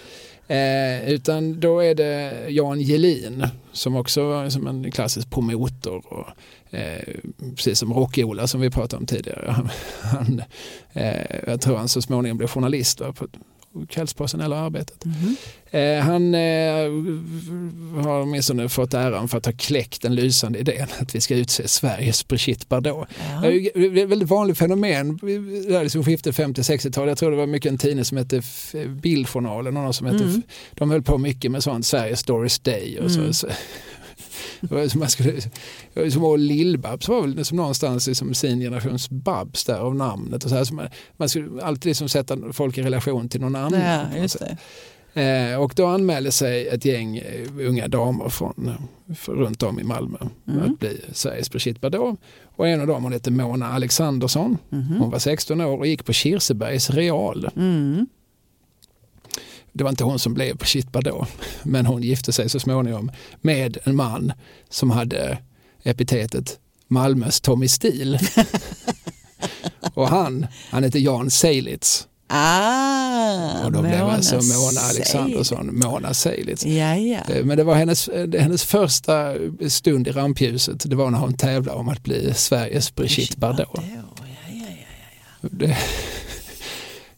Eh, 0.55 1.09
utan 1.09 1.59
då 1.59 1.79
är 1.79 1.95
det 1.95 2.49
Jan 2.49 2.81
Gelin 2.81 3.47
som 3.71 3.95
också 3.95 4.31
är 4.31 4.49
som 4.49 4.67
en 4.67 4.91
klassisk 4.91 5.29
promotor 5.29 6.03
och 6.13 6.27
eh, 6.75 7.01
precis 7.55 7.79
som 7.79 7.93
Rock-Ola 7.93 8.47
som 8.47 8.61
vi 8.61 8.69
pratade 8.69 8.99
om 8.99 9.05
tidigare. 9.05 9.45
Han, 9.47 9.69
han 10.01 10.41
eh, 10.93 11.39
jag 11.47 11.61
tror 11.61 11.77
han 11.77 11.87
så 11.87 12.01
småningom 12.01 12.37
blev 12.37 12.47
journalist 12.47 13.01
va, 13.01 13.13
på 13.13 13.27
Kvällsposten 13.85 14.41
eller 14.41 14.55
Arbetet. 14.55 15.05
Mm. 15.05 15.35
Eh, 15.71 16.03
han 16.03 16.35
eh, 16.35 18.03
har 18.03 18.21
åtminstone 18.21 18.69
fått 18.69 18.93
äran 18.93 19.27
för 19.27 19.37
att 19.37 19.45
ha 19.45 19.53
kläckt 19.53 20.01
den 20.01 20.15
lysande 20.15 20.59
idén 20.59 20.87
att 20.99 21.15
vi 21.15 21.21
ska 21.21 21.35
utse 21.35 21.67
Sveriges 21.67 22.27
Brigitte 22.27 22.65
Bardot. 22.69 23.07
Ja. 23.19 23.41
Det 23.41 23.47
är 23.47 24.03
ett 24.03 24.09
väldigt 24.09 24.29
vanligt 24.29 24.57
fenomen, 24.57 25.17
där 25.17 25.83
liksom 25.83 26.03
skiftet 26.03 26.35
50-60-tal. 26.35 27.07
Jag 27.07 27.17
tror 27.17 27.31
det 27.31 27.37
var 27.37 27.47
mycket 27.47 27.71
en 27.71 27.77
tidning 27.77 28.05
som 28.05 28.17
hette 28.17 28.41
Bildjournalen, 28.87 29.73
någon 29.73 29.93
som 29.93 30.07
hette, 30.07 30.23
mm. 30.23 30.41
de 30.71 30.91
höll 30.91 31.03
på 31.03 31.17
mycket 31.17 31.51
med 31.51 31.63
sånt, 31.63 31.85
Sveriges 31.85 32.23
Doris 32.23 32.59
Day 32.59 32.99
och 32.99 33.11
så. 33.11 33.19
Mm. 33.19 33.33
Man 34.95 35.09
skulle, 35.09 35.41
som 36.11 36.21
var 36.21 36.37
Lill-Babs 36.37 37.09
var 37.09 37.21
väl 37.21 37.35
liksom 37.35 37.57
någonstans 37.57 38.07
liksom 38.07 38.33
sin 38.33 38.59
generations 38.59 39.09
Babs 39.09 39.65
där 39.65 39.79
av 39.79 39.95
namnet. 39.95 40.43
Och 40.43 40.49
så 40.49 40.55
här, 40.55 40.63
så 40.63 40.73
man, 40.73 40.87
man 41.17 41.29
skulle 41.29 41.63
alltid 41.63 41.85
liksom 41.89 42.09
sätta 42.09 42.37
folk 42.53 42.77
i 42.77 42.81
relation 42.81 43.29
till 43.29 43.41
någon 43.41 43.55
annan. 43.55 43.81
Ja, 43.81 44.17
just 44.17 44.39
det. 44.39 44.57
Eh, 45.21 45.61
och 45.61 45.73
då 45.75 45.85
anmälde 45.85 46.31
sig 46.31 46.67
ett 46.67 46.85
gäng 46.85 47.17
eh, 47.17 47.47
unga 47.59 47.87
damer 47.87 48.29
från, 48.29 48.71
för, 49.15 49.33
runt 49.33 49.63
om 49.63 49.79
i 49.79 49.83
Malmö 49.83 50.17
Mm. 50.47 50.63
att 50.73 50.79
bli 50.79 51.01
Sveriges 51.13 51.51
Brigitte 51.51 51.79
Bardot. 51.79 52.19
Och 52.55 52.67
en 52.67 52.81
av 52.81 52.87
dem 52.87 53.03
hon 53.03 53.13
hette 53.13 53.31
Mona 53.31 53.67
Alexandersson. 53.67 54.57
Mhm. 54.69 54.95
Hon 54.99 55.09
var 55.09 55.19
16 55.19 55.61
år 55.61 55.77
och 55.77 55.87
gick 55.87 56.05
på 56.05 56.13
Kirsebergs 56.13 56.89
real. 56.89 57.49
Mm. 57.55 58.07
Det 59.73 59.83
var 59.83 59.89
inte 59.89 60.03
hon 60.03 60.19
som 60.19 60.33
blev 60.33 60.55
Brigitte 60.57 60.89
Bardot, 60.91 61.27
men 61.63 61.85
hon 61.85 62.03
gifte 62.03 62.31
sig 62.33 62.49
så 62.49 62.59
småningom 62.59 63.11
med 63.41 63.77
en 63.83 63.95
man 63.95 64.33
som 64.69 64.91
hade 64.91 65.37
epitetet 65.83 66.59
Malmös 66.87 67.41
Tommy 67.41 67.67
Stil. 67.67 68.19
och 69.93 70.07
han, 70.09 70.47
han 70.69 70.83
heter 70.83 70.99
Jan 70.99 71.29
Seilitz 71.29 72.07
Ah, 72.29 73.65
Och 73.65 73.71
då 73.71 73.81
blev 73.81 73.99
Mona 73.99 74.13
alltså 74.13 74.35
Mona. 74.35 74.81
Alexandersson 74.81 75.79
Mona 75.79 76.13
Seidlitz. 76.13 76.65
Ja, 76.65 76.95
ja. 76.95 77.19
Eh, 77.29 77.43
Men 77.45 77.57
det 77.57 77.63
var 77.63 77.75
hennes, 77.75 78.09
hennes 78.39 78.63
första 78.63 79.33
stund 79.69 80.07
i 80.07 80.11
rampljuset. 80.11 80.89
Det 80.89 80.95
var 80.95 81.11
när 81.11 81.19
hon 81.19 81.33
tävlade 81.33 81.79
om 81.79 81.89
att 81.89 82.03
bli 82.03 82.33
Sveriges 82.35 82.95
Brigitte 82.95 83.37
Bardot. 83.37 83.69
Ja, 83.73 83.81
ja, 83.95 84.23
ja, 84.49 84.65
ja. 85.41 85.49
Det, 85.51 85.77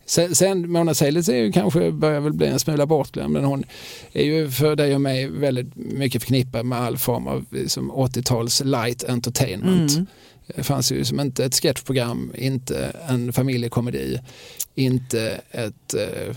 sen, 0.10 0.36
sen 0.36 0.72
Mona 0.72 0.94
Seidlitz 0.94 1.30
är 1.30 1.36
ju 1.36 1.52
kanske, 1.52 1.92
börjar 1.92 2.20
väl 2.20 2.34
bli 2.34 2.48
en 2.48 2.60
smula 2.60 2.86
bortglömd 2.86 3.34
men 3.34 3.44
hon 3.44 3.64
är 4.14 4.24
ju 4.24 4.52
för 4.52 4.76
dig 4.76 4.96
och 4.96 5.02
mig 5.02 5.28
väldigt 5.28 5.76
mycket 5.76 6.22
förknippad 6.22 6.66
med 6.66 6.80
all 6.80 6.98
form 6.98 7.28
av 7.28 7.46
liksom 7.50 7.92
80-tals 7.92 8.62
light 8.66 9.04
entertainment. 9.04 9.92
Mm. 9.92 10.06
Det 10.56 10.64
fanns 10.64 10.92
ju 10.92 11.06
som 11.06 11.20
inte 11.20 11.46
ett 11.46 11.56
sketchprogram, 11.56 12.32
inte 12.36 12.96
en 13.08 13.34
familjekomedi, 13.34 14.20
inte 14.76 15.42
ett 15.52 15.94
eh, 15.94 16.36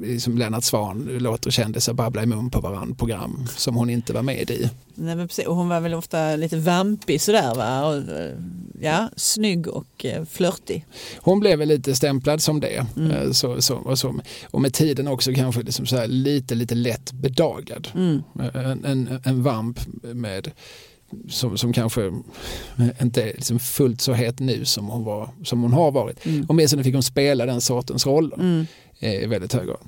liksom 0.00 0.38
Lennart 0.38 0.64
Swahn 0.64 1.18
låter 1.18 1.50
kändisar 1.50 1.92
babbla 1.92 2.22
i 2.22 2.26
mun 2.26 2.50
på 2.50 2.60
varann 2.60 2.94
program 2.94 3.46
som 3.56 3.74
hon 3.74 3.90
inte 3.90 4.12
var 4.12 4.22
med 4.22 4.50
i. 4.50 4.70
Nej, 4.94 5.16
men 5.16 5.28
precis. 5.28 5.46
Och 5.46 5.56
hon 5.56 5.68
var 5.68 5.80
väl 5.80 5.94
ofta 5.94 6.36
lite 6.36 6.56
vampig 6.56 7.20
sådär 7.20 7.54
va? 7.54 7.86
Och, 7.86 7.94
eh, 7.94 8.34
ja, 8.80 9.10
snygg 9.16 9.68
och 9.68 10.04
eh, 10.04 10.24
flörtig. 10.24 10.86
Hon 11.18 11.40
blev 11.40 11.58
väl 11.58 11.68
lite 11.68 11.94
stämplad 11.94 12.42
som 12.42 12.60
det. 12.60 12.86
Mm. 12.96 13.10
eh, 13.10 13.30
Så, 13.30 13.62
så, 13.62 13.76
och, 13.76 13.98
så, 13.98 14.20
och 14.50 14.60
med 14.60 14.74
tiden 14.74 15.08
också 15.08 15.32
kanske 15.32 15.62
liksom 15.62 15.86
så 15.86 16.06
lite, 16.06 16.54
lite 16.54 16.74
lätt 16.74 17.12
bedagad. 17.12 17.88
Mm. 17.94 18.22
En, 18.54 18.84
en, 18.84 19.20
en 19.24 19.42
vamp 19.42 19.80
med 20.02 20.50
som, 21.28 21.58
som 21.58 21.72
kanske 21.72 22.12
inte 23.02 23.22
är 23.22 23.32
liksom 23.34 23.58
fullt 23.58 24.00
så 24.00 24.12
het 24.12 24.40
nu 24.40 24.64
som 24.64 24.86
hon, 24.86 25.04
var, 25.04 25.28
som 25.44 25.62
hon 25.62 25.72
har 25.72 25.90
varit. 25.90 26.26
Mm. 26.26 26.46
Åtminstone 26.48 26.84
fick 26.84 26.94
hon 26.94 27.02
spela 27.02 27.46
den 27.46 27.60
sortens 27.60 28.06
roller 28.06 28.36
Mm. 28.36 28.66
Eh, 29.00 29.22
i 29.22 29.26
väldigt 29.26 29.52
hög 29.52 29.66
grad. 29.66 29.80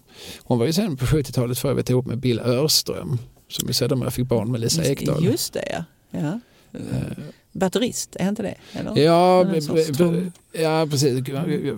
Hon 0.42 0.58
var 0.58 0.66
ju 0.66 0.72
sen 0.72 0.96
på 0.96 1.04
70-talet 1.06 1.58
för 1.58 1.70
övrigt 1.70 1.90
ihop 1.90 2.06
med 2.06 2.18
Bill 2.18 2.40
Örström 2.40 3.18
som 3.48 3.68
ju 3.68 3.72
sedermera 3.74 4.10
fick 4.10 4.26
barn 4.28 4.50
med 4.52 4.60
Lisa 4.60 4.84
Ekdahl. 4.84 5.24
just 5.24 5.52
det 5.52 5.64
ja. 5.70 5.84
ja. 6.10 6.40
Eh, 6.72 7.24
Batterist, 7.52 8.16
är 8.16 8.28
inte 8.28 8.42
det? 8.42 8.54
Eller? 8.72 8.98
Ja, 9.02 9.46
ja, 10.52 10.86
precis. 10.90 11.28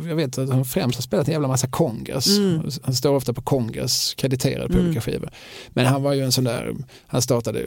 Jag 0.08 0.16
vet 0.16 0.38
att 0.38 0.48
han 0.50 0.64
främst 0.64 0.96
har 0.98 1.02
spelat 1.02 1.28
en 1.28 1.32
jävla 1.32 1.48
massa 1.48 1.66
kongas. 1.66 2.26
Mm. 2.38 2.60
Han 2.82 2.94
står 2.94 3.14
ofta 3.14 3.32
på 3.32 3.42
kongas, 3.42 4.14
krediterad 4.14 4.66
på 4.70 4.72
Mm. 4.72 4.86
olika 4.86 5.00
skivor. 5.00 5.30
Men 5.68 5.86
han 5.86 6.02
var 6.02 6.12
ju 6.12 6.22
en 6.24 6.32
sån 6.32 6.44
där, 6.44 6.76
han 7.06 7.22
startade 7.22 7.66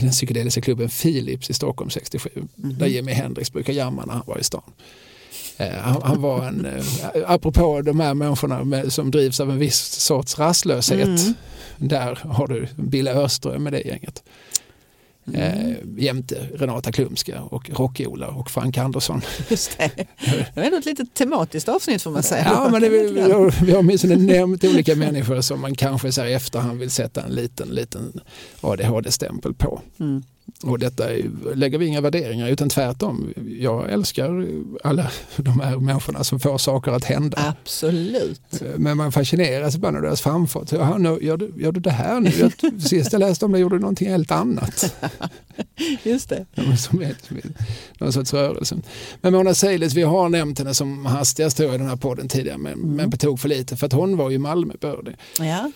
den 0.00 0.10
psykedeliska 0.10 0.60
klubben 0.60 0.88
Philips 0.88 1.50
i 1.50 1.54
Stockholm 1.54 1.90
67. 1.90 2.30
Mhm. 2.54 2.78
Där 2.78 2.86
Jimi 2.86 3.12
Hendrix 3.12 3.52
brukar 3.52 3.72
jamma 3.72 4.04
när 4.04 4.12
han 4.14 4.22
var 4.26 4.38
i 4.38 4.44
stan. 4.44 4.62
Eh, 5.58 5.72
Han, 5.80 6.02
han 6.02 6.22
var 6.22 6.44
en, 6.44 6.66
eh, 6.66 6.82
apropå 7.26 7.82
de 7.82 8.00
här 8.00 8.14
människorna 8.14 8.64
med, 8.64 8.92
som 8.92 9.10
drivs 9.10 9.40
av 9.40 9.50
en 9.50 9.58
viss 9.58 9.78
sorts 9.78 10.38
rastlöshet. 10.38 11.06
Mm. 11.06 11.34
Där 11.76 12.18
har 12.22 12.46
du 12.46 12.68
Bille 12.76 13.14
Örström 13.14 13.62
med 13.62 13.72
det 13.72 13.80
gänget. 13.80 14.22
Mm. 15.34 15.40
Eh, 15.40 15.76
jämte 15.96 16.48
Renata 16.54 16.92
Klumska 16.92 17.42
och 17.42 17.70
Rock-Ola 17.70 18.28
och 18.28 18.50
Frank 18.50 18.78
Andersson. 18.78 19.22
Just 19.48 19.78
det. 19.78 19.90
Det 20.54 20.70
var 20.70 20.78
ett 20.78 20.86
litet 20.86 21.14
tematiskt 21.14 21.68
avsnitt 21.68 22.02
får 22.02 22.10
man 22.10 22.22
säga. 22.22 22.44
Ja, 22.44 22.68
men 22.72 22.82
det, 22.82 22.88
vi, 22.88 23.12
vi 23.12 23.20
har, 23.20 23.64
vi 23.64 23.72
har 23.72 23.78
åtminstone 23.78 24.16
nämnt 24.36 24.64
olika 24.64 24.96
människor 24.96 25.40
som 25.40 25.60
man 25.60 25.74
kanske 25.74 26.12
så 26.12 26.20
här 26.20 26.28
i 26.28 26.34
efterhand 26.34 26.78
vill 26.78 26.90
sätta 26.90 27.22
en 27.22 27.30
liten, 27.30 27.68
liten 27.68 28.20
ADHD-stämpel 28.60 29.54
på. 29.54 29.80
Mm. 30.00 30.22
Och 30.62 30.78
detta 30.78 31.14
är, 31.14 31.30
lägger 31.54 31.78
vi 31.78 31.86
inga 31.86 32.00
värderingar 32.00 32.48
utan 32.48 32.68
tvärtom. 32.68 33.32
Jag 33.60 33.92
älskar 33.92 34.46
alla 34.84 35.10
de 35.36 35.60
här 35.60 35.76
människorna 35.78 36.24
som 36.24 36.40
får 36.40 36.58
saker 36.58 36.92
att 36.92 37.04
hända. 37.04 37.54
Absolut. 37.60 38.62
Men 38.76 38.96
man 38.96 39.12
fascineras 39.12 39.74
ibland 39.74 39.96
av 39.96 40.02
deras 40.02 40.20
framfart. 40.20 40.72
Nu, 40.98 41.18
gör, 41.22 41.36
du, 41.36 41.52
gör 41.56 41.72
du 41.72 41.80
det 41.80 41.90
här 41.90 42.20
nu? 42.20 42.30
Jag, 42.40 42.82
sist 42.82 43.12
jag 43.12 43.20
läste 43.20 43.44
om 43.44 43.52
det 43.52 43.58
gjorde 43.58 43.76
du 43.76 43.80
någonting 43.80 44.08
helt 44.10 44.30
annat. 44.30 44.94
Just 46.02 46.28
det. 46.28 46.46
som 46.78 47.02
är, 47.02 47.14
som 47.28 47.36
är 47.36 47.42
någon 47.98 48.12
sorts 48.12 48.32
rörelse. 48.34 48.76
Men 49.20 49.32
Mona 49.32 49.54
Seidlitz, 49.54 49.94
vi 49.94 50.02
har 50.02 50.28
nämnt 50.28 50.58
henne 50.58 50.74
som 50.74 51.06
hastigast 51.06 51.56
tror 51.56 51.66
jag, 51.68 51.74
i 51.74 51.78
den 51.78 51.88
här 51.88 51.96
podden 51.96 52.28
tidigare, 52.28 52.58
men, 52.58 52.72
Mm. 52.72 52.90
men 52.96 53.10
på 53.10 53.16
tok 53.16 53.40
för 53.40 53.48
lite 53.48 53.76
för 53.76 53.86
att 53.86 53.92
hon 53.92 54.16
var 54.16 54.30
ju 54.30 54.38
Malmöbördig. 54.38 55.16
Ja. 55.40 55.72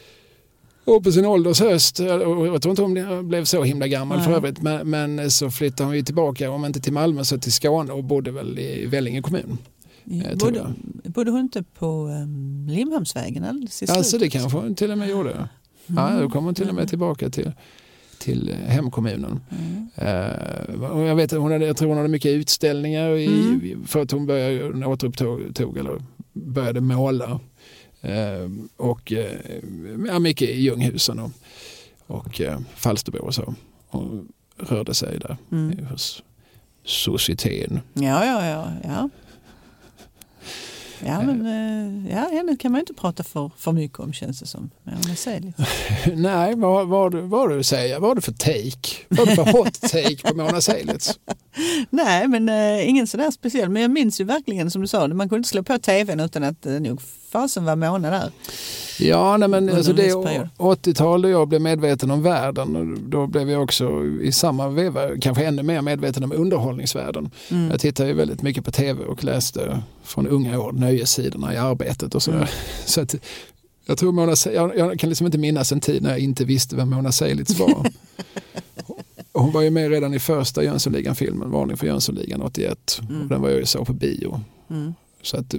Och 0.85 1.05
på 1.05 1.13
sin 1.13 1.25
ålders 1.27 1.61
höst, 1.61 2.01
och 2.01 2.47
jag 2.47 2.63
tror 2.63 2.71
inte 2.71 2.83
hon 2.83 3.29
blev 3.29 3.45
så 3.45 3.63
himla 3.63 3.87
gammal 3.89 4.19
Nej. 4.19 4.27
för 4.27 4.35
övrigt, 4.35 4.63
men, 4.63 4.91
men 4.91 5.31
så 5.31 5.51
flyttade 5.51 5.85
hon 5.87 5.97
ju 5.97 6.03
tillbaka, 6.03 6.51
om 6.51 6.65
inte 6.65 6.81
till 6.81 6.93
Malmö 6.93 7.25
så 7.25 7.39
till 7.39 7.53
Skåne 7.53 7.93
och 7.93 8.05
bodde 8.05 8.31
väl 8.31 8.59
i 8.59 8.87
Vellinge 8.87 9.23
kommun. 9.23 9.59
Tror 10.05 10.37
Bodde, 10.51 10.75
bodde 11.05 11.31
hon 11.31 11.41
inte 11.41 11.63
på 11.63 12.07
um, 12.07 12.67
Limhamnsvägen 12.69 13.45
alldeles 13.45 13.83
i 13.83 13.85
Alltså 13.85 13.99
det 13.99 14.05
slutet? 14.05 14.33
kanske 14.33 14.59
hon 14.59 14.75
till 14.75 14.91
och 14.91 14.99
med 14.99 15.09
gjorde. 15.09 15.49
Ja, 15.87 16.11
då 16.21 16.31
kom 16.31 16.45
hon 16.45 16.55
till 16.55 16.69
och 16.69 16.75
med 16.75 16.89
tillbaka 16.89 17.31
till, 17.31 17.53
till 18.19 18.55
hemkommunen. 18.67 19.41
Mm. 19.51 19.89
Eh, 19.97 20.91
och 20.91 21.03
jag, 21.03 21.17
vet, 21.17 21.33
att 21.33 21.39
hon 21.39 21.53
hade, 21.53 21.67
jag 21.67 21.77
tror 21.77 21.89
hon 21.89 21.97
hade 21.97 22.09
mycket 22.09 22.31
utställningar 22.33 23.11
i, 23.11 23.27
Mm. 23.27 23.85
för 23.87 24.03
att 24.03 24.11
hon 24.11 24.27
började, 24.27 24.65
hon 24.65 24.85
återupptog 24.85 25.55
tog, 25.55 25.79
eller 25.79 26.03
började 26.33 26.81
måla. 26.81 27.41
Eh, 28.03 28.51
och 28.77 29.13
eh, 29.13 29.41
ja, 30.07 30.19
mycket 30.19 30.49
i 30.49 30.61
Ljunghusen 30.61 31.19
och, 31.19 31.31
och 32.07 32.41
eh, 32.41 32.59
Falsterbo 32.75 33.19
och 33.19 33.35
så. 33.35 33.55
Och 33.89 34.11
rörde 34.57 34.95
sig 34.95 35.19
där 35.19 35.37
Mm. 35.53 35.87
hos 35.87 36.23
societeten. 36.85 37.81
Ja, 37.95 38.25
ja, 38.27 38.47
ja. 38.47 38.73
ja. 38.85 39.09
Ja, 41.07 41.23
men 41.23 42.07
ja, 42.11 42.29
henne 42.33 42.57
kan 42.57 42.73
man 42.73 42.81
inte 42.81 42.95
prata 42.95 43.23
för, 43.23 43.51
för 43.57 43.73
mycket 43.73 43.99
om 43.99 44.13
känns 44.13 44.41
det 44.41 44.47
som. 44.47 44.71
Men. 44.83 44.95
Nej, 46.23 46.55
vad, 46.57 46.89
vad, 46.89 47.15
vad 47.15 47.51
du 47.51 47.63
säga? 47.63 47.99
Vad 48.01 48.11
har 48.11 48.15
du 48.15 48.21
för 48.21 48.33
take? 48.33 48.89
Vad 49.09 49.19
har 49.19 49.27
du 49.27 49.35
för 49.35 49.53
hot 49.59 49.81
take 49.81 50.17
på 50.17 50.35
Mona 50.37 50.61
Seilitz? 50.61 51.19
Nej, 51.91 52.29
men 52.29 52.49
eh, 52.49 52.89
ingen 52.89 53.07
sådär 53.07 53.31
speciell. 53.31 53.69
Men 53.69 53.83
jag 53.83 53.91
minns 53.91 54.21
ju 54.21 54.25
verkligen 54.25 54.71
som 54.71 54.83
du 54.83 54.89
sa, 54.89 55.09
man 55.09 55.29
kunde 55.29 55.37
inte 55.37 55.49
slå 55.49 55.63
på 55.63 55.79
tvn 55.79 56.21
utan 56.21 56.45
att 56.45 56.67
eh, 56.67 56.73
nog 56.73 57.01
fasen 57.33 57.65
var 57.65 57.77
Mona 57.77 58.11
där. 58.11 58.31
Ja, 58.99 59.37
nej, 59.37 59.49
men 59.49 59.77
alltså 59.77 59.93
det 59.93 60.03
viss 60.03 60.15
är 60.15 60.23
period. 60.23 60.49
80-tal 60.57 61.23
då 61.23 61.29
jag 61.29 61.49
blev 61.49 61.61
medveten 61.61 62.11
om 62.11 62.23
världen. 62.23 62.77
och 62.77 62.87
Då 62.87 63.27
blev 63.27 63.51
jag 63.51 63.63
också 63.63 64.05
i 64.23 64.33
samma 64.33 64.69
veva 64.69 65.19
kanske 65.21 65.45
ännu 65.45 65.63
mer 65.63 65.83
medveten 65.83 66.25
om 66.25 66.33
underhållningsvärlden. 66.33 67.31
Mm. 67.51 67.71
Jag 67.71 67.81
tittade 67.81 68.09
ju 68.09 68.15
väldigt 68.15 68.43
mycket 68.43 68.65
på 68.65 68.71
tv 68.73 69.05
och 69.05 69.25
läste 69.25 69.83
från 70.03 70.27
unga 70.27 70.61
år 70.61 70.73
nöjessidorna 70.73 71.55
i 71.55 71.57
arbetet 71.57 72.15
och 72.15 72.23
sådär. 72.23 72.39
Mm. 72.39 72.49
Så 72.85 73.01
att, 73.01 73.15
jag, 73.87 73.99
tror 73.99 74.13
Mona, 74.13 74.35
jag, 74.55 74.77
jag 74.79 74.99
kan 74.99 75.09
liksom 75.09 75.27
inte 75.27 75.39
minnas 75.39 75.73
en 75.73 75.81
tid 75.81 76.03
när 76.03 76.11
jag 76.11 76.19
inte 76.19 76.45
visste 76.45 76.77
vem 76.77 76.91
Mona 76.91 77.13
Seilitz 77.13 77.59
var. 77.59 77.87
Hon 79.33 79.53
var 79.53 79.63
ju 79.63 79.71
med 79.71 79.91
redan 79.91 80.15
i 80.15 80.19
första 80.19 80.63
Jönssonligan-filmen, 80.65 81.51
Varning 81.51 81.77
för 81.77 81.87
Jönssonligan 81.87 82.43
81. 82.43 83.01
Mm. 83.09 83.23
Och 83.23 83.29
den 83.29 83.43
var 83.43 83.49
jag 83.49 83.59
ju 83.59 83.67
så 83.67 83.85
på 83.85 83.93
bio. 83.93 84.41
Mm. 84.71 84.95
Så 85.23 85.37
att, 85.37 85.55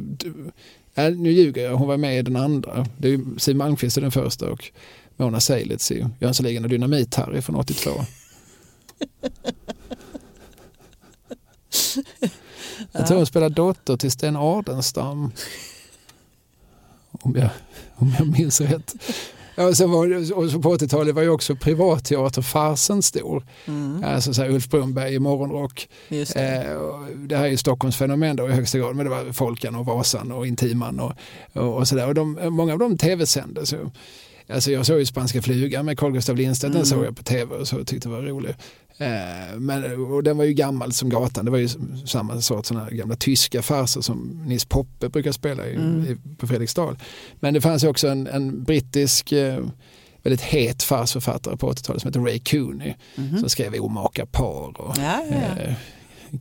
äh, 0.95 1.11
nu 1.15 1.31
ljuger 1.31 1.63
jag, 1.63 1.75
hon 1.75 1.87
var 1.87 1.97
med 1.97 2.19
i 2.19 2.21
den 2.21 2.35
andra. 2.35 2.85
Det 2.97 3.07
är 3.07 3.39
Siw 3.39 3.57
Malmkvist 3.57 3.97
i 3.97 4.01
den 4.01 4.11
första 4.11 4.51
och 4.51 4.71
Mona 5.17 5.39
Seilitz 5.39 5.91
i 5.91 6.05
Jönssonligan 6.19 6.63
och 6.63 6.69
Dynamit-Harry 6.69 7.41
från 7.41 7.55
82. 7.55 7.89
Jag 12.91 13.07
tror 13.07 13.17
hon 13.17 13.25
spelar 13.25 13.49
dotter 13.49 13.97
till 13.97 14.11
Sten 14.11 14.35
Ardenstam. 14.35 15.31
Om 17.11 17.35
jag, 17.35 17.49
om 17.95 18.15
jag 18.17 18.27
minns 18.27 18.61
rätt. 18.61 18.95
Ja, 19.55 19.67
och 19.67 19.77
sen 19.77 19.91
var, 19.91 20.33
och 20.37 20.49
så 20.49 20.59
på 20.59 20.75
80-talet 20.75 21.15
var 21.15 21.21
ju 21.21 21.29
också 21.29 21.55
privatteaterfarsen 21.55 23.01
stor. 23.01 23.43
Mm. 23.65 24.03
Alltså 24.03 24.33
så 24.33 24.43
Ulf 24.45 24.69
Brunnberg 24.69 25.13
i 25.13 25.19
morgonrock. 25.19 25.89
Just 26.09 26.33
det. 26.33 26.63
Eh, 26.63 26.73
och 26.75 27.17
det 27.17 27.37
här 27.37 27.43
är 27.45 27.49
ju 27.49 27.57
Stockholms 27.57 27.97
fenomen 27.97 28.35
då 28.35 28.49
i 28.49 28.51
högsta 28.51 28.77
grad, 28.77 28.95
men 28.95 29.05
det 29.05 29.09
var 29.09 29.31
Folkan 29.31 29.75
och 29.75 29.85
Vasan 29.85 30.31
och 30.31 30.47
Intiman 30.47 30.99
och, 30.99 31.13
och, 31.53 31.77
och 31.77 31.87
sådär. 31.87 32.07
Och 32.07 32.13
de, 32.13 32.39
många 32.49 32.73
av 32.73 32.79
dem 32.79 32.97
tv-sändes. 32.97 33.73
Alltså 34.49 34.71
jag 34.71 34.85
såg 34.85 34.99
ju 34.99 35.05
Spanska 35.05 35.41
flugan 35.41 35.85
med 35.85 35.99
Carl 35.99 36.11
Gustaf 36.11 36.37
Lindstedt, 36.37 36.73
den 36.73 36.81
Mm. 36.81 36.85
såg 36.85 37.05
jag 37.05 37.17
på 37.17 37.23
tv 37.23 37.55
och 37.55 37.67
så 37.67 37.83
tyckte 37.83 38.09
det 38.09 38.15
var 38.15 38.21
rolig. 38.21 38.55
Eh, 38.97 39.57
men, 39.59 40.01
och 40.11 40.23
den 40.23 40.37
var 40.37 40.45
ju 40.45 40.53
gammal 40.53 40.91
som 40.93 41.09
gatan, 41.09 41.45
det 41.45 41.51
var 41.51 41.57
ju 41.57 41.67
samma 42.05 42.41
sorts 42.41 42.67
såna 42.67 42.83
här 42.83 42.91
gamla 42.91 43.15
tyska 43.15 43.61
farser 43.61 44.01
som 44.01 44.41
Nils 44.45 44.65
Poppe 44.65 45.09
brukar 45.09 45.31
spela 45.31 45.67
i, 45.67 45.75
Mm. 45.75 46.19
på 46.37 46.47
Fredriksdal. 46.47 46.97
Men 47.39 47.53
det 47.53 47.61
fanns 47.61 47.83
ju 47.83 47.87
också 47.87 48.07
en, 48.07 48.27
en 48.27 48.63
brittisk 48.63 49.31
eh, 49.31 49.59
väldigt 50.23 50.41
het 50.41 50.83
farsförfattare 50.83 51.57
på 51.57 51.71
80-talet 51.71 52.01
som 52.01 52.07
heter 52.09 52.19
Ray 52.19 52.39
Cooney 52.39 52.93
Mhm. 53.15 53.37
som 53.39 53.49
skrev 53.49 53.73
Omaka 53.75 54.25
par 54.25 54.81
och 54.81 54.97
Ja, 54.97 55.23
ja, 55.31 55.63
ja. 55.67 55.73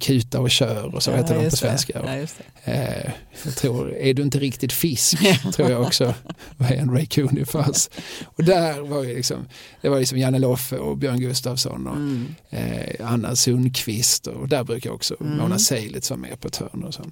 Kuta 0.01 0.41
och 0.41 0.51
kör 0.51 0.95
och 0.95 1.03
så 1.03 1.11
Ja, 1.11 1.17
heter 1.17 1.39
de 1.39 1.51
på 1.51 1.57
svenska. 1.57 2.01
Ja. 2.05 2.73
Eh, 2.73 3.11
jag 3.45 3.57
tror, 3.57 3.95
är 3.97 4.15
du 4.15 4.23
inte 4.23 4.39
riktigt 4.39 4.73
fisk, 4.73 5.19
tror 5.55 5.71
jag 5.71 5.83
också 5.83 6.15
var 6.57 6.71
en 6.71 6.91
Ray 6.91 7.07
Cooney 7.07 7.45
fars. 7.45 7.89
Och 8.25 8.45
där 8.45 8.81
var 8.81 9.03
ju 9.03 9.15
liksom, 9.17 9.37
det 9.83 9.89
var 9.89 9.99
liksom 9.99 10.19
Janne 10.19 10.39
Loffe 10.39 10.77
och 10.79 10.97
Björn 10.97 11.21
Gustafsson 11.21 11.87
och 11.87 11.97
Mm. 11.97 12.35
eh, 12.51 13.11
Anna 13.13 13.37
Sundqvist 13.37 14.27
och 14.27 14.49
där 14.49 14.65
brukar 14.65 14.91
också 14.91 15.17
Mm. 15.21 15.37
Mona 15.39 15.59
Seilitz 15.59 16.11
vara 16.11 16.21
med 16.21 16.41
på 16.41 16.49
ett 16.49 16.57
hörn 16.57 16.85
och 16.85 16.95
så. 16.95 17.03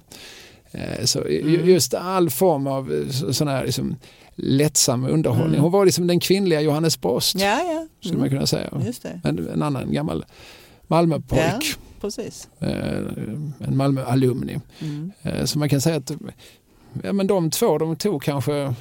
Eh, 0.71 1.05
Så 1.05 1.19
Mm. 1.21 1.49
ju- 1.49 1.71
just 1.73 1.93
all 1.93 2.29
form 2.29 2.67
av 2.67 2.93
eh, 2.93 3.09
så- 3.11 3.33
sån 3.33 3.47
här 3.47 3.65
liksom, 3.65 3.95
lättsam 4.35 5.05
underhållning. 5.05 5.47
Mm. 5.53 5.61
Hon 5.61 5.71
var 5.71 5.85
liksom 5.85 6.07
den 6.07 6.19
kvinnliga 6.19 6.61
Johannes 6.61 7.01
Brost, 7.01 7.35
Ja, 7.35 7.61
ja. 7.63 7.87
skulle 8.01 8.19
man 8.19 8.29
kunna 8.29 8.47
säga. 8.47 8.69
Just 8.85 9.03
det. 9.03 9.21
En, 9.23 9.61
annan 9.61 9.93
gammal 9.93 10.25
Malmöpojk, 10.87 11.75
Precis. 12.01 12.47
eh, 12.59 12.97
en 13.59 13.77
Malmö-alumni. 13.77 14.59
Mm. 14.79 15.11
Eh, 15.21 15.45
Så 15.45 15.59
man 15.59 15.69
kan 15.69 15.81
säga 15.81 15.95
att 15.95 16.11
ja, 17.03 17.13
men 17.13 17.27
de 17.27 17.49
två 17.51 17.77
de 17.77 17.95
tog 17.95 18.23
kanske 18.23 18.73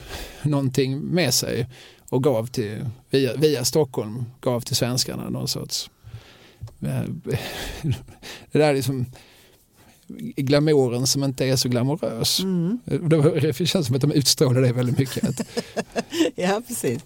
någonting 0.42 0.98
med 1.01 1.34
sig 1.34 1.68
och 2.09 2.22
gav 2.22 2.47
till, 2.47 2.86
via, 3.10 3.36
via 3.36 3.64
Stockholm 3.64 4.24
gav 4.40 4.60
till 4.60 4.76
svenskarna 4.76 5.28
någon 5.30 5.48
sorts... 5.48 5.90
eh, 6.80 7.02
Det 8.52 8.59
där 8.59 8.68
är 8.68 8.74
liksom 8.74 9.06
glamouren 10.36 11.06
som 11.06 11.24
inte 11.24 11.44
är 11.47 11.56
så 11.56 11.68
glamorös. 11.68 12.40
Mm. 12.40 12.78
Det, 12.84 13.66
känns 13.66 13.86
som 13.86 13.97
att 13.97 14.02
de 14.02 14.12
utstrålade 14.12 14.66
det 14.66 14.72
väldigt 14.72 14.98
mycket. 14.98 15.40
Ja, 16.34 16.62
precis. 16.68 17.05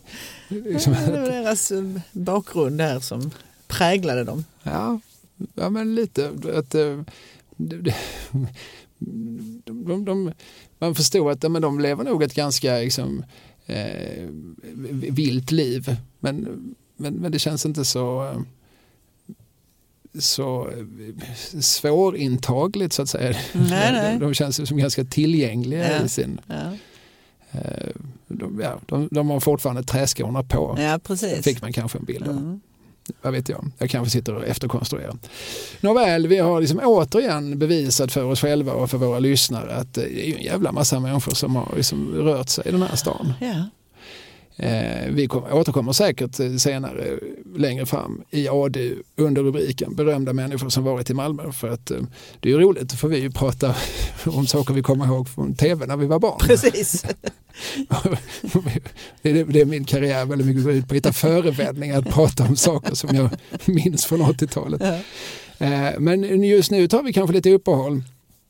liksom, 0.49 0.93
Det 0.93 1.11
var 1.20 1.31
deras 1.31 1.73
bakgrund 2.12 2.78
där 2.78 3.01
som 3.01 3.31
präglade 3.69 4.24
dem. 4.24 4.45
ja, 4.62 5.01
ja, 5.55 5.70
men 5.70 5.94
lite. 5.94 6.32
Att, 6.55 6.74
eh, 6.74 7.01
de, 7.56 7.93
de, 9.65 10.05
de, 10.05 10.32
man 10.78 10.94
förstod 10.94 11.31
att 11.31 11.52
men 11.52 11.62
de 11.62 11.81
lever 11.81 12.05
nog 12.05 12.23
ett 12.23 12.35
ganska 12.35 12.77
liksom, 12.78 13.24
eh, 13.66 14.28
vilt 15.11 15.51
liv. 15.51 15.97
Men, 16.20 16.74
men, 16.97 17.15
men 17.15 17.32
det 17.32 17.39
känns 17.39 17.66
inte 17.66 17.85
så, 17.85 18.32
så 20.19 20.70
svårintagligt 21.61 22.93
så 22.93 23.02
att 23.02 23.09
säga. 23.09 23.36
Nej, 23.52 23.93
nej. 23.93 24.19
De, 24.19 24.35
känns 24.35 24.69
som 24.69 24.77
ganska 24.78 25.05
tillgängliga 25.05 25.93
Ja. 25.98 26.05
i 26.05 26.09
sin... 26.09 26.40
Ja, 26.47 26.73
Eh, 27.55 27.90
de, 28.28 28.61
ja, 28.62 28.81
de, 28.86 29.09
de 29.11 29.31
har 29.31 29.40
fortfarande 29.40 29.82
träskorna 29.82 30.43
på. 30.43 30.77
ja 30.78 30.98
precis. 31.05 31.44
Fick 31.44 31.62
man 31.62 31.73
kanske 31.73 31.98
en 31.98 32.05
bild 32.05 32.28
av. 32.28 32.36
Mm. 32.36 32.61
Vad 33.23 33.33
vet 33.33 33.49
jag, 33.49 33.71
jag 33.79 33.91
kanske 33.91 34.11
sitter 34.11 34.35
och 34.35 34.47
efterkonstruerar. 34.47 35.17
Nåväl, 35.81 36.27
vi 36.27 36.39
har 36.39 36.61
liksom 36.61 36.81
återigen 36.85 37.59
bevisat 37.59 38.13
för 38.13 38.25
oss 38.25 38.41
själva 38.41 38.73
och 38.73 38.91
för 38.91 38.99
våra 38.99 39.19
lyssnare 39.19 39.75
att 39.75 39.95
det 39.95 40.29
är 40.29 40.37
en 40.37 40.43
jävla 40.43 40.73
massa 40.73 41.01
människor 41.01 41.35
som 41.35 41.57
har 41.57 41.73
liksom 41.77 42.15
rört 42.15 42.49
sig 42.49 42.65
i 42.67 42.71
den 42.71 42.83
här 42.83 42.97
stan. 42.97 43.33
Eh, 44.57 45.11
vi 45.11 45.27
kommer, 45.27 45.53
återkommer 45.53 45.93
säkert 45.93 46.41
eh, 46.41 46.57
senare 46.57 47.19
längre 47.57 47.87
fram 47.87 48.23
i 48.31 48.49
ADU 48.49 48.95
under 49.17 49.43
rubriken 49.43 49.95
berömda 49.95 50.33
människor 50.33 50.69
som 50.69 50.85
varit 50.85 51.11
i 51.11 51.15
Malmö. 51.15 51.53
För 51.53 51.69
att 51.69 51.91
eh, 51.91 51.99
det 52.41 52.49
är 52.49 52.53
ju 52.53 52.61
roligt, 52.61 52.89
då 52.89 52.97
får 52.97 53.09
vi 53.09 53.19
ju 53.19 53.31
prata 53.31 53.75
om 54.25 54.47
saker 54.47 54.75
vi 54.75 54.83
kommer 54.83 55.07
ihåg 55.07 55.29
från 55.29 55.55
tv 55.55 55.87
när 55.87 55.97
vi 55.97 56.07
var 56.07 56.19
barn. 56.19 56.39
Precis. 56.41 57.03
det, 59.23 59.31
är, 59.31 59.45
det 59.45 59.61
är 59.61 59.65
min 59.65 59.85
karriär 59.85 60.25
väldigt 60.25 60.47
mycket 60.47 60.65
går 60.65 60.73
ut 60.73 60.89
på 60.89 60.93
att 60.93 60.97
hitta 60.97 61.13
förevändningar 61.13 61.99
att 61.99 62.09
prata 62.09 62.45
om 62.45 62.57
saker 62.57 62.95
som 62.95 63.17
jag 63.17 63.31
minns 63.65 64.05
från 64.05 64.23
80-talet. 64.23 64.83
Ja. 64.85 65.01
Eh, 65.67 65.99
men 65.99 66.45
just 66.45 66.71
nu 66.71 66.89
tar 66.89 67.03
vi 67.03 67.13
kanske 67.13 67.35
lite 67.35 67.51
uppehåll 67.51 68.03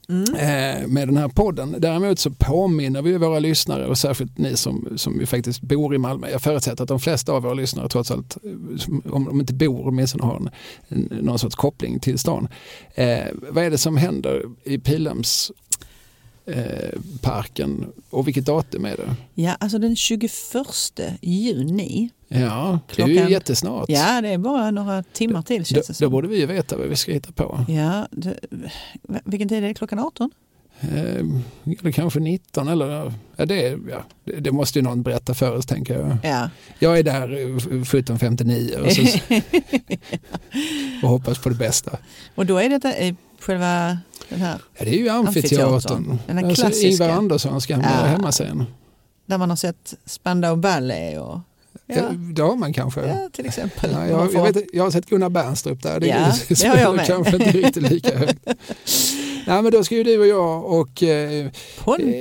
Mm. 0.08 0.34
eh, 0.34 0.88
med 0.88 1.08
den 1.08 1.16
här 1.16 1.28
podden. 1.28 1.74
Däremot 1.78 2.18
så 2.18 2.30
påminner 2.30 3.02
vi 3.02 3.18
våra 3.18 3.38
lyssnare 3.38 3.86
och 3.86 3.98
särskilt 3.98 4.38
ni 4.38 4.56
som, 4.56 4.88
som 4.96 5.20
ju 5.20 5.26
faktiskt 5.26 5.60
bor 5.60 5.94
i 5.94 5.98
Malmö. 5.98 6.30
Jag 6.30 6.42
förutsätter 6.42 6.82
att 6.82 6.88
de 6.88 7.00
flesta 7.00 7.32
av 7.32 7.42
våra 7.42 7.54
lyssnare 7.54 7.88
trots 7.88 8.10
allt, 8.10 8.36
eh, 8.44 9.12
om 9.12 9.24
de 9.24 9.40
inte 9.40 9.54
bor, 9.54 9.86
åtminstone 9.86 10.24
har 10.24 10.36
en, 10.36 10.50
en, 10.88 11.18
någon 11.24 11.38
sorts 11.38 11.56
koppling 11.56 12.00
till 12.00 12.18
stan. 12.18 12.48
Eh, 12.94 13.24
vad 13.50 13.64
är 13.64 13.70
det 13.70 13.78
som 13.78 13.96
händer 13.96 14.42
i 14.64 14.78
Pilhems 14.78 15.52
eh, 16.46 17.00
parken 17.20 17.86
och 18.10 18.26
vilket 18.26 18.46
datum 18.46 18.84
är 18.84 18.96
det? 18.96 19.16
ja, 19.34 19.56
alltså 19.60 19.78
den 19.78 19.96
21 19.96 20.30
juni. 21.20 22.10
Ja, 22.40 22.78
det 22.96 23.02
är 23.02 23.06
ju 23.08 23.14
Klockan- 23.14 23.30
jättesnart. 23.30 23.84
Ja, 23.88 24.20
det 24.20 24.28
är 24.28 24.38
bara 24.38 24.70
några 24.70 25.02
timmar 25.02 25.42
till 25.42 25.58
Då, 25.62 25.64
känns 25.64 25.86
det 25.86 25.92
då 25.92 25.94
som. 25.94 26.10
borde 26.10 26.28
vi 26.28 26.40
ju 26.40 26.46
veta 26.46 26.76
vad 26.76 26.88
vi 26.88 26.96
ska 26.96 27.12
hitta 27.12 27.32
på. 27.32 27.64
Ja, 27.68 28.06
det, 28.10 28.38
vilken 29.24 29.48
tid 29.48 29.64
är 29.64 29.68
det? 29.68 29.74
Klockan 29.74 29.98
18? 29.98 30.30
Eh, 30.80 30.90
eller 31.80 31.90
kanske 31.92 32.20
19 32.20 32.68
eller 32.68 33.12
ja, 33.36 33.46
det, 33.46 33.78
ja, 33.90 34.04
det, 34.40 34.50
måste 34.52 34.78
ju 34.78 34.82
någon 34.82 35.02
berätta 35.02 35.34
för 35.34 35.56
oss 35.56 35.66
tänker 35.66 35.98
jag. 35.98 36.16
Ja, 36.22 36.50
Jag 36.78 36.98
är 36.98 37.02
där 37.02 37.32
eh, 37.32 37.56
1759 37.56 38.76
och, 38.84 38.92
så, 38.92 39.02
och 41.02 41.08
hoppas 41.08 41.38
på 41.38 41.48
det 41.48 41.54
bästa. 41.54 41.98
och 42.34 42.46
då 42.46 42.58
är 42.58 42.68
detta 42.68 42.98
i 42.98 43.16
själva 43.40 43.98
den 44.28 44.40
här 44.40 44.58
Ja, 44.78 44.84
det 44.84 44.90
är 44.90 44.98
ju 44.98 45.08
Amfiteatern. 45.08 45.74
amfiteatern. 45.74 46.18
Den 46.26 46.44
Alltså. 46.44 46.86
Ingvar 46.86 47.08
Anderssons 47.08 47.66
gamla 47.66 47.88
Ja. 48.00 48.06
hemmascen. 48.06 48.64
där 49.26 49.38
man 49.38 49.50
har 49.50 49.56
sett 49.56 49.94
Spandau 50.04 50.56
Ballet 50.56 51.20
och 51.20 51.38
Ja. 51.86 52.02
det 52.34 52.42
har 52.42 52.56
man 52.56 52.72
kanske. 52.72 53.00
ja, 53.06 53.28
till 53.32 53.46
exempel. 53.46 53.90
Ja, 53.92 54.06
jag, 54.08 54.32
får- 54.32 54.46
jag, 54.46 54.52
vet, 54.52 54.64
jag 54.72 54.84
har 54.84 54.90
sett 54.90 55.06
Gunnar 55.06 55.28
Bernstrup 55.28 55.82
där. 55.82 56.00
Det, 56.00 56.06
Ja, 56.06 56.14
är- 56.14 56.62
det 56.62 56.68
har 56.68 56.76
jag 56.76 56.96
med. 56.96 57.06
kanske 57.06 57.36
inte 57.36 57.50
riktigt 57.50 57.90
lika 57.92 58.18
högt. 58.18 58.38
Nej, 59.46 59.62
men 59.62 59.72
då 59.72 59.84
ska 59.84 59.94
ju 59.96 60.04
du 60.04 60.18
och 60.18 60.26
jag 60.26 60.64
och 60.64 61.02
eh, 61.02 61.46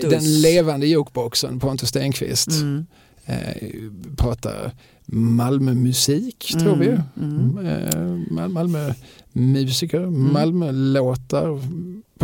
den 0.02 0.42
levande 0.42 0.88
jukeboxen 0.88 1.60
Pontus 1.60 1.90
Stenqvist 1.90 2.48
Mm. 2.48 2.86
eh, 3.26 3.38
prata 4.18 4.50
Malmömusik 5.06 6.54
tror 6.64 6.76
vi. 6.76 6.88
Mm. 7.22 7.58
Eh, 7.68 8.34
Mal- 8.34 8.50
Malmömusiker, 9.34 10.00
Malmölåtar. 10.10 11.60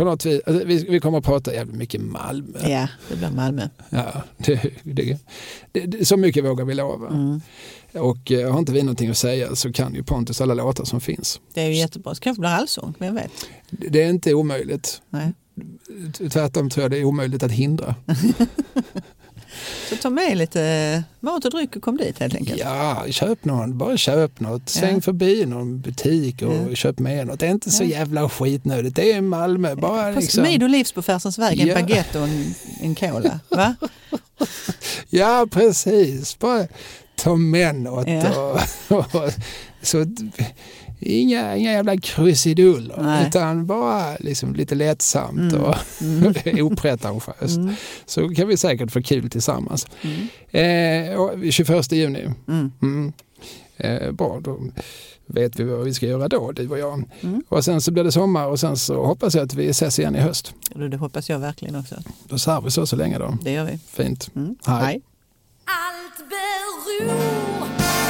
På 0.00 0.04
något 0.04 0.26
vis, 0.26 0.40
alltså, 0.46 0.64
vi, 0.64 0.84
vi 0.88 1.00
kommer 1.00 1.18
att 1.18 1.24
prata 1.24 1.54
jävligt 1.54 1.76
mycket 1.76 2.00
Malmö. 2.00 2.68
Ja, 2.68 2.88
det 3.08 3.16
blir 3.16 3.30
Malmö. 3.30 3.68
Ja, 3.90 4.22
det, 4.36 4.60
det, 4.82 5.18
det, 5.72 6.04
så 6.04 6.16
mycket 6.16 6.44
vågar 6.44 6.64
vi 6.64 6.74
lova. 6.74 7.08
Mm. 7.08 7.40
Och 7.94 8.32
eh, 8.32 8.52
har 8.52 8.58
inte 8.58 8.72
vi 8.72 8.82
någonting 8.82 9.10
att 9.10 9.16
säga 9.16 9.56
så 9.56 9.72
kan 9.72 9.94
ju 9.94 10.02
Pontus 10.02 10.40
alla 10.40 10.54
låtar 10.54 10.84
som 10.84 11.00
finns. 11.00 11.40
Det 11.54 11.60
är 11.60 11.66
ju 11.66 11.74
jättebra. 11.74 12.14
Så 12.14 12.20
kanske 12.20 12.40
blir 12.40 12.50
allsång, 12.50 12.94
vem 12.98 13.14
vet? 13.14 13.30
Det, 13.70 13.88
det 13.88 14.02
är 14.02 14.10
inte 14.10 14.34
omöjligt. 14.34 15.02
Nej. 15.10 15.32
Tvärtom 16.30 16.70
tror 16.70 16.82
jag 16.84 16.90
det 16.90 16.98
är 16.98 17.04
omöjligt 17.04 17.42
att 17.42 17.52
hindra. 17.52 17.94
Så 19.88 19.96
ta 19.96 20.10
med 20.10 20.38
lite 20.38 21.02
mat 21.20 21.44
och 21.44 21.50
dryck 21.50 21.76
och 21.76 21.82
kom 21.82 21.96
dit 21.96 22.18
helt 22.20 22.34
enkelt. 22.34 22.60
Ja, 22.60 23.04
köp 23.10 23.44
någon, 23.44 23.78
bara 23.78 23.96
köp 23.96 24.40
något. 24.40 24.68
Sväng 24.68 24.94
Ja. 24.94 25.00
förbi 25.00 25.46
någon 25.46 25.80
butik 25.80 26.42
och 26.42 26.54
Ja. 26.70 26.74
köp 26.74 26.98
med 26.98 27.26
något. 27.26 27.40
Det 27.40 27.46
är 27.46 27.50
inte 27.50 27.70
så 27.70 27.82
Ja. 27.84 27.88
jävla 27.88 28.28
skitnödigt. 28.28 28.96
Det 28.96 29.12
är 29.12 29.20
Malmö. 29.20 29.74
Bara 29.74 30.14
Fast 30.14 30.22
liksom. 30.22 30.42
Mid 30.42 30.62
och 30.62 30.68
livs 30.70 30.92
på 30.92 31.02
Färsens 31.02 31.38
väg, 31.38 31.60
en 31.60 31.66
Ja. 31.68 31.74
baguette 31.74 32.18
och 32.20 32.24
en, 32.28 32.54
en 32.80 32.94
cola. 32.94 33.40
Va? 33.48 33.74
Ja, 35.10 35.46
precis. 35.50 36.38
Bara 36.38 36.66
ta 37.16 37.36
med 37.36 37.74
något. 37.74 38.08
Ja. 38.08 38.60
Och, 38.88 39.14
och, 39.14 39.30
så, 39.82 40.06
inga, 41.00 41.56
inga 41.56 41.72
jävla 41.72 41.96
krusiduller, 41.96 43.02
Nej. 43.02 43.26
utan 43.28 43.66
bara 43.66 44.16
liksom 44.20 44.54
lite 44.54 44.74
lättsamt 44.74 45.38
Mm. 45.52 45.60
och 45.62 45.74
Mm. 46.02 46.66
opretentiöst. 46.72 47.56
Mm. 47.56 47.74
Så 48.06 48.28
kan 48.28 48.48
vi 48.48 48.56
säkert 48.56 48.90
få 48.90 49.02
kul 49.02 49.30
tillsammans. 49.30 49.86
Mm. 50.02 51.10
Eh, 51.12 51.20
och 51.20 51.52
21 51.52 51.92
juni. 51.92 52.28
Mm. 52.48 52.72
Mm. 52.82 53.12
Eh, 53.76 54.12
bra, 54.12 54.40
då 54.44 54.58
vet 55.26 55.60
vi 55.60 55.64
vad 55.64 55.84
vi 55.84 55.94
ska 55.94 56.06
göra 56.06 56.28
då, 56.28 56.52
du 56.52 56.68
och 56.68 56.78
jag. 56.78 57.04
Mm. 57.20 57.42
Och 57.48 57.64
sen 57.64 57.80
så 57.80 57.90
blir 57.92 58.04
det 58.04 58.12
sommar 58.12 58.46
och 58.46 58.60
sen 58.60 58.76
så 58.76 59.06
hoppas 59.06 59.34
jag 59.34 59.44
att 59.44 59.54
vi 59.54 59.68
ses 59.68 59.98
igen 59.98 60.16
i 60.16 60.20
höst. 60.20 60.54
Och 60.74 60.90
Det 60.90 60.96
hoppas 60.96 61.30
jag 61.30 61.38
verkligen 61.38 61.76
också. 61.76 61.94
Då 62.28 62.38
säger 62.38 62.60
vi 62.60 62.70
så 62.70 62.86
så 62.86 62.96
länge 62.96 63.18
då. 63.18 63.38
Det 63.42 63.52
gör 63.52 63.64
vi. 63.64 63.78
Fint. 63.92 64.30
Mm. 64.36 64.56
Hej. 64.66 64.82
Hej. 64.84 65.00
Allt 65.64 66.28
beror 66.30 68.09